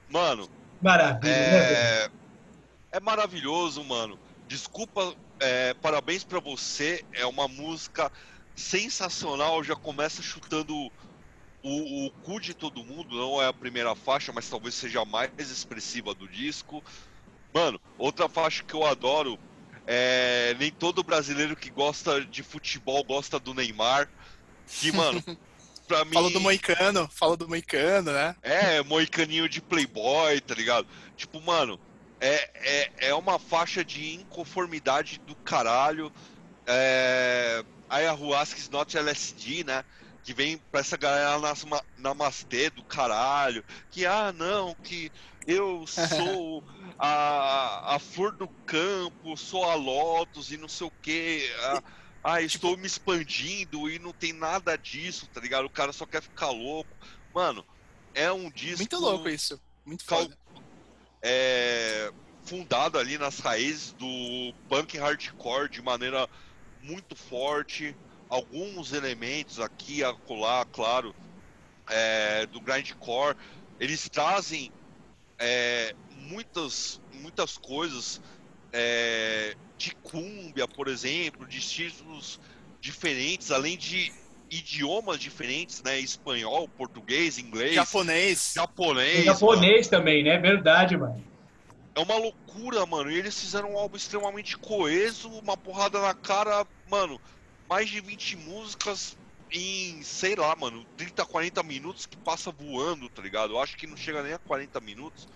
Mano, 0.08 0.50
Maravilha, 0.82 1.48
né, 1.50 1.64
velho? 1.64 1.88
é, 1.88 2.10
é 2.94 3.00
maravilhoso, 3.00 3.84
mano. 3.84 4.20
Desculpa, 4.48 5.16
é, 5.42 5.74
parabéns 5.76 6.24
pra 6.24 6.40
você. 6.40 7.06
É 7.14 7.26
uma 7.26 7.48
música 7.48 8.12
sensacional. 8.62 9.64
Já 9.64 9.76
começa 9.76 10.22
chutando 10.22 10.76
o, 11.64 12.06
o 12.08 12.12
cu 12.24 12.40
de 12.40 12.54
todo 12.54 12.84
mundo. 12.84 13.16
Não 13.16 13.42
é 13.42 13.48
a 13.48 13.54
primeira 13.54 13.96
faixa, 13.96 14.32
mas 14.32 14.50
talvez 14.50 14.76
seja 14.76 15.02
a 15.02 15.06
mais 15.06 15.32
expressiva 15.38 16.14
do 16.14 16.28
disco. 16.28 16.84
Mano, 17.54 17.80
outra 17.98 18.30
faixa 18.30 18.64
que 18.64 18.74
eu 18.74 18.86
adoro 18.86 19.38
é 19.86 20.56
nem 20.60 20.72
todo 20.72 21.04
brasileiro 21.04 21.56
que 21.56 21.70
gosta 21.70 22.24
de 22.24 22.44
futebol 22.44 23.04
gosta 23.04 23.40
do 23.40 23.54
Neymar. 23.54 24.10
Que, 24.68 24.92
mano, 24.92 25.22
pra 25.88 26.06
mim. 26.06 26.14
Fala 26.14 26.30
do 26.30 26.40
Moicano, 26.40 27.10
fala 27.12 27.36
do 27.36 27.48
Moicano, 27.48 28.12
né? 28.12 28.36
É, 28.42 28.82
moicaninho 28.84 29.50
de 29.50 29.62
Playboy, 29.62 30.40
tá 30.40 30.56
ligado? 30.56 30.88
Tipo, 31.18 31.42
mano, 31.42 31.80
é, 32.20 32.50
é, 32.54 32.92
é 33.10 33.16
uma 33.16 33.38
faixa 33.38 33.84
de 33.84 34.14
inconformidade 34.14 35.20
do 35.26 35.36
caralho. 35.36 36.12
É, 36.66 37.66
Ayahuasca 37.96 38.60
not 38.72 38.98
LSD, 38.98 39.64
né? 39.64 39.84
Que 40.24 40.34
vem 40.34 40.58
pra 40.58 40.80
essa 40.82 40.96
galera 40.98 41.38
nas, 41.40 41.66
namastê 41.98 42.70
do 42.70 42.84
caralho. 42.84 43.64
Que, 43.90 44.06
ah, 44.06 44.32
não, 44.32 44.76
que 44.76 45.12
eu 45.48 45.86
sou 45.88 46.64
a, 46.98 47.96
a 47.96 48.00
flor 48.00 48.32
do 48.34 48.48
campo, 48.66 49.36
sou 49.36 49.64
a 49.70 49.74
Lotus 49.76 50.52
e 50.52 50.58
não 50.58 50.68
sei 50.68 50.88
o 50.88 50.92
que. 51.02 51.50
Ah, 52.24 52.40
estou 52.42 52.78
me 52.78 52.86
expandindo 52.86 53.90
e 53.90 53.98
não 53.98 54.14
tem 54.14 54.32
nada 54.32 54.78
disso, 54.78 55.28
tá 55.34 55.42
ligado? 55.42 55.66
O 55.66 55.70
cara 55.72 55.92
só 55.92 56.06
quer 56.06 56.22
ficar 56.22 56.52
louco. 56.52 56.90
Mano, 57.34 57.66
é 58.14 58.32
um 58.32 58.50
disco. 58.52 58.78
Muito 58.80 59.00
louco 59.00 59.28
isso. 59.28 59.60
Muito 59.84 60.06
cal- 60.06 60.22
foda. 60.22 60.38
é, 61.22 62.12
fundado 62.44 63.00
ali 63.00 63.18
nas 63.18 63.40
raízes 63.40 63.94
do 63.94 64.54
punk 64.70 64.98
hardcore 64.98 65.70
de 65.70 65.82
maneira 65.82 66.30
muito 66.84 67.16
forte. 67.16 67.96
Alguns 68.30 68.94
elementos 68.94 69.60
aqui, 69.60 70.04
acolá, 70.04 70.66
claro, 70.72 71.14
é, 71.90 72.46
do 72.46 72.62
grindcore. 72.62 73.36
Eles 73.80 74.08
trazem 74.08 74.72
é, 75.38 75.94
muitas, 76.30 77.02
muitas 77.14 77.58
coisas 77.58 78.22
é, 78.72 79.56
de 79.78 79.94
cúmbia, 79.96 80.68
por 80.68 80.88
exemplo, 80.88 81.46
de 81.46 81.58
estilos 81.58 82.40
diferentes, 82.80 83.52
além 83.52 83.78
de 83.78 84.14
idiomas 84.50 85.20
diferentes, 85.20 85.82
né? 85.82 86.00
Espanhol, 86.00 86.68
português, 86.68 87.38
inglês, 87.38 87.74
Japonês. 87.74 88.52
japonês. 88.54 89.26
Japonês 89.26 89.88
também, 89.88 90.24
né? 90.24 90.38
Verdade, 90.38 90.98
mano. 90.98 91.31
É 91.96 92.00
uma 92.00 92.16
loucura, 92.16 92.86
mano. 92.86 93.12
E 93.12 93.18
eles 93.18 93.40
fizeram 93.40 93.74
um 93.74 93.78
álbum 93.78 93.98
extremamente 93.98 94.58
coeso, 94.58 95.30
uma 95.30 95.58
porrada 95.58 96.00
na 96.02 96.14
cara, 96.14 96.66
mano. 96.90 97.20
Mais 97.70 97.90
de 97.90 98.00
20 98.02 98.38
músicas 98.38 99.18
em, 99.52 100.02
sei 100.02 100.36
lá, 100.36 100.56
mano, 100.56 100.86
30, 100.96 101.26
40 101.26 101.62
minutos 101.64 102.06
que 102.06 102.16
passa 102.18 102.52
voando, 102.52 103.10
tá 103.10 103.22
ligado? 103.22 103.54
Eu 103.54 103.62
acho 103.62 103.76
que 103.76 103.88
não 103.88 103.98
chega 103.98 104.24
nem 104.24 104.34
a 104.34 104.40
40 104.40 104.80
minutos. 104.80 105.28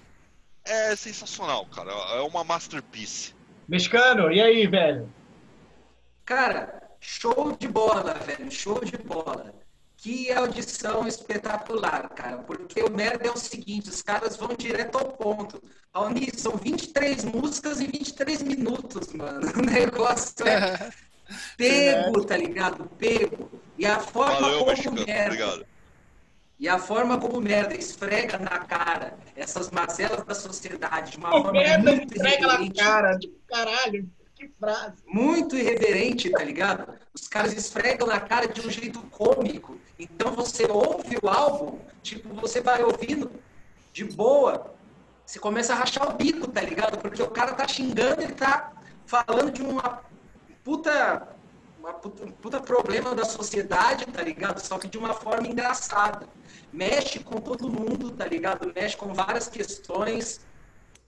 É 0.63 0.95
sensacional, 0.95 1.65
cara. 1.67 1.91
É 1.91 2.21
uma 2.21 2.43
masterpiece. 2.43 3.35
Mexicano, 3.67 4.31
e 4.31 4.41
aí, 4.41 4.65
velho? 4.67 5.11
Cara, 6.23 6.89
show 6.99 7.55
de 7.57 7.67
bola, 7.67 8.13
velho, 8.13 8.51
show 8.51 8.83
de 8.83 8.97
bola. 8.97 9.53
Que 10.05 10.31
audição 10.31 11.07
espetacular, 11.07 12.07
cara. 12.09 12.37
Porque 12.37 12.79
o 12.83 12.91
merda 12.91 13.27
é 13.27 13.31
o 13.31 13.37
seguinte, 13.37 13.89
os 13.89 14.03
caras 14.03 14.37
vão 14.37 14.49
direto 14.55 14.99
ao 14.99 15.05
ponto. 15.13 15.59
Raoni, 15.91 16.29
são 16.37 16.51
23 16.57 17.25
músicas 17.25 17.81
em 17.81 17.87
23 17.87 18.43
minutos, 18.43 19.11
mano. 19.13 19.41
O 19.57 19.61
negócio 19.65 20.47
é 20.47 20.91
pego, 21.57 22.23
tá 22.23 22.37
ligado? 22.37 22.85
Pego. 22.99 23.49
E 23.79 23.87
a 23.87 23.99
forma 23.99 24.41
Valeu, 24.41 24.59
como 24.59 24.69
mexicano. 24.69 25.03
merda. 25.07 25.25
Obrigado. 25.25 25.65
E 26.59 26.69
a 26.69 26.77
forma 26.77 27.19
como 27.19 27.39
o 27.39 27.41
merda 27.41 27.75
esfrega 27.75 28.37
na 28.37 28.59
cara 28.59 29.17
essas 29.35 29.71
mazelas 29.71 30.23
da 30.23 30.35
sociedade 30.35 31.13
de 31.13 31.17
uma 31.17 31.29
O 31.29 31.41
forma 31.41 31.51
merda 31.53 31.91
muito 31.91 32.13
entrega 32.15 32.45
na 32.45 32.73
cara. 32.75 33.17
Tipo, 33.17 33.39
caralho, 33.47 34.07
que 34.47 34.53
frase. 34.59 34.95
muito 35.07 35.55
irreverente, 35.55 36.29
tá 36.29 36.43
ligado? 36.43 36.93
Os 37.13 37.27
caras 37.27 37.53
esfregam 37.53 38.07
na 38.07 38.19
cara 38.19 38.47
de 38.47 38.65
um 38.65 38.69
jeito 38.69 39.01
cômico. 39.03 39.77
Então 39.97 40.33
você 40.33 40.65
ouve 40.69 41.17
o 41.21 41.29
álbum, 41.29 41.79
tipo, 42.01 42.33
você 42.35 42.61
vai 42.61 42.83
ouvindo 42.83 43.31
de 43.93 44.03
boa, 44.03 44.73
você 45.25 45.39
começa 45.39 45.73
a 45.73 45.77
rachar 45.77 46.09
o 46.09 46.13
bico, 46.13 46.47
tá 46.47 46.61
ligado? 46.61 46.97
Porque 46.99 47.21
o 47.21 47.29
cara 47.29 47.53
tá 47.53 47.67
xingando, 47.67 48.21
ele 48.21 48.33
tá 48.33 48.73
falando 49.05 49.51
de 49.51 49.61
uma 49.61 50.01
puta, 50.63 51.27
uma 51.79 51.93
puta, 51.93 52.25
um 52.25 52.31
puta 52.31 52.59
problema 52.59 53.15
da 53.15 53.25
sociedade, 53.25 54.05
tá 54.07 54.21
ligado? 54.21 54.59
Só 54.59 54.77
que 54.77 54.87
de 54.87 54.97
uma 54.97 55.13
forma 55.13 55.47
engraçada. 55.47 56.27
Mexe 56.71 57.19
com 57.19 57.39
todo 57.39 57.69
mundo, 57.69 58.11
tá 58.11 58.25
ligado? 58.25 58.71
Mexe 58.75 58.97
com 58.97 59.13
várias 59.13 59.47
questões, 59.47 60.41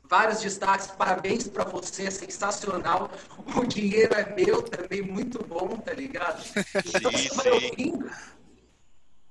vários 0.09 0.39
destaques. 0.41 0.87
Parabéns 0.87 1.47
pra 1.47 1.63
você, 1.63 2.07
é 2.07 2.11
sensacional. 2.11 3.09
O 3.55 3.65
dinheiro 3.65 4.13
é 4.13 4.33
meu 4.35 4.61
também, 4.61 5.01
muito 5.01 5.43
bom, 5.45 5.77
tá 5.77 5.93
ligado? 5.93 6.43
Então 6.85 7.11
Sim, 7.11 7.27
você 7.29 7.35
vai 7.35 7.51
ouvindo. 7.51 8.11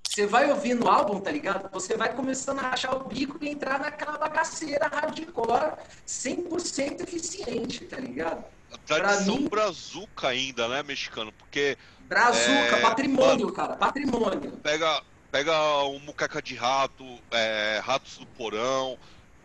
Você 0.09 0.27
vai 0.27 0.51
ouvindo 0.51 0.85
o 0.87 0.89
álbum, 0.89 1.21
tá 1.21 1.31
ligado? 1.31 1.71
Você 1.73 1.95
vai 1.97 2.15
começando 2.15 2.61
a 2.61 2.71
rachar 2.71 2.97
o 2.97 3.05
bico 3.07 3.37
e 3.43 3.49
entrar 3.51 3.79
naquela 3.79 4.17
bagaceira 4.17 4.89
hardcore 4.89 5.75
100% 6.07 7.03
eficiente, 7.03 7.85
tá 7.85 7.99
ligado? 7.99 8.43
A 8.73 8.79
tradição 8.79 9.37
mim- 9.37 9.49
brazuca 9.49 10.29
ainda, 10.29 10.69
né, 10.69 10.83
mexicano? 10.83 11.31
Porque 11.33 11.77
Brazuca, 12.01 12.77
É, 12.77 12.81
patrimônio, 12.81 13.53
cara, 13.53 13.77
patrimônio. 13.77 14.53
pega, 14.63 15.03
pega 15.31 15.83
um 15.85 15.99
muqueca 15.99 16.41
de 16.41 16.55
rato, 16.55 17.05
é, 17.31 17.81
ratos 17.85 18.17
do 18.17 18.27
porão, 18.27 18.97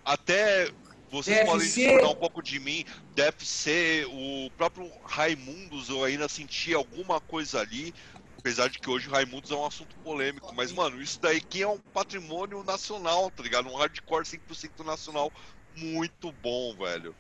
até 0.06 0.72
vocês 1.12 1.38
DFC. 1.38 1.52
podem 1.52 1.68
discordar 1.68 2.12
um 2.12 2.16
pouco 2.16 2.42
de 2.42 2.60
mim, 2.60 2.86
DFC, 3.14 4.06
o 4.10 4.50
próprio 4.58 4.90
Raimundos, 5.04 5.90
eu 5.90 6.04
ainda 6.04 6.30
senti 6.30 6.74
alguma 6.74 7.20
coisa 7.20 7.60
ali, 7.60 7.94
apesar 8.40 8.70
de 8.70 8.80
que 8.80 8.90
hoje 8.90 9.08
o 9.10 9.12
Raimundos 9.12 9.52
é 9.52 9.56
um 9.56 9.66
assunto 9.66 9.96
polêmico, 9.98 10.54
mas, 10.56 10.72
mano, 10.72 11.02
isso 11.02 11.20
daí 11.22 11.42
que 11.42 11.62
é 11.62 11.68
um 11.68 11.78
patrimônio 11.94 12.64
nacional, 12.64 13.30
tá 13.30 13.44
ligado? 13.44 13.70
Um 13.70 13.76
hardcore 13.76 14.24
100% 14.26 14.86
nacional 14.86 15.32
muito 15.76 16.32
bom, 16.42 16.76
velho. 16.76 17.14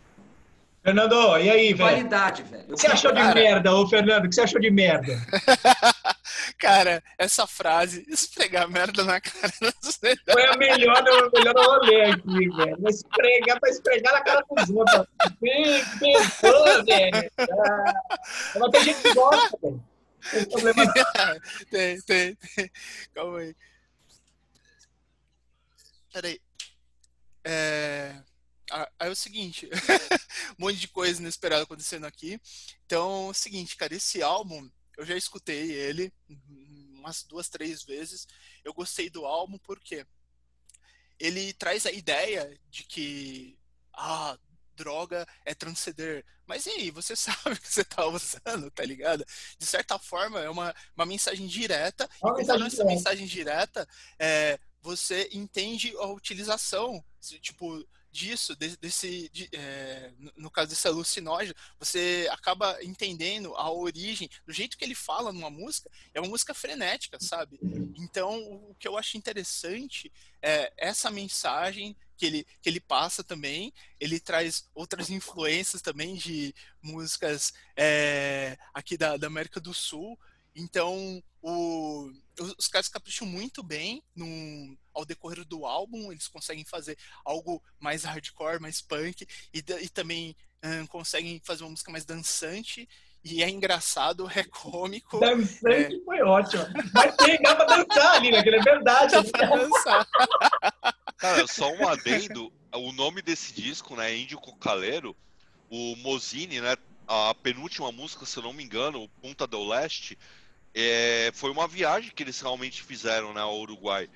Fernando, 0.84 1.38
e 1.38 1.50
aí, 1.50 1.74
velho? 1.74 1.78
Qualidade, 1.78 2.42
velho. 2.44 2.64
O 2.70 2.76
que 2.76 2.82
você 2.82 2.88
achou 2.88 3.12
de 3.12 3.20
Cara. 3.20 3.36
merda, 3.36 3.76
ô 3.76 3.88
Fernando? 3.88 4.26
O 4.26 4.30
que 4.30 4.34
você 4.34 4.42
achou 4.42 4.60
de 4.60 4.72
merda? 4.72 5.16
Cara, 6.62 7.04
essa 7.18 7.48
frase, 7.48 8.06
esfregar 8.08 8.70
merda 8.70 9.04
na 9.04 9.20
cara 9.20 9.52
da 9.60 9.74
sociedade. 9.82 10.22
Foi 10.32 10.46
a 10.46 10.56
melhor, 10.56 11.04
o 11.04 11.32
melhor 11.36 11.56
rolê 11.56 12.12
aqui, 12.12 12.50
velho. 12.56 12.88
Esfregar 12.88 13.60
pra 13.60 13.70
esfregar 13.72 14.14
na 14.14 14.22
cara 14.22 14.46
dos 14.48 14.70
outros. 14.70 15.08
Bem, 15.42 15.84
bem, 15.98 16.18
velho. 16.86 17.32
Ah, 17.40 17.94
Mas 18.60 18.72
tem 18.72 18.84
gente 18.84 19.02
que 19.02 19.14
gosta, 19.16 19.58
velho. 19.60 19.84
Tem 20.30 20.46
problema 20.50 20.86
não. 20.86 20.94
tem, 21.72 22.02
tem, 22.02 22.36
tem. 22.36 22.72
Calma 23.16 23.40
aí. 23.40 23.56
Peraí. 26.14 26.40
É... 27.44 28.16
ah, 28.72 28.88
Aí 29.00 29.08
é 29.08 29.12
o 29.12 29.16
seguinte, 29.16 29.68
monte 30.60 30.78
de 30.78 30.88
coisa 30.90 31.20
inesperada 31.20 31.64
acontecendo 31.64 32.06
aqui. 32.06 32.40
Então, 32.86 33.30
é 33.30 33.32
o 33.32 33.34
seguinte, 33.34 33.76
cara, 33.76 33.96
esse 33.96 34.22
álbum, 34.22 34.70
eu 34.98 35.06
já 35.06 35.16
escutei 35.16 35.72
ele 35.72 36.14
umas 36.96 37.24
duas, 37.24 37.50
três 37.50 37.84
vezes. 37.84 38.28
Eu 38.64 38.74
gostei 38.74 39.10
do 39.10 39.26
álbum 39.26 39.58
porque 39.58 40.06
ele 41.20 41.54
traz 41.54 41.86
a 41.86 41.92
ideia 41.92 42.60
de 42.70 42.84
que 42.84 43.58
ah, 43.94 44.38
droga 44.76 45.28
é 45.46 45.54
transcender. 45.54 46.26
Mas 46.46 46.66
e 46.66 46.70
aí, 46.70 46.92
você 46.92 47.16
sabe 47.18 47.54
o 47.54 47.60
que 47.60 47.68
você 47.68 47.82
está 47.82 48.06
usando, 48.06 48.72
tá 48.72 48.84
ligado? 48.84 49.26
De 49.58 49.66
certa 49.66 49.98
forma, 50.00 50.40
é 50.40 50.50
uma, 50.50 50.74
uma 50.96 51.06
mensagem 51.06 51.48
direta. 51.48 52.10
Uma 52.22 52.34
e 52.34 52.38
mensagem 52.38 52.68
essa 52.68 52.76
direta. 52.78 52.96
mensagem 52.96 53.26
direta, 53.26 53.88
é, 54.20 54.60
você 54.82 55.30
entende 55.32 55.96
a 55.98 56.08
utilização, 56.08 57.04
tipo, 57.42 57.88
disso, 58.12 58.56
desse, 58.56 59.30
de, 59.30 59.50
é, 59.54 60.12
no 60.36 60.52
caso 60.52 60.70
desse 60.70 60.88
alucinógeno, 60.88 61.56
você 61.80 62.28
acaba 62.32 62.78
entendendo 62.84 63.56
a 63.56 63.72
origem, 63.72 64.30
do 64.46 64.54
jeito 64.54 64.78
que 64.78 64.84
ele 64.84 64.96
fala 64.96 65.32
numa 65.32 65.50
música, 65.50 65.90
é 66.14 66.20
uma 66.20 66.30
música 66.30 66.54
frenética, 66.54 67.18
sabe? 67.20 67.60
Então, 67.96 68.42
o 68.70 68.76
que 68.78 68.88
eu 68.88 68.98
acho 68.98 69.18
interessante 69.18 70.12
é 70.42 70.72
essa 70.78 71.10
mensagem 71.10 71.96
que 72.18 72.26
ele, 72.26 72.48
que 72.62 72.70
ele 72.70 72.80
passa 72.80 73.24
também, 73.24 73.74
ele 74.00 74.20
traz 74.20 74.70
outras 74.76 75.10
influências 75.10 75.82
também 75.82 76.16
de 76.16 76.54
músicas 76.82 77.54
é, 77.76 78.58
aqui 78.74 78.96
da, 78.96 79.18
da 79.18 79.28
América 79.28 79.60
do 79.60 79.74
Sul, 79.74 80.20
então 80.56 81.23
o, 81.41 82.11
os, 82.57 82.68
caras 82.68 82.88
capricham 82.88 83.28
muito 83.28 83.64
bem 83.64 84.03
no, 84.15 84.78
ao 84.94 85.06
decorrer 85.06 85.44
do 85.45 85.65
álbum, 85.65 86.11
eles 86.11 86.28
conseguem 86.28 86.65
fazer 86.65 86.98
algo 87.26 87.61
mais 87.80 88.03
hardcore, 88.03 88.61
mais 88.61 88.82
punk, 88.82 89.26
e, 89.53 89.57
e 89.60 89.90
também 89.90 90.36
hum, 90.64 90.86
conseguem 90.88 91.41
fazer 91.44 91.64
uma 91.64 91.72
música 91.72 91.91
mais 91.91 92.06
dançante, 92.06 92.88
e 93.23 93.44
é 93.44 93.49
engraçado, 93.49 94.30
é 94.36 94.44
cômico. 94.44 95.19
Dançante 95.19 95.95
é... 95.95 96.03
foi 96.03 96.22
ótimo. 96.22 96.64
Mas 96.94 97.15
tem, 97.15 97.40
dá 97.41 97.56
pra 97.56 97.65
dançar 97.65 98.15
ali, 98.15 98.32
né? 98.32 98.44
Que 98.44 98.49
é 98.49 98.61
verdade. 98.61 99.14
Dá 99.14 99.23
pra 99.23 99.56
dançar. 99.56 100.07
Cara, 101.18 101.48
só 101.48 101.72
um 101.72 101.88
adendo, 101.88 102.52
o 102.73 102.91
nome 102.91 103.22
desse 103.22 103.53
disco, 103.53 103.95
né, 103.95 104.15
Índio 104.15 104.40
Cocaleiro, 104.40 105.15
o 105.69 105.95
Mozini, 105.98 106.60
né, 106.60 106.76
a 107.07 107.36
penúltima 107.36 107.91
música, 107.91 108.26
se 108.26 108.38
eu 108.38 108.44
não 108.44 108.53
me 108.53 108.64
engano, 108.64 109.03
o 109.03 109.10
Punta 109.10 109.45
do 109.45 109.64
Leste, 109.68 110.18
é, 110.73 111.31
foi 111.34 111.52
uma 111.52 111.68
viagem 111.68 112.11
que 112.11 112.23
eles 112.23 112.39
realmente 112.39 112.84
fizeram, 112.84 113.34
né, 113.34 113.41
ao 113.41 113.60
Uruguai. 113.60 114.10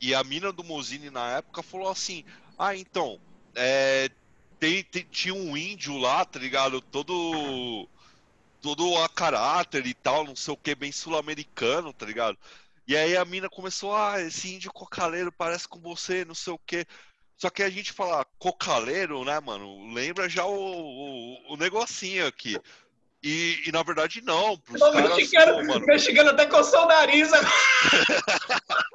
E 0.00 0.14
a 0.14 0.22
mina 0.22 0.52
do 0.52 0.64
Mozini 0.64 1.10
na 1.10 1.38
época 1.38 1.62
falou 1.62 1.88
assim: 1.88 2.24
Ah, 2.58 2.76
então, 2.76 3.20
é, 3.54 4.10
tem, 4.60 4.82
tem, 4.84 5.06
tinha 5.10 5.34
um 5.34 5.56
índio 5.56 5.96
lá, 5.98 6.24
tá 6.24 6.38
ligado? 6.38 6.80
Todo. 6.80 7.88
Todo 8.62 8.96
a 8.98 9.08
caráter 9.08 9.86
e 9.86 9.94
tal, 9.94 10.24
não 10.24 10.34
sei 10.34 10.52
o 10.52 10.56
que, 10.56 10.74
bem 10.74 10.90
sul-americano, 10.90 11.92
tá 11.92 12.04
ligado? 12.04 12.36
E 12.86 12.96
aí 12.96 13.16
a 13.16 13.24
mina 13.24 13.48
começou, 13.48 13.94
ah, 13.94 14.20
esse 14.20 14.54
índio 14.54 14.72
cocaleiro 14.72 15.30
parece 15.30 15.68
com 15.68 15.78
você, 15.78 16.24
não 16.24 16.34
sei 16.34 16.52
o 16.52 16.58
que. 16.58 16.86
Só 17.36 17.50
que 17.50 17.62
a 17.62 17.70
gente 17.70 17.92
fala 17.92 18.24
cocaleiro, 18.38 19.24
né, 19.24 19.38
mano? 19.40 19.92
Lembra 19.92 20.28
já 20.28 20.44
o, 20.46 20.54
o, 20.54 21.54
o 21.54 21.56
negocinho 21.56 22.26
aqui. 22.26 22.58
E, 23.28 23.64
e, 23.66 23.72
na 23.72 23.82
verdade 23.82 24.20
não. 24.20 24.56
Pros 24.56 24.80
Não, 24.80 24.92
caras, 24.92 25.16
mexicano, 25.16 25.56
pô, 25.56 25.64
mano, 25.64 25.86
mexicano 25.86 26.30
até 26.30 26.46
coçou 26.46 26.84
o 26.84 26.86
nariz 26.86 27.32
agora. 27.32 27.50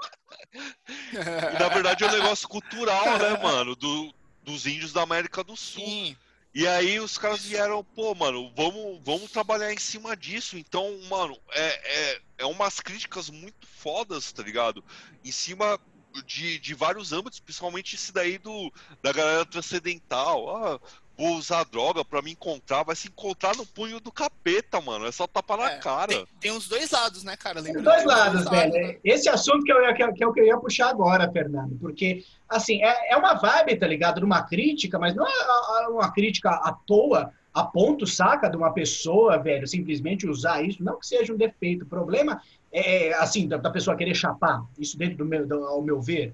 E 0.53 1.59
na 1.59 1.69
verdade 1.69 2.03
é 2.03 2.07
um 2.07 2.11
negócio 2.11 2.47
cultural, 2.47 3.17
né, 3.17 3.37
mano? 3.41 3.73
Do, 3.73 4.13
dos 4.43 4.65
índios 4.65 4.91
da 4.91 5.01
América 5.01 5.43
do 5.43 5.55
Sul. 5.55 5.83
Sim. 5.83 6.17
E 6.53 6.67
aí 6.67 6.99
os 6.99 7.17
caras 7.17 7.45
vieram, 7.45 7.83
pô, 7.83 8.13
mano, 8.13 8.51
vamos, 8.55 8.99
vamos 9.01 9.31
trabalhar 9.31 9.71
em 9.71 9.77
cima 9.77 10.15
disso. 10.15 10.57
Então, 10.57 10.99
mano, 11.09 11.37
é, 11.51 12.11
é, 12.11 12.21
é 12.39 12.45
umas 12.45 12.81
críticas 12.81 13.29
muito 13.29 13.65
fodas, 13.65 14.31
tá 14.33 14.43
ligado? 14.43 14.83
Em 15.23 15.31
cima 15.31 15.79
de, 16.25 16.59
de 16.59 16.73
vários 16.73 17.13
âmbitos, 17.13 17.39
principalmente 17.39 17.95
esse 17.95 18.11
daí 18.11 18.37
do, 18.37 18.71
da 19.01 19.13
galera 19.13 19.45
transcendental. 19.45 20.57
Ah, 20.57 20.79
vou 21.21 21.35
usar 21.37 21.63
droga 21.65 22.03
pra 22.03 22.21
me 22.21 22.31
encontrar, 22.31 22.83
vai 22.83 22.95
se 22.95 23.07
encontrar 23.07 23.55
no 23.55 23.65
punho 23.65 23.99
do 23.99 24.11
capeta, 24.11 24.81
mano. 24.81 25.05
É 25.05 25.11
só 25.11 25.27
tapar 25.27 25.57
na 25.57 25.71
É, 25.71 25.77
cara. 25.77 26.07
Tem, 26.07 26.25
tem 26.39 26.51
os 26.51 26.67
dois 26.67 26.89
lados, 26.89 27.23
né, 27.23 27.37
cara? 27.37 27.61
Tem 27.61 27.73
dois 27.73 28.03
lados, 28.05 28.49
velho. 28.49 28.71
né? 28.73 28.97
Esse 29.03 29.29
assunto 29.29 29.63
que, 29.63 29.71
eu, 29.71 29.81
ia- 29.83 29.93
que, 29.93 30.03
eu- 30.03 30.13
que 30.13 30.25
eu 30.25 30.33
queria 30.33 30.57
puxar 30.57 30.89
agora, 30.89 31.31
Fernando, 31.31 31.77
porque, 31.79 32.23
assim, 32.49 32.83
é, 32.83 33.11
é 33.13 33.17
uma 33.17 33.35
vibe, 33.35 33.75
tá 33.77 33.85
ligado? 33.87 34.19
De 34.19 34.25
uma 34.25 34.41
crítica, 34.41 34.97
mas 34.97 35.15
não 35.15 35.27
é 35.27 35.87
uma 35.89 36.11
crítica 36.11 36.49
à 36.49 36.73
toa, 36.73 37.31
a 37.53 37.63
ponto, 37.63 38.07
saca, 38.07 38.49
de 38.49 38.57
uma 38.57 38.73
pessoa, 38.73 39.37
velho, 39.37 39.67
simplesmente 39.67 40.25
usar 40.27 40.63
isso. 40.63 40.83
Não 40.83 40.97
que 40.99 41.05
seja 41.05 41.33
um 41.33 41.37
defeito. 41.37 41.83
O 41.83 41.87
problema 41.87 42.41
é, 42.71 43.13
assim, 43.15 43.47
da, 43.47 43.57
da 43.57 43.69
pessoa 43.69 43.95
querer 43.97 44.15
chapar, 44.15 44.63
isso 44.79 44.97
dentro 44.97 45.17
do 45.17 45.25
meu, 45.25 45.45
do- 45.45 45.65
ao 45.65 45.81
meu 45.81 46.01
ver. 46.01 46.33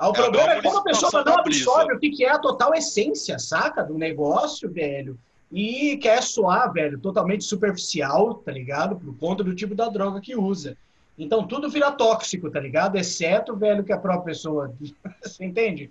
Ah, 0.00 0.08
O 0.08 0.12
É, 0.12 0.14
problema 0.14 0.52
é 0.52 0.54
uma 0.54 0.62
como 0.62 0.78
a 0.78 0.82
pessoa 0.82 1.10
licitação 1.10 1.24
não 1.24 1.40
absorve 1.40 1.94
o 1.94 1.98
que 2.00 2.10
que 2.10 2.24
é 2.24 2.30
a 2.30 2.38
total 2.38 2.74
essência, 2.74 3.38
saca? 3.38 3.82
Do 3.82 3.98
negócio, 3.98 4.70
velho. 4.70 5.18
E 5.52 5.96
quer 5.98 6.22
soar, 6.22 6.72
velho, 6.72 6.98
totalmente 6.98 7.44
superficial, 7.44 8.34
tá 8.34 8.50
ligado? 8.52 8.96
Por 8.96 9.14
conta 9.18 9.44
do 9.44 9.54
tipo 9.54 9.74
da 9.74 9.88
droga 9.88 10.20
que 10.20 10.34
usa. 10.36 10.76
Então 11.18 11.46
tudo 11.46 11.68
vira 11.68 11.92
tóxico, 11.92 12.50
tá 12.50 12.58
ligado? 12.60 12.96
Exceto, 12.96 13.54
velho, 13.56 13.84
que 13.84 13.92
a 13.92 13.98
própria 13.98 14.24
pessoa. 14.32 14.72
Você 15.22 15.44
entende? 15.44 15.90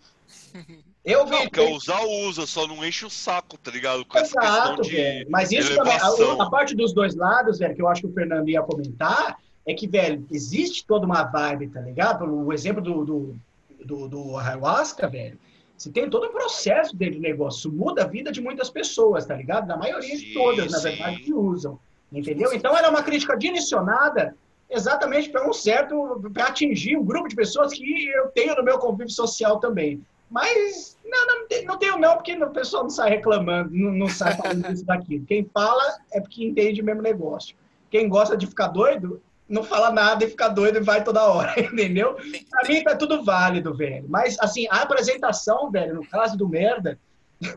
Eu 1.05 1.25
Não, 1.25 1.41
vi. 1.43 1.49
quer 1.49 1.71
usar, 1.71 2.01
usa, 2.03 2.45
só 2.45 2.67
não 2.67 2.85
enche 2.85 3.05
o 3.05 3.09
saco, 3.09 3.57
tá 3.57 3.71
ligado? 3.71 4.03
Com 4.05 4.17
essa 4.17 4.37
Exato, 4.37 4.81
questão 4.81 4.81
de. 4.81 4.95
velho. 4.95 5.27
Mas 5.29 5.51
isso 5.51 5.73
também, 5.75 5.93
elevação. 5.93 6.41
a, 6.41 6.45
a 6.45 6.49
parte 6.49 6.75
dos 6.75 6.93
dois 6.93 7.15
lados, 7.15 7.59
velho, 7.59 7.73
que 7.75 7.81
eu 7.81 7.87
acho 7.87 8.01
que 8.01 8.07
o 8.07 8.13
Fernando 8.13 8.49
ia 8.49 8.61
comentar, 8.61 9.37
é 9.65 9.73
que, 9.73 9.87
velho, 9.87 10.25
existe 10.29 10.85
toda 10.85 11.05
uma 11.05 11.23
vibe, 11.23 11.69
tá 11.69 11.79
ligado? 11.79 12.25
O 12.25 12.51
exemplo 12.51 12.81
do, 12.81 13.05
do, 13.05 13.35
do, 13.83 14.07
do 14.07 14.37
ayahuasca, 14.37 15.07
velho. 15.07 15.37
Você 15.77 15.89
tem 15.91 16.09
todo 16.09 16.27
um 16.27 16.31
processo 16.31 16.95
dentro 16.95 17.15
do 17.15 17.21
negócio. 17.21 17.71
Muda 17.71 18.03
a 18.03 18.07
vida 18.07 18.31
de 18.31 18.41
muitas 18.41 18.69
pessoas, 18.69 19.25
tá 19.25 19.35
ligado? 19.35 19.65
Da 19.67 19.77
maioria 19.77 20.15
de 20.17 20.27
Sim, 20.27 20.33
todas, 20.33 20.71
na 20.71 20.77
sim. 20.79 20.89
verdade, 20.89 21.19
que 21.19 21.33
usam. 21.33 21.79
Entendeu? 22.11 22.51
Então 22.53 22.75
era 22.75 22.89
uma 22.89 23.01
crítica 23.03 23.37
direcionada 23.37 24.35
exatamente 24.69 25.29
para 25.29 25.47
um 25.47 25.53
certo. 25.53 26.21
para 26.33 26.47
atingir 26.47 26.97
um 26.97 27.03
grupo 27.03 27.27
de 27.29 27.35
pessoas 27.35 27.71
que 27.73 28.07
eu 28.09 28.27
tenho 28.29 28.55
no 28.55 28.63
meu 28.63 28.77
convívio 28.77 29.13
social 29.13 29.59
também. 29.59 30.01
Mas 30.29 30.97
não, 31.05 31.25
não, 31.27 31.47
tem- 31.47 31.65
não 31.65 31.77
tenho 31.77 31.97
não, 31.97 32.15
porque 32.15 32.33
o 32.33 32.49
pessoal 32.51 32.83
não 32.83 32.89
sai 32.89 33.09
reclamando, 33.11 33.71
não, 33.73 33.91
não 33.91 34.07
sai 34.07 34.35
falando 34.35 34.65
isso 34.73 34.85
daquilo. 34.85 35.25
Quem 35.25 35.49
fala 35.53 35.97
é 36.11 36.19
porque 36.19 36.43
entende 36.45 36.81
o 36.81 36.85
mesmo 36.85 37.01
negócio. 37.01 37.55
Quem 37.89 38.07
gosta 38.07 38.35
de 38.37 38.45
ficar 38.45 38.67
doido, 38.67 39.21
não 39.49 39.63
fala 39.63 39.91
nada 39.91 40.23
e 40.23 40.29
fica 40.29 40.47
doido 40.47 40.77
e 40.77 40.81
vai 40.81 41.03
toda 41.03 41.25
hora, 41.25 41.53
entendeu? 41.59 42.15
Pra 42.49 42.69
mim 42.69 42.83
tá 42.83 42.95
tudo 42.95 43.23
válido, 43.23 43.73
velho. 43.73 44.05
Mas, 44.07 44.37
assim, 44.39 44.67
a 44.69 44.83
apresentação, 44.83 45.71
velho, 45.71 45.95
no 45.95 46.07
caso 46.07 46.37
do 46.37 46.47
Merda... 46.47 46.99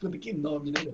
Puta 0.00 0.18
que 0.18 0.32
nome, 0.32 0.72
né? 0.72 0.92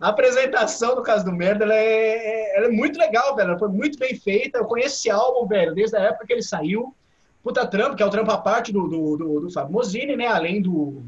A 0.00 0.08
apresentação, 0.08 0.94
no 0.94 1.02
caso 1.02 1.24
do 1.24 1.32
Merda, 1.32 1.64
ela 1.64 1.74
é, 1.74 2.56
ela 2.56 2.66
é 2.66 2.70
muito 2.70 2.98
legal, 2.98 3.34
velho. 3.34 3.50
Ela 3.50 3.58
foi 3.58 3.68
muito 3.68 3.98
bem 3.98 4.14
feita. 4.14 4.58
Eu 4.58 4.64
conheço 4.64 4.96
esse 4.96 5.10
álbum, 5.10 5.46
velho, 5.46 5.74
desde 5.74 5.96
a 5.96 6.00
época 6.00 6.26
que 6.26 6.32
ele 6.32 6.42
saiu. 6.42 6.94
Puta 7.42 7.66
Trampo, 7.66 7.96
que 7.96 8.02
é 8.02 8.06
o 8.06 8.10
trampo 8.10 8.30
à 8.30 8.38
parte 8.38 8.72
do, 8.72 8.88
do, 8.88 9.16
do, 9.16 9.40
do 9.40 9.50
Fábio 9.50 9.72
Mosini, 9.72 10.16
né? 10.16 10.26
Além 10.26 10.62
do, 10.62 11.02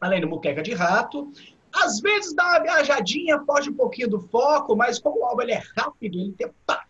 além 0.00 0.20
do 0.20 0.28
Muqueca 0.28 0.62
de 0.62 0.72
Rato. 0.74 1.32
Às 1.72 2.00
vezes 2.00 2.34
dá 2.34 2.44
uma 2.44 2.60
viajadinha, 2.60 3.40
foge 3.40 3.70
um 3.70 3.74
pouquinho 3.74 4.10
do 4.10 4.20
foco, 4.20 4.76
mas 4.76 4.98
como 4.98 5.20
o 5.20 5.24
álbum 5.24 5.42
ele 5.42 5.52
é 5.52 5.62
rápido, 5.76 6.18
ele 6.18 6.32
tem... 6.32 6.48
Pá, 6.66 6.84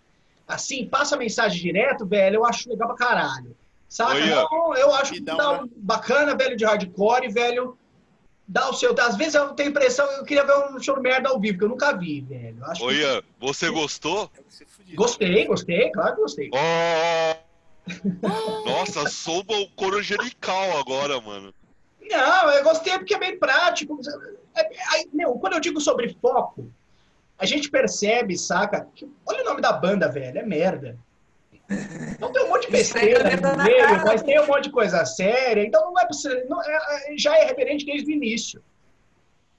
assim, 0.55 0.87
passa 0.87 1.15
a 1.15 1.19
mensagem 1.19 1.61
direto, 1.61 2.07
velho, 2.07 2.37
eu 2.37 2.45
acho 2.45 2.69
legal 2.69 2.89
pra 2.89 2.97
caralho. 2.97 3.57
Saca? 3.89 4.19
Então, 4.21 4.75
eu 4.77 4.95
acho 4.95 5.13
que 5.13 5.21
dá 5.21 5.35
uma- 5.53 5.63
um 5.65 5.71
bacana, 5.77 6.37
velho, 6.37 6.57
de 6.57 6.65
hardcore, 6.65 7.29
velho. 7.29 7.77
Dá 8.47 8.69
o 8.69 8.73
seu. 8.75 8.95
Às 9.01 9.17
vezes 9.17 9.35
eu 9.35 9.49
tenho 9.55 9.71
impressão, 9.71 10.07
eu 10.13 10.25
queria 10.25 10.45
ver 10.45 10.57
um 10.73 10.81
show 10.81 11.01
merda 11.01 11.29
ao 11.29 11.39
vivo, 11.41 11.59
que 11.59 11.65
eu 11.65 11.69
nunca 11.69 11.93
vi, 11.97 12.21
velho. 12.21 12.65
Acho 12.67 12.81
que- 12.81 12.87
Olha, 12.87 13.23
você 13.39 13.71
gostou? 13.71 14.31
Fudido. 14.69 14.97
Gostei, 14.97 15.47
gostei, 15.47 15.91
claro 15.93 16.15
que 16.17 16.21
gostei. 16.23 16.51
Oh! 16.53 17.37
Nossa, 18.67 19.09
soube 19.09 19.55
o 19.55 19.69
coro 19.71 19.99
angelical 19.99 20.79
agora, 20.79 21.21
mano. 21.21 21.53
Não, 22.01 22.51
eu 22.51 22.65
gostei 22.65 22.99
porque 22.99 23.15
é 23.15 23.19
bem 23.19 23.39
prático. 23.39 23.99
É- 24.57 24.69
aí, 24.95 25.09
meu, 25.13 25.35
quando 25.35 25.55
eu 25.55 25.61
digo 25.61 25.81
sobre 25.81 26.17
foco, 26.21 26.71
a 27.41 27.47
gente 27.47 27.71
percebe, 27.71 28.37
saca? 28.39 28.87
que- 28.95 29.09
olha 29.27 29.43
o 29.43 29.45
nome 29.45 29.61
da 29.61 29.73
banda, 29.73 30.09
velho, 30.09 30.39
é 30.39 30.43
merda. 30.43 30.99
Não 32.19 32.33
tem 32.33 32.45
um 32.45 32.49
monte 32.49 32.67
de 32.67 32.73
besteira 32.73 33.23
Esfrega 33.29 33.57
no 33.57 33.63
meio, 33.63 33.85
cara. 33.87 34.05
mas 34.05 34.23
tem 34.23 34.41
um 34.41 34.47
monte 34.47 34.65
de 34.65 34.71
coisa 34.71 35.05
séria, 35.05 35.63
então 35.65 35.85
não 35.93 35.99
é 36.01 36.05
pra 36.05 36.13
você. 36.13 36.45
não- 36.49 36.63
é- 36.63 37.13
é- 37.13 37.17
já 37.17 37.37
é 37.39 37.45
reverente 37.45 37.85
desde 37.87 38.11
o 38.11 38.15
início. 38.15 38.63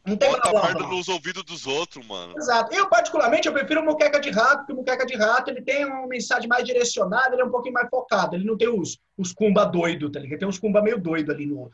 Não 0.04 0.18
tem 0.18 0.32
Bota 0.32 0.50
blá, 0.50 0.50
a 0.50 0.54
blá, 0.64 0.64
merda 0.74 0.88
blá. 0.88 0.98
nos 0.98 1.08
ouvidos 1.08 1.44
dos 1.44 1.68
outros, 1.68 2.04
mano. 2.08 2.34
Exato. 2.36 2.74
Eu, 2.76 2.90
particularmente, 2.90 3.48
eu 3.48 3.54
prefiro 3.54 3.82
o 3.82 3.86
Muqueca 3.86 4.20
de 4.20 4.32
Rato, 4.32 4.58
porque 4.60 4.74
o 4.74 4.76
Muqueca 4.78 5.06
de 5.06 5.16
Rato 5.16 5.52
ele 5.52 5.62
tem 5.62 5.86
uma 5.86 6.08
mensagem 6.08 6.50
mais 6.50 6.66
direcionada, 6.66 7.36
ele 7.36 7.44
é 7.44 7.46
um 7.46 7.52
pouquinho 7.52 7.76
mais 7.76 7.88
focado. 7.88 8.36
Ele 8.36 8.44
não 8.44 8.58
tem 8.58 8.68
os, 8.68 8.98
os 9.16 9.32
cumba 9.32 9.64
doido, 9.64 10.10
tá 10.12 10.20
ligado? 10.20 10.40
Tem 10.40 10.48
uns 10.48 10.58
cumba 10.58 10.82
meio 10.82 11.00
doido 11.00 11.32
ali 11.32 11.46
no, 11.46 11.70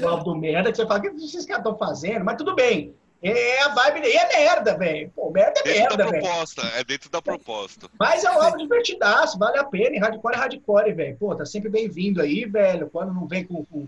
no 0.00 0.08
álbum 0.08 0.22
do 0.32 0.36
merda, 0.36 0.70
que 0.70 0.76
você 0.76 0.86
fala, 0.86 1.00
o 1.00 1.02
que 1.02 1.08
caras 1.10 1.44
estão 1.48 1.76
fazendo? 1.76 2.24
Mas 2.24 2.36
tudo 2.36 2.54
bem. 2.54 2.94
É 3.22 3.62
a 3.62 3.68
vibe 3.68 4.00
E 4.08 4.16
é 4.16 4.28
merda, 4.36 4.76
velho. 4.76 5.10
Pô, 5.14 5.30
merda 5.30 5.60
é 5.60 5.62
Dentro 5.62 5.80
merda, 5.80 5.96
da 5.96 6.10
velho. 6.10 6.22
proposta, 6.22 6.62
é 6.76 6.82
dentro 6.84 7.08
da 7.08 7.22
proposta. 7.22 7.88
Mas 7.98 8.24
é 8.24 8.30
um 8.30 8.42
álbum 8.42 8.56
divertidaço, 8.58 9.38
vale 9.38 9.58
a 9.58 9.64
pena. 9.64 9.94
E 9.94 9.98
hardcore 9.98 10.34
é 10.34 10.38
hardcore, 10.38 10.92
velho. 10.92 11.16
Pô, 11.18 11.34
tá 11.36 11.46
sempre 11.46 11.68
bem-vindo 11.70 12.20
aí, 12.20 12.44
velho. 12.44 12.90
Quando 12.90 13.14
não 13.14 13.26
vem 13.28 13.44
com. 13.44 13.64
com- 13.64 13.86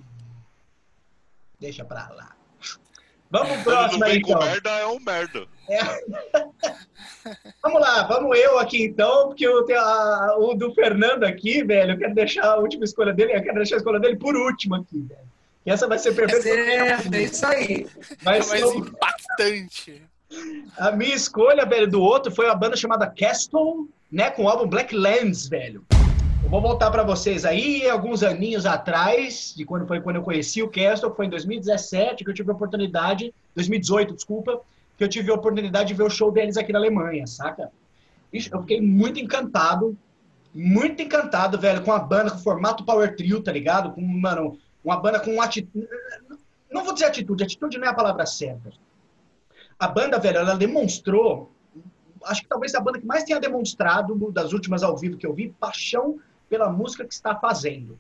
Deixa 1.59 1.85
pra 1.85 2.09
lá. 2.11 2.31
Vamos 3.31 3.49
pro 3.63 3.65
Quando 3.65 3.75
não 3.75 3.99
próximo 3.99 4.05
aí, 4.05 4.19
então. 4.19 4.39
merda, 4.39 4.71
é 4.71 4.87
um 4.87 5.01
merda. 5.01 5.47
Vamos 7.63 7.81
lá, 7.81 8.03
vamos 8.05 8.39
eu 8.39 8.59
aqui 8.59 8.85
então, 8.85 9.29
porque 9.29 9.47
eu 9.47 9.65
tenho 9.65 9.81
a- 9.81 10.37
o 10.39 10.55
do 10.55 10.73
Fernando 10.75 11.25
aqui, 11.25 11.65
velho. 11.65 11.93
Eu 11.93 11.99
quero 11.99 12.15
deixar 12.15 12.45
a 12.45 12.57
última 12.59 12.85
escolha 12.85 13.13
dele, 13.15 13.35
eu 13.35 13.43
quero 13.43 13.57
deixar 13.57 13.77
a 13.77 13.79
escolha 13.79 13.99
dele 13.99 14.17
por 14.17 14.37
último 14.37 14.75
aqui, 14.75 15.01
velho. 15.01 15.21
E 15.67 15.71
essa 15.71 15.87
vai 15.89 15.99
ser 15.99 16.15
perfeita. 16.15 16.49
É, 16.49 17.17
é 17.19 17.23
isso 17.23 17.47
aí. 17.47 17.87
Vai 18.23 18.39
É 18.39 18.43
ser 18.43 18.61
mais 18.61 18.65
o- 18.75 18.79
impactante. 18.79 20.03
A 20.77 20.91
minha 20.93 21.15
escolha, 21.15 21.65
velho, 21.65 21.89
do 21.89 22.01
outro 22.03 22.33
foi 22.35 22.47
uma 22.47 22.55
banda 22.55 22.77
chamada 22.77 23.07
Castle, 23.07 23.89
né, 24.11 24.31
com 24.31 24.45
o 24.45 24.49
álbum 24.49 24.67
Black 24.67 24.95
Lands, 24.95 25.47
velho. 25.49 25.85
Eu 26.43 26.51
vou 26.51 26.61
voltar 26.61 26.91
pra 26.91 27.03
vocês 27.03 27.45
aí, 27.45 27.89
alguns 27.89 28.23
aninhos 28.23 28.67
atrás, 28.67 29.55
de 29.57 29.65
quando 29.65 29.87
foi 29.87 30.01
quando 30.01 30.17
eu 30.17 30.23
conheci 30.23 30.63
o 30.63 30.69
Castle, 30.69 31.11
que 31.11 31.17
foi 31.17 31.27
em 31.27 31.31
2017 31.31 32.23
que 32.25 32.31
eu 32.31 32.35
tive 32.35 32.51
a 32.51 32.55
oportunidade, 32.55 33.33
2018, 33.55 34.15
desculpa, 34.15 34.61
que 34.99 35.03
eu 35.05 35.09
tive 35.09 35.31
a 35.31 35.35
oportunidade 35.35 35.89
de 35.89 35.95
ver 35.95 36.03
o 36.03 36.11
show 36.11 36.31
deles 36.31 36.57
aqui 36.57 36.73
na 36.73 36.79
Alemanha, 36.79 37.27
saca? 37.27 37.71
Ixi, 38.33 38.51
Eu 38.53 38.61
fiquei 38.61 38.81
muito 38.81 39.19
encantado, 39.21 39.97
muito 40.55 41.01
encantado, 41.01 41.59
velho, 41.59 41.83
com 41.83 41.93
a 41.93 41.99
banda, 41.99 42.31
com 42.31 42.37
o 42.39 42.43
formato 42.43 42.85
Power 42.85 43.17
Trio, 43.17 43.41
tá 43.41 43.51
ligado? 43.53 43.93
Com, 43.93 44.01
mano, 44.03 44.59
uma 44.85 44.97
banda 44.97 45.19
com 45.21 45.41
atitude... 45.41 45.89
Não 46.71 46.85
vou 46.85 46.93
dizer 46.93 47.07
atitude, 47.07 47.45
atitude 47.45 47.79
não 47.79 47.87
é 47.87 47.91
a 47.91 47.95
palavra 47.95 48.27
certa 48.27 48.73
a 49.79 49.89
banda, 49.89 50.19
velho, 50.19 50.39
ela 50.39 50.57
demonstrou, 50.57 51.51
acho 52.25 52.43
que 52.43 52.49
talvez 52.49 52.75
a 52.75 52.81
banda 52.81 53.01
que 53.01 53.07
mais 53.07 53.25
tenha 53.25 53.41
demonstrado 53.41 54.31
das 54.33 54.53
últimas 54.53 54.83
ao 54.83 54.97
vivo 54.97 55.17
que 55.17 55.27
eu 55.27 55.35
vi, 55.35 55.51
paixão 55.61 56.19
pela 56.49 56.71
música 56.71 57.05
que 57.05 57.13
está 57.13 57.35
fazendo. 57.37 57.99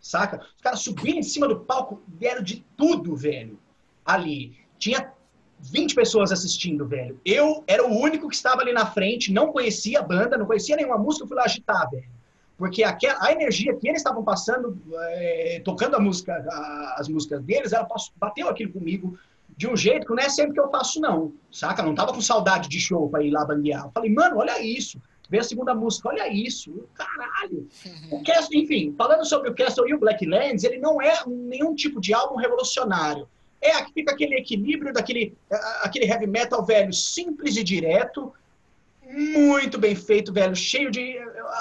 Saca? 0.00 0.40
Os 0.56 0.60
caras 0.60 0.80
subiram 0.80 1.18
em 1.18 1.22
cima 1.22 1.46
do 1.46 1.60
palco, 1.60 2.02
deram 2.08 2.42
de 2.42 2.64
tudo, 2.76 3.14
velho. 3.14 3.58
Ali. 4.04 4.56
Tinha 4.78 5.12
20 5.60 5.94
pessoas 5.94 6.32
assistindo, 6.32 6.86
velho. 6.86 7.20
Eu 7.24 7.62
era 7.68 7.86
o 7.86 7.96
único 7.96 8.28
que 8.28 8.34
estava 8.34 8.62
ali 8.62 8.72
na 8.72 8.84
frente, 8.84 9.32
não 9.32 9.52
conhecia 9.52 10.00
a 10.00 10.02
banda, 10.02 10.36
não 10.36 10.46
conhecia 10.46 10.74
nenhuma 10.74 10.98
música, 10.98 11.22
eu 11.22 11.28
fui 11.28 11.36
lá 11.36 11.44
agitar, 11.44 11.88
velho. 11.88 12.10
Porque 12.56 12.84
aquela, 12.84 13.18
a 13.24 13.32
energia 13.32 13.74
que 13.74 13.88
eles 13.88 14.00
estavam 14.00 14.22
passando, 14.22 14.80
é, 15.14 15.60
tocando 15.64 15.96
a 15.96 16.00
música, 16.00 16.32
a- 16.50 16.96
as 16.98 17.08
músicas 17.08 17.42
deles, 17.42 17.72
ela 17.72 17.84
passou- 17.84 18.12
bateu 18.16 18.48
aquilo 18.48 18.72
comigo 18.72 19.18
de 19.56 19.66
um 19.68 19.76
jeito 19.76 20.06
que 20.06 20.14
não 20.14 20.22
é 20.22 20.28
sempre 20.28 20.54
que 20.54 20.60
eu 20.60 20.70
faço, 20.70 21.00
não. 21.00 21.32
Saca? 21.50 21.82
Não 21.82 21.94
tava 21.94 22.12
com 22.12 22.20
saudade 22.20 22.68
de 22.68 22.78
show 22.80 23.08
pra 23.08 23.22
ir 23.22 23.30
lá 23.30 23.44
banguear. 23.44 23.84
Eu 23.86 23.90
falei, 23.90 24.10
mano, 24.10 24.38
olha 24.38 24.60
isso. 24.62 25.00
Vê 25.28 25.38
a 25.38 25.44
segunda 25.44 25.74
música, 25.74 26.08
olha 26.10 26.28
isso. 26.28 26.86
Caralho. 26.94 27.66
O 28.10 28.22
Castle, 28.22 28.58
enfim, 28.60 28.94
falando 28.96 29.24
sobre 29.24 29.48
o 29.50 29.54
Castle 29.54 29.88
e 29.88 29.94
o 29.94 29.98
Blacklands, 29.98 30.62
ele 30.62 30.78
não 30.78 31.00
é 31.00 31.14
nenhum 31.26 31.74
tipo 31.74 32.00
de 32.00 32.12
álbum 32.12 32.36
revolucionário. 32.36 33.26
É, 33.60 33.72
fica 33.94 34.12
aquele 34.12 34.34
equilíbrio 34.36 34.92
daquele 34.92 35.34
aquele 35.82 36.04
heavy 36.06 36.26
metal 36.26 36.64
velho, 36.64 36.92
simples 36.92 37.56
e 37.56 37.62
direto, 37.64 38.32
muito 39.12 39.78
bem 39.78 39.94
feito, 39.94 40.32
velho, 40.32 40.54
cheio 40.56 40.90
de 40.90 41.18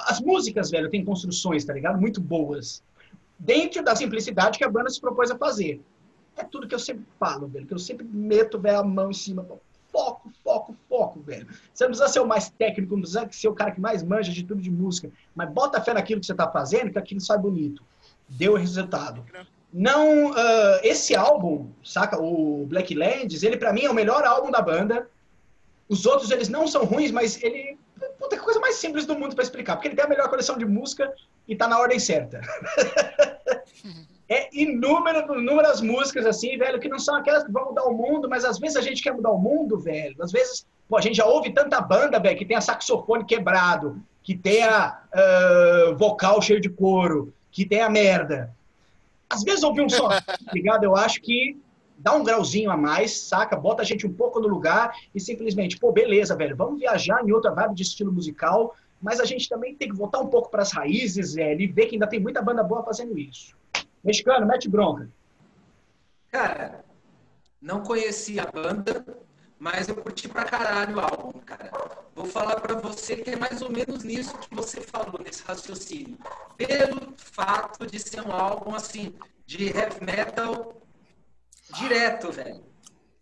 as 0.08 0.20
músicas, 0.22 0.72
velho, 0.72 0.90
tem 0.90 1.04
construções, 1.04 1.66
tá 1.66 1.74
ligado? 1.74 2.00
Muito 2.00 2.22
boas. 2.22 2.82
Dentro 3.38 3.84
da 3.84 3.96
simplicidade 3.96 4.58
que 4.58 4.64
a 4.64 4.70
banda 4.70 4.90
se 4.90 5.02
propôs 5.02 5.32
a 5.32 5.38
fazer. 5.38 5.82
É 6.38 6.44
tudo 6.44 6.68
que 6.68 6.76
eu 6.76 6.80
sempre 6.80 7.06
falo, 7.20 7.48
velho, 7.48 7.68
que 7.68 7.74
eu 7.74 7.80
sempre 7.80 8.06
meto, 8.06 8.60
velho, 8.60 8.80
a 8.80 8.84
mão 8.84 9.10
em 9.10 9.14
cima. 9.14 9.46
Foco, 9.92 10.32
foco, 10.42 10.76
foco, 10.88 11.20
velho. 11.20 11.48
Você 11.74 11.84
não 11.84 11.90
precisa 11.90 12.08
ser 12.08 12.20
o 12.22 12.26
mais 12.26 12.50
técnico, 12.50 12.94
não 12.94 13.02
precisa 13.02 13.28
ser 13.32 13.50
o 13.50 13.54
cara 13.54 13.72
que 13.72 13.82
mais 13.82 14.02
manja 14.02 14.32
de 14.32 14.44
tudo 14.44 14.62
de 14.62 14.72
música, 14.72 15.12
mas 15.36 15.50
bota 15.50 15.82
fé 15.82 15.94
naquilo 15.94 16.22
que 16.22 16.28
você 16.28 16.34
tá 16.34 16.50
fazendo, 16.50 16.92
que 16.92 16.98
aquilo 16.98 17.20
sai 17.20 17.38
bonito. 17.38 17.84
Deu 18.30 18.56
resultado. 18.56 19.26
Não, 19.74 20.34
ah, 20.34 20.80
esse 20.84 21.16
álbum, 21.16 21.70
saca, 21.84 22.18
o 22.22 22.66
Blacklands, 22.68 23.44
ele 23.44 23.58
pra 23.58 23.74
mim 23.74 23.84
é 23.84 23.92
o 23.92 23.94
melhor 23.94 24.24
álbum 24.24 24.50
da 24.50 24.62
banda. 24.62 25.10
Os 25.92 26.06
outros, 26.06 26.32
eles 26.32 26.48
não 26.48 26.66
são 26.68 26.86
ruins, 26.86 27.12
mas 27.12 27.44
ele... 27.44 27.78
Puta, 28.18 28.38
que 28.38 28.42
coisa 28.42 28.62
mais 28.62 28.78
simples 28.78 29.06
do 29.06 29.14
mundo 29.14 29.36
pra 29.36 29.44
explicar. 29.44 29.76
Porque 29.76 29.90
ele 29.90 29.96
tem 29.96 30.06
a 30.06 30.08
melhor 30.08 30.30
coleção 30.30 30.58
de 30.58 30.66
música 30.66 31.14
e 31.46 31.54
tá 31.54 31.68
na 31.68 31.78
ordem 31.78 32.00
certa. 32.00 32.40
é 34.30 34.48
inúmeras, 34.54 35.26
inúmeras 35.26 35.82
músicas, 35.82 36.26
assim, 36.26 36.58
velho, 36.58 36.80
que 36.80 36.88
não 36.88 36.98
são 36.98 37.18
aquelas 37.18 37.44
que 37.44 37.52
vão 37.52 37.66
mudar 37.66 37.84
o 37.84 37.94
mundo, 37.94 38.30
mas 38.30 38.46
às 38.46 38.58
vezes 38.58 38.78
a 38.78 38.82
gente 38.82 39.04
quer 39.04 39.12
mudar 39.12 39.32
o 39.32 39.38
mundo, 39.38 39.78
velho. 39.78 40.16
Às 40.24 40.32
vezes, 40.32 40.66
pô, 40.88 40.96
a 40.96 41.02
gente 41.02 41.18
já 41.18 41.26
ouve 41.26 41.52
tanta 41.52 41.82
banda, 41.82 42.22
velho, 42.22 42.38
que 42.38 42.46
tem 42.46 42.56
a 42.56 42.62
saxofone 42.62 43.26
quebrado, 43.26 44.02
que 44.24 44.34
tem 44.34 44.64
a 44.64 44.98
ah, 45.14 45.94
vocal 45.98 46.42
cheio 46.42 46.62
de 46.62 46.70
couro, 46.70 47.34
que 47.52 47.66
tem 47.66 47.82
a 47.82 47.90
merda. 47.90 48.56
Às 49.30 49.44
vezes 49.44 49.62
ouvir 49.62 49.82
um 49.82 49.90
som, 49.90 50.08
tá 50.08 50.38
ligado? 50.54 50.86
Eu 50.86 50.96
acho 50.96 51.22
que 51.22 51.61
dá 52.02 52.14
um 52.14 52.24
grauzinho 52.24 52.72
a 52.72 52.78
mais, 52.78 53.18
saca? 53.18 53.56
Bota 53.56 53.82
a 53.82 53.86
gente 53.86 54.06
um 54.08 54.14
pouco 54.14 54.40
no 54.40 54.48
lugar 54.48 54.96
e 55.14 55.20
simplesmente, 55.20 55.78
pô, 55.78 55.92
beleza, 55.92 56.36
velho, 56.36 56.56
vamos 56.56 56.80
viajar 56.80 57.24
em 57.24 57.32
outra 57.32 57.52
vibe 57.52 57.76
de 57.76 57.84
estilo 57.84 58.12
musical, 58.12 58.76
mas 59.02 59.20
a 59.20 59.26
gente 59.26 59.48
também 59.48 59.76
tem 59.76 59.90
que 59.90 59.96
voltar 59.96 60.20
um 60.20 60.28
pouco 60.28 60.50
para 60.50 60.64
as 60.64 60.72
raízes, 60.72 61.34
velho, 61.34 61.62
e 61.62 61.68
ver 61.68 61.86
que 61.86 61.96
ainda 61.96 62.08
tem 62.08 62.20
muita 62.20 62.42
banda 62.42 62.64
boa 62.64 62.84
fazendo 62.84 63.18
isso. 63.18 63.56
Mexicano, 64.04 64.48
mete 64.48 64.68
bronca. 64.68 65.10
Cara, 66.30 66.84
não 67.62 67.82
conhecia 67.82 68.44
a 68.44 68.52
banda, 68.52 69.06
mas 69.60 69.88
eu 69.88 69.96
curti 69.96 70.28
pra 70.28 70.44
caralho 70.44 70.98
o 70.98 71.00
álbum, 71.00 71.40
cara. 71.40 71.72
Vou 72.16 72.26
falar 72.26 72.60
pra 72.60 72.76
você 72.76 73.16
que 73.16 73.30
é 73.30 73.36
mais 73.36 73.62
ou 73.62 73.72
menos 73.72 74.04
nisso 74.04 74.38
que 74.40 74.56
você 74.56 74.82
falou, 74.82 75.20
nesse 75.24 75.44
raciocínio. 75.44 76.18
Pelo 76.58 77.14
fato 77.16 77.86
de 77.86 78.00
ser 78.00 78.22
um 78.22 78.32
álbum, 78.32 78.74
assim, 78.74 79.14
de 79.46 79.68
heavy 79.68 80.04
metal 80.04 80.82
direto, 81.74 82.32
velho. 82.32 82.72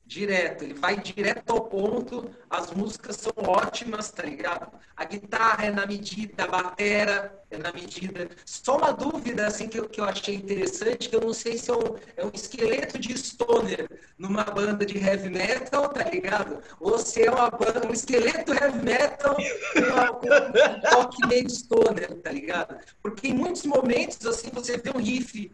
Direto. 0.05 0.63
Ele 0.63 0.73
vai 0.73 0.99
direto 0.99 1.51
ao 1.51 1.65
ponto, 1.65 2.31
as 2.49 2.71
músicas 2.71 3.15
são 3.17 3.31
ótimas, 3.37 4.09
tá 4.09 4.23
ligado? 4.23 4.71
A 4.97 5.05
guitarra 5.05 5.65
é 5.65 5.71
na 5.71 5.85
medida, 5.85 6.45
a 6.45 6.47
batera 6.47 7.43
é 7.51 7.57
na 7.59 7.71
medida. 7.71 8.27
Só 8.43 8.77
uma 8.77 8.91
dúvida, 8.91 9.45
assim, 9.45 9.67
que 9.67 9.79
eu, 9.79 9.87
que 9.87 10.01
eu 10.01 10.05
achei 10.05 10.33
interessante, 10.33 11.09
que 11.09 11.15
eu 11.15 11.21
não 11.21 11.31
sei 11.31 11.59
se 11.59 11.69
é 11.69 11.75
um, 11.75 11.95
é 12.17 12.25
um 12.25 12.31
esqueleto 12.33 12.97
de 12.97 13.15
stoner 13.15 13.87
numa 14.17 14.43
banda 14.43 14.83
de 14.83 14.97
heavy 14.97 15.29
metal, 15.29 15.87
tá 15.89 16.03
ligado? 16.03 16.59
Ou 16.79 16.97
se 16.97 17.23
é 17.23 17.29
uma 17.29 17.51
banda, 17.51 17.87
um 17.87 17.93
esqueleto 17.93 18.51
heavy 18.51 18.83
metal 18.83 19.35
com, 19.35 20.27
um 20.27 20.81
toque 20.89 21.27
meio 21.27 21.49
stoner, 21.49 22.15
tá 22.15 22.31
ligado? 22.31 22.79
Porque 23.01 23.27
em 23.27 23.33
muitos 23.35 23.63
momentos, 23.63 24.25
assim, 24.25 24.49
você 24.51 24.75
vê 24.75 24.89
um 24.89 24.99
riff 24.99 25.51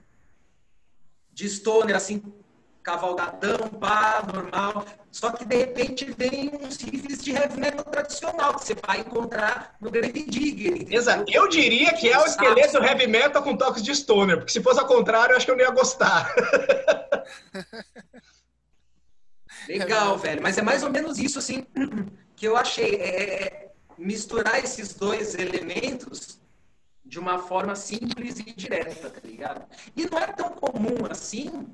de 1.34 1.50
stoner, 1.50 1.94
assim, 1.94 2.24
cavalgadão, 2.86 3.68
pá, 3.80 4.24
normal. 4.32 4.86
Só 5.12 5.32
que 5.32 5.44
de 5.44 5.56
repente 5.56 6.06
vem 6.16 6.52
uns 6.54 6.78
riffs 6.78 7.24
de 7.24 7.32
heavy 7.32 7.60
metal 7.60 7.84
tradicional 7.84 8.54
que 8.54 8.64
você 8.64 8.76
vai 8.76 9.00
encontrar 9.00 9.76
no 9.82 9.90
Grave 9.90 10.24
Digger. 10.24 10.86
Exato. 10.94 11.26
Eu 11.28 11.50
diria 11.50 11.94
que 11.94 12.08
é 12.08 12.20
o 12.20 12.26
esqueleto 12.26 12.78
heavy 12.78 13.08
metal 13.08 13.42
com 13.42 13.58
toques 13.58 13.82
de 13.82 13.94
stoner, 13.96 14.38
porque 14.38 14.52
se 14.52 14.62
fosse 14.62 14.80
ao 14.80 14.86
contrário, 14.86 15.34
eu 15.34 15.38
acho 15.38 15.46
que 15.48 15.52
eu 15.52 15.58
não 15.58 15.64
ia 15.64 15.72
gostar. 15.72 16.32
Legal, 19.68 20.16
velho. 20.20 20.44
Mas 20.44 20.60
é 20.60 20.62
mais 20.62 20.84
ou 20.84 20.92
menos 20.92 21.18
isso, 21.18 21.40
assim, 21.40 21.66
que 22.38 22.48
eu 22.48 22.56
achei. 22.56 22.96
É, 22.96 23.44
é 23.44 23.66
misturar 23.98 24.62
esses 24.62 24.94
dois 24.94 25.36
elementos 25.36 26.38
de 27.04 27.18
uma 27.18 27.40
forma 27.40 27.76
simples 27.76 28.40
e 28.40 28.54
direta, 28.54 29.10
tá 29.10 29.22
ligado? 29.24 29.66
E 29.96 30.06
não 30.06 30.20
é 30.20 30.28
tão 30.28 30.50
comum 30.50 31.06
assim 31.10 31.74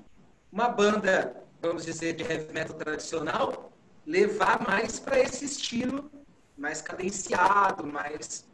uma 0.51 0.67
banda, 0.69 1.33
vamos 1.61 1.85
dizer, 1.85 2.13
de 2.13 2.23
heavy 2.23 2.51
metal 2.53 2.75
tradicional 2.75 3.71
levar 4.05 4.61
mais 4.67 4.99
para 4.99 5.19
esse 5.19 5.45
estilo 5.45 6.11
mais 6.57 6.81
cadenciado, 6.81 7.85
mais 7.85 8.45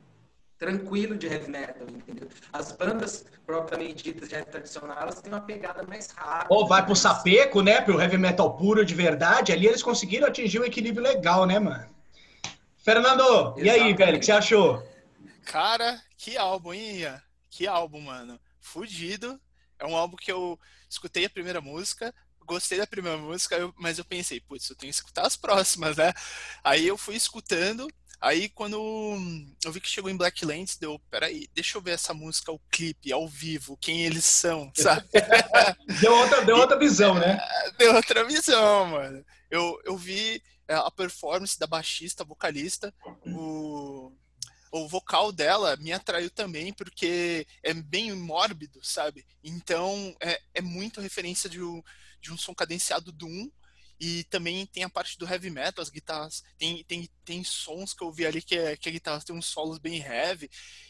tranquilo 0.58 1.16
de 1.18 1.28
heavy 1.28 1.50
metal, 1.50 1.88
entendeu? 1.90 2.28
As 2.52 2.72
bandas 2.72 3.26
propriamente 3.46 4.04
ditas 4.04 4.28
de 4.30 4.36
heavy 4.36 4.48
tradicional, 4.50 4.98
elas 5.00 5.22
têm 5.22 5.32
uma 5.32 5.42
pegada 5.42 5.84
mais 5.84 6.10
rápida. 6.12 6.48
Ou 6.54 6.68
vai 6.68 6.82
pro 6.82 6.90
mais- 6.90 7.00
sapeco, 7.00 7.62
né? 7.62 7.82
Pro 7.82 8.00
heavy 8.02 8.18
metal 8.18 8.56
puro 8.58 8.86
de 8.86 8.94
verdade. 8.96 9.52
Ali 9.52 9.68
eles 9.68 9.84
conseguiram 9.84 10.28
atingir 10.28 10.60
um 10.60 10.66
equilíbrio 10.66 11.04
legal, 11.04 11.46
né, 11.46 11.60
mano? 11.60 11.88
Fernando, 12.78 13.56
e 13.58 13.62
aí, 13.70 13.76
Exatamente. 13.92 13.98
velho, 13.98 14.18
o 14.18 14.20
que 14.20 14.26
você 14.26 14.32
achou? 14.32 14.84
Cara, 15.46 16.02
que 16.18 16.38
álbum, 16.38 16.74
hein, 16.74 16.98
Ian? 17.00 17.22
Que 17.50 17.68
álbum, 17.68 18.02
mano. 18.02 18.40
Fudido. 18.60 19.40
É 19.80 19.86
um 19.86 19.96
álbum 19.96 20.16
que 20.18 20.32
eu 20.32 20.60
escutei 20.90 21.26
a 21.26 21.30
primeira 21.30 21.62
música, 21.62 22.14
gostei 22.46 22.78
da 22.78 22.88
primeira 22.88 23.18
música, 23.18 23.56
eu- 23.58 23.74
mas 23.78 23.98
eu 23.98 24.06
pensei, 24.06 24.40
putz, 24.40 24.70
eu 24.70 24.76
tenho 24.76 24.92
que 24.92 24.96
escutar 24.98 25.26
as 25.28 25.36
próximas, 25.36 25.98
né? 25.98 26.14
Aí 26.64 26.88
eu 26.88 26.98
fui 26.98 27.16
escutando, 27.16 27.88
aí 28.22 28.48
quando 28.48 28.78
eu 29.66 29.72
vi 29.72 29.82
que 29.82 29.90
chegou 29.90 30.10
em 30.10 30.16
Blacklands, 30.16 30.78
deu, 30.78 30.98
peraí, 31.12 31.48
deixa 31.54 31.78
eu 31.78 31.82
ver 31.82 31.92
essa 31.92 32.14
música, 32.14 32.52
o 32.52 32.60
clipe, 32.72 33.12
ao 33.12 33.28
vivo, 33.28 33.78
quem 33.78 34.06
eles 34.06 34.24
são, 34.26 34.72
sabe? 34.76 35.08
Deu 36.00 36.16
outra, 36.16 36.46
deu 36.46 36.56
outra 36.58 36.80
visão, 36.80 37.16
né? 37.16 37.38
tenho 37.78 37.96
outra 37.96 38.24
visão, 38.24 38.86
mano. 38.88 39.26
Eu, 39.52 39.80
eu 39.86 39.98
vi 39.98 40.42
é, 40.70 40.74
a 40.74 40.90
performance 40.90 41.60
da 41.60 41.68
baixista, 41.68 42.24
vocalista, 42.24 42.94
o, 43.26 44.12
o 44.72 44.88
vocal 44.88 45.32
dela 45.32 45.76
me 45.78 45.92
atraiu 45.92 46.30
também 46.30 46.74
porque 46.74 47.46
é 47.64 47.74
bem 47.74 48.14
mórbido, 48.14 48.80
sabe? 48.84 49.26
Então 49.44 50.16
é, 50.22 50.40
é 50.56 50.62
muito 50.62 51.02
referência 51.02 51.50
de 51.50 51.62
um, 51.62 51.82
de 52.22 52.32
um 52.32 52.38
som 52.38 52.54
cadenciado 52.54 53.12
do 53.12 53.28
1 53.28 53.52
e 54.00 54.24
também 54.26 54.66
tem 54.66 54.84
a 54.84 54.90
parte 54.90 55.18
do 55.18 55.28
heavy 55.28 55.50
metal, 55.50 55.82
as 55.82 55.90
guitarras, 55.90 56.44
tem, 56.58 56.84
tem, 56.84 57.10
tem 57.26 57.44
sons 57.44 57.94
que 57.94 58.04
eu 58.04 58.12
vi 58.12 58.26
ali 58.26 58.42
que, 58.42 58.56
é, 58.56 58.78
que 58.78 58.90
a 58.90 58.92
guitarra 58.92 59.22
tem 59.22 59.36
uns 59.36 59.48
solos 59.48 59.80
bem 59.80 60.00
heavy, 60.00 60.50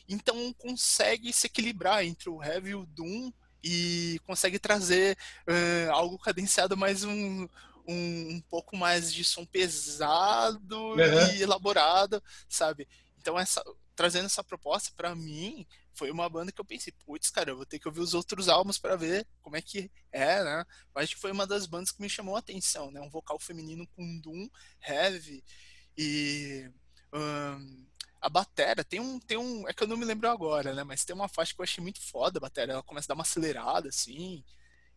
então 0.10 0.54
consegue 0.54 1.32
se 1.32 1.48
equilibrar 1.48 2.04
entre 2.06 2.30
o 2.30 2.44
heavy 2.44 2.72
e 2.72 2.76
o 2.76 2.86
doom 2.86 3.32
e 3.64 4.20
consegue 4.26 4.60
trazer 4.60 5.18
uh, 5.48 5.92
algo 5.92 6.20
cadenciado 6.20 6.76
mais 6.76 7.04
um, 7.04 7.48
um, 7.88 8.30
um, 8.36 8.42
pouco 8.50 8.76
mais 8.76 9.14
de 9.14 9.24
som 9.24 9.46
pesado 9.46 10.78
uhum. 10.78 11.36
e 11.36 11.42
elaborado, 11.42 12.22
sabe? 12.48 12.88
Então 13.28 13.38
essa 13.38 13.62
trazendo 13.94 14.28
essa 14.28 14.42
proposta 14.42 14.90
para 14.96 15.14
mim 15.14 15.68
foi 15.94 16.10
uma 16.10 16.30
banda 16.30 16.50
que 16.50 16.62
eu 16.62 16.64
pensei, 16.64 16.94
putz, 17.06 17.30
cara, 17.30 17.50
eu 17.50 17.58
vou 17.58 17.66
ter 17.66 17.78
que 17.78 17.86
ouvir 17.86 18.00
os 18.00 18.14
outros 18.14 18.48
álbuns 18.48 18.78
para 18.78 18.96
ver 18.96 19.28
como 19.42 19.58
é 19.58 19.62
que 19.62 19.92
é, 20.14 20.42
né? 20.46 20.64
Mas 20.96 21.12
foi 21.12 21.34
uma 21.34 21.46
das 21.46 21.66
bandas 21.66 21.92
que 21.92 22.02
me 22.02 22.10
chamou 22.10 22.38
a 22.38 22.40
atenção, 22.40 22.90
né? 22.90 23.02
Um 23.02 23.10
vocal 23.10 23.38
feminino 23.38 23.86
com 23.88 24.20
doom, 24.22 24.48
heavy 24.82 25.44
e 25.98 26.72
um, 27.12 27.86
a 28.22 28.30
batera 28.30 28.82
tem 28.82 29.02
um 29.02 29.20
tem 29.20 29.38
um 29.38 29.68
é 29.68 29.74
que 29.74 29.84
eu 29.84 29.88
não 29.90 29.98
me 29.98 30.06
lembro 30.06 30.30
agora, 30.30 30.74
né? 30.74 30.86
Mas 30.86 31.04
tem 31.04 31.14
uma 31.14 31.28
faixa 31.28 31.54
que 31.54 31.60
eu 31.60 31.66
achei 31.66 31.84
muito 31.84 32.00
foda, 32.02 32.40
a 32.40 32.42
batera, 32.42 32.72
ela 32.74 32.84
começa 32.84 33.08
a 33.08 33.10
dar 33.10 33.16
uma 33.16 33.24
acelerada 33.24 33.90
assim 33.90 34.42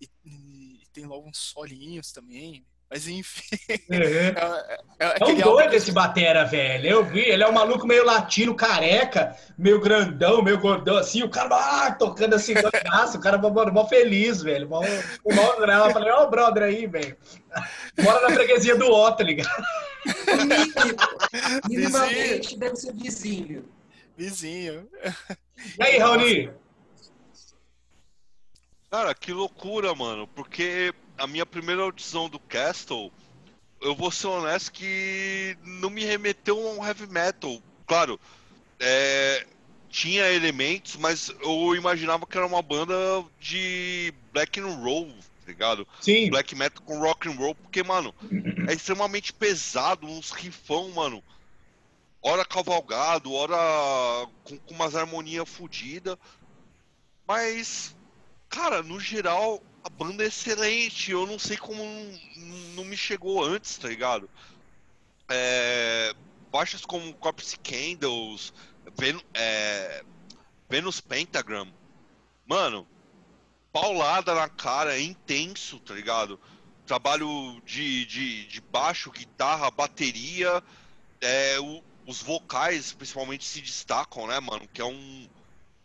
e, 0.01 0.09
e 0.24 0.86
tem 0.93 1.05
logo 1.05 1.28
uns 1.28 1.39
solinhos 1.39 2.12
também. 2.12 2.65
Mas 2.91 3.07
enfim. 3.07 3.57
É, 3.91 3.97
é, 3.97 5.15
é, 5.15 5.17
é 5.21 5.25
um 5.25 5.35
doido 5.37 5.75
esse 5.75 5.93
Batera, 5.93 6.45
velho. 6.45 6.87
Eu 6.87 7.05
vi, 7.05 7.21
ele 7.21 7.43
é 7.43 7.49
um 7.49 7.53
maluco 7.53 7.87
meio 7.87 8.05
latino, 8.05 8.55
careca, 8.55 9.37
meio 9.57 9.81
grandão, 9.81 10.43
meio 10.43 10.61
gordão, 10.61 10.97
assim, 10.97 11.23
o 11.23 11.31
cara 11.31 11.55
ah, 11.55 11.93
tocando 11.93 12.35
assim, 12.35 12.53
o 12.53 13.21
cara 13.21 13.39
mano, 13.39 13.73
mó 13.73 13.87
feliz, 13.87 14.43
velho. 14.43 14.69
Mó, 14.69 14.81
mó, 14.81 15.55
eu 15.55 15.91
falei, 15.91 16.11
ó, 16.12 16.25
o 16.27 16.31
brother 16.31 16.65
aí, 16.65 16.87
velho. 16.87 17.17
Mora 17.99 18.29
na 18.29 18.35
freguesia 18.35 18.77
do 18.77 18.91
Ó, 18.91 19.11
tá 19.12 19.25
ligado? 19.25 19.65
Minimamente 21.69 22.59
deve 22.59 22.77
ser 22.77 22.93
vizinho. 22.93 23.69
Vizinho. 24.17 24.89
E 25.79 25.83
aí, 25.83 25.99
Raoni? 25.99 26.51
Cara, 28.91 29.15
que 29.15 29.33
loucura, 29.33 29.95
mano. 29.95 30.27
Porque 30.27 30.93
a 31.21 31.27
minha 31.27 31.45
primeira 31.45 31.83
audição 31.83 32.31
do 32.31 32.39
Castle, 32.39 33.13
eu 33.81 33.95
vou 33.95 34.11
ser 34.11 34.27
honesto 34.27 34.73
que 34.73 35.57
não 35.63 35.91
me 35.91 36.03
remeteu 36.03 36.57
a 36.59 36.73
um 36.73 36.85
heavy 36.87 37.07
metal. 37.07 37.63
Claro, 37.87 38.19
é, 38.81 39.47
tinha 39.91 40.33
elementos, 40.33 40.97
mas 40.97 41.31
eu 41.43 41.77
imaginava 41.77 42.27
que 42.27 42.37
era 42.37 42.47
uma 42.47 42.63
banda 42.63 42.95
de 43.39 44.15
black 44.33 44.59
and 44.59 44.67
roll, 44.77 45.09
tá 45.45 45.47
ligado? 45.47 45.87
Sim. 46.01 46.31
Black 46.31 46.55
metal 46.55 46.83
com 46.85 46.99
rock 46.99 47.29
and 47.29 47.33
roll, 47.33 47.55
porque, 47.55 47.83
mano, 47.83 48.15
é 48.67 48.73
extremamente 48.73 49.31
pesado, 49.33 50.07
uns 50.07 50.31
rifão, 50.31 50.91
mano. 50.93 51.23
Hora 52.23 52.47
cavalgado, 52.47 53.33
hora 53.33 54.27
com, 54.43 54.59
com 54.59 54.75
umas 54.75 54.95
harmonias 54.95 55.49
fodidas. 55.49 56.17
Mas, 57.27 57.95
cara, 58.49 58.83
no 58.83 58.99
geral, 58.99 59.63
a 59.82 59.89
banda 59.89 60.24
é 60.24 60.27
excelente. 60.27 61.11
Eu 61.11 61.27
não 61.27 61.39
sei 61.39 61.57
como 61.57 61.82
não, 62.74 62.85
me 62.85 62.97
chegou 62.97 63.44
antes, 63.44 63.78
tá 63.78 63.89
ligado? 63.89 64.28
É, 65.28 66.15
baixas 66.51 66.85
como 66.85 67.15
Corpse 67.15 67.59
Candles, 67.59 68.52
Ven, 68.97 69.20
é, 69.35 70.05
Venus 70.69 71.01
Pentagram. 71.01 71.73
Mano, 72.47 72.86
paulada 73.73 74.35
na 74.35 74.48
cara, 74.48 74.97
é 74.97 75.01
intenso, 75.01 75.78
tá 75.81 75.94
ligado? 75.94 76.39
Trabalho 76.86 77.62
de, 77.65 78.05
de, 78.07 78.47
de 78.47 78.61
baixo, 78.61 79.12
guitarra, 79.12 79.70
bateria, 79.70 80.62
é, 81.20 81.61
o, 81.61 81.82
os 82.07 82.20
vocais 82.20 82.93
principalmente 82.93 83.44
se 83.44 83.61
destacam, 83.61 84.27
né, 84.27 84.40
mano? 84.40 84.66
Que 84.66 84.81
é 84.81 84.85
um, 84.85 85.28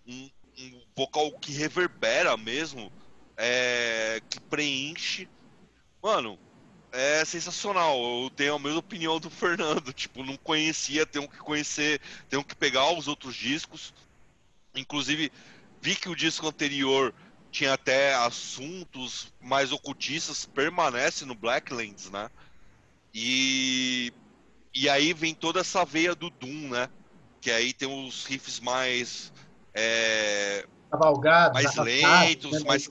um, 0.07 0.29
um 0.57 0.81
vocal 0.95 1.31
que 1.33 1.51
reverbera 1.51 2.35
mesmo 2.35 2.91
é, 3.37 4.21
que 4.29 4.39
preenche. 4.39 5.27
Mano, 6.01 6.39
é 6.91 7.25
sensacional. 7.25 7.97
Eu 8.23 8.29
tenho 8.29 8.55
a 8.55 8.59
mesma 8.59 8.79
opinião 8.79 9.19
do 9.19 9.29
Fernando. 9.29 9.91
Tipo, 9.93 10.23
não 10.23 10.37
conhecia, 10.37 11.05
tenho 11.05 11.27
que 11.27 11.37
conhecer, 11.37 11.99
tenho 12.29 12.43
que 12.43 12.55
pegar 12.55 12.91
os 12.93 13.07
outros 13.07 13.35
discos. 13.35 13.93
Inclusive, 14.73 15.31
vi 15.81 15.95
que 15.95 16.09
o 16.09 16.15
disco 16.15 16.47
anterior 16.47 17.13
tinha 17.51 17.73
até 17.73 18.13
assuntos 18.15 19.33
mais 19.41 19.71
ocultistas, 19.71 20.45
permanece 20.45 21.23
no 21.25 21.33
Blacklands, 21.33 22.09
né? 22.09 22.29
E, 23.13 24.11
e 24.73 24.89
aí 24.89 25.13
vem 25.13 25.33
toda 25.33 25.61
essa 25.61 25.85
veia 25.85 26.13
do 26.13 26.29
Doom, 26.29 26.69
né? 26.69 26.89
Que 27.39 27.49
aí 27.51 27.71
tem 27.71 27.87
os 27.87 28.25
riffs 28.25 28.59
mais. 28.59 29.31
É, 29.73 30.67
cavalgados, 30.97 31.63
mais 31.63 31.75
lentos, 31.75 32.51
né? 32.51 32.59
mais, 32.65 32.87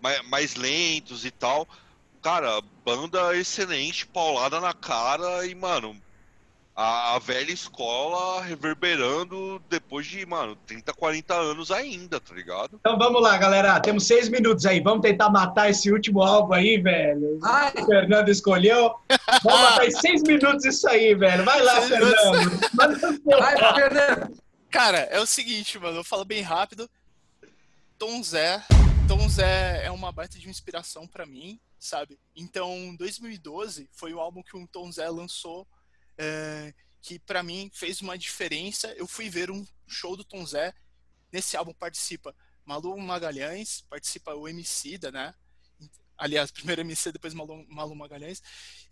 mais, 0.00 0.28
mais 0.28 0.54
lentos 0.54 1.24
e 1.24 1.30
tal. 1.30 1.66
Cara, 2.22 2.60
banda 2.84 3.34
excelente, 3.36 4.06
paulada 4.06 4.60
na 4.60 4.74
cara 4.74 5.46
e, 5.46 5.54
mano, 5.54 5.96
a, 6.76 7.14
a, 7.14 7.18
velha 7.18 7.50
escola 7.50 8.42
reverberando 8.42 9.60
depois 9.68 10.06
de, 10.06 10.24
mano, 10.24 10.56
30, 10.66 10.92
40 10.92 11.34
anos 11.34 11.70
ainda, 11.70 12.20
tá 12.20 12.34
ligado? 12.34 12.78
Então 12.80 12.98
vamos 12.98 13.22
lá, 13.22 13.36
galera. 13.36 13.80
Temos 13.80 14.06
seis 14.06 14.28
minutos 14.28 14.64
aí. 14.66 14.80
Vamos 14.80 15.02
tentar 15.02 15.30
matar 15.30 15.70
esse 15.70 15.90
último 15.90 16.22
álbum 16.22 16.54
aí, 16.54 16.80
velho. 16.80 17.38
Ai. 17.42 17.72
O 17.76 17.86
Fernando 17.86 18.28
escolheu. 18.28 18.94
Vamos 19.42 19.60
matar 19.60 19.86
em 19.86 19.90
seis 19.90 20.22
minutos 20.22 20.64
isso 20.64 20.88
aí, 20.88 21.14
velho. 21.14 21.44
Vai 21.44 21.62
lá, 21.62 21.80
Fernando. 21.82 22.60
Vai, 23.24 23.74
Fernando. 23.74 24.38
Cara, 24.70 24.98
é 25.10 25.18
o 25.20 25.26
seguinte, 25.26 25.78
mano. 25.78 25.98
Eu 25.98 26.04
falo 26.04 26.24
bem 26.24 26.42
rápido. 26.42 26.88
Tom 28.00 28.22
Zé. 28.22 28.64
Tom 29.06 29.28
Zé 29.28 29.84
é 29.84 29.90
uma 29.90 30.10
baita 30.10 30.38
de 30.38 30.48
inspiração 30.48 31.06
para 31.06 31.26
mim, 31.26 31.60
sabe? 31.78 32.18
Então, 32.34 32.96
2012 32.96 33.90
foi 33.92 34.14
o 34.14 34.20
álbum 34.20 34.42
que 34.42 34.56
o 34.56 34.66
Tom 34.66 34.90
Zé 34.90 35.06
lançou, 35.10 35.68
é, 36.16 36.72
que 37.02 37.18
para 37.18 37.42
mim 37.42 37.70
fez 37.74 38.00
uma 38.00 38.16
diferença. 38.16 38.88
Eu 38.94 39.06
fui 39.06 39.28
ver 39.28 39.50
um 39.50 39.66
show 39.86 40.16
do 40.16 40.24
Tom 40.24 40.46
Zé. 40.46 40.72
Nesse 41.30 41.58
álbum 41.58 41.74
participa 41.74 42.34
Malu 42.64 42.96
Magalhães, 42.96 43.82
participa 43.82 44.34
o 44.34 44.48
MC 44.48 44.96
da, 44.96 45.12
né? 45.12 45.34
Aliás, 46.16 46.50
primeiro 46.50 46.80
MC, 46.80 47.12
depois 47.12 47.34
Malu, 47.34 47.66
Malu 47.68 47.94
Magalhães. 47.94 48.42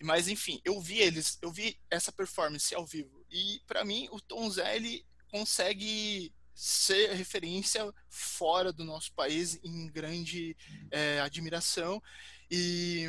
Mas 0.02 0.28
enfim, 0.28 0.60
eu 0.62 0.78
vi 0.82 0.98
eles, 0.98 1.39
eu 1.40 1.51
vi 1.51 1.80
essa 1.90 2.12
performance 2.12 2.74
ao 2.74 2.85
vivo. 2.85 3.24
E 3.30 3.62
para 3.66 3.86
mim, 3.86 4.06
o 4.12 4.20
Tom 4.20 4.51
Zé 4.51 4.76
ele 4.76 5.02
consegue 5.30 6.30
ser 6.60 7.14
referência 7.14 7.94
fora 8.10 8.72
do 8.72 8.85
nosso 8.85 9.12
país 9.12 9.60
em 9.62 9.86
grande 9.86 10.56
é, 10.90 11.20
admiração. 11.20 12.02
E 12.51 13.05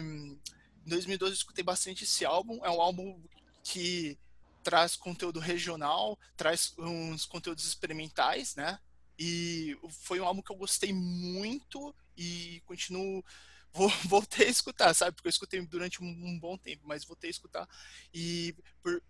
em 0.85 0.89
2012 0.89 1.31
eu 1.31 1.35
escutei 1.35 1.63
bastante 1.63 2.03
esse 2.03 2.23
álbum. 2.23 2.63
É 2.63 2.69
um 2.69 2.79
álbum 2.79 3.19
que 3.63 4.19
traz 4.63 4.95
conteúdo 4.95 5.39
regional, 5.39 6.15
traz 6.37 6.75
uns 6.77 7.25
conteúdos 7.25 7.65
experimentais, 7.65 8.55
né? 8.55 8.77
E 9.17 9.75
foi 9.89 10.19
um 10.19 10.25
álbum 10.25 10.43
que 10.43 10.51
eu 10.51 10.55
gostei 10.55 10.93
muito 10.93 11.95
e 12.15 12.61
continuo 12.67 13.25
voltei 13.73 14.47
a 14.47 14.49
escutar, 14.49 14.93
sabe? 14.93 15.15
Porque 15.15 15.27
eu 15.27 15.31
escutei 15.31 15.61
durante 15.65 16.03
um, 16.03 16.39
bom 16.39 16.57
tempo, 16.57 16.83
mas 16.85 17.05
voltei 17.05 17.29
a 17.29 17.31
escutar. 17.31 17.69
E 18.13 18.55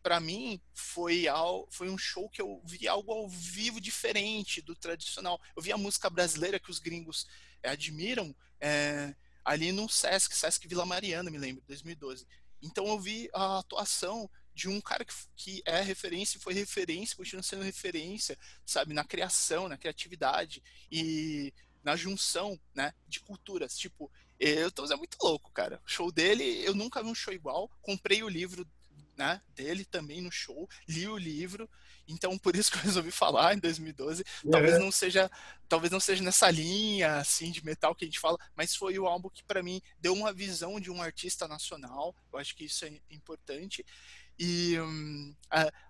para 0.02 0.20
mim 0.20 0.62
foi, 0.74 1.28
ao, 1.28 1.68
foi 1.72 1.90
um 1.90 1.98
show 1.98 2.30
que 2.30 2.42
eu 2.42 2.62
vi 2.66 2.88
algo 2.88 3.12
ao 3.12 3.30
vivo 3.30 3.80
diferente 3.80 4.62
do 4.62 4.76
tradicional. 4.76 5.40
Eu 5.56 5.62
vi 5.62 5.72
a 5.72 5.78
música 5.78 6.10
brasileira 6.10 6.60
que 6.60 6.72
os 6.72 6.80
gringos 6.80 7.28
é, 7.64 7.70
admiram 7.70 8.36
é, 8.60 9.16
ali 9.44 9.72
no 9.72 9.90
Sesc, 9.90 10.36
Sesc 10.36 10.68
Vila 10.68 10.86
Mariana, 10.86 11.32
me 11.32 11.38
lembro, 11.38 11.64
2012. 11.68 12.28
Então 12.62 12.88
eu 12.88 13.00
vi 13.00 13.30
a 13.34 13.60
atuação 13.60 14.30
de 14.54 14.68
um 14.68 14.82
cara 14.82 15.06
que, 15.06 15.14
que 15.36 15.62
é 15.66 15.82
referência, 15.82 16.40
foi 16.40 16.54
referência, 16.54 17.16
continua 17.16 17.42
sendo 17.42 17.64
referência, 17.64 18.38
sabe, 18.66 18.94
na 18.94 19.06
criação, 19.06 19.70
na 19.70 19.78
criatividade 19.78 20.62
e 20.92 21.54
na 21.82 21.96
junção, 21.96 22.60
né, 22.76 22.94
de 23.08 23.22
culturas. 23.22 23.78
Tipo, 23.78 24.12
eu 24.40 24.72
tô 24.72 24.86
é 24.86 24.96
muito 24.96 25.18
louco, 25.22 25.52
cara. 25.52 25.82
O 25.86 25.90
show 25.90 26.12
dele, 26.12 26.44
eu 26.66 26.74
nunca 26.74 27.04
vi 27.04 27.10
um 27.10 27.16
show 27.16 27.34
igual. 27.34 27.70
Comprei 27.82 28.24
o 28.24 28.30
livro 28.30 28.66
né, 29.20 29.42
dele 29.54 29.84
também 29.84 30.22
no 30.22 30.32
show, 30.32 30.68
li 30.88 31.06
o 31.06 31.18
livro, 31.18 31.70
então 32.08 32.38
por 32.38 32.56
isso 32.56 32.72
que 32.72 32.78
eu 32.78 32.84
resolvi 32.84 33.12
falar 33.12 33.54
em 33.54 33.60
2012. 33.60 34.24
Uhum. 34.46 34.52
Talvez 34.52 34.80
não 34.80 34.90
seja, 34.92 35.30
talvez 35.68 35.92
não 35.92 36.00
seja 36.00 36.24
nessa 36.24 36.50
linha 36.50 37.18
assim 37.18 37.52
de 37.52 37.64
metal 37.64 37.94
que 37.94 38.06
a 38.06 38.08
gente 38.08 38.20
fala, 38.20 38.38
mas 38.56 38.74
foi 38.74 38.98
o 38.98 39.06
álbum 39.06 39.30
que 39.30 39.44
para 39.44 39.62
mim 39.62 39.82
deu 40.00 40.14
uma 40.14 40.32
visão 40.32 40.80
de 40.80 40.90
um 40.90 41.02
artista 41.02 41.50
nacional. 41.50 42.16
Eu 42.32 42.40
acho 42.40 42.56
que 42.56 42.64
isso 42.64 42.86
é 42.86 42.94
importante. 43.12 43.86
E 44.40 44.80
hum, 44.80 45.36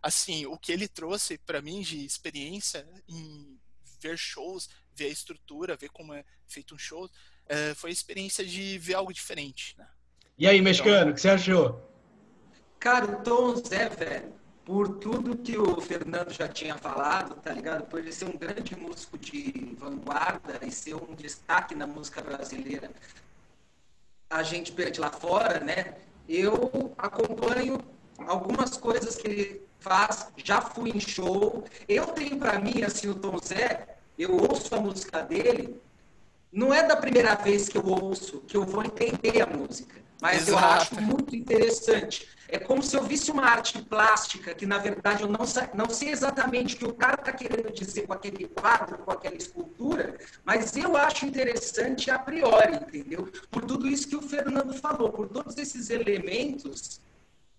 assim, 0.02 0.48
o 0.48 0.58
que 0.58 0.72
ele 0.72 0.88
trouxe 0.88 1.38
para 1.38 1.62
mim 1.62 1.82
de 1.82 2.04
experiência 2.04 2.88
em 3.08 3.60
ver 4.02 4.18
shows, 4.18 4.68
ver 4.96 5.06
a 5.06 5.10
estrutura, 5.10 5.78
ver 5.78 5.90
como 5.90 6.14
é 6.14 6.26
feito 6.48 6.74
um 6.74 6.80
show, 6.80 7.08
é, 7.50 7.74
foi 7.74 7.90
a 7.90 7.94
experiência 7.94 8.46
de 8.46 8.78
ver 8.78 8.94
algo 8.94 9.12
diferente. 9.12 9.76
Né? 9.78 9.86
E 10.38 10.48
aí, 10.48 10.62
mexicano, 10.62 10.96
então, 10.96 11.12
o 11.12 11.16
que 11.16 11.22
você 11.22 11.30
achou? 11.30 11.82
Cara, 12.80 13.06
o 13.06 13.24
Tom 13.24 13.56
Zé, 13.56 13.90
velho, 13.90 14.34
por 14.64 14.88
tudo 15.00 15.36
que 15.36 15.58
o 15.58 15.82
Fernando 15.82 16.32
já 16.32 16.48
tinha 16.48 16.78
falado, 16.78 17.36
tá 17.42 17.52
ligado? 17.52 17.88
Por 17.88 18.00
ele 18.00 18.12
ser 18.12 18.26
um 18.26 18.38
grande 18.38 18.76
músico 18.76 19.18
de 19.18 19.76
vanguarda 19.78 20.60
e 20.66 20.72
ser 20.72 20.94
um 20.94 21.16
destaque 21.16 21.74
na 21.74 21.88
música 21.88 22.22
brasileira, 22.22 22.92
a 24.30 24.44
gente 24.44 24.72
perde 24.72 25.02
lá 25.02 25.12
fora, 25.12 25.60
né? 25.60 25.96
Eu 26.28 26.94
acompanho 26.98 27.80
algumas 28.28 28.78
coisas 28.78 29.16
que 29.16 29.28
ele 29.28 29.62
faz, 29.80 30.28
já 30.38 30.62
fui 30.62 30.92
em 30.92 31.00
show. 31.00 31.66
Eu 31.88 32.06
tenho 32.08 32.38
para 32.38 32.60
mim, 32.60 32.84
assim, 32.84 33.08
o 33.10 33.16
Tom 33.16 33.40
Zé, 33.40 33.98
eu 34.18 34.38
ouço 34.38 34.74
a 34.76 34.80
música 34.80 35.24
dele, 35.24 35.82
não 36.52 36.74
é 36.74 36.86
da 36.86 36.96
primeira 36.96 37.36
vez 37.36 37.70
que 37.70 37.78
eu 37.78 37.86
ouço 37.86 38.42
que 38.42 38.58
eu 38.58 38.66
vou 38.66 38.84
entender 38.84 39.42
a 39.42 39.46
música, 39.46 39.96
mas 40.22 40.48
Exato. 40.48 40.52
eu 40.52 40.70
acho 40.70 41.02
muito 41.02 41.36
interessante. 41.36 42.28
É 42.52 42.58
como 42.58 42.82
se 42.82 42.98
eu 42.98 43.04
visse 43.04 43.30
uma 43.32 43.46
arte 43.46 43.80
plástica 43.84 44.56
que, 44.56 44.66
na 44.66 44.80
verdade, 44.80 45.22
eu 45.22 45.30
não, 45.30 45.46
não 45.76 45.90
sei 45.90 46.10
exatamente 46.10 46.76
o 46.76 46.78
que 46.80 46.86
o 46.86 46.94
cara 46.94 47.14
está 47.14 47.32
querendo 47.32 47.72
dizer 47.72 48.08
com 48.08 48.14
aquele 48.14 48.48
quadro, 48.48 48.98
com 48.98 49.12
aquela 49.12 49.36
escultura, 49.36 50.18
mas 50.44 50.76
eu 50.76 50.98
acho 50.98 51.28
interessante 51.28 52.10
a 52.10 52.18
priori, 52.18 52.76
entendeu? 52.76 53.32
Por 53.52 53.64
tudo 53.64 53.88
isso 53.88 54.08
que 54.08 54.16
o 54.16 54.22
Fernando 54.22 54.74
falou, 54.74 55.12
por 55.12 55.30
todos 55.30 55.58
esses 55.58 55.92
elementos 55.92 57.00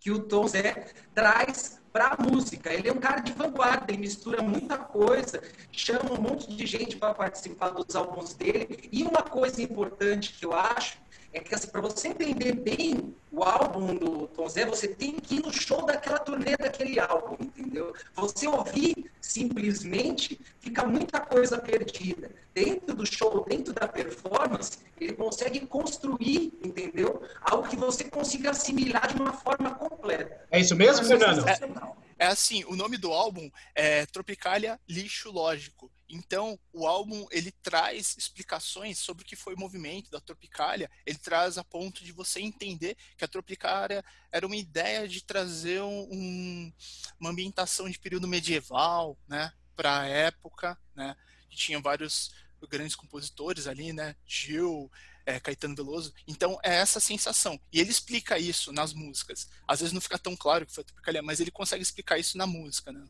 que 0.01 0.11
o 0.11 0.19
Tom 0.19 0.49
Zé 0.49 0.89
traz 1.15 1.80
para 1.93 2.17
música. 2.19 2.73
Ele 2.73 2.89
é 2.89 2.93
um 2.93 2.99
cara 2.99 3.21
de 3.21 3.33
vanguarda, 3.33 3.87
ele 3.89 3.99
mistura 3.99 4.43
muita 4.43 4.79
coisa, 4.79 5.43
chama 5.73 6.13
um 6.13 6.21
monte 6.21 6.55
de 6.55 6.67
gente 6.67 6.97
para 6.97 7.15
participar 7.15 7.71
dos 7.71 7.95
álbuns 7.95 8.35
dele. 8.35 8.89
E 8.93 9.03
uma 9.03 9.23
coisa 9.23 9.63
importante 9.63 10.35
que 10.35 10.45
eu 10.45 10.53
acho 10.53 10.99
é 11.33 11.41
que 11.41 11.55
assim, 11.55 11.69
para 11.69 11.81
você 11.81 12.09
entender 12.09 12.55
bem 12.55 13.15
o 13.31 13.45
álbum 13.45 13.95
do 13.95 14.27
Tom 14.29 14.49
Zé, 14.49 14.65
você 14.67 14.89
tem 14.89 15.15
que 15.21 15.37
ir 15.37 15.43
no 15.43 15.53
show 15.53 15.87
daquela 15.87 16.19
turnê 16.19 16.57
daquele 16.57 16.99
álbum, 16.99 17.37
entendeu? 17.41 17.95
Você 18.15 18.49
ouvir 18.49 19.11
simplesmente 19.21 20.41
fica 20.59 20.85
muita 20.85 21.21
coisa 21.21 21.57
perdida. 21.59 22.31
Dentro 22.53 22.95
do 22.95 23.07
show, 23.07 23.45
dentro 23.49 23.73
da 23.73 23.87
performance, 23.87 24.79
ele 25.01 25.13
consegue 25.13 25.61
construir, 25.67 26.53
entendeu? 26.65 27.23
Algo 27.43 27.69
que 27.69 27.77
você 27.77 28.05
consiga 28.05 28.51
assimilar 28.51 29.15
de 29.15 29.21
uma 29.21 29.33
forma 29.33 29.75
completa. 29.75 30.47
É 30.51 30.59
isso 30.59 30.75
mesmo, 30.75 31.07
então, 31.07 31.19
Fernando? 31.19 31.49
É, 31.49 32.25
é 32.25 32.27
assim, 32.27 32.65
o 32.65 32.75
nome 32.75 32.97
do 32.97 33.13
álbum 33.13 33.49
é 33.75 34.05
Tropicalia 34.07 34.81
Lixo 34.89 35.31
Lógico. 35.31 35.91
Então, 36.13 36.59
o 36.73 36.89
álbum 36.89 37.25
ele 37.31 37.53
traz 37.63 38.17
explicações 38.19 38.99
sobre 38.99 39.23
o 39.23 39.27
que 39.27 39.37
foi 39.37 39.55
o 39.55 39.59
movimento 39.59 40.11
da 40.11 40.21
Tropicália. 40.21 40.91
Ele 41.07 41.19
traz 41.19 41.57
a 41.57 41.63
ponto 41.63 42.03
de 42.03 42.11
você 42.11 42.41
entender 42.41 42.97
que 43.17 43.25
a 43.25 43.29
Tropicália 43.29 44.05
era 44.33 44.45
uma 44.45 44.57
ideia 44.57 45.07
de 45.07 45.23
trazer 45.23 45.81
um, 45.83 46.73
uma 47.19 47.31
ambientação 47.31 47.89
de 47.89 47.99
período 47.99 48.27
medieval, 48.27 49.17
né, 49.29 49.53
para 49.77 50.01
a 50.01 50.07
época, 50.07 50.77
né. 50.97 51.17
tinha 51.49 51.81
vários 51.81 52.33
grandes 52.69 52.97
compositores 52.97 53.67
ali, 53.67 53.93
né, 53.93 54.17
Gil, 54.27 54.91
é, 55.31 55.41
Caetano 55.41 55.77
Veloso. 55.77 56.13
Então 56.27 56.59
é 56.63 56.77
essa 56.77 56.99
sensação. 57.01 57.59
E 57.73 57.81
ele 57.81 57.91
explica 57.91 58.39
isso 58.39 58.73
nas 58.73 58.93
músicas. 58.93 59.49
Às 59.67 59.81
vezes 59.81 59.93
não 59.93 60.01
fica 60.01 60.19
tão 60.19 60.37
claro 60.37 60.67
que 60.67 60.75
foi 60.75 60.85
Tropicalia, 60.85 61.23
mas 61.23 61.41
ele 61.41 61.51
consegue 61.51 61.83
explicar 61.83 62.19
isso 62.19 62.37
na 62.37 62.47
música, 62.47 62.93
né? 62.93 63.05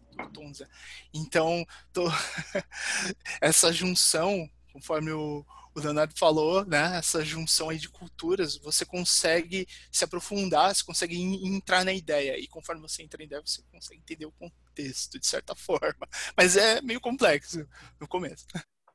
Então, 1.13 1.67
tô... 1.93 2.05
essa 3.41 3.73
junção, 3.73 4.49
conforme 4.73 5.13
o, 5.13 5.45
o 5.75 5.81
Leonardo 5.81 6.15
falou, 6.17 6.65
né? 6.65 6.99
Essa 6.99 7.25
junção 7.25 7.71
aí 7.71 7.79
de 7.79 7.89
culturas, 7.89 8.57
você 8.57 8.85
consegue 8.85 9.67
se 9.91 10.05
aprofundar, 10.05 10.75
você 10.75 10.85
consegue 10.85 11.17
entrar 11.47 11.85
na 11.85 11.93
ideia. 11.93 12.39
E 12.39 12.47
conforme 12.47 12.83
você 12.83 13.03
entra 13.03 13.19
na 13.19 13.25
ideia, 13.25 13.43
você 13.45 13.63
consegue 13.73 14.01
entender 14.01 14.27
o 14.27 14.33
contexto, 14.33 15.19
de 15.19 15.27
certa 15.27 15.55
forma. 15.57 16.09
Mas 16.37 16.57
é 16.57 16.81
meio 16.83 17.01
complexo 17.01 17.67
no 17.99 18.07
começo. 18.07 18.47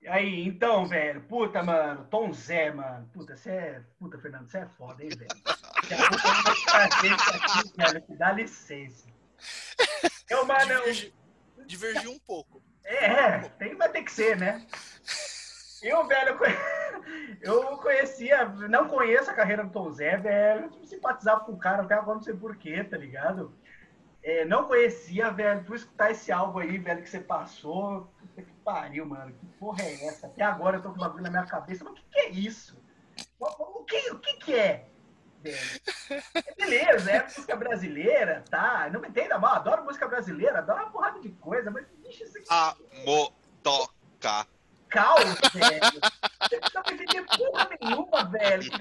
Aí, 0.08 0.48
então, 0.48 0.86
velho, 0.86 1.22
puta, 1.22 1.64
mano, 1.64 2.06
Tom 2.10 2.32
Zé, 2.32 2.72
mano. 2.72 3.10
Puta, 3.14 3.36
você 3.36 3.50
é. 3.50 3.82
Puta, 4.00 4.18
Fernando, 4.20 4.50
você 4.50 4.60
é 4.60 4.66
foda, 4.66 5.04
hein, 5.04 5.10
velho? 5.10 5.30
aqui, 6.74 7.78
velho, 7.78 8.04
dá 8.18 8.32
licença. 8.32 9.08
Eu, 10.30 10.46
mano. 10.46 10.66
Divergi, 10.66 11.14
divergiu 11.66 12.12
um 12.12 12.20
pouco. 12.20 12.62
É, 12.84 13.40
tem, 13.58 13.76
vai 13.76 13.90
ter 13.90 14.04
que 14.04 14.12
ser, 14.12 14.38
né? 14.38 14.66
Eu, 15.82 16.06
velho, 16.08 16.38
eu 17.42 17.78
conhecia, 17.78 18.46
não 18.46 18.88
conheço 18.88 19.30
a 19.30 19.34
carreira 19.34 19.64
do 19.64 19.72
Tom 19.72 19.92
Zé, 19.92 20.18
velho. 20.18 20.72
Eu 20.82 20.86
simpatizava 20.86 21.42
com 21.42 21.54
o 21.54 21.60
cara, 21.60 21.84
até 21.84 21.96
agora 21.96 22.16
não 22.16 22.24
sei 22.24 22.34
porquê, 22.36 22.84
tá 22.84 22.98
ligado? 22.98 23.56
É, 24.26 24.44
não 24.44 24.64
conhecia, 24.64 25.30
velho. 25.30 25.64
Por 25.64 25.76
escutar 25.76 26.10
esse 26.10 26.32
álbum 26.32 26.58
aí, 26.58 26.80
velho, 26.80 27.04
que 27.04 27.10
você 27.10 27.20
passou. 27.20 28.12
Puta 28.20 28.42
que 28.42 28.52
pariu, 28.64 29.06
mano. 29.06 29.32
Que 29.32 29.46
porra 29.60 29.84
é 29.84 30.08
essa? 30.08 30.26
Até 30.26 30.44
agora 30.44 30.78
eu 30.78 30.82
tô 30.82 30.90
com 30.90 30.96
uma 30.96 31.08
bagulho 31.08 31.24
na 31.24 31.30
minha 31.30 31.46
cabeça. 31.46 31.84
Mas 31.84 31.94
o 31.94 31.96
que, 31.96 32.04
que 32.10 32.20
é 32.20 32.30
isso? 32.32 32.76
O, 33.40 33.84
que, 33.84 34.12
o 34.12 34.20
que, 34.20 34.34
que 34.38 34.56
é? 34.56 34.90
É 35.46 36.56
beleza, 36.58 37.12
é 37.12 37.24
música 37.24 37.56
brasileira, 37.56 38.44
tá? 38.50 38.90
Não 38.92 39.00
me 39.00 39.10
entenda 39.10 39.38
mal, 39.38 39.58
adoro 39.58 39.86
música 39.86 40.08
brasileira, 40.08 40.58
adoro 40.58 40.82
uma 40.82 40.92
porrada 40.92 41.20
de 41.20 41.30
coisa, 41.30 41.70
mas 41.70 41.86
bicho, 42.04 42.24
isso 42.24 42.40
aqui. 42.40 42.48
A 42.50 42.76
motoca. 43.06 44.48
Calma, 44.90 45.36
velho. 45.54 46.02
Você 46.42 46.60
não 46.60 46.84
tá 46.84 46.92
entendendo 46.92 47.28
porra 47.38 47.70
nenhuma, 47.80 48.24
velho. 48.26 48.72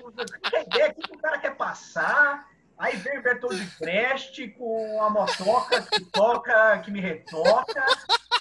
Que 0.41 0.57
ideia 0.57 0.95
que 0.95 1.15
o 1.15 1.19
cara 1.19 1.39
quer 1.39 1.55
passar? 1.55 2.49
Aí 2.85 2.97
vem 2.97 3.19
o 3.19 3.23
Bertold 3.23 3.59
de 3.59 3.77
Preste 3.79 4.49
com 4.49 5.03
a 5.03 5.09
motoca 5.09 5.81
que 5.91 6.05
toca, 6.05 6.79
que 6.81 6.91
me 6.91 7.01
retoca. 7.01 7.87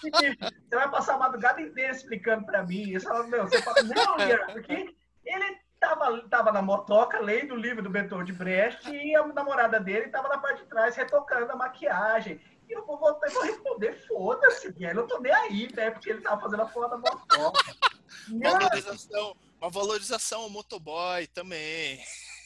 Você 0.02 0.36
vai 0.70 0.92
passar 0.92 1.16
a 1.16 1.18
madrugada 1.18 1.62
inteira 1.62 1.94
explicando 1.94 2.46
para 2.46 2.62
mim. 2.62 2.90
Isso, 2.90 3.08
meu, 3.28 3.48
você 3.48 3.62
fala, 3.62 3.82
não, 3.84 4.18
porque 4.52 4.94
ele 5.24 5.58
tava, 5.80 6.28
tava 6.28 6.52
na 6.52 6.62
motoca 6.62 7.22
lendo 7.22 7.54
o 7.54 7.58
livro 7.58 7.82
do 7.82 7.90
Bertold 7.90 8.30
de 8.30 8.38
Brecht 8.38 8.92
e 8.94 9.16
a 9.16 9.26
namorada 9.28 9.80
dele 9.80 10.10
tava 10.10 10.28
na 10.28 10.38
parte 10.38 10.64
de 10.64 10.68
trás 10.68 10.94
retocando 10.94 11.50
a 11.54 11.56
maquiagem. 11.56 12.42
E 12.68 12.74
eu 12.74 12.86
vou 12.86 13.00
voltar 13.00 13.28
e 13.30 13.34
vou 13.34 13.44
responder, 13.44 13.94
foda-se. 14.10 14.76
Eu 14.78 15.08
tô 15.08 15.22
nem 15.22 15.32
aí, 15.32 15.74
né? 15.74 15.90
Porque 15.90 16.10
ele 16.10 16.22
tava 16.22 16.42
fazendo 16.42 16.64
a 16.64 16.66
porra 16.66 16.90
da 16.90 16.98
motoca. 16.98 17.76
Valorização, 18.42 19.38
uma 19.62 19.70
valorização 19.70 20.42
ao 20.42 20.50
motoboy 20.50 21.28
também. 21.28 22.04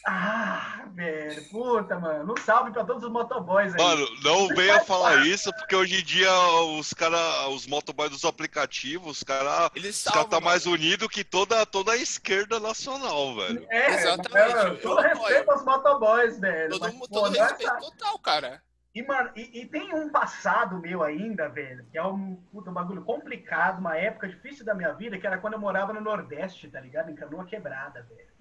Ah, 0.10 0.86
velho, 0.94 1.50
puta, 1.50 2.00
mano. 2.00 2.32
Um 2.32 2.38
salve 2.42 2.72
pra 2.72 2.86
todos 2.86 3.04
os 3.04 3.12
motoboys 3.12 3.76
aí. 3.76 3.84
Mano, 3.84 4.08
não 4.24 4.48
venha 4.48 4.80
falar 4.86 5.28
isso, 5.28 5.52
porque 5.52 5.76
hoje 5.76 6.00
em 6.00 6.04
dia 6.04 6.32
os 6.78 6.94
cara, 6.94 7.50
os 7.50 7.68
motoboys 7.68 8.12
dos 8.12 8.24
aplicativos, 8.24 9.18
os 9.18 9.24
cara, 9.24 9.70
Eles 9.76 10.06
os 10.06 10.10
cara 10.10 10.24
tá 10.24 10.40
mais 10.40 10.66
unido 10.66 11.10
que 11.10 11.26
toda, 11.26 11.66
toda 11.66 11.92
a 11.92 11.98
esquerda 11.98 12.58
nacional, 12.58 13.36
velho. 13.36 13.68
É, 13.70 13.96
exatamente. 13.96 14.82
todo 14.82 15.02
respeito 15.02 15.52
aos 15.52 15.66
motoboys, 15.66 16.40
velho. 16.40 16.70
Todo, 16.70 16.82
mas, 16.84 17.08
todo 17.10 17.10
pô, 17.10 17.44
respeito 17.44 17.70
essa... 17.70 17.80
total, 17.82 18.20
cara. 18.20 18.64
E, 18.96 19.04
mano, 19.04 19.30
e, 19.36 19.60
e, 19.60 19.66
tem 19.66 19.94
um 19.94 20.10
passado 20.10 20.80
meu 20.80 21.04
ainda, 21.04 21.50
velho, 21.50 21.86
que 21.92 21.98
é 21.98 22.04
um, 22.04 22.38
puta, 22.50 22.70
um 22.70 22.74
bagulho 22.74 23.04
complicado, 23.04 23.80
uma 23.80 23.98
época 23.98 24.30
difícil 24.30 24.64
da 24.64 24.74
minha 24.74 24.94
vida, 24.94 25.18
que 25.20 25.28
era 25.28 25.38
quando 25.38 25.54
eu 25.54 25.60
morava 25.60 25.92
no 25.92 26.00
Nordeste, 26.00 26.70
tá 26.70 26.80
ligado? 26.80 27.12
Em 27.12 27.16
Canoa 27.16 27.46
Quebrada, 27.46 28.04
velho. 28.04 28.37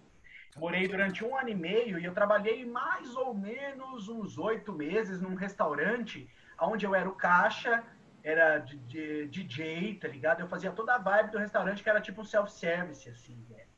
Morei 0.56 0.88
durante 0.88 1.24
um 1.24 1.36
ano 1.36 1.50
e 1.50 1.54
meio 1.54 1.98
e 1.98 2.04
eu 2.04 2.14
trabalhei 2.14 2.64
mais 2.64 3.14
ou 3.14 3.34
menos 3.34 4.08
uns 4.08 4.38
oito 4.38 4.72
meses 4.72 5.20
num 5.20 5.34
restaurante 5.34 6.28
onde 6.60 6.86
eu 6.86 6.94
era 6.94 7.08
o 7.08 7.14
caixa, 7.14 7.84
era 8.22 8.58
de, 8.58 9.26
DJ, 9.28 9.98
tá 10.00 10.08
ligado? 10.08 10.40
Eu 10.40 10.48
fazia 10.48 10.72
toda 10.72 10.94
a 10.94 10.98
vibe 10.98 11.30
do 11.30 11.38
restaurante, 11.38 11.82
que 11.82 11.90
era 11.90 12.00
tipo 12.00 12.22
um 12.22 12.24
self-service, 12.24 13.08
assim, 13.10 13.44
velho. 13.48 13.68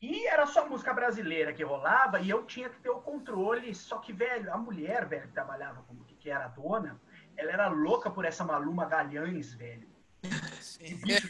E 0.00 0.26
era 0.28 0.46
só 0.46 0.68
música 0.68 0.94
brasileira 0.94 1.52
que 1.52 1.64
rolava 1.64 2.20
e 2.20 2.30
eu 2.30 2.44
tinha 2.44 2.70
que 2.70 2.80
ter 2.80 2.90
o 2.90 3.00
controle. 3.00 3.74
Só 3.74 3.98
que, 3.98 4.12
velho, 4.12 4.52
a 4.52 4.56
mulher, 4.56 5.04
velho, 5.06 5.26
que 5.26 5.34
trabalhava 5.34 5.82
como 5.82 6.04
que 6.04 6.30
era 6.30 6.44
a 6.44 6.48
dona, 6.48 7.00
ela 7.36 7.50
era 7.52 7.68
louca 7.68 8.08
por 8.08 8.24
essa 8.24 8.44
Maluma 8.44 8.86
Galhães, 8.86 9.52
velho. 9.54 9.88
Bicho. 10.22 11.28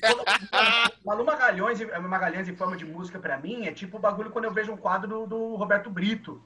Malu 1.05 1.25
Magalhães, 1.25 1.79
Magalhães 2.03 2.49
em 2.49 2.57
forma 2.57 2.77
de 2.77 2.85
música 2.85 3.19
pra 3.19 3.39
mim 3.39 3.67
é 3.67 3.73
tipo 3.73 3.97
o 3.97 4.01
bagulho 4.01 4.31
quando 4.31 4.45
eu 4.45 4.53
vejo 4.53 4.73
um 4.73 4.77
quadro 4.77 5.09
do, 5.09 5.27
do 5.27 5.55
Roberto 5.57 5.91
Brito. 5.91 6.43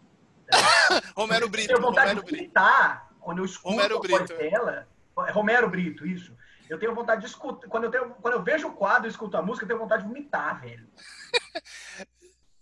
Romero 1.17 1.49
Brito. 1.49 1.73
Eu 1.73 1.81
vontade 1.81 2.11
Romero 2.11 2.25
de 2.27 2.33
gritar 2.37 3.11
quando 3.21 3.39
eu 3.39 3.45
escuto 3.45 3.71
Romero 3.71 4.01
Brito. 4.01 4.35
dela, 4.37 4.89
é 5.27 5.31
Romero 5.31 5.69
Brito, 5.69 6.07
isso. 6.07 6.37
Eu 6.69 6.79
tenho 6.79 6.95
vontade 6.95 7.21
de 7.23 7.27
escutar. 7.27 7.69
Quando 7.69 7.85
eu, 7.85 7.91
tenho, 7.91 8.11
quando 8.15 8.35
eu 8.35 8.43
vejo 8.43 8.69
o 8.69 8.73
quadro 8.73 9.07
e 9.07 9.11
escuto 9.11 9.37
a 9.37 9.43
música, 9.43 9.65
eu 9.65 9.69
tenho 9.69 9.81
vontade 9.81 10.03
de 10.03 10.09
vomitar, 10.09 10.61
velho. 10.61 10.89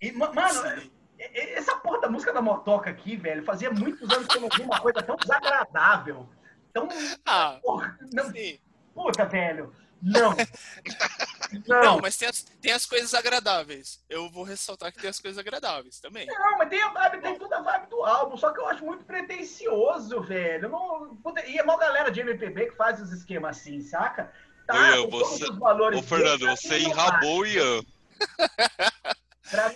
E, 0.03 0.13
ma- 0.13 0.33
mano, 0.33 0.83
e- 1.19 1.29
essa 1.53 1.77
porra 1.77 2.01
da 2.01 2.09
música 2.09 2.33
da 2.33 2.41
motoca 2.41 2.89
aqui, 2.89 3.17
velho, 3.17 3.45
fazia 3.45 3.71
muitos 3.71 4.11
anos 4.11 4.27
que 4.27 4.39
eu 4.39 4.41
não 4.41 4.49
vi 4.49 4.63
uma 4.63 4.81
coisa 4.81 5.03
tão 5.03 5.15
desagradável. 5.15 6.27
Tão. 6.73 6.89
Ah, 7.27 7.59
Porra, 7.63 7.99
não, 8.11 8.31
sim. 8.31 8.59
Puta, 9.03 9.25
velho. 9.25 9.73
Não. 10.03 10.35
Não, 11.67 11.83
Não, 11.83 11.99
mas 11.99 12.17
tem 12.17 12.29
as, 12.29 12.43
tem 12.43 12.71
as 12.71 12.87
coisas 12.87 13.13
agradáveis. 13.13 14.01
Eu 14.09 14.31
vou 14.31 14.45
ressaltar 14.45 14.93
que 14.93 15.01
tem 15.01 15.11
as 15.11 15.19
coisas 15.19 15.37
agradáveis 15.37 15.99
também. 15.99 16.27
não, 16.27 16.59
mas 16.59 16.69
tem 16.69 16.81
a 16.81 16.89
vibe, 16.91 17.21
tem 17.23 17.37
toda 17.37 17.59
a 17.59 17.63
vibe 17.63 17.91
do 17.91 18.05
álbum, 18.05 18.37
só 18.37 18.53
que 18.53 18.61
eu 18.61 18.69
acho 18.69 18.85
muito 18.85 19.05
pretencioso, 19.05 20.23
velho. 20.23 20.69
Não, 20.69 21.17
puta, 21.17 21.45
e 21.45 21.59
é 21.59 21.63
uma 21.65 21.77
galera 21.77 22.09
de 22.09 22.21
MPB 22.21 22.71
que 22.71 22.77
faz 22.77 23.01
os 23.01 23.11
esquemas 23.11 23.59
assim, 23.59 23.83
saca? 23.83 24.33
Ian, 24.73 25.09
todos 25.11 25.29
você- 25.29 25.51
os 25.51 25.59
valores 25.59 25.99
Ô, 25.99 26.03
Fernando, 26.05 26.39
deles, 26.47 26.61
você 26.61 26.79
enrabou 26.79 27.41
o 27.41 27.47
Ian. 27.47 27.83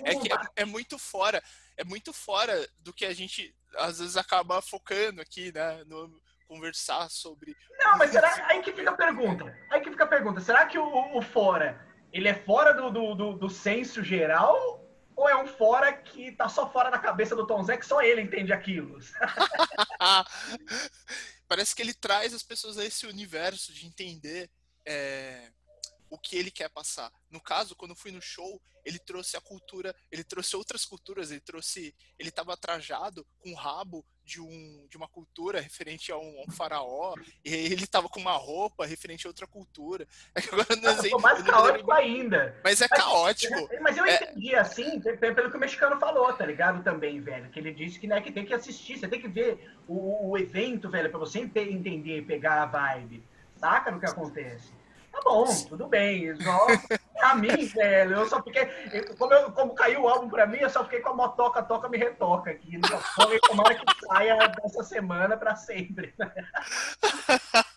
É 0.04 0.14
que 0.14 0.32
é, 0.32 0.36
é 0.56 0.64
muito 0.64 0.96
fora, 0.96 1.42
é 1.76 1.82
muito 1.82 2.12
fora 2.12 2.64
do 2.78 2.92
que 2.92 3.04
a 3.04 3.12
gente 3.12 3.52
às 3.76 3.98
vezes 3.98 4.16
acaba 4.16 4.62
focando 4.62 5.20
aqui, 5.20 5.50
né? 5.52 5.82
No 5.86 6.22
conversar 6.54 7.08
sobre. 7.10 7.56
Não, 7.78 7.98
mas 7.98 8.10
será. 8.10 8.46
Aí 8.48 8.62
que 8.62 8.72
fica 8.72 8.90
a 8.90 8.96
pergunta. 8.96 9.56
Aí 9.70 9.80
que 9.80 9.90
fica 9.90 10.04
a 10.04 10.08
pergunta. 10.08 10.40
Será 10.40 10.66
que 10.66 10.78
o, 10.78 11.16
o- 11.18 11.22
fora, 11.22 11.86
ele 12.12 12.28
é 12.28 12.34
fora 12.34 12.72
do, 12.72 12.90
do, 12.90 13.14
do, 13.14 13.32
do 13.38 13.50
senso 13.50 14.02
geral? 14.02 14.80
Ou 15.16 15.28
é 15.28 15.36
um 15.40 15.46
fora 15.46 15.92
que 15.92 16.32
tá 16.32 16.48
só 16.48 16.68
fora 16.72 16.90
da 16.90 16.98
cabeça 16.98 17.36
do 17.36 17.46
Tom 17.46 17.62
Zé, 17.62 17.76
que 17.76 17.86
só 17.86 18.02
ele 18.02 18.20
entende 18.20 18.52
aquilo? 18.52 18.98
Parece 21.46 21.74
que 21.74 21.82
ele 21.82 21.94
traz 21.94 22.34
as 22.34 22.42
pessoas 22.42 22.78
a 22.78 22.84
esse 22.84 23.06
universo 23.06 23.72
de 23.72 23.86
entender 23.86 24.50
é, 24.84 25.52
o 26.10 26.18
que 26.18 26.36
ele 26.36 26.50
quer 26.50 26.68
passar. 26.68 27.12
No 27.30 27.40
caso, 27.40 27.76
quando 27.76 27.92
eu 27.92 27.96
fui 27.96 28.10
no 28.10 28.20
show, 28.20 28.60
ele 28.84 28.98
trouxe 28.98 29.36
a 29.36 29.40
cultura, 29.40 29.94
ele 30.10 30.24
trouxe 30.24 30.56
outras 30.56 30.84
culturas, 30.84 31.30
ele 31.30 31.40
trouxe, 31.40 31.94
ele 32.18 32.30
estava 32.30 32.56
trajado 32.56 33.24
com 33.38 33.52
o 33.52 33.56
rabo 33.56 34.04
de, 34.24 34.40
um, 34.40 34.86
de 34.88 34.96
uma 34.96 35.06
cultura 35.06 35.60
referente 35.60 36.10
a 36.10 36.16
um, 36.16 36.40
a 36.40 36.48
um 36.48 36.52
faraó, 36.52 37.14
e 37.44 37.52
ele 37.52 37.84
estava 37.84 38.08
com 38.08 38.18
uma 38.20 38.32
roupa 38.36 38.86
referente 38.86 39.26
a 39.26 39.30
outra 39.30 39.46
cultura. 39.46 40.06
É 40.34 40.40
que 40.42 40.48
agora 40.48 40.76
não 40.80 40.96
sei, 41.02 41.10
mais 41.20 41.38
me 41.38 41.44
lembro- 41.44 41.52
caótico 41.62 41.92
ainda. 41.92 42.56
mas 42.64 42.80
é 42.80 42.88
caótico. 42.88 43.68
Mas 43.80 43.96
eu 43.96 44.04
É. 44.06 44.14
entendi 44.16 44.54
assim, 44.54 44.98
pe- 45.00 45.16
pe- 45.16 45.34
pelo 45.34 45.50
que 45.50 45.56
o 45.56 45.60
mexicano 45.60 45.98
falou, 46.00 46.32
tá 46.32 46.46
ligado? 46.46 46.82
Também, 46.82 47.20
velho. 47.20 47.50
Que 47.50 47.60
ele 47.60 47.72
disse 47.74 47.98
que, 47.98 48.06
né, 48.06 48.20
que 48.20 48.32
tem 48.32 48.46
que 48.46 48.54
assistir, 48.54 48.98
você 48.98 49.06
tem 49.08 49.20
que 49.20 49.28
ver 49.28 49.70
o, 49.86 50.30
o 50.30 50.38
evento, 50.38 50.88
velho, 50.90 51.10
pra 51.10 51.18
você 51.18 51.40
ente- 51.40 51.58
entender, 51.60 52.22
pegar 52.26 52.62
a 52.62 52.66
vibe. 52.66 53.22
Saca 53.56 53.90
no 53.90 54.00
que 54.00 54.06
acontece? 54.06 54.72
Tá 55.12 55.20
bom, 55.22 55.44
tudo 55.68 55.86
bem. 55.86 56.34
Só 56.40 56.66
pra 57.24 57.34
mim, 57.34 57.66
velho, 57.66 58.16
eu 58.16 58.28
só 58.28 58.42
fiquei. 58.42 58.68
eu- 58.92 59.16
como, 59.16 59.32
eu- 59.32 59.50
como 59.52 59.74
caiu 59.74 60.02
o 60.02 60.08
álbum 60.08 60.28
pra 60.28 60.46
mim, 60.46 60.58
eu 60.58 60.68
só 60.68 60.84
fiquei 60.84 61.00
com 61.00 61.10
a 61.10 61.14
motoca, 61.14 61.62
toca, 61.62 61.88
me 61.88 61.96
retoca 61.96 62.50
aqui. 62.50 62.78
Toca, 62.80 63.34
e 63.34 63.40
Tomara 63.40 63.74
que 63.74 64.06
saia 64.06 64.48
dessa 64.48 64.82
semana 64.82 65.36
pra 65.36 65.56
sempre. 65.56 66.12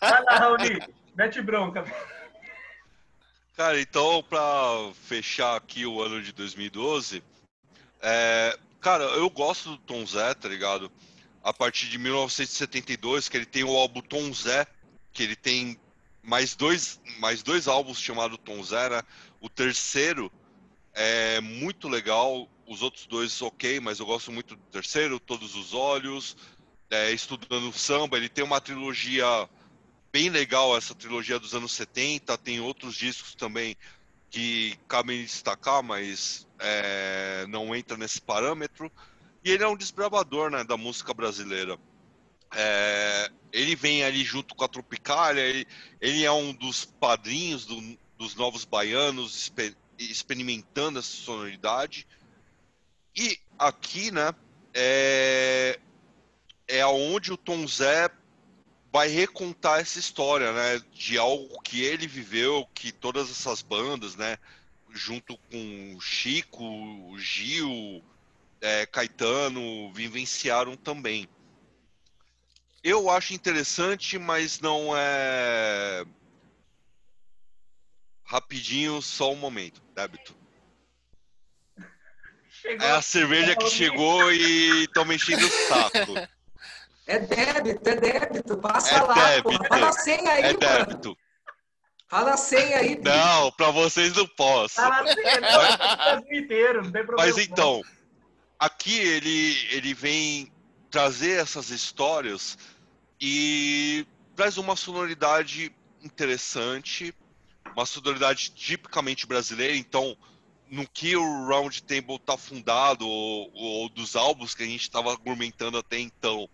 Vai 0.00 0.22
lá, 0.24 0.36
Raoni, 0.36 0.78
mete 1.14 1.40
bronca. 1.40 1.84
Cara, 3.56 3.80
então, 3.80 4.22
pra 4.22 4.38
fechar 4.94 5.56
aqui 5.56 5.84
o 5.86 6.00
ano 6.00 6.22
de 6.22 6.32
2012, 6.32 7.24
é, 8.00 8.56
cara, 8.80 9.04
eu 9.04 9.28
gosto 9.30 9.70
do 9.70 9.78
Tom 9.78 10.06
Zé, 10.06 10.34
tá 10.34 10.48
ligado? 10.48 10.92
A 11.42 11.52
partir 11.52 11.88
de 11.88 11.98
1972, 11.98 13.28
que 13.28 13.36
ele 13.36 13.46
tem 13.46 13.64
o 13.64 13.76
álbum 13.76 14.00
Tom 14.00 14.32
Zé, 14.32 14.66
que 15.12 15.22
ele 15.24 15.34
tem 15.34 15.78
mais 16.22 16.54
dois, 16.54 17.00
mais 17.18 17.42
dois 17.42 17.66
álbuns 17.66 17.98
chamados 18.00 18.38
Tom 18.44 18.62
Zé, 18.62 18.90
né? 18.90 19.02
O 19.40 19.48
terceiro 19.48 20.30
é 20.92 21.40
muito 21.40 21.88
legal, 21.88 22.48
os 22.66 22.82
outros 22.82 23.06
dois 23.06 23.40
ok, 23.40 23.80
mas 23.80 24.00
eu 24.00 24.06
gosto 24.06 24.32
muito 24.32 24.56
do 24.56 24.62
terceiro, 24.70 25.20
Todos 25.20 25.54
os 25.54 25.74
Olhos, 25.74 26.36
é, 26.90 27.12
Estudando 27.12 27.72
Samba, 27.72 28.16
ele 28.16 28.28
tem 28.28 28.44
uma 28.44 28.60
trilogia 28.60 29.48
bem 30.12 30.30
legal 30.30 30.76
essa 30.76 30.94
trilogia 30.94 31.38
dos 31.38 31.54
anos 31.54 31.72
70. 31.72 32.36
Tem 32.38 32.60
outros 32.60 32.96
discos 32.96 33.34
também 33.34 33.76
que 34.30 34.76
cabem 34.88 35.22
destacar, 35.22 35.82
mas 35.82 36.46
é, 36.58 37.46
não 37.48 37.74
entra 37.74 37.96
nesse 37.96 38.20
parâmetro. 38.20 38.90
E 39.44 39.50
ele 39.50 39.62
é 39.62 39.68
um 39.68 39.76
desbravador 39.76 40.50
né, 40.50 40.64
da 40.64 40.76
música 40.76 41.14
brasileira. 41.14 41.78
É, 42.54 43.30
ele 43.52 43.76
vem 43.76 44.02
ali 44.04 44.24
junto 44.24 44.54
com 44.54 44.64
a 44.64 44.68
Tropicália, 44.68 45.42
ele, 45.42 45.66
ele 46.00 46.24
é 46.24 46.32
um 46.32 46.52
dos 46.52 46.84
padrinhos 46.84 47.66
do- 47.66 47.98
dos 48.18 48.34
novos 48.34 48.64
baianos, 48.64 49.36
exper- 49.36 49.76
experimentando 49.98 50.98
essa 50.98 51.08
sonoridade. 51.08 52.06
E 53.16 53.38
aqui, 53.58 54.10
né, 54.10 54.34
é, 54.74 55.78
é 56.66 56.84
onde 56.86 57.32
o 57.32 57.36
Tom 57.36 57.66
Zé 57.66 58.10
vai 58.92 59.08
recontar 59.08 59.80
essa 59.80 59.98
história, 59.98 60.52
né, 60.52 60.82
de 60.92 61.16
algo 61.16 61.60
que 61.62 61.82
ele 61.82 62.06
viveu, 62.06 62.66
que 62.74 62.90
todas 62.90 63.30
essas 63.30 63.62
bandas, 63.62 64.16
né, 64.16 64.38
junto 64.90 65.36
com 65.50 66.00
Chico, 66.00 67.16
Gil, 67.18 68.02
é, 68.60 68.84
Caetano, 68.86 69.92
vivenciaram 69.92 70.76
também. 70.76 71.28
Eu 72.82 73.10
acho 73.10 73.34
interessante, 73.34 74.18
mas 74.18 74.60
não 74.60 74.96
é 74.96 76.04
rapidinho, 78.28 79.00
só 79.00 79.32
um 79.32 79.36
momento, 79.36 79.82
débito. 79.94 80.36
Chegou. 82.50 82.86
É 82.86 82.90
a 82.90 83.00
cerveja 83.02 83.56
que 83.56 83.70
chegou 83.70 84.30
e 84.32 84.86
tô 84.88 85.04
me 85.04 85.14
enchendo 85.14 85.46
o 85.46 85.50
saco. 85.50 86.14
É 87.06 87.18
débito, 87.20 87.88
é 87.88 87.96
débito. 87.96 88.58
Passa 88.58 88.96
É 88.96 89.02
lá, 89.02 89.14
débito. 89.14 89.64
Fala 89.66 89.88
a 89.88 89.92
senha 89.92 90.30
aí, 90.30 90.42
É 90.42 90.46
mano. 90.48 90.58
débito. 90.58 91.18
Fala 92.06 92.34
a 92.34 92.36
senha 92.36 92.78
aí, 92.78 92.96
bicho. 92.96 93.16
Não, 93.16 93.50
pra 93.52 93.70
vocês 93.70 94.12
não 94.14 94.26
posso. 94.26 94.74
Fala 94.74 95.00
assim, 95.02 95.20
é 95.20 95.36
o 95.36 95.40
Brasil 95.40 96.38
inteiro, 96.38 96.82
não 96.82 96.92
tem 96.92 97.06
problema. 97.06 97.16
Mas 97.34 97.38
então, 97.38 97.82
aqui 98.58 98.98
ele, 98.98 99.66
ele 99.70 99.94
vem 99.94 100.52
trazer 100.90 101.40
essas 101.40 101.70
histórias 101.70 102.58
e 103.20 104.06
traz 104.36 104.58
uma 104.58 104.76
sonoridade 104.76 105.74
interessante, 106.02 107.14
uma 107.74 107.86
sonoridade 107.86 108.50
tipicamente 108.50 109.26
brasileira. 109.26 109.76
Então, 109.76 110.16
no 110.70 110.86
que 110.88 111.16
o 111.16 111.46
Round 111.46 111.82
Table 111.82 112.16
está 112.16 112.36
fundado, 112.36 113.06
ou, 113.06 113.50
ou 113.54 113.88
dos 113.88 114.16
álbuns 114.16 114.54
que 114.54 114.62
a 114.62 114.66
gente 114.66 114.82
estava 114.82 115.10
argumentando 115.10 115.78
até 115.78 115.98
então, 115.98 116.48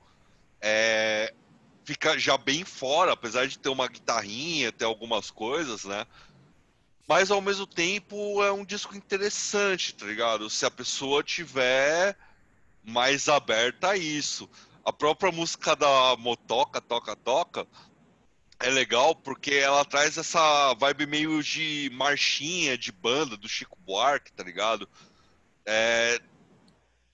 é, 0.61 1.35
fica 1.85 2.19
já 2.19 2.39
bem 2.39 2.65
fora, 2.65 3.12
apesar 3.12 3.47
de 3.47 3.59
ter 3.59 3.69
uma 3.69 3.89
guitarrinha, 3.89 4.73
ter 4.73 4.85
algumas 4.85 5.31
coisas, 5.31 5.85
né? 5.85 6.07
Mas 7.07 7.31
ao 7.31 7.41
mesmo 7.41 7.66
tempo 7.66 8.43
é 8.43 8.51
um 8.51 8.65
disco 8.65 8.97
interessante, 8.97 9.95
tá 9.95 10.07
ligado? 10.07 10.49
Se 10.49 10.65
a 10.65 10.70
pessoa 10.70 11.23
tiver 11.23 12.16
mais 12.82 13.28
aberta 13.28 13.91
a 13.91 13.97
isso. 13.97 14.49
A 14.85 14.93
própria 14.93 15.32
música 15.32 15.74
da 15.74 16.16
Motoca, 16.19 16.81
Toca, 16.81 17.16
Toca, 17.16 17.66
é 18.61 18.71
legal 18.71 19.15
porque 19.15 19.55
ela 19.55 19.85
traz 19.85 20.17
essa 20.17 20.75
vibe 20.75 21.07
meio 21.07 21.43
de 21.43 21.91
marchinha, 21.93 22.79
de 22.79 22.91
banda, 22.93 23.37
do 23.37 23.49
Chico 23.49 23.79
Buarque, 23.81 24.33
tá 24.33 24.43
ligado? 24.43 24.89
É, 25.67 26.21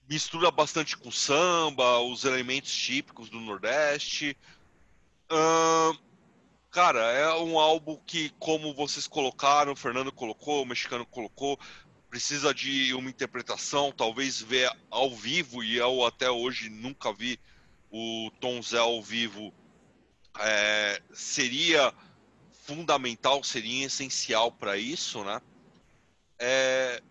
mistura 0.09 0.51
bastante 0.51 0.97
com 0.97 1.11
samba, 1.11 2.01
os 2.01 2.25
elementos 2.25 2.73
típicos 2.73 3.29
do 3.29 3.41
Nordeste. 3.41 4.37
Ahn, 5.29 5.97
Cara, 6.71 7.01
é 7.01 7.35
um 7.35 7.59
álbum 7.59 7.97
que, 8.07 8.31
como 8.39 8.73
vocês 8.73 9.09
colocaram, 9.09 9.73
o 9.73 9.77
Fernando 9.77 10.13
colocou, 10.13 10.63
o 10.63 10.67
mexicano 10.67 11.05
colocou, 11.05 11.59
precisa 12.09 12.55
de 12.55 12.95
uma 12.95 13.11
interpretação, 13.11 13.91
talvez 13.91 14.41
ver 14.41 14.71
ao 14.89 15.11
vivo, 15.11 15.65
e 15.65 15.77
eu 15.77 16.05
até 16.05 16.31
hoje 16.31 16.71
nunca 16.71 17.13
vi 17.13 17.41
o 17.91 18.31
Tom 18.39 18.63
Zé 18.63 18.79
ao 18.79 19.03
vivo, 19.03 19.53
é, 20.39 21.03
seria 21.13 21.93
fundamental, 22.53 23.43
seria 23.43 23.87
essencial 23.87 24.53
para 24.53 24.77
isso, 24.77 25.25
né? 25.25 25.41
É, 26.39 27.03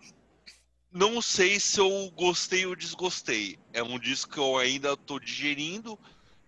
não 0.92 1.22
sei 1.22 1.60
se 1.60 1.80
eu 1.80 2.12
gostei 2.12 2.66
ou 2.66 2.76
desgostei. 2.76 3.60
É 3.74 3.84
um 3.84 4.00
disco 4.00 4.34
que 4.34 4.40
eu 4.40 4.58
ainda 4.58 4.94
estou 4.94 5.20
digerindo, 5.20 6.00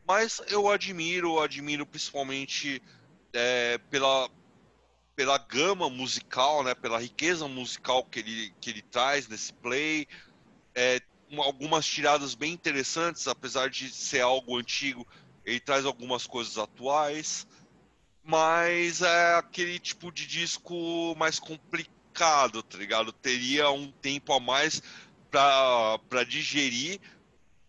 mas 0.07 0.41
eu 0.48 0.69
admiro, 0.69 1.39
admiro 1.39 1.85
principalmente 1.85 2.81
é, 3.34 3.77
pela, 3.89 4.30
pela 5.15 5.38
gama 5.38 5.89
musical, 5.89 6.64
né, 6.64 6.76
pela 6.76 6.99
riqueza 6.99 7.48
musical 7.48 8.03
que 8.06 8.19
ele, 8.19 8.53
que 8.61 8.69
ele 8.69 8.81
traz 8.81 9.27
nesse 9.27 9.53
play, 9.53 10.07
é, 10.76 10.99
uma- 11.30 11.45
algumas 11.45 11.85
tiradas 11.85 12.35
bem 12.35 12.53
interessantes, 12.53 13.27
apesar 13.27 13.69
de 13.69 13.89
ser 13.89 14.22
algo 14.22 14.57
antigo, 14.57 15.07
ele 15.45 15.59
traz 15.59 15.85
algumas 15.85 16.27
coisas 16.27 16.57
atuais, 16.57 17.47
mas 18.23 19.01
é 19.01 19.35
aquele 19.35 19.80
tipo 19.80 20.11
de 20.11 20.27
disco 20.27 21.15
mais 21.18 21.39
complicado, 21.39 22.61
tá 22.61 22.77
ligado? 22.77 23.11
Teria 23.11 23.69
um 23.72 23.91
tempo 23.91 24.34
a 24.34 24.39
mais 24.39 24.81
pra 25.30 26.23
digerir, 26.27 26.99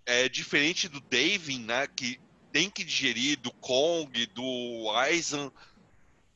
é 0.05 0.28
diferente 0.28 0.89
do 0.89 1.01
Davin, 1.01 1.61
né, 1.61 1.86
que 1.86 2.20
tem 2.53 2.69
que 2.69 2.85
digerir, 2.85 3.39
do 3.39 3.53
Kong, 3.53 4.27
do 4.27 4.90
Aizen, 4.97 5.51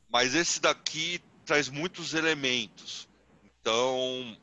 mas 0.09 0.35
esse 0.35 0.61
daqui 0.61 1.21
traz 1.45 1.69
muitos 1.69 2.15
elementos. 2.15 3.09
Então, 3.45 4.39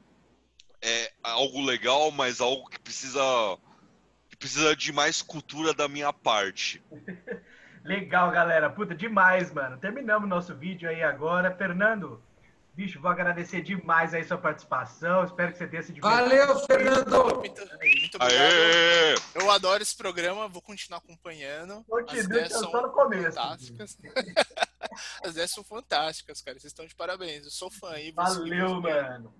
é 0.81 1.11
algo 1.23 1.61
legal, 1.61 2.11
mas 2.11 2.41
algo 2.41 2.69
que 2.69 2.79
precisa 2.79 3.57
precisa 4.43 4.75
de 4.75 4.91
mais 4.91 5.21
cultura 5.21 5.73
da 5.73 5.87
minha 5.87 6.11
parte. 6.11 6.83
Legal, 7.83 8.29
galera. 8.29 8.69
Puta, 8.69 8.93
demais, 8.93 9.53
mano. 9.53 9.77
Terminamos 9.77 10.27
nosso 10.27 10.53
vídeo 10.53 10.89
aí 10.89 11.01
agora. 11.01 11.55
Fernando, 11.55 12.21
bicho, 12.73 12.99
vou 12.99 13.09
agradecer 13.09 13.61
demais 13.61 14.13
aí 14.13 14.21
sua 14.25 14.37
participação. 14.37 15.23
Espero 15.23 15.51
que 15.53 15.57
você 15.57 15.67
tenha 15.67 15.81
se 15.81 15.93
divertido. 15.93 16.23
Valeu, 16.29 16.59
Fernando! 16.65 17.35
Muito, 17.37 17.61
muito 17.61 18.15
obrigado. 18.15 18.21
Aê! 18.21 19.15
Eu 19.35 19.49
adoro 19.49 19.81
esse 19.81 19.95
programa, 19.95 20.47
vou 20.49 20.61
continuar 20.61 20.97
acompanhando. 20.99 21.77
As 21.79 21.85
Continue, 21.87 22.23
ideias 22.25 22.51
eu 22.51 22.59
são 22.59 22.71
só 22.71 22.81
no 22.81 22.89
começo. 22.91 23.37
fantásticas. 23.37 23.97
As 25.23 25.31
ideias 25.31 25.51
são 25.51 25.63
fantásticas, 25.63 26.41
cara. 26.41 26.59
Vocês 26.59 26.71
estão 26.71 26.85
de 26.85 26.93
parabéns. 26.95 27.45
Eu 27.45 27.51
sou 27.51 27.71
fã 27.71 27.91
aí. 27.91 28.11
Valeu, 28.11 28.81
mano. 28.81 29.33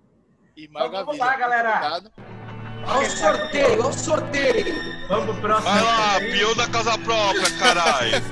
E 0.56 0.64
Então 0.64 0.90
vamos 0.90 1.18
lá, 1.18 1.36
galera. 1.36 1.70
obrigado. 1.76 2.43
Olha 2.86 3.06
o 3.06 3.10
sorteio, 3.10 3.72
olha 3.72 3.86
o 3.86 3.92
sorteio! 3.92 4.74
Vamos 5.08 5.24
pro 5.26 5.34
próximo. 5.42 5.70
Vai 5.72 5.82
lá, 5.82 6.16
aí. 6.16 6.32
peão 6.32 6.54
da 6.54 6.66
casa 6.68 6.96
própria, 6.98 7.50
caralho! 7.58 8.22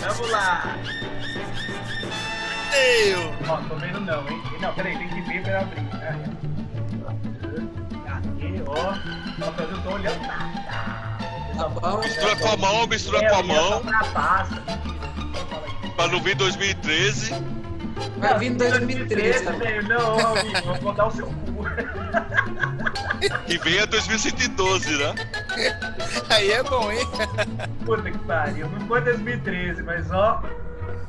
Vamos 0.00 0.30
lá. 0.30 0.76
Eu. 3.06 3.32
Ó, 3.48 3.56
tô 3.68 3.76
vendo 3.76 4.00
não, 4.00 4.28
hein? 4.28 4.42
Não, 4.60 4.72
peraí, 4.74 4.96
tem 4.98 5.08
que 5.08 5.20
ver 5.22 5.42
pra 5.42 5.60
abrir. 5.60 5.82
Cadê, 8.04 8.62
ó? 8.66 8.72
Ó, 8.72 8.94
mas 9.38 9.70
eu 9.70 9.82
tô 9.82 9.90
olhando 9.90 10.20
nada. 10.26 10.66
Tá 11.56 11.68
bom? 11.68 11.98
Mistura 12.00 12.36
com 12.36 12.48
a 12.48 12.56
mão, 12.58 12.86
mistura 12.86 13.18
É, 13.24 13.28
com 13.30 13.36
a 13.36 13.40
ia 13.40 13.44
mão, 13.44 13.78
aqui. 13.78 13.86
pra 15.96 16.08
não 16.08 16.20
vir 16.20 16.34
2013. 16.36 17.32
Vai 18.18 18.38
vir 18.38 18.46
em 18.52 18.56
2013. 18.56 19.44
tá 19.44 19.52
bom? 19.52 19.58
velho. 19.58 19.88
Não, 19.88 20.18
amigo, 20.36 20.68
eu 20.68 20.74
vou 20.80 20.92
dar 20.92 21.06
o 21.06 21.10
seu 21.10 21.26
cu. 21.26 21.64
E 23.48 23.58
venha 23.58 23.86
2112, 23.86 24.96
né? 24.98 25.14
Aí 26.30 26.50
é 26.52 26.62
bom, 26.62 26.90
hein? 26.92 27.06
Puta 27.84 28.10
que 28.10 28.18
pariu. 28.18 28.68
Não 28.68 28.86
foi 28.86 29.00
2013, 29.00 29.82
mas 29.82 30.10
ó. 30.10 30.42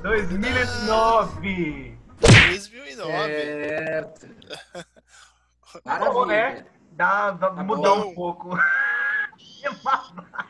2009. 0.01 1.97
2009. 2.19 3.11
Certo. 3.27 4.27
Tá 5.83 5.99
bom, 6.11 6.25
né? 6.25 6.41
Maravilha. 6.41 6.65
Dá, 6.91 7.31
dá 7.31 7.49
Tá 7.51 7.63
mudar 7.63 7.89
bom. 7.95 8.07
um 8.09 8.15
pouco. 8.15 8.57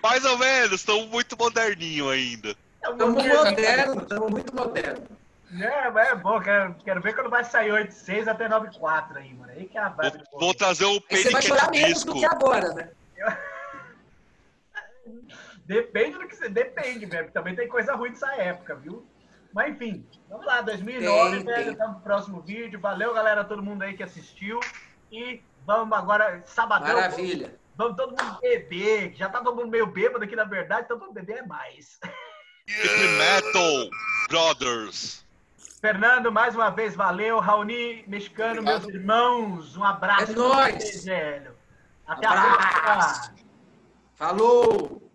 Mais 0.03 0.23
ou 0.25 0.37
menos, 0.37 0.73
estão 0.79 1.07
muito 1.07 1.35
moderninho 1.37 2.09
ainda. 2.09 2.55
Estamos 2.83 3.23
modernos, 3.25 4.03
estamos 4.03 4.31
muito 4.31 4.55
modernos. 4.55 5.03
É, 5.49 5.89
mas 5.91 6.09
é 6.09 6.15
bom, 6.15 6.41
quero, 6.41 6.75
quero 6.83 7.01
ver 7.01 7.15
quando 7.15 7.29
vai 7.29 7.43
sair 7.43 7.71
8.6 7.71 8.27
até 8.27 8.49
9.4 8.49 9.15
aí, 9.17 9.33
mano. 9.33 9.51
Aí 9.51 9.65
que 9.67 9.77
é 9.77 9.81
a 9.81 9.89
Vou, 9.89 9.97
vibe 10.03 10.17
do 10.17 10.23
vou 10.31 10.39
povo. 10.39 10.53
trazer 10.55 10.85
o 10.85 11.01
Aí 11.09 11.17
você 11.23 11.29
vai 11.29 11.41
chorar 11.41 11.65
Panic 11.67 11.81
menos 11.83 12.03
do 12.03 12.13
Disco. 12.13 12.19
que 12.19 12.35
agora, 12.35 12.73
né? 12.73 12.89
Depende 15.65 16.17
do 16.17 16.27
que 16.27 16.35
você. 16.35 16.49
Depende, 16.49 17.05
velho. 17.05 17.31
Também 17.31 17.55
tem 17.55 17.67
coisa 17.67 17.95
ruim 17.95 18.11
dessa 18.11 18.33
época, 18.35 18.75
viu? 18.75 19.05
Mas 19.53 19.71
enfim, 19.73 20.05
vamos 20.29 20.45
lá, 20.45 20.61
2009, 20.61 21.37
Tem, 21.37 21.45
velho. 21.45 21.63
tem. 21.63 21.71
Estamos 21.73 21.95
no 21.95 22.01
próximo 22.03 22.41
vídeo. 22.41 22.79
Valeu, 22.79 23.13
galera, 23.13 23.43
todo 23.43 23.63
mundo 23.63 23.83
aí 23.83 23.95
que 23.95 24.03
assistiu. 24.03 24.59
E 25.11 25.41
vamos 25.65 25.97
agora, 25.97 26.41
sabadão. 26.45 26.95
Maravilha. 26.95 27.55
Vamos 27.75 27.95
todo 27.95 28.09
mundo 28.09 28.39
beber. 28.41 29.13
Já 29.15 29.29
tá 29.29 29.39
todo 29.41 29.55
mundo 29.55 29.69
meio 29.69 29.85
bêbado 29.87 30.23
aqui, 30.23 30.35
na 30.35 30.43
verdade, 30.43 30.83
então 30.85 30.97
vamos 30.99 31.13
beber 31.13 31.45
mais. 31.47 31.99
Heavy 32.67 33.07
Metal 33.17 33.89
Brothers. 34.29 35.25
Fernando, 35.79 36.31
mais 36.31 36.55
uma 36.55 36.69
vez, 36.69 36.95
valeu. 36.95 37.39
Raoni, 37.39 38.03
mexicano, 38.07 38.61
meus 38.63 38.83
Obrigado. 38.83 38.99
irmãos, 39.01 39.77
um 39.77 39.83
abraço. 39.83 40.31
É 40.31 40.35
nóis. 40.35 40.73
vocês. 40.83 41.43
Até 42.05 42.27
Abraço. 42.27 42.77
a 42.77 42.81
próxima. 42.81 43.35
Falou! 44.15 45.06